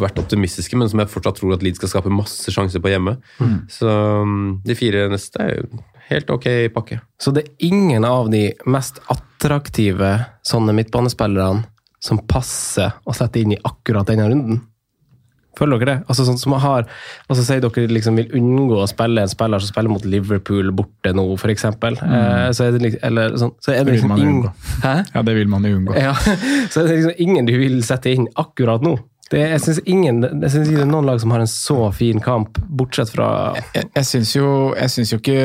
vært 0.02 0.20
optimistiske, 0.22 0.78
men 0.80 0.90
som 0.92 1.02
jeg 1.02 1.12
fortsatt 1.12 1.40
tror 1.40 1.56
at 1.56 1.66
Leeds 1.66 1.82
skal 1.82 1.94
skape 1.96 2.14
masse 2.14 2.54
sjanser 2.54 2.84
på 2.84 2.92
hjemme. 2.94 3.18
Så 3.72 3.88
mm, 3.88 4.62
de 4.68 4.78
fire 4.78 5.08
neste 5.12 5.44
er 5.44 5.54
jo 5.60 5.84
helt 6.12 6.34
ok 6.34 6.48
pakke. 6.76 7.00
Så 7.22 7.34
det 7.36 7.46
er 7.46 7.70
ingen 7.72 8.06
av 8.08 8.32
de 8.34 8.50
mest 8.70 9.00
attraktive 9.12 10.14
sånne 10.48 10.76
midtbanespillerne 10.76 11.66
som 12.02 12.20
passer 12.28 12.98
å 13.06 13.14
sette 13.14 13.42
inn 13.44 13.56
i 13.56 13.62
akkurat 13.68 14.10
denne 14.10 14.28
runden? 14.32 14.62
Føler 15.60 15.82
dere 15.82 15.90
det? 15.90 16.04
Altså 16.10 16.24
sånn 16.26 16.40
som 16.40 16.56
har, 16.64 16.86
altså 17.28 17.44
Sier 17.46 17.62
dere 17.62 17.92
liksom 17.92 18.16
vil 18.18 18.32
unngå 18.40 18.80
å 18.82 18.88
spille 18.90 19.26
en 19.26 19.32
spiller 19.32 19.62
som 19.62 19.74
spiller 19.74 19.92
mot 19.92 20.06
Liverpool 20.08 20.72
borte 20.76 21.12
nå, 21.14 21.26
f.eks. 21.36 21.66
Eh, 21.68 22.48
så 22.56 22.66
er 22.66 22.78
det 22.78 22.82
liksom, 22.86 23.02
eller 23.10 23.36
sånn, 23.38 23.52
så 23.60 23.74
er 23.74 23.82
Det 23.82 23.92
det 23.92 23.98
liksom 23.98 24.14
man 24.14 24.24
ingen? 24.24 25.04
Ja, 25.12 25.26
det 25.28 25.36
vil 25.38 25.52
man 25.52 25.68
jo 25.68 25.76
unngå. 25.82 25.98
Ja, 26.00 26.16
så 26.72 26.82
er 26.82 26.88
det 26.88 27.02
liksom 27.02 27.20
ingen 27.28 27.50
du 27.50 27.54
vil 27.60 27.82
sette 27.86 28.16
inn 28.16 28.30
akkurat 28.40 28.86
nå. 28.86 28.96
Det, 29.32 29.40
jeg 29.40 29.64
syns 29.64 29.80
ingen, 29.88 30.24
jeg 30.28 30.52
synes 30.52 30.68
ikke 30.68 30.82
det 30.82 30.86
er 30.86 30.92
noen 30.92 31.08
lag 31.08 31.20
som 31.24 31.32
har 31.32 31.44
en 31.44 31.50
så 31.50 31.78
fin 31.96 32.20
kamp, 32.24 32.58
bortsett 32.68 33.14
fra 33.14 33.28
Jeg, 33.72 33.88
jeg 33.96 34.08
syns 34.10 34.34
jo, 34.36 34.48
jo 34.76 35.20
ikke 35.22 35.38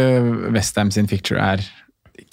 Westham 0.54 0.90
sin 0.94 1.06
picture 1.10 1.38
er 1.38 1.62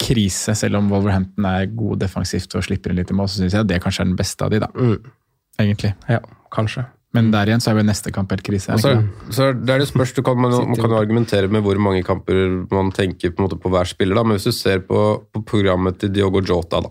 krise, 0.02 0.56
selv 0.58 0.80
om 0.80 0.90
Wolverhampton 0.90 1.46
er 1.46 1.70
god 1.70 2.02
defensivt 2.02 2.56
og 2.58 2.66
slipper 2.66 2.90
inn 2.90 2.98
litt 2.98 3.12
i 3.12 3.16
mål, 3.16 3.30
så 3.30 3.42
syns 3.42 3.54
jeg 3.54 3.70
det 3.70 3.78
kanskje 3.84 4.02
er 4.02 4.10
den 4.10 4.18
beste 4.18 4.46
av 4.46 4.50
de, 4.50 4.64
da. 4.64 4.70
Egentlig. 5.62 5.94
Ja, 6.10 6.18
kanskje. 6.54 6.88
Men 7.14 7.28
der 7.30 7.46
igjen 7.46 7.62
så 7.62 7.70
er 7.70 7.78
jo 7.78 7.86
neste 7.86 8.10
kamp 8.14 8.32
helt 8.34 8.42
krise. 8.42 8.74
så, 8.82 8.96
så 9.30 9.52
det 9.54 9.70
er 9.70 9.84
det 9.84 9.86
spørs, 9.86 10.16
du 10.16 10.24
kan, 10.26 10.38
man, 10.40 10.50
man 10.72 10.80
kan 10.80 10.90
jo 10.90 10.98
argumentere 10.98 11.50
med 11.52 11.62
hvor 11.62 11.78
mange 11.78 12.02
kamper 12.06 12.40
man 12.72 12.90
tenker 12.94 13.30
på, 13.30 13.38
en 13.38 13.46
måte 13.46 13.58
på 13.62 13.70
hver 13.70 13.86
spiller, 13.86 14.18
da. 14.18 14.24
men 14.26 14.40
hvis 14.40 14.48
du 14.50 14.56
ser 14.56 14.82
på, 14.88 15.04
på 15.30 15.44
programmet 15.46 16.00
til 16.02 16.10
Diogo 16.14 16.42
Jota 16.42 16.82
da. 16.82 16.90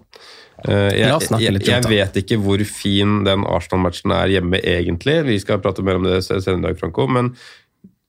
Eh, 0.67 0.89
jeg, 0.99 1.29
jeg, 1.41 1.61
jeg 1.67 1.89
vet 1.89 2.19
ikke 2.23 2.39
hvor 2.43 2.61
fin 2.67 3.21
den 3.27 3.45
Arsenal-matchen 3.47 4.13
er 4.15 4.31
hjemme 4.37 4.61
egentlig. 4.61 5.19
Vi 5.27 5.39
skal 5.43 5.61
prate 5.63 5.85
mer 5.85 5.99
om 5.99 6.07
det 6.07 6.21
senere 6.25 6.59
i 6.59 6.65
dag, 6.67 6.79
Franco. 6.79 7.07
Men 7.09 7.33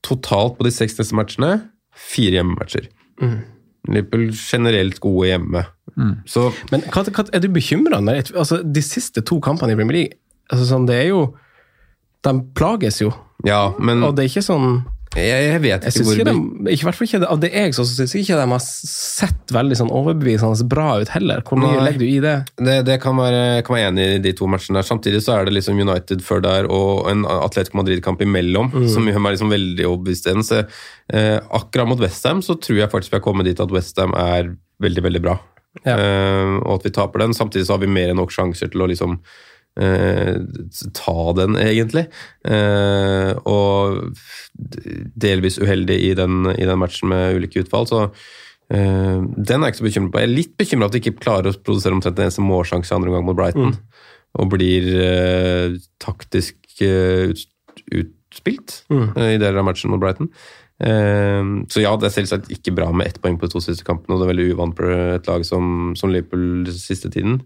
totalt 0.05 0.57
på 0.59 0.67
de 0.67 0.73
seks 0.73 0.97
neste 0.99 1.17
matchene, 1.17 1.51
fire 1.95 2.39
hjemmematcher. 2.39 2.89
Mm. 3.21 3.39
Liverpool 3.91 4.29
generelt 4.33 4.99
gode 5.03 5.29
hjemme. 5.29 5.65
Så 6.27 6.49
Men 6.73 6.83
hva, 6.91 7.05
hva, 7.07 7.23
er 7.31 7.43
du 7.43 7.49
bekymra? 7.53 8.01
Altså, 8.01 8.59
de 8.63 8.83
siste 8.83 9.23
to 9.25 9.39
kampene 9.43 9.75
i 9.75 9.79
Premier 9.79 9.97
League, 9.99 10.19
altså, 10.49 10.65
sånn, 10.73 10.87
det 10.89 10.97
er 11.05 11.09
jo 11.13 11.21
De 12.25 12.33
plages 12.57 12.99
jo. 13.03 13.11
ja, 13.45 13.69
men 13.79 14.03
Og 14.03 14.15
det 14.17 14.25
er 14.25 14.31
ikke 14.33 14.47
sånn 14.47 14.79
jeg, 15.15 15.43
jeg 15.47 15.61
vet 15.63 15.85
ikke 15.87 16.03
hvor 16.05 16.17
ikke 16.19 16.25
de, 16.27 16.71
ikke, 16.73 16.85
hvert 16.87 16.97
fall 16.97 17.07
ikke 17.07 17.19
Av 17.31 17.39
det 17.39 17.49
jeg 17.53 17.75
så, 17.77 17.85
så 17.87 17.95
syns 18.01 18.13
jeg 18.15 18.25
ikke 18.25 18.39
de 18.41 18.47
har 18.51 18.63
sett 18.65 19.53
veldig 19.55 19.77
sånn 19.79 19.91
overbevisende 19.95 20.67
bra 20.71 20.87
ut 20.99 21.11
heller. 21.13 21.43
Hvor 21.47 21.59
mye 21.61 21.77
Nei. 21.77 21.85
legger 21.87 22.01
du 22.01 22.05
i 22.07 22.19
det? 22.23 22.33
Det, 22.59 22.75
det 22.89 22.97
kan, 23.03 23.15
være, 23.19 23.61
kan 23.65 23.77
være 23.77 23.91
enig 23.93 24.07
i 24.17 24.19
de 24.25 24.33
to 24.35 24.49
matchene. 24.51 24.79
der. 24.81 24.87
Samtidig 24.89 25.23
så 25.23 25.37
er 25.37 25.47
det 25.47 25.55
liksom 25.55 25.79
United 25.79 26.23
før 26.25 26.43
der 26.43 26.67
og 26.67 27.07
en 27.11 27.23
Atletico 27.29 27.79
Madrid-kamp 27.81 28.21
imellom, 28.25 28.71
Mm. 28.75 28.87
som 28.91 29.05
meg 29.07 29.35
liksom 29.37 29.51
veldig 29.53 29.85
overbevist 29.87 30.27
eh, 30.27 31.39
akkurat 31.53 31.87
mot 31.87 32.01
Westham 32.01 32.41
så 32.43 32.57
tror 32.59 32.79
jeg 32.81 32.91
faktisk 32.91 33.13
vi 33.13 33.19
har 33.19 33.23
kommet 33.23 33.45
dit 33.47 33.59
at 33.61 33.71
Westham 33.71 34.13
er 34.17 34.55
veldig, 34.83 35.03
veldig 35.05 35.21
bra. 35.23 35.37
Ja. 35.85 35.95
Eh, 35.95 36.53
og 36.63 36.79
at 36.79 36.87
vi 36.87 36.91
taper 36.95 37.23
den. 37.23 37.33
Samtidig 37.37 37.67
så 37.67 37.75
har 37.75 37.83
vi 37.83 37.91
mer 37.91 38.11
enn 38.11 38.19
nok 38.19 38.33
sjanser 38.35 38.71
til 38.73 38.83
å 38.83 38.89
liksom 38.91 39.19
eh, 39.81 40.35
ta 40.95 41.19
den, 41.37 41.57
egentlig. 41.59 42.05
Eh, 42.47 43.31
og 43.49 44.15
delvis 45.25 45.59
uheldig 45.61 45.99
i 46.09 46.13
den, 46.17 46.49
i 46.55 46.67
den 46.67 46.81
matchen 46.81 47.11
med 47.11 47.39
ulike 47.39 47.63
utfall. 47.65 47.87
så 47.89 48.01
eh, 48.05 49.21
den 49.21 49.61
er 49.61 49.69
jeg 49.69 49.75
ikke 49.75 49.83
så 49.83 49.89
bekymret 49.89 50.13
på. 50.13 50.23
Jeg 50.23 50.29
er 50.29 50.37
litt 50.39 50.57
bekymra 50.59 50.89
at 50.89 50.97
de 50.97 51.03
ikke 51.03 51.23
klarer 51.23 51.51
å 51.51 51.61
produsere 51.61 51.97
omtrent 51.97 52.19
en 52.19 52.27
eneste 52.27 52.45
målsjanse 52.45 52.95
andre 52.95 53.13
omgang 53.13 53.27
mot 53.29 53.39
Brighton. 53.39 53.77
Og 54.35 54.51
blir 54.51 54.89
eh, 54.99 55.79
taktisk 56.03 56.59
eh, 56.83 57.31
ut, 57.31 57.45
utspilt 58.01 58.81
eh, 58.91 59.35
i 59.35 59.39
deler 59.39 59.61
av 59.61 59.69
matchen 59.69 59.93
mot 59.93 60.01
Brighton. 60.01 60.31
Eh, 60.83 61.41
så 61.71 61.83
ja, 61.83 61.95
det 61.99 62.09
er 62.09 62.15
selvsagt 62.17 62.51
ikke 62.51 62.75
bra 62.75 62.91
med 62.91 63.07
ett 63.07 63.21
poeng 63.23 63.39
på 63.39 63.47
de 63.47 63.55
to 63.55 63.63
siste 63.63 63.87
kampene, 63.87 64.15
og 64.15 64.21
det 64.21 64.27
er 64.27 64.33
veldig 64.33 64.51
uvant 64.53 64.77
på 64.77 64.91
et 65.17 65.31
lag 65.31 65.47
som, 65.47 65.93
som 65.95 66.13
Liverpool 66.13 66.65
den 66.67 66.77
siste 66.77 67.11
tiden. 67.13 67.41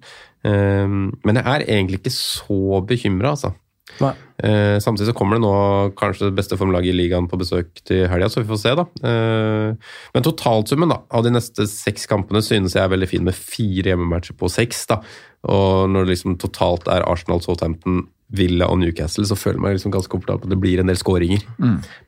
Eh, 0.48 0.86
men 0.88 1.42
jeg 1.42 1.46
er 1.46 1.68
egentlig 1.68 2.04
ikke 2.04 2.16
så 2.16 2.84
bekymra, 2.90 3.36
altså. 3.38 3.56
Nei. 4.00 4.12
Eh, 4.44 4.78
samtidig 4.80 5.10
så 5.10 5.16
kommer 5.18 5.36
det 5.36 5.44
nå 5.44 5.54
kanskje 6.00 6.30
det 6.30 6.38
beste 6.38 6.58
formlaget 6.60 6.94
i 6.94 6.96
ligaen 6.96 7.28
på 7.30 7.40
besøk 7.42 7.82
til 7.88 8.06
helga, 8.08 8.30
så 8.32 8.44
vi 8.44 8.50
får 8.52 8.62
se, 8.62 8.76
da. 8.80 8.86
Eh, 9.10 9.96
men 10.14 10.26
totalsummen 10.26 10.94
da, 10.94 11.02
av 11.12 11.26
de 11.26 11.34
neste 11.34 11.66
seks 11.70 12.08
kampene 12.10 12.44
synes 12.46 12.78
jeg 12.78 12.84
er 12.84 12.94
veldig 12.94 13.10
fin 13.10 13.26
med 13.26 13.36
fire 13.36 13.92
hjemmematcher 13.92 14.38
på 14.40 14.52
seks. 14.54 14.86
da. 14.92 15.02
Og 15.50 15.90
når 15.92 16.06
det 16.06 16.16
liksom 16.16 16.40
totalt 16.40 16.88
er 16.92 17.08
Arsenal, 17.10 17.44
Southampton, 17.44 18.06
Villa 18.30 18.68
og 18.70 18.78
Newcastle, 18.84 19.26
så 19.26 19.38
føler 19.40 19.58
jeg 19.58 19.66
meg 19.66 19.78
liksom 19.80 19.94
ganske 19.96 20.12
komfortabel 20.14 20.44
på 20.44 20.50
at 20.52 20.54
det 20.54 20.62
blir 20.62 20.82
en 20.82 20.92
del 20.92 21.00
skåringer. 21.00 21.42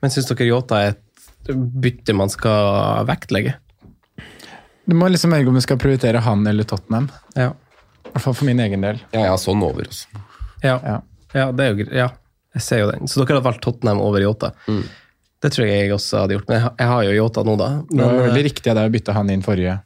Men 0.03 0.13
syns 0.13 0.30
dere 0.30 0.51
Yota 0.51 0.78
er 0.78 0.93
et 0.93 1.01
bytte 1.49 2.13
man 2.13 2.29
skal 2.29 3.05
vektlegge? 3.09 3.55
Du 4.85 4.95
må 4.97 5.07
liksom 5.11 5.31
velge 5.31 5.49
om 5.49 5.55
du 5.57 5.61
skal 5.63 5.79
prioritere 5.79 6.21
han 6.25 6.45
eller 6.47 6.67
Tottenham. 6.67 7.09
Ja. 7.35 7.51
I 8.05 8.13
hvert 8.13 8.25
fall 8.25 8.35
for 8.35 8.49
min 8.49 8.59
egen 8.59 8.81
del. 8.83 8.99
Ja, 9.15 9.27
ja, 9.29 9.37
sånn 9.39 9.61
over. 9.63 9.87
også. 9.87 10.07
Ja. 10.63 10.79
Ja. 10.83 10.97
Ja, 11.33 11.51
det 11.55 11.63
er 11.63 11.71
jo 11.71 11.85
Ja, 11.95 12.09
jeg 12.57 12.65
ser 12.65 12.81
jo 12.83 12.89
den. 12.91 13.07
Så 13.07 13.21
dere 13.21 13.37
hadde 13.37 13.45
valgt 13.45 13.63
Tottenham 13.63 14.01
over 14.03 14.19
Yota? 14.21 14.51
Det 15.41 15.53
tror 15.53 15.65
jeg 15.65 15.85
jeg 15.85 15.93
også 15.95 16.19
hadde 16.25 16.35
gjort, 16.35 16.49
men 16.49 16.59
jeg 16.77 16.87
har- 16.87 17.03
jo 17.03 17.23
Yota 17.23 17.43
nå, 17.43 17.55
da. 17.57 17.69
Det 17.89 18.03
var 18.03 18.27
veldig 18.27 18.43
riktig 18.43 18.69
av 18.69 18.75
deg 18.75 18.91
å 18.91 18.93
bytte 18.93 19.13
han 19.13 19.29
inn 19.29 19.41
forrige. 19.41 19.79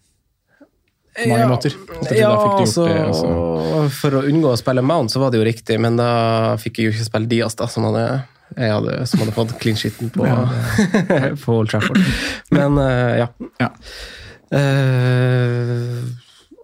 På 1.16 1.30
mange 1.30 1.40
ja, 1.40 1.48
måter. 1.48 1.72
Ja, 2.12 2.28
da 2.28 2.38
fikk 2.42 2.58
du 2.58 2.66
gjort 2.66 2.68
altså, 2.68 2.86
det, 2.90 3.76
og 3.78 3.92
for 3.96 4.18
å 4.20 4.24
unngå 4.28 4.50
å 4.52 4.58
spille 4.60 4.82
Mount, 4.84 5.14
så 5.14 5.22
var 5.22 5.32
det 5.32 5.40
jo 5.40 5.46
riktig, 5.48 5.80
men 5.80 5.96
da 5.96 6.58
fikk 6.60 6.82
jeg 6.82 6.90
jo 6.90 6.92
ikke 6.92 7.08
spille 7.08 7.30
Diaz, 7.32 7.56
da, 7.56 7.68
som 7.72 7.88
hadde, 7.88 8.26
hadde, 8.56 9.00
som 9.12 9.24
hadde 9.24 9.34
fått 9.36 9.56
clean 9.60 9.80
shitten 9.80 10.12
på, 10.16 10.28
på 11.44 11.58
Old 11.58 11.72
Trafford. 11.74 12.00
Men 12.56 12.78
uh, 12.80 13.18
ja. 13.20 13.32
Ja. 13.60 13.72
Uh, 14.56 16.06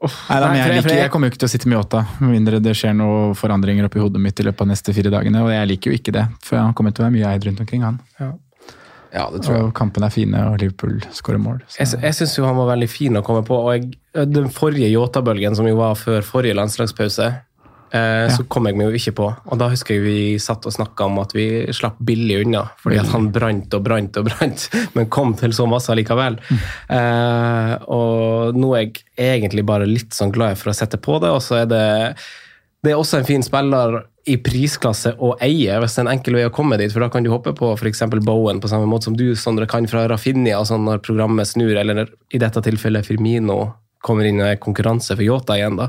Oh, 0.02 0.14
Nei, 0.32 0.38
da, 0.42 0.48
men 0.50 0.58
jeg, 0.58 0.78
liker, 0.80 0.96
jeg 0.98 1.10
kommer 1.14 1.30
jo 1.30 1.32
ikke 1.36 1.44
til 1.44 1.46
å 1.46 1.52
sitte 1.52 1.70
med 1.70 1.78
Yota, 1.78 2.00
med 2.24 2.32
mindre 2.34 2.58
det 2.64 2.72
skjer 2.74 2.96
noen 2.98 3.36
forandringer 3.38 3.86
oppi 3.86 4.02
hodet 4.02 4.18
mitt 4.24 4.40
i 4.42 4.46
løpet 4.48 4.64
av 4.66 4.72
neste 4.72 4.96
fire 4.98 5.12
dagene. 5.14 5.44
Og 5.46 5.52
jeg 5.54 5.68
liker 5.70 5.92
jo 5.92 6.00
ikke 6.00 6.14
det, 6.16 6.24
for 6.42 6.58
han 6.58 6.74
kommer 6.74 6.96
til 6.96 7.04
å 7.04 7.06
være 7.06 7.14
mye 7.20 7.34
eid 7.36 7.46
rundt 7.46 7.62
omkring, 7.62 7.84
han. 7.86 8.00
Ja, 9.12 9.28
det 9.30 9.44
tror 9.44 9.54
jeg. 9.54 9.68
Og 9.68 9.76
kampene 9.78 10.08
er 10.10 10.16
fine, 10.16 10.42
og 10.50 10.58
Liverpool 10.58 10.98
skårer 11.14 11.42
mål. 11.44 11.60
Så. 11.68 11.84
Jeg, 11.84 12.02
jeg 12.08 12.18
syns 12.18 12.34
jo 12.40 12.48
han 12.48 12.58
var 12.58 12.72
veldig 12.72 12.90
fin 12.90 13.20
å 13.20 13.24
komme 13.28 13.44
på. 13.46 13.60
og 13.60 13.76
jeg, 13.76 13.92
Den 14.34 14.50
forrige 14.56 14.90
Yota-bølgen, 14.90 15.54
som 15.60 15.70
jo 15.70 15.78
var 15.78 16.00
før 16.00 16.26
forrige 16.26 16.58
landslagspause, 16.58 17.30
eh, 17.96 18.28
så 18.34 18.46
kom 18.52 18.68
jeg 18.70 18.78
meg 18.80 18.90
jo 18.90 19.00
ikke 19.00 19.16
på. 19.20 19.30
Og 19.52 19.62
da 19.62 19.70
husker 19.72 19.98
jeg 19.98 20.06
vi 20.06 20.20
satt 20.42 20.68
og 20.68 20.76
snakka 20.76 21.08
om 21.10 21.20
at 21.24 21.36
vi 21.38 21.48
slapp 21.76 22.00
billig 22.08 22.42
unna. 22.46 22.66
Fordi 22.82 23.02
at 23.02 23.12
han 23.14 23.32
brant 23.36 23.74
og 23.78 23.84
brant 23.86 24.22
og 24.22 24.30
brant, 24.30 24.68
men 24.96 25.10
kom 25.14 25.36
til 25.40 25.56
så 25.56 25.68
masse 25.70 25.96
likevel. 25.98 26.40
Eh, 26.52 27.74
og 27.92 28.58
nå 28.58 28.72
er 28.78 28.88
jeg 28.88 29.42
egentlig 29.42 29.66
bare 29.68 29.90
litt 29.90 30.16
sånn 30.18 30.34
glad 30.34 30.60
for 30.62 30.74
å 30.74 30.78
sette 30.78 31.02
på 31.02 31.20
det, 31.24 31.34
og 31.34 31.44
så 31.46 31.64
er 31.64 31.70
det 31.72 31.84
det 32.82 32.96
er 32.96 32.98
også 32.98 33.20
en 33.20 33.28
fin 33.28 33.44
spiller 33.46 34.00
i 34.30 34.38
prisklasse 34.42 35.14
å 35.22 35.36
eie, 35.42 35.76
hvis 35.82 35.96
det 35.96 36.02
er 36.02 36.08
en 36.08 36.12
enkel 36.16 36.38
vei 36.38 36.46
å 36.48 36.54
komme 36.54 36.78
dit. 36.82 36.90
For 36.94 37.04
da 37.04 37.10
kan 37.14 37.26
du 37.26 37.30
hoppe 37.34 37.54
på 37.58 37.72
f.eks. 37.76 38.04
Bowen 38.26 38.62
på 38.62 38.70
samme 38.70 38.90
måte 38.90 39.10
som 39.10 39.18
du, 39.18 39.28
Sondre, 39.38 39.68
kan 39.70 39.86
fra 39.90 40.08
Rafinha 40.10 40.64
sånn 40.66 40.86
når 40.88 41.02
programmet 41.06 41.50
snur, 41.50 41.74
eller 41.78 42.10
i 42.34 42.42
dette 42.42 42.64
tilfellet 42.66 43.06
Firmino 43.06 43.60
kommer 44.02 44.26
inn 44.28 44.42
er 44.42 44.58
konkurranse 44.62 45.16
for 45.16 45.24
Yota 45.26 45.58
igjen. 45.60 45.78
da. 45.80 45.88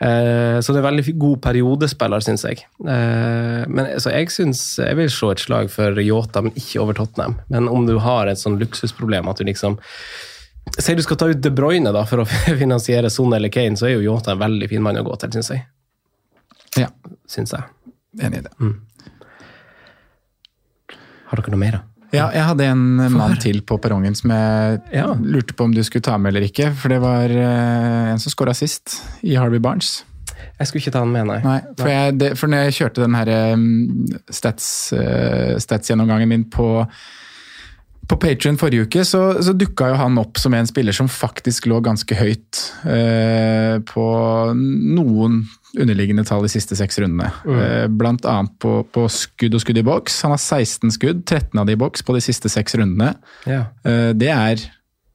Eh, 0.00 0.56
så 0.64 0.72
det 0.72 0.78
er 0.80 0.84
en 0.84 0.88
veldig 0.96 1.14
god 1.20 1.40
periodespiller, 1.44 2.22
syns 2.24 2.46
jeg. 2.48 2.62
Eh, 2.80 3.64
men 3.68 3.90
så 4.00 4.14
jeg 4.14 4.30
synes, 4.32 4.62
jeg 4.80 4.96
vil 4.96 5.10
slå 5.12 5.32
et 5.34 5.42
slag 5.44 5.68
for 5.72 5.98
Yota, 6.00 6.40
men 6.46 6.54
ikke 6.56 6.80
over 6.80 6.96
Tottenham. 6.96 7.34
Men 7.52 7.68
om 7.68 7.84
du 7.88 7.98
har 8.00 8.30
et 8.32 8.40
sånn 8.40 8.56
luksusproblem 8.62 9.28
at 9.28 9.42
du 9.42 9.44
liksom 9.50 9.78
Sier 10.78 10.94
du 10.94 11.02
skal 11.02 11.16
ta 11.18 11.26
ut 11.26 11.40
De 11.42 11.50
Bruyne 11.50 11.90
da, 11.92 12.02
for 12.06 12.20
å 12.22 12.26
finansiere 12.62 13.08
Son 13.10 13.32
eller 13.34 13.48
Kane, 13.50 13.76
så 13.80 13.88
er 13.88 13.94
jo 13.96 14.04
Yota 14.12 14.34
en 14.36 14.42
veldig 14.42 14.68
fin 14.70 14.82
mann 14.84 14.98
å 15.00 15.02
gå 15.06 15.16
til, 15.18 15.32
syns 15.34 15.50
jeg. 15.54 15.64
Ja, 16.78 16.88
Syns 17.26 17.50
jeg. 17.56 17.64
enig 18.22 18.42
i 18.42 18.44
det. 18.46 18.52
Har 21.30 21.40
dere 21.40 21.52
noe 21.54 21.60
mer, 21.62 21.78
da? 21.80 21.82
Ja, 22.12 22.26
jeg 22.34 22.42
hadde 22.42 22.66
en 22.66 22.84
mann 23.14 23.36
til 23.42 23.60
på 23.62 23.78
perrongen 23.82 24.16
som 24.18 24.32
jeg 24.34 24.80
Ja. 24.92 25.06
lurte 25.14 25.54
på 25.54 25.64
om 25.68 25.74
du 25.74 25.82
skulle 25.86 26.02
ta 26.02 26.16
med 26.18 26.32
eller 26.34 26.48
ikke. 26.48 26.72
For 26.74 26.88
det 26.90 27.00
var 27.02 27.30
eh, 27.30 28.10
en 28.12 28.18
som 28.18 28.32
skåra 28.34 28.54
sist, 28.56 28.98
i 29.22 29.36
Harvey 29.38 29.62
Barnes. 29.62 30.04
Jeg 30.58 30.66
skulle 30.68 30.82
ikke 30.82 30.92
ta 30.92 31.00
den 31.04 31.12
med, 31.14 31.26
nei. 31.28 31.38
Nei, 31.44 31.60
for, 31.78 31.88
jeg, 31.88 32.18
det, 32.20 32.30
for 32.36 32.50
når 32.52 32.66
jeg 32.66 32.76
kjørte 32.80 33.04
den 33.04 33.14
her 33.16 33.30
um, 33.54 33.64
stats, 34.28 34.66
uh, 34.92 35.56
stats-gjennomgangen 35.60 36.28
min 36.28 36.44
på, 36.52 36.84
på 38.10 38.18
Patrion 38.18 38.58
forrige 38.58 38.88
uke, 38.88 39.04
så, 39.06 39.20
så 39.44 39.54
dukka 39.54 39.92
jo 39.92 40.00
han 40.00 40.18
opp 40.18 40.40
som 40.40 40.54
en 40.56 40.68
spiller 40.68 40.96
som 40.96 41.10
faktisk 41.10 41.68
lå 41.70 41.78
ganske 41.84 42.16
høyt 42.18 42.62
eh, 42.90 43.78
på 43.86 44.06
noen 44.56 45.44
underliggende 45.78 46.24
tall 46.26 46.42
de 46.42 46.50
siste 46.50 46.74
seks 46.78 46.98
rundene. 46.98 47.30
Uh, 47.46 47.86
blant 47.86 48.26
annet 48.26 48.56
på, 48.62 48.80
på 48.90 49.06
skudd 49.12 49.54
og 49.54 49.62
skudd 49.62 49.78
i 49.78 49.86
boks. 49.86 50.18
Han 50.26 50.34
har 50.34 50.42
16 50.42 50.96
skudd, 50.96 51.22
13 51.22 51.62
av 51.62 51.68
de 51.68 51.76
i 51.76 51.80
boks 51.80 52.02
på 52.02 52.16
de 52.16 52.24
siste 52.24 52.50
seks 52.50 52.74
rundene. 52.78 53.12
Yeah. 53.46 53.70
Eh, 53.86 54.10
det 54.18 54.32
er 54.34 54.64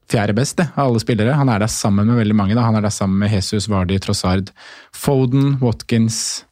fjerde 0.08 0.36
best 0.38 0.56
det, 0.60 0.70
av 0.74 0.88
alle 0.88 1.02
spillere. 1.02 1.36
Han 1.36 1.50
er 1.52 1.60
der 1.60 1.72
sammen 1.72 2.08
med 2.08 2.20
veldig 2.22 2.36
mange. 2.38 2.56
Da. 2.56 2.64
Han 2.64 2.78
er 2.78 2.86
der 2.86 2.94
sammen 2.94 3.18
med 3.20 3.34
Jesus, 3.34 3.68
Vardy, 3.68 3.98
Trossard, 4.00 4.52
Foden, 4.94 5.58
Watkins 5.60 6.45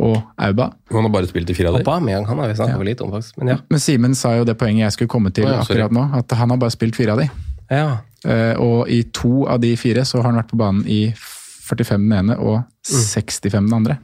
og 0.00 0.16
Auba. 0.40 0.70
Han 0.92 1.06
har 1.06 1.12
bare 1.12 1.28
spilt 1.28 1.50
i 1.52 1.56
fire 1.56 1.70
av 1.70 1.78
dem. 1.78 1.84
Aubameyang 1.84 2.26
han 2.28 2.38
har 2.40 2.50
vi 2.50 2.58
snakka 2.58 2.78
ja. 2.78 2.86
litt 2.88 3.02
om, 3.04 3.12
faktisk. 3.14 3.36
Men 3.40 3.52
ja. 3.52 3.56
Men 3.68 3.82
Simen 3.82 4.16
sa 4.18 4.32
jo 4.38 4.46
det 4.48 4.56
poenget 4.60 4.86
jeg 4.86 4.96
skulle 4.96 5.12
komme 5.12 5.32
til 5.34 5.46
oh, 5.46 5.52
ja, 5.52 5.64
sorry. 5.64 5.82
akkurat 5.82 5.96
nå, 5.96 6.06
at 6.20 6.36
han 6.40 6.54
har 6.54 6.60
bare 6.62 6.74
spilt 6.74 6.98
fire 6.98 7.16
av 7.16 7.24
de. 7.24 7.28
ja. 7.72 7.90
Uh, 8.20 8.52
og 8.60 8.90
i 8.92 8.98
to 9.16 9.46
av 9.48 9.62
de 9.62 9.70
fire 9.80 10.02
så 10.04 10.18
har 10.18 10.26
han 10.28 10.36
vært 10.36 10.50
på 10.50 10.58
banen 10.60 10.82
i 10.84 11.06
45 11.16 12.02
den 12.02 12.10
ene 12.18 12.34
og 12.36 12.58
65 12.84 13.54
den 13.56 13.76
andre. 13.78 13.96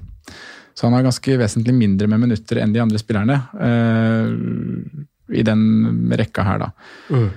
Så 0.72 0.86
han 0.86 0.96
har 0.96 1.04
ganske 1.04 1.36
vesentlig 1.36 1.74
mindre 1.76 2.08
med 2.08 2.22
minutter 2.22 2.62
enn 2.62 2.72
de 2.72 2.80
andre 2.80 3.00
spillerne 3.00 3.36
uh, 3.60 4.32
i 5.36 5.44
den 5.44 5.60
rekka 6.16 6.46
her, 6.48 6.64
da. 6.64 6.70
Mm. 7.12 7.28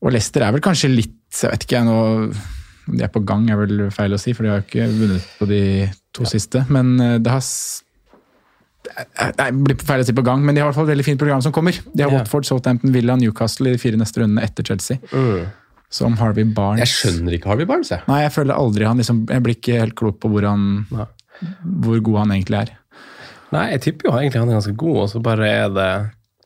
Og 0.00 0.14
Leicester 0.14 0.42
er 0.42 0.56
vel 0.56 0.64
kanskje 0.64 0.88
litt 0.90 1.16
Jeg 1.30 1.52
vet 1.52 1.64
ikke 1.66 1.76
jeg 1.76 1.86
nå 1.86 1.98
de 2.92 3.04
er 3.06 3.12
på 3.12 3.22
gang, 3.26 3.46
er 3.50 3.60
vel 3.60 3.86
feil 3.94 4.16
å 4.16 4.18
si, 4.20 4.34
for 4.36 4.46
de 4.46 4.50
har 4.52 4.60
jo 4.60 4.66
ikke 4.68 4.88
vunnet 4.90 5.30
på 5.38 5.48
de 5.50 5.60
to 6.16 6.26
siste. 6.28 6.64
Men 6.72 6.92
eh, 7.00 7.16
det 7.22 7.32
har 7.32 7.44
Nei, 8.90 9.28
det 9.36 9.62
blir 9.62 9.76
feil 9.86 10.00
å 10.02 10.06
si 10.08 10.14
på 10.16 10.24
gang, 10.24 10.40
men 10.42 10.56
de 10.56 10.62
har 10.62 10.66
i 10.66 10.70
hvert 10.70 10.78
fall 10.80 10.88
et 10.88 10.94
veldig 10.94 11.04
fint 11.06 11.20
program 11.20 11.42
som 11.44 11.52
kommer. 11.54 11.76
De 11.92 12.02
har 12.02 12.10
Ja. 12.10 12.18
Watford, 12.22 12.46
Southampton, 12.48 12.92
Villa, 12.94 13.14
Newcastle 13.20 13.68
i 13.68 13.74
de 13.76 13.78
fire 13.82 13.98
neste 14.00 14.22
rundene 14.22 14.42
etter 14.42 14.66
Chelsea. 14.66 14.96
Mm. 15.12 15.50
Som 15.92 16.16
Harvey 16.18 16.44
Barnes. 16.48 16.80
Jeg 16.82 16.94
skjønner 16.96 17.36
ikke 17.36 17.50
Harvey 17.52 17.68
Barnes, 17.68 17.90
jeg. 17.92 18.02
Nei, 18.08 18.22
jeg 18.24 18.32
føler 18.34 18.54
aldri 18.56 18.86
han 18.86 19.00
liksom 19.02 19.24
Jeg 19.28 19.42
blir 19.42 19.56
ikke 19.58 19.78
helt 19.82 19.96
klok 19.98 20.20
på 20.22 20.30
hvor, 20.32 20.46
han, 20.48 20.86
hvor 21.84 22.00
god 22.08 22.18
han 22.24 22.34
egentlig 22.38 22.60
er. 22.64 22.72
Nei, 23.50 23.64
jeg 23.74 23.82
tipper 23.86 24.08
jo 24.08 24.16
egentlig 24.16 24.40
han 24.42 24.50
er 24.52 24.58
ganske 24.60 24.76
god, 24.78 24.98
og 25.04 25.08
så 25.12 25.22
bare 25.22 25.48
er 25.50 25.68
det 25.74 25.90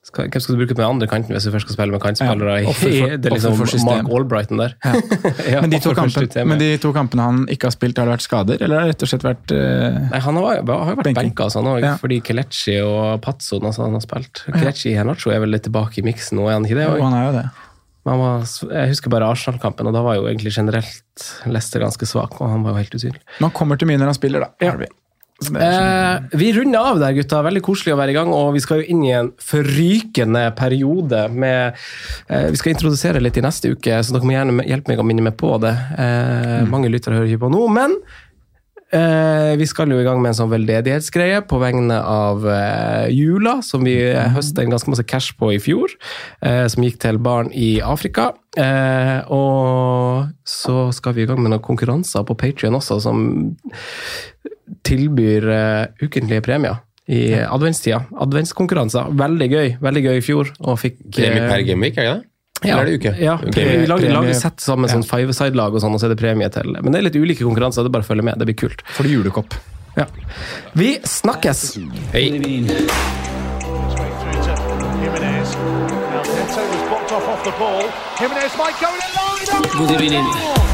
skal, 0.05 0.29
Hvem 0.29 0.43
skal 0.45 0.55
du 0.55 0.59
bruke 0.61 0.75
på 0.77 0.83
den 0.83 0.91
andre 0.91 1.07
kanten 1.09 1.33
hvis 1.35 1.47
du 1.49 1.51
først 1.55 1.65
skal 1.67 1.77
spille 1.79 1.95
med 1.95 2.03
kantspillere? 2.05 2.57
Ja, 2.63 2.69
offer 2.71 2.91
for- 2.91 3.13
i- 3.15 3.17
det 3.17 3.31
er 3.31 3.35
liksom 3.35 3.55
offer 3.57 3.71
for. 3.73 3.85
Mark 3.89 4.11
Albrighton 4.19 4.61
der. 4.61 4.75
Ja, 5.53 5.61
Men 5.65 5.71
de, 5.73 5.79
to 5.81 5.95
kampene, 5.97 6.45
men 6.51 6.59
de 6.61 6.69
to 6.83 6.93
kampene 6.93 7.25
han 7.29 7.43
ikke 7.49 7.69
har 7.71 7.75
spilt, 7.75 7.99
har 7.99 8.07
det 8.11 8.15
vært 8.19 8.27
skader? 8.27 8.61
Eller 8.61 8.79
har 8.79 8.87
det 8.89 8.95
rett 8.95 9.05
og 9.07 9.11
slett 9.15 9.25
vært 9.27 9.55
uh, 9.57 9.99
Nei, 10.13 10.21
Han 10.27 10.41
har, 10.41 10.49
har 10.51 10.61
jo 10.61 10.99
vært 11.01 11.09
Benking. 11.11 11.21
benka, 11.33 11.49
altså, 11.49 11.65
han 11.65 11.83
Ja. 11.83 11.95
fordi 12.01 12.21
Kelechi 12.25 12.79
og 12.85 13.21
Pazzo 13.25 13.61
altså, 13.61 13.85
han 13.89 13.97
har 13.97 14.05
spilt. 14.05 14.45
Kelechi 14.53 14.95
Henacho 14.99 15.31
er 15.33 15.41
vel 15.45 15.51
litt 15.57 15.65
tilbake 15.69 15.99
i 16.01 16.07
miksen 16.07 16.39
nå, 16.41 16.49
er 16.51 16.59
han 16.59 16.65
ikke 16.69 16.81
det? 16.83 16.89
Også? 16.93 17.03
han 17.09 17.19
er 17.21 17.25
jo 17.31 17.37
det. 17.41 17.47
Var, 18.05 18.43
jeg 18.69 18.89
husker 18.93 19.09
bare 19.15 19.31
Arsenal-kampen, 19.33 19.87
og 19.89 19.95
da 19.97 20.03
var 20.05 20.19
jo 20.19 20.27
egentlig 20.29 20.53
generelt 20.53 21.23
Lester 21.49 21.81
ganske 21.81 22.05
svak, 22.05 22.35
og 22.45 22.51
han 22.53 22.61
var 22.67 22.75
jo 22.77 22.83
helt 22.83 22.95
usynlig. 22.99 23.23
Men 23.39 23.47
han 23.49 23.55
kommer 23.57 23.81
til 23.81 23.89
mye 23.89 23.97
når 24.03 24.11
han 24.13 24.19
spiller, 24.19 24.45
da. 24.45 24.51
Harvey. 24.69 24.91
Sånn- 25.45 25.61
Eh, 25.61 26.37
vi 26.41 26.53
runder 26.57 26.79
av 26.93 26.99
der, 27.03 27.13
gutta. 27.17 27.43
Veldig 27.45 27.63
koselig 27.63 27.95
å 27.95 27.99
være 28.01 28.11
i 28.15 28.17
gang. 28.19 28.33
Og 28.33 28.53
vi 28.57 28.61
skal 28.65 28.81
jo 28.83 28.89
inn 28.95 29.05
i 29.05 29.13
en 29.13 29.31
forrykende 29.39 30.45
periode 30.57 31.29
med 31.33 31.75
eh, 32.29 32.51
Vi 32.51 32.57
skal 32.61 32.73
introdusere 32.75 33.21
litt 33.23 33.37
i 33.37 33.45
neste 33.45 33.73
uke, 33.75 34.01
så 34.03 34.13
dere 34.17 34.25
må 34.29 34.35
gjerne 34.37 34.67
hjelpe 34.69 34.89
meg 34.95 34.99
å 35.03 35.07
minne 35.09 35.23
meg 35.31 35.37
på 35.41 35.55
det. 35.61 35.75
Eh, 35.99 36.65
Mange 36.71 36.91
lyttere 36.93 37.19
hører 37.21 37.31
ikke 37.33 37.45
på 37.47 37.53
nå, 37.55 37.65
men 37.75 37.97
eh, 38.95 39.57
vi 39.59 39.67
skal 39.67 39.91
jo 39.91 39.99
i 39.99 40.05
gang 40.07 40.21
med 40.23 40.31
en 40.33 40.39
sånn 40.39 40.53
veldedighetsgreie 40.53 41.41
på 41.51 41.59
vegne 41.59 41.97
av 41.99 42.45
eh, 42.47 43.09
jula, 43.11 43.57
som 43.67 43.83
vi 43.87 43.97
høstet 44.37 44.61
en 44.63 44.71
ganske 44.75 44.93
masse 44.93 45.07
cash 45.11 45.33
på 45.41 45.51
i 45.55 45.59
fjor. 45.63 45.91
Eh, 46.45 46.67
som 46.71 46.85
gikk 46.87 47.01
til 47.03 47.19
barn 47.19 47.51
i 47.53 47.81
Afrika. 47.83 48.33
Eh, 48.57 49.21
og 49.35 50.29
så 50.47 50.93
skal 50.95 51.17
vi 51.17 51.25
i 51.25 51.27
gang 51.27 51.41
med 51.43 51.51
noen 51.51 51.65
konkurranser 51.65 52.23
på 52.29 52.37
Patrion 52.39 52.79
også, 52.79 53.01
som 53.03 53.25
tilbyr 54.87 55.49
uh, 55.51 56.05
ukentlige 56.05 56.45
premier 56.45 56.81
i 57.07 57.35
adventstida. 57.37 58.05
Adventskonkurranser. 58.25 59.11
Veldig 59.19 59.49
gøy. 59.51 59.75
Veldig 59.85 60.05
gøy 60.07 60.21
i 60.21 60.25
fjor. 60.25 60.53
Og 60.65 60.79
fikk 60.81 61.03
Premie 61.13 61.43
eh, 61.43 61.51
per 61.51 61.67
gameweek, 61.67 61.99
er 62.01 62.09
det 62.09 62.15
det? 62.15 62.31
ja, 62.65 62.79
Eller 62.79 62.81
er 62.81 62.89
det 62.89 62.95
uke? 62.97 63.13
Ja, 63.21 63.35
vi 63.45 63.87
lager, 63.91 64.13
lager 64.15 64.39
sett 64.39 64.65
sammen 64.65 64.89
sånn 64.89 65.05
five-side-lag, 65.05 65.75
og 65.75 65.85
sånn, 65.85 65.97
og 65.97 66.01
så 66.01 66.09
er 66.09 66.15
det 66.15 66.21
premie 66.23 66.49
til. 66.55 66.73
Men 66.81 66.95
det 66.95 67.03
er 67.03 67.09
litt 67.11 67.21
ulike 67.21 67.45
konkurranser, 67.45 67.85
det 67.85 67.93
er 67.93 67.97
bare 67.99 68.07
å 68.07 68.09
følge 68.09 68.25
med. 68.25 68.41
Det 68.41 68.49
blir 68.49 68.61
kult. 68.65 68.85
Får 68.97 69.09
du 69.09 69.17
julekopp. 69.19 69.59
Ja. 69.99 70.09
Vi 70.73 70.97
snakkes! 71.05 71.67
Hei. 72.15 72.31
Good 79.77 79.89
through 79.89 80.74